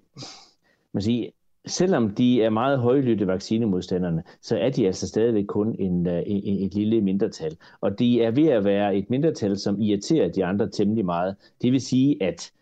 man 0.92 1.02
siger, 1.02 1.30
selvom 1.66 2.10
de 2.10 2.42
er 2.42 2.50
meget 2.50 2.78
højlytte 2.78 3.26
vaccinemodstanderne, 3.26 4.22
så 4.40 4.58
er 4.58 4.70
de 4.70 4.86
altså 4.86 5.08
stadigvæk 5.08 5.44
kun 5.44 5.68
øh, 5.68 5.74
en, 5.78 6.06
en, 6.06 6.66
et 6.66 6.74
lille 6.74 7.00
mindretal. 7.00 7.56
Og 7.80 7.98
de 7.98 8.22
er 8.22 8.30
ved 8.30 8.46
at 8.46 8.64
være 8.64 8.96
et 8.96 9.10
mindretal, 9.10 9.58
som 9.58 9.80
irriterer 9.80 10.28
de 10.28 10.44
andre 10.44 10.70
temmelig 10.70 11.04
meget. 11.04 11.36
Det 11.62 11.72
vil 11.72 11.80
sige, 11.80 12.22
at 12.22 12.52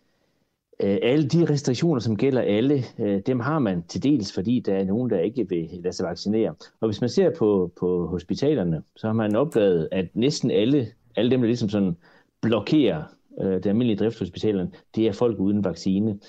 øh, 0.83 0.97
alle 1.01 1.27
de 1.27 1.45
restriktioner, 1.49 1.99
som 1.99 2.17
gælder 2.17 2.41
alle, 2.41 2.83
øh, 2.99 3.21
dem 3.25 3.39
har 3.39 3.59
man 3.59 3.83
til 3.87 4.03
dels, 4.03 4.33
fordi 4.33 4.59
der 4.59 4.73
er 4.73 4.83
nogen, 4.83 5.09
der 5.09 5.19
ikke 5.19 5.49
vil 5.49 5.69
lade 5.83 5.95
sig 5.95 6.05
vaccinere. 6.05 6.55
Og 6.79 6.87
hvis 6.87 7.01
man 7.01 7.09
ser 7.09 7.29
på, 7.37 7.71
på 7.79 8.07
hospitalerne, 8.07 8.83
så 8.95 9.07
har 9.07 9.13
man 9.13 9.35
opdaget, 9.35 9.89
at 9.91 10.05
næsten 10.13 10.51
alle, 10.51 10.87
alle 11.15 11.31
dem, 11.31 11.39
der 11.39 11.47
ligesom 11.47 11.69
sådan 11.69 11.97
blokerer 12.41 13.03
øh, 13.41 13.53
det 13.53 13.65
almindelige 13.65 13.97
driftshospitalerne, 13.97 14.71
det 14.95 15.07
er 15.07 15.11
folk 15.11 15.39
uden 15.39 15.63
vaccine. 15.63 16.19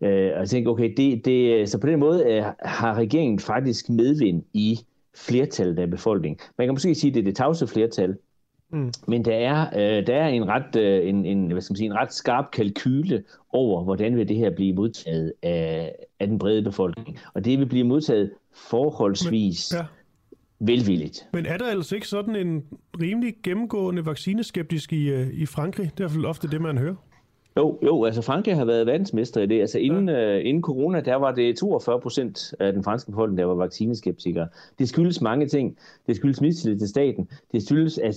Øh, 0.00 0.32
og 0.34 0.40
jeg 0.40 0.48
tænker, 0.48 0.70
okay, 0.70 0.94
det, 0.96 1.24
det, 1.24 1.68
så 1.68 1.78
på 1.78 1.86
den 1.86 2.00
måde 2.00 2.24
øh, 2.24 2.44
har 2.62 2.94
regeringen 2.94 3.38
faktisk 3.38 3.88
medvind 3.88 4.42
i 4.52 4.78
flertallet 5.14 5.78
af 5.78 5.90
befolkningen. 5.90 6.38
Man 6.58 6.66
kan 6.66 6.74
måske 6.74 6.94
sige, 6.94 7.10
at 7.10 7.14
det 7.14 7.20
er 7.20 7.24
det 7.24 7.36
tavse 7.36 7.66
flertal, 7.66 8.16
Mm. 8.70 8.92
Men 9.08 9.24
der 9.24 9.34
er, 9.34 9.66
øh, 9.66 10.06
der 10.06 10.14
er 10.14 10.28
en, 10.28 10.48
ret, 10.48 10.76
øh, 10.76 11.08
en, 11.08 11.24
en, 11.24 11.50
hvad 11.50 11.62
skal 11.62 11.72
man 11.72 11.76
sige, 11.76 11.86
en 11.86 11.94
ret 11.94 12.12
skarp 12.12 12.50
kalkyle 12.52 13.24
over, 13.52 13.84
hvordan 13.84 14.16
vil 14.16 14.28
det 14.28 14.36
her 14.36 14.50
blive 14.50 14.74
modtaget 14.74 15.32
af, 15.42 15.92
af 16.20 16.26
den 16.26 16.38
brede 16.38 16.62
befolkning. 16.62 17.18
Og 17.34 17.44
det 17.44 17.58
vil 17.58 17.66
blive 17.66 17.84
modtaget 17.84 18.30
forholdsvis 18.52 19.72
Men, 19.72 19.80
ja 19.80 19.86
velvilligt. 20.66 21.28
Men 21.32 21.46
er 21.46 21.56
der 21.56 21.66
altså 21.66 21.94
ikke 21.94 22.08
sådan 22.08 22.36
en 22.36 22.64
rimelig 23.00 23.34
gennemgående 23.42 24.06
vaccineskeptisk 24.06 24.92
i, 24.92 25.08
øh, 25.08 25.28
i 25.32 25.46
Frankrig? 25.46 25.84
Det 25.84 25.90
er 25.90 25.94
i 25.94 26.02
hvert 26.02 26.10
fald 26.10 26.24
ofte 26.24 26.48
det, 26.48 26.60
man 26.60 26.78
hører. 26.78 26.94
Jo, 27.56 27.78
jo, 27.82 28.04
altså 28.04 28.22
Frankrig 28.22 28.56
har 28.56 28.64
været 28.64 28.86
verdensmester 28.86 29.40
i 29.40 29.46
det. 29.46 29.60
Altså 29.60 29.78
inden, 29.78 30.08
ja. 30.08 30.38
uh, 30.38 30.46
inden 30.46 30.62
corona, 30.62 31.00
der 31.00 31.14
var 31.14 31.32
det 31.32 31.58
42 31.58 32.00
procent 32.00 32.54
af 32.60 32.72
den 32.72 32.84
franske 32.84 33.10
befolkning, 33.10 33.38
der 33.38 33.44
var 33.44 33.54
vaccineskeptikere. 33.54 34.48
Det 34.78 34.88
skyldes 34.88 35.20
mange 35.20 35.46
ting. 35.46 35.78
Det 36.06 36.16
skyldes 36.16 36.40
mistillid 36.40 36.78
til 36.78 36.88
staten. 36.88 37.28
Det 37.52 37.62
skyldes, 37.62 37.98
at 37.98 38.14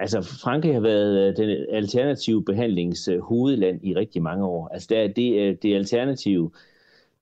altså, 0.00 0.38
Frankrig 0.42 0.74
har 0.74 0.80
været 0.80 1.36
den 1.36 1.48
alternative 1.70 2.44
behandlings 2.44 3.08
hovedland 3.20 3.80
i 3.82 3.94
rigtig 3.94 4.22
mange 4.22 4.44
år. 4.44 4.68
Altså 4.72 4.86
der, 4.90 5.08
det, 5.08 5.62
det 5.62 5.74
alternative 5.74 6.50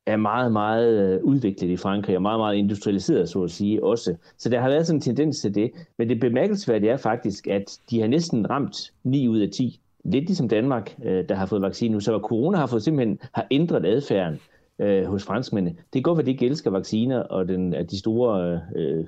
er 0.07 0.17
meget, 0.17 0.53
meget 0.53 1.15
øh, 1.15 1.25
udviklet 1.25 1.71
i 1.71 1.77
Frankrig, 1.77 2.17
og 2.17 2.23
meget, 2.23 2.41
meget 2.41 2.57
industrialiseret, 2.57 3.29
så 3.29 3.43
at 3.43 3.51
sige, 3.51 3.85
også. 3.85 4.17
Så 4.39 4.49
der 4.49 4.61
har 4.61 4.69
været 4.69 4.87
sådan 4.87 4.97
en 4.97 5.01
tendens 5.01 5.41
til 5.41 5.55
det. 5.55 5.71
Men 5.99 6.09
det 6.09 6.21
bemærkelsesværdige 6.21 6.91
er 6.91 6.97
faktisk, 6.97 7.47
at 7.47 7.79
de 7.91 8.01
har 8.01 8.09
næsten 8.09 8.51
ramt 8.51 8.93
9 9.05 9.29
ud 9.29 9.39
af 9.39 9.49
10. 9.51 9.81
Lidt 10.13 10.25
ligesom 10.25 10.49
Danmark, 10.49 10.97
øh, 11.05 11.29
der 11.29 11.35
har 11.35 11.47
fået 11.47 11.63
vaccine 11.63 11.93
nu. 11.95 12.01
Så 12.01 12.19
corona 12.23 12.59
har 12.59 12.67
fået 12.67 12.83
simpelthen 12.83 13.19
har 13.33 13.47
ændret 13.51 13.87
adfærden 13.87 14.41
øh, 14.79 15.05
hos 15.05 15.25
franskmændene. 15.25 15.77
Det 15.93 16.05
går, 16.05 16.19
at 16.19 16.27
de 16.27 16.31
ikke 16.31 16.47
elsker 16.47 16.71
vacciner, 16.71 17.19
og 17.19 17.49
den, 17.49 17.75
at 17.75 17.91
de 17.91 17.99
store 17.99 18.61
øh, 18.77 19.07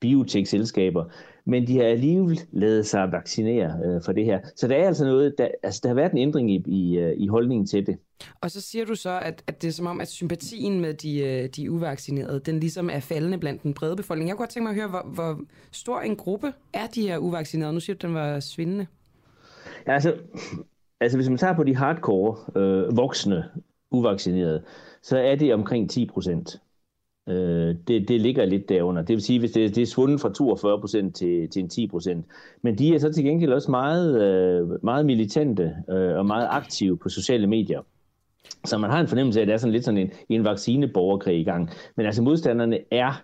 biotech-selskaber, 0.00 1.04
men 1.44 1.66
de 1.66 1.76
har 1.76 1.84
alligevel 1.84 2.40
lavet 2.52 2.86
sig 2.86 3.12
vaccinere 3.12 3.78
øh, 3.84 4.02
for 4.04 4.12
det 4.12 4.24
her. 4.24 4.40
Så 4.56 4.68
der 4.68 4.76
er 4.76 4.86
altså 4.86 5.04
noget, 5.04 5.34
der, 5.38 5.48
altså, 5.62 5.80
der 5.82 5.88
har 5.88 5.94
været 5.94 6.12
en 6.12 6.18
ændring 6.18 6.50
i, 6.50 6.62
i, 6.66 6.98
øh, 6.98 7.14
i 7.16 7.26
holdningen 7.26 7.66
til 7.66 7.86
det. 7.86 7.96
Og 8.40 8.50
så 8.50 8.60
siger 8.60 8.84
du 8.84 8.94
så, 8.94 9.20
at, 9.22 9.42
at 9.46 9.62
det 9.62 9.68
er 9.68 9.72
som 9.72 9.86
om, 9.86 10.00
at 10.00 10.08
sympatien 10.08 10.80
med 10.80 10.94
de, 10.94 11.18
øh, 11.18 11.48
de 11.48 11.70
uvaccinerede, 11.70 12.40
den 12.40 12.60
ligesom 12.60 12.90
er 12.92 13.00
faldende 13.00 13.38
blandt 13.38 13.62
den 13.62 13.74
brede 13.74 13.96
befolkning. 13.96 14.28
Jeg 14.28 14.36
kunne 14.36 14.42
godt 14.42 14.50
tænke 14.50 14.64
mig 14.64 14.70
at 14.70 14.76
høre, 14.76 14.88
hvor, 14.88 15.14
hvor 15.14 15.40
stor 15.72 16.00
en 16.00 16.16
gruppe 16.16 16.52
er 16.72 16.86
de 16.86 17.02
her 17.02 17.18
uvaccinerede? 17.18 17.74
Nu 17.74 17.80
siger 17.80 17.94
du, 17.96 17.98
at 17.98 18.02
den 18.02 18.14
var 18.14 18.40
svindende. 18.40 18.86
Ja, 19.86 19.92
altså, 19.92 20.14
altså 21.00 21.18
hvis 21.18 21.28
man 21.28 21.38
tager 21.38 21.54
på 21.54 21.64
de 21.64 21.76
hardcore 21.76 22.60
øh, 22.60 22.96
voksne 22.96 23.44
uvaccinerede, 23.90 24.62
så 25.02 25.18
er 25.18 25.34
det 25.34 25.54
omkring 25.54 25.90
10 25.90 26.06
procent. 26.06 26.60
Øh, 27.28 27.74
det, 27.88 28.08
det 28.08 28.20
ligger 28.20 28.44
lidt 28.44 28.68
derunder. 28.68 29.02
Det 29.02 29.14
vil 29.14 29.22
sige, 29.22 29.38
hvis 29.38 29.50
det, 29.52 29.74
det 29.74 29.82
er 29.82 29.86
svundet 29.86 30.20
fra 30.20 30.32
42 30.32 30.80
procent 30.80 31.16
til, 31.16 31.48
til 31.50 31.62
en 31.62 31.68
10 31.68 31.86
procent. 31.86 32.26
Men 32.62 32.78
de 32.78 32.94
er 32.94 32.98
så 32.98 33.12
til 33.12 33.24
gengæld 33.24 33.52
også 33.52 33.70
meget, 33.70 34.22
øh, 34.22 34.84
meget 34.84 35.06
militante 35.06 35.76
øh, 35.90 36.18
og 36.18 36.26
meget 36.26 36.48
aktive 36.50 36.98
på 36.98 37.08
sociale 37.08 37.46
medier. 37.46 37.80
Så 38.64 38.78
man 38.78 38.90
har 38.90 39.00
en 39.00 39.08
fornemmelse 39.08 39.40
af, 39.40 39.42
at 39.42 39.48
det 39.48 39.54
er 39.54 39.58
sådan 39.58 39.72
lidt 39.72 39.84
sådan 39.84 39.98
en, 39.98 40.10
en 40.28 40.44
vaccineborgerkrig 40.44 41.40
i 41.40 41.44
gang. 41.44 41.70
Men 41.96 42.06
altså 42.06 42.22
modstanderne 42.22 42.78
er 42.90 43.22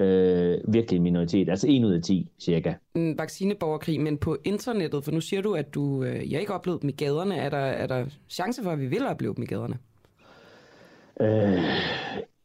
øh, 0.00 0.58
virkelig 0.68 0.96
en 0.96 1.02
minoritet, 1.02 1.48
altså 1.48 1.66
1 1.70 1.84
ud 1.84 1.92
af 1.92 2.02
10 2.02 2.30
cirka. 2.38 2.74
En 2.94 3.18
vaccineborgerkrig, 3.18 4.00
men 4.00 4.18
på 4.18 4.36
internettet, 4.44 5.04
for 5.04 5.12
nu 5.12 5.20
siger 5.20 5.42
du, 5.42 5.54
at 5.54 5.74
du 5.74 6.04
øh, 6.04 6.32
jeg 6.32 6.40
ikke 6.40 6.54
oplevet 6.54 6.82
dem 6.82 6.88
i 6.88 6.92
gaderne. 6.92 7.36
Er 7.36 7.48
der, 7.50 7.56
er 7.56 7.86
der 7.86 8.06
chance 8.28 8.62
for, 8.62 8.70
at 8.70 8.80
vi 8.80 8.86
vil 8.86 9.06
opleve 9.06 9.34
dem 9.34 9.42
i 9.42 9.46
gaderne? 9.46 9.78
Øh, 11.20 11.64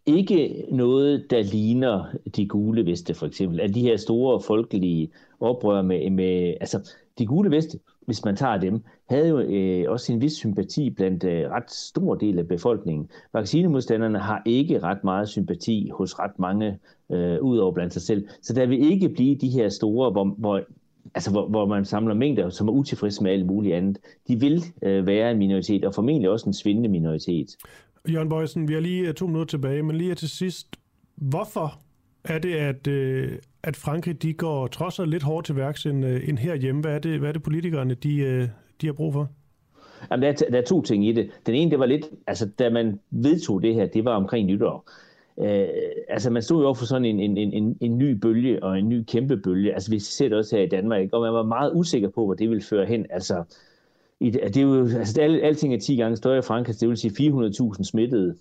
ikke 0.06 0.65
noget, 0.72 1.26
der 1.30 1.44
ligner 1.44 2.06
de 2.36 2.48
gule 2.48 2.86
veste 2.86 3.14
for 3.14 3.26
eksempel. 3.26 3.60
Af 3.60 3.73
de 3.73 3.82
her 3.82 3.98
store 3.98 4.41
folkelige 4.41 5.10
oprør 5.40 5.82
med, 5.82 6.10
med 6.10 6.53
altså 6.61 6.91
de 7.19 7.26
gule 7.26 7.52
veste, 7.52 7.80
hvis 8.06 8.26
man 8.26 8.36
tager 8.36 8.57
dem, 8.57 8.84
havde 9.10 9.27
jo 9.27 9.40
øh, 9.40 9.91
også 9.91 10.14
en 10.14 10.22
vis 10.22 10.34
sympati 10.34 10.90
blandt 10.90 11.23
øh, 11.23 11.49
ret 11.49 11.72
stor 11.72 12.15
del 12.15 12.40
af 12.40 12.48
befolkningen. 12.48 13.10
Vaccinemodstanderne 13.34 14.19
har 14.19 14.41
ikke 14.45 14.80
ret 14.80 15.03
meget 15.03 15.30
sympati 15.30 15.90
hos 15.94 16.19
ret 16.19 16.40
mange, 16.40 16.77
øh, 17.11 17.41
ud 17.41 17.57
over 17.57 17.72
blandt 17.72 17.94
sig 17.94 18.02
selv. 18.02 18.27
Så 18.41 18.53
der 18.53 18.65
vil 18.65 18.91
ikke 18.91 19.10
blive 19.10 19.36
de 19.36 19.49
her 19.49 19.69
store, 19.69 20.11
hvor, 20.11 20.36
hvor 20.38 20.61
altså 21.15 21.32
hvor, 21.32 21.48
hvor 21.48 21.65
man 21.65 21.86
samler 21.86 22.14
mængder, 22.14 22.49
som 22.49 22.68
er 22.68 22.72
utilfredse 22.72 23.23
med 23.23 23.32
alt 23.32 23.45
muligt 23.45 23.76
andet. 23.76 23.98
De 24.27 24.40
vil 24.40 24.64
øh, 24.82 25.06
være 25.06 25.32
en 25.32 25.38
minoritet, 25.38 25.86
og 25.86 25.94
formentlig 25.94 26.30
også 26.30 26.45
en 26.49 26.53
svindende 26.53 26.90
minoritet. 26.90 27.57
Jørgen 28.10 28.30
Bøjsen, 28.30 28.68
vi 28.68 28.73
har 28.73 28.82
lige 28.82 29.07
øh, 29.07 29.14
to 29.14 29.27
minutter 29.27 29.57
tilbage, 29.57 29.84
men 29.84 29.95
lige 29.95 30.15
til 30.15 30.30
sidst, 30.30 30.68
hvorfor 31.15 31.80
er 32.26 32.40
det, 32.40 32.54
at, 32.54 32.88
øh, 32.88 33.32
at 33.64 33.76
Frankrig 33.76 34.22
de 34.22 34.34
går 34.34 34.68
trods 34.68 35.00
alt 35.00 35.10
lidt 35.10 35.24
hårdt 35.24 35.46
til 35.46 35.56
værks 35.56 35.86
end, 35.86 36.06
øh, 36.06 36.30
end 36.30 36.38
herhjemme? 36.38 36.82
Hvad 36.82 36.96
er 36.96 37.00
det, 37.00 37.20
hvad 37.20 37.30
er 37.30 37.34
det 37.34 37.44
politikerne 37.44 37.94
de, 37.94 38.18
øh, 38.18 38.48
de 38.82 38.86
har 38.86 38.94
brug 38.94 39.14
for? 39.14 39.30
Jamen, 40.12 40.24
der, 40.24 40.30
er, 40.30 40.34
der 40.34 40.58
er 40.58 40.66
to 40.66 40.82
ting 40.82 41.08
i 41.08 41.12
det. 41.12 41.32
Den 41.46 41.56
ene, 41.56 41.72
det 41.72 41.80
var 41.80 41.86
lidt, 41.86 42.06
altså 42.28 42.50
da 42.60 42.70
man 42.70 43.00
vedtog 43.12 43.62
det 43.62 43.74
her, 43.74 43.86
det 43.86 44.06
var 44.06 44.16
omkring 44.16 44.48
nytår. 44.48 44.90
Øh, 45.40 45.68
altså 46.10 46.30
man 46.30 46.42
stod 46.42 46.62
jo 46.62 46.66
over 46.66 46.76
for 46.76 46.86
sådan 46.86 47.06
en, 47.06 47.20
en, 47.20 47.38
en, 47.38 47.78
en 47.82 47.98
ny 47.98 48.12
bølge 48.12 48.64
og 48.64 48.80
en 48.80 48.90
ny 48.90 49.04
kæmpe 49.04 49.38
bølge. 49.38 49.74
Altså 49.74 49.92
vi 49.92 50.00
ser 50.00 50.30
det 50.30 50.38
også 50.38 50.56
her 50.56 50.64
i 50.64 50.68
Danmark, 50.68 51.10
og 51.14 51.22
man 51.22 51.34
var 51.34 51.44
meget 51.44 51.72
usikker 51.76 52.10
på, 52.10 52.26
hvor 52.26 52.34
det 52.34 52.50
ville 52.50 52.64
føre 52.64 52.86
hen. 52.86 53.06
Altså, 53.10 53.44
i, 54.20 54.30
det 54.30 54.58
er 54.58 54.62
jo, 54.62 54.88
altså 54.88 55.22
alt, 55.22 55.44
alting 55.44 55.74
er 55.74 55.80
10 55.80 55.96
gange 55.96 56.18
større 56.18 56.38
i 56.38 56.42
Frankrig, 56.42 56.80
det 56.80 56.90
vil 56.90 56.98
sige 56.98 57.32
400.000 57.32 57.84
smittede 57.84 58.36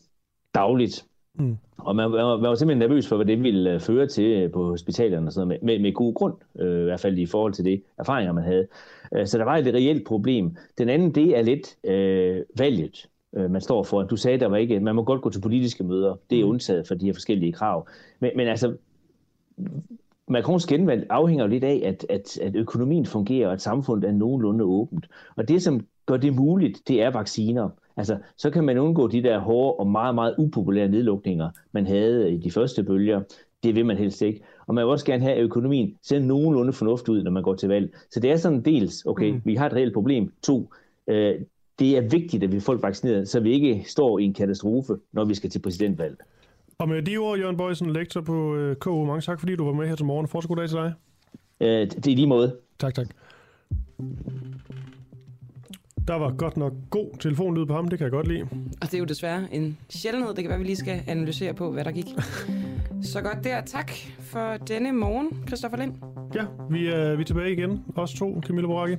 dagligt. 0.54 1.06
Mm. 1.38 1.56
Og 1.76 1.96
man, 1.96 2.10
man, 2.10 2.24
var, 2.24 2.36
man 2.36 2.48
var 2.48 2.54
simpelthen 2.54 2.88
nervøs 2.88 3.08
for, 3.08 3.16
hvad 3.16 3.26
det 3.26 3.42
ville 3.42 3.72
øh, 3.72 3.80
føre 3.80 4.06
til 4.06 4.24
øh, 4.24 4.50
på 4.50 4.68
hospitalerne 4.68 5.26
og 5.26 5.32
sådan 5.32 5.48
noget, 5.48 5.62
med, 5.62 5.74
med, 5.74 5.82
med 5.82 5.92
god 5.92 6.14
grund, 6.14 6.34
øh, 6.58 6.80
i 6.80 6.84
hvert 6.84 7.00
fald 7.00 7.18
i 7.18 7.26
forhold 7.26 7.52
til 7.52 7.64
det 7.64 7.82
erfaringer, 7.98 8.32
man 8.32 8.44
havde. 8.44 8.66
Øh, 9.14 9.26
så 9.26 9.38
der 9.38 9.44
var 9.44 9.56
et 9.56 9.74
reelt 9.74 10.06
problem. 10.06 10.56
Den 10.78 10.88
anden, 10.88 11.14
det 11.14 11.38
er 11.38 11.42
lidt 11.42 11.76
øh, 11.84 12.42
valget, 12.58 13.08
øh, 13.36 13.50
man 13.50 13.60
står 13.60 13.82
for. 13.82 14.02
Du 14.02 14.16
sagde, 14.16 14.40
der 14.40 14.48
var 14.48 14.56
ikke, 14.56 14.80
man 14.80 14.94
må 14.94 15.02
godt 15.04 15.22
gå 15.22 15.30
til 15.30 15.40
politiske 15.40 15.84
møder. 15.84 16.16
Det 16.30 16.40
er 16.40 16.44
mm. 16.44 16.50
undtaget 16.50 16.88
for 16.88 16.94
de 16.94 17.06
her 17.06 17.12
forskellige 17.12 17.52
krav. 17.52 17.88
Men, 18.20 18.30
men 18.36 18.48
altså, 18.48 18.76
Macrons 20.28 20.66
genvalg 20.66 21.06
afhænger 21.10 21.44
jo 21.44 21.50
lidt 21.50 21.64
af, 21.64 21.82
at, 21.84 22.06
at, 22.08 22.38
at 22.38 22.56
økonomien 22.56 23.06
fungerer, 23.06 23.46
og 23.46 23.52
at 23.52 23.62
samfundet 23.62 24.08
er 24.08 24.12
nogenlunde 24.12 24.64
åbent. 24.64 25.06
Og 25.36 25.48
det, 25.48 25.62
som 25.62 25.86
gør 26.06 26.16
det 26.16 26.34
muligt, 26.34 26.88
det 26.88 27.02
er 27.02 27.10
vacciner. 27.10 27.70
Altså, 27.96 28.18
så 28.36 28.50
kan 28.50 28.64
man 28.64 28.78
undgå 28.78 29.08
de 29.08 29.22
der 29.22 29.38
hårde 29.38 29.76
og 29.76 29.86
meget, 29.86 30.14
meget 30.14 30.34
upopulære 30.38 30.88
nedlukninger, 30.88 31.50
man 31.72 31.86
havde 31.86 32.32
i 32.32 32.38
de 32.38 32.50
første 32.50 32.82
bølger. 32.82 33.22
Det 33.62 33.74
vil 33.74 33.86
man 33.86 33.96
helst 33.96 34.22
ikke. 34.22 34.40
Og 34.66 34.74
man 34.74 34.84
vil 34.84 34.90
også 34.90 35.06
gerne 35.06 35.22
have, 35.22 35.34
at 35.34 35.42
økonomien 35.42 35.94
ser 36.02 36.18
nogenlunde 36.18 36.72
fornuft 36.72 37.08
ud, 37.08 37.22
når 37.22 37.30
man 37.30 37.42
går 37.42 37.54
til 37.54 37.68
valg. 37.68 37.94
Så 38.10 38.20
det 38.20 38.30
er 38.30 38.36
sådan 38.36 38.62
dels, 38.62 39.04
okay, 39.04 39.30
mm. 39.30 39.42
vi 39.44 39.54
har 39.54 39.66
et 39.66 39.72
reelt 39.72 39.94
problem. 39.94 40.32
To, 40.42 40.72
øh, 41.06 41.34
det 41.78 41.96
er 41.96 42.00
vigtigt, 42.00 42.44
at 42.44 42.52
vi 42.52 42.60
får 42.60 42.74
vaccineret, 42.74 43.28
så 43.28 43.40
vi 43.40 43.52
ikke 43.52 43.84
står 43.86 44.18
i 44.18 44.24
en 44.24 44.34
katastrofe, 44.34 44.96
når 45.12 45.24
vi 45.24 45.34
skal 45.34 45.50
til 45.50 45.58
præsidentvalg. 45.58 46.16
Og 46.78 46.88
med 46.88 47.02
de 47.02 47.16
ord, 47.16 47.38
Jørgen 47.38 47.56
Bøjsen, 47.56 47.92
lektor 47.92 48.20
på 48.20 48.54
øh, 48.54 48.76
KU, 48.76 49.04
mange 49.04 49.20
tak, 49.20 49.40
fordi 49.40 49.56
du 49.56 49.64
var 49.64 49.72
med 49.72 49.88
her 49.88 49.96
til 49.96 50.06
morgen. 50.06 50.28
Fortsat 50.28 50.48
god 50.48 50.56
dag 50.56 50.68
til 50.68 50.76
dig. 50.76 50.92
Øh, 51.60 51.86
det 51.86 52.06
er 52.06 52.16
lige 52.16 52.26
måde. 52.26 52.56
Tak, 52.78 52.94
tak. 52.94 53.06
Der 56.08 56.14
var 56.14 56.34
godt 56.36 56.56
nok 56.56 56.72
god 56.90 57.18
telefonlyd 57.20 57.66
på 57.66 57.74
ham, 57.74 57.88
det 57.88 57.98
kan 57.98 58.04
jeg 58.04 58.12
godt 58.12 58.28
lide. 58.28 58.42
Og 58.82 58.82
det 58.82 58.94
er 58.94 58.98
jo 58.98 59.04
desværre 59.04 59.54
en 59.54 59.78
sjældenhed. 59.90 60.34
Det 60.34 60.44
kan 60.44 60.48
være, 60.50 60.58
vi 60.58 60.64
lige 60.64 60.76
skal 60.76 61.02
analysere 61.06 61.54
på, 61.54 61.70
hvad 61.70 61.84
der 61.84 61.90
gik. 61.92 62.06
Så 63.02 63.20
godt 63.22 63.44
der. 63.44 63.60
Tak 63.60 63.90
for 64.20 64.56
denne 64.68 64.92
morgen, 64.92 65.28
Christoffer 65.46 65.78
Lind. 65.78 65.92
Ja, 66.34 66.44
vi 66.70 66.86
er, 66.86 67.14
vi 67.16 67.20
er 67.20 67.24
tilbage 67.24 67.52
igen. 67.52 67.84
Os 67.96 68.12
to, 68.12 68.40
Camilla 68.46 68.66
Boracchi. 68.66 68.96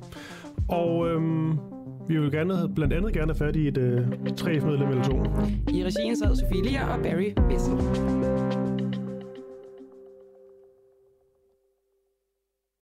Og 0.68 1.08
øhm, 1.08 1.58
vi 2.08 2.20
vil 2.20 2.32
gerne, 2.32 2.74
blandt 2.74 2.94
andet 2.94 3.12
gerne 3.12 3.26
have 3.26 3.46
fat 3.46 3.56
i 3.56 3.68
et 3.68 3.78
øh, 3.78 4.06
3F-medlem 4.40 4.88
eller 4.88 5.02
to. 5.02 5.16
I 5.72 5.84
regien 5.84 6.16
sad 6.16 6.36
Sofie 6.36 6.62
Lier 6.64 6.86
og 6.86 7.02
Barry 7.02 7.32
Vessel. 7.52 8.75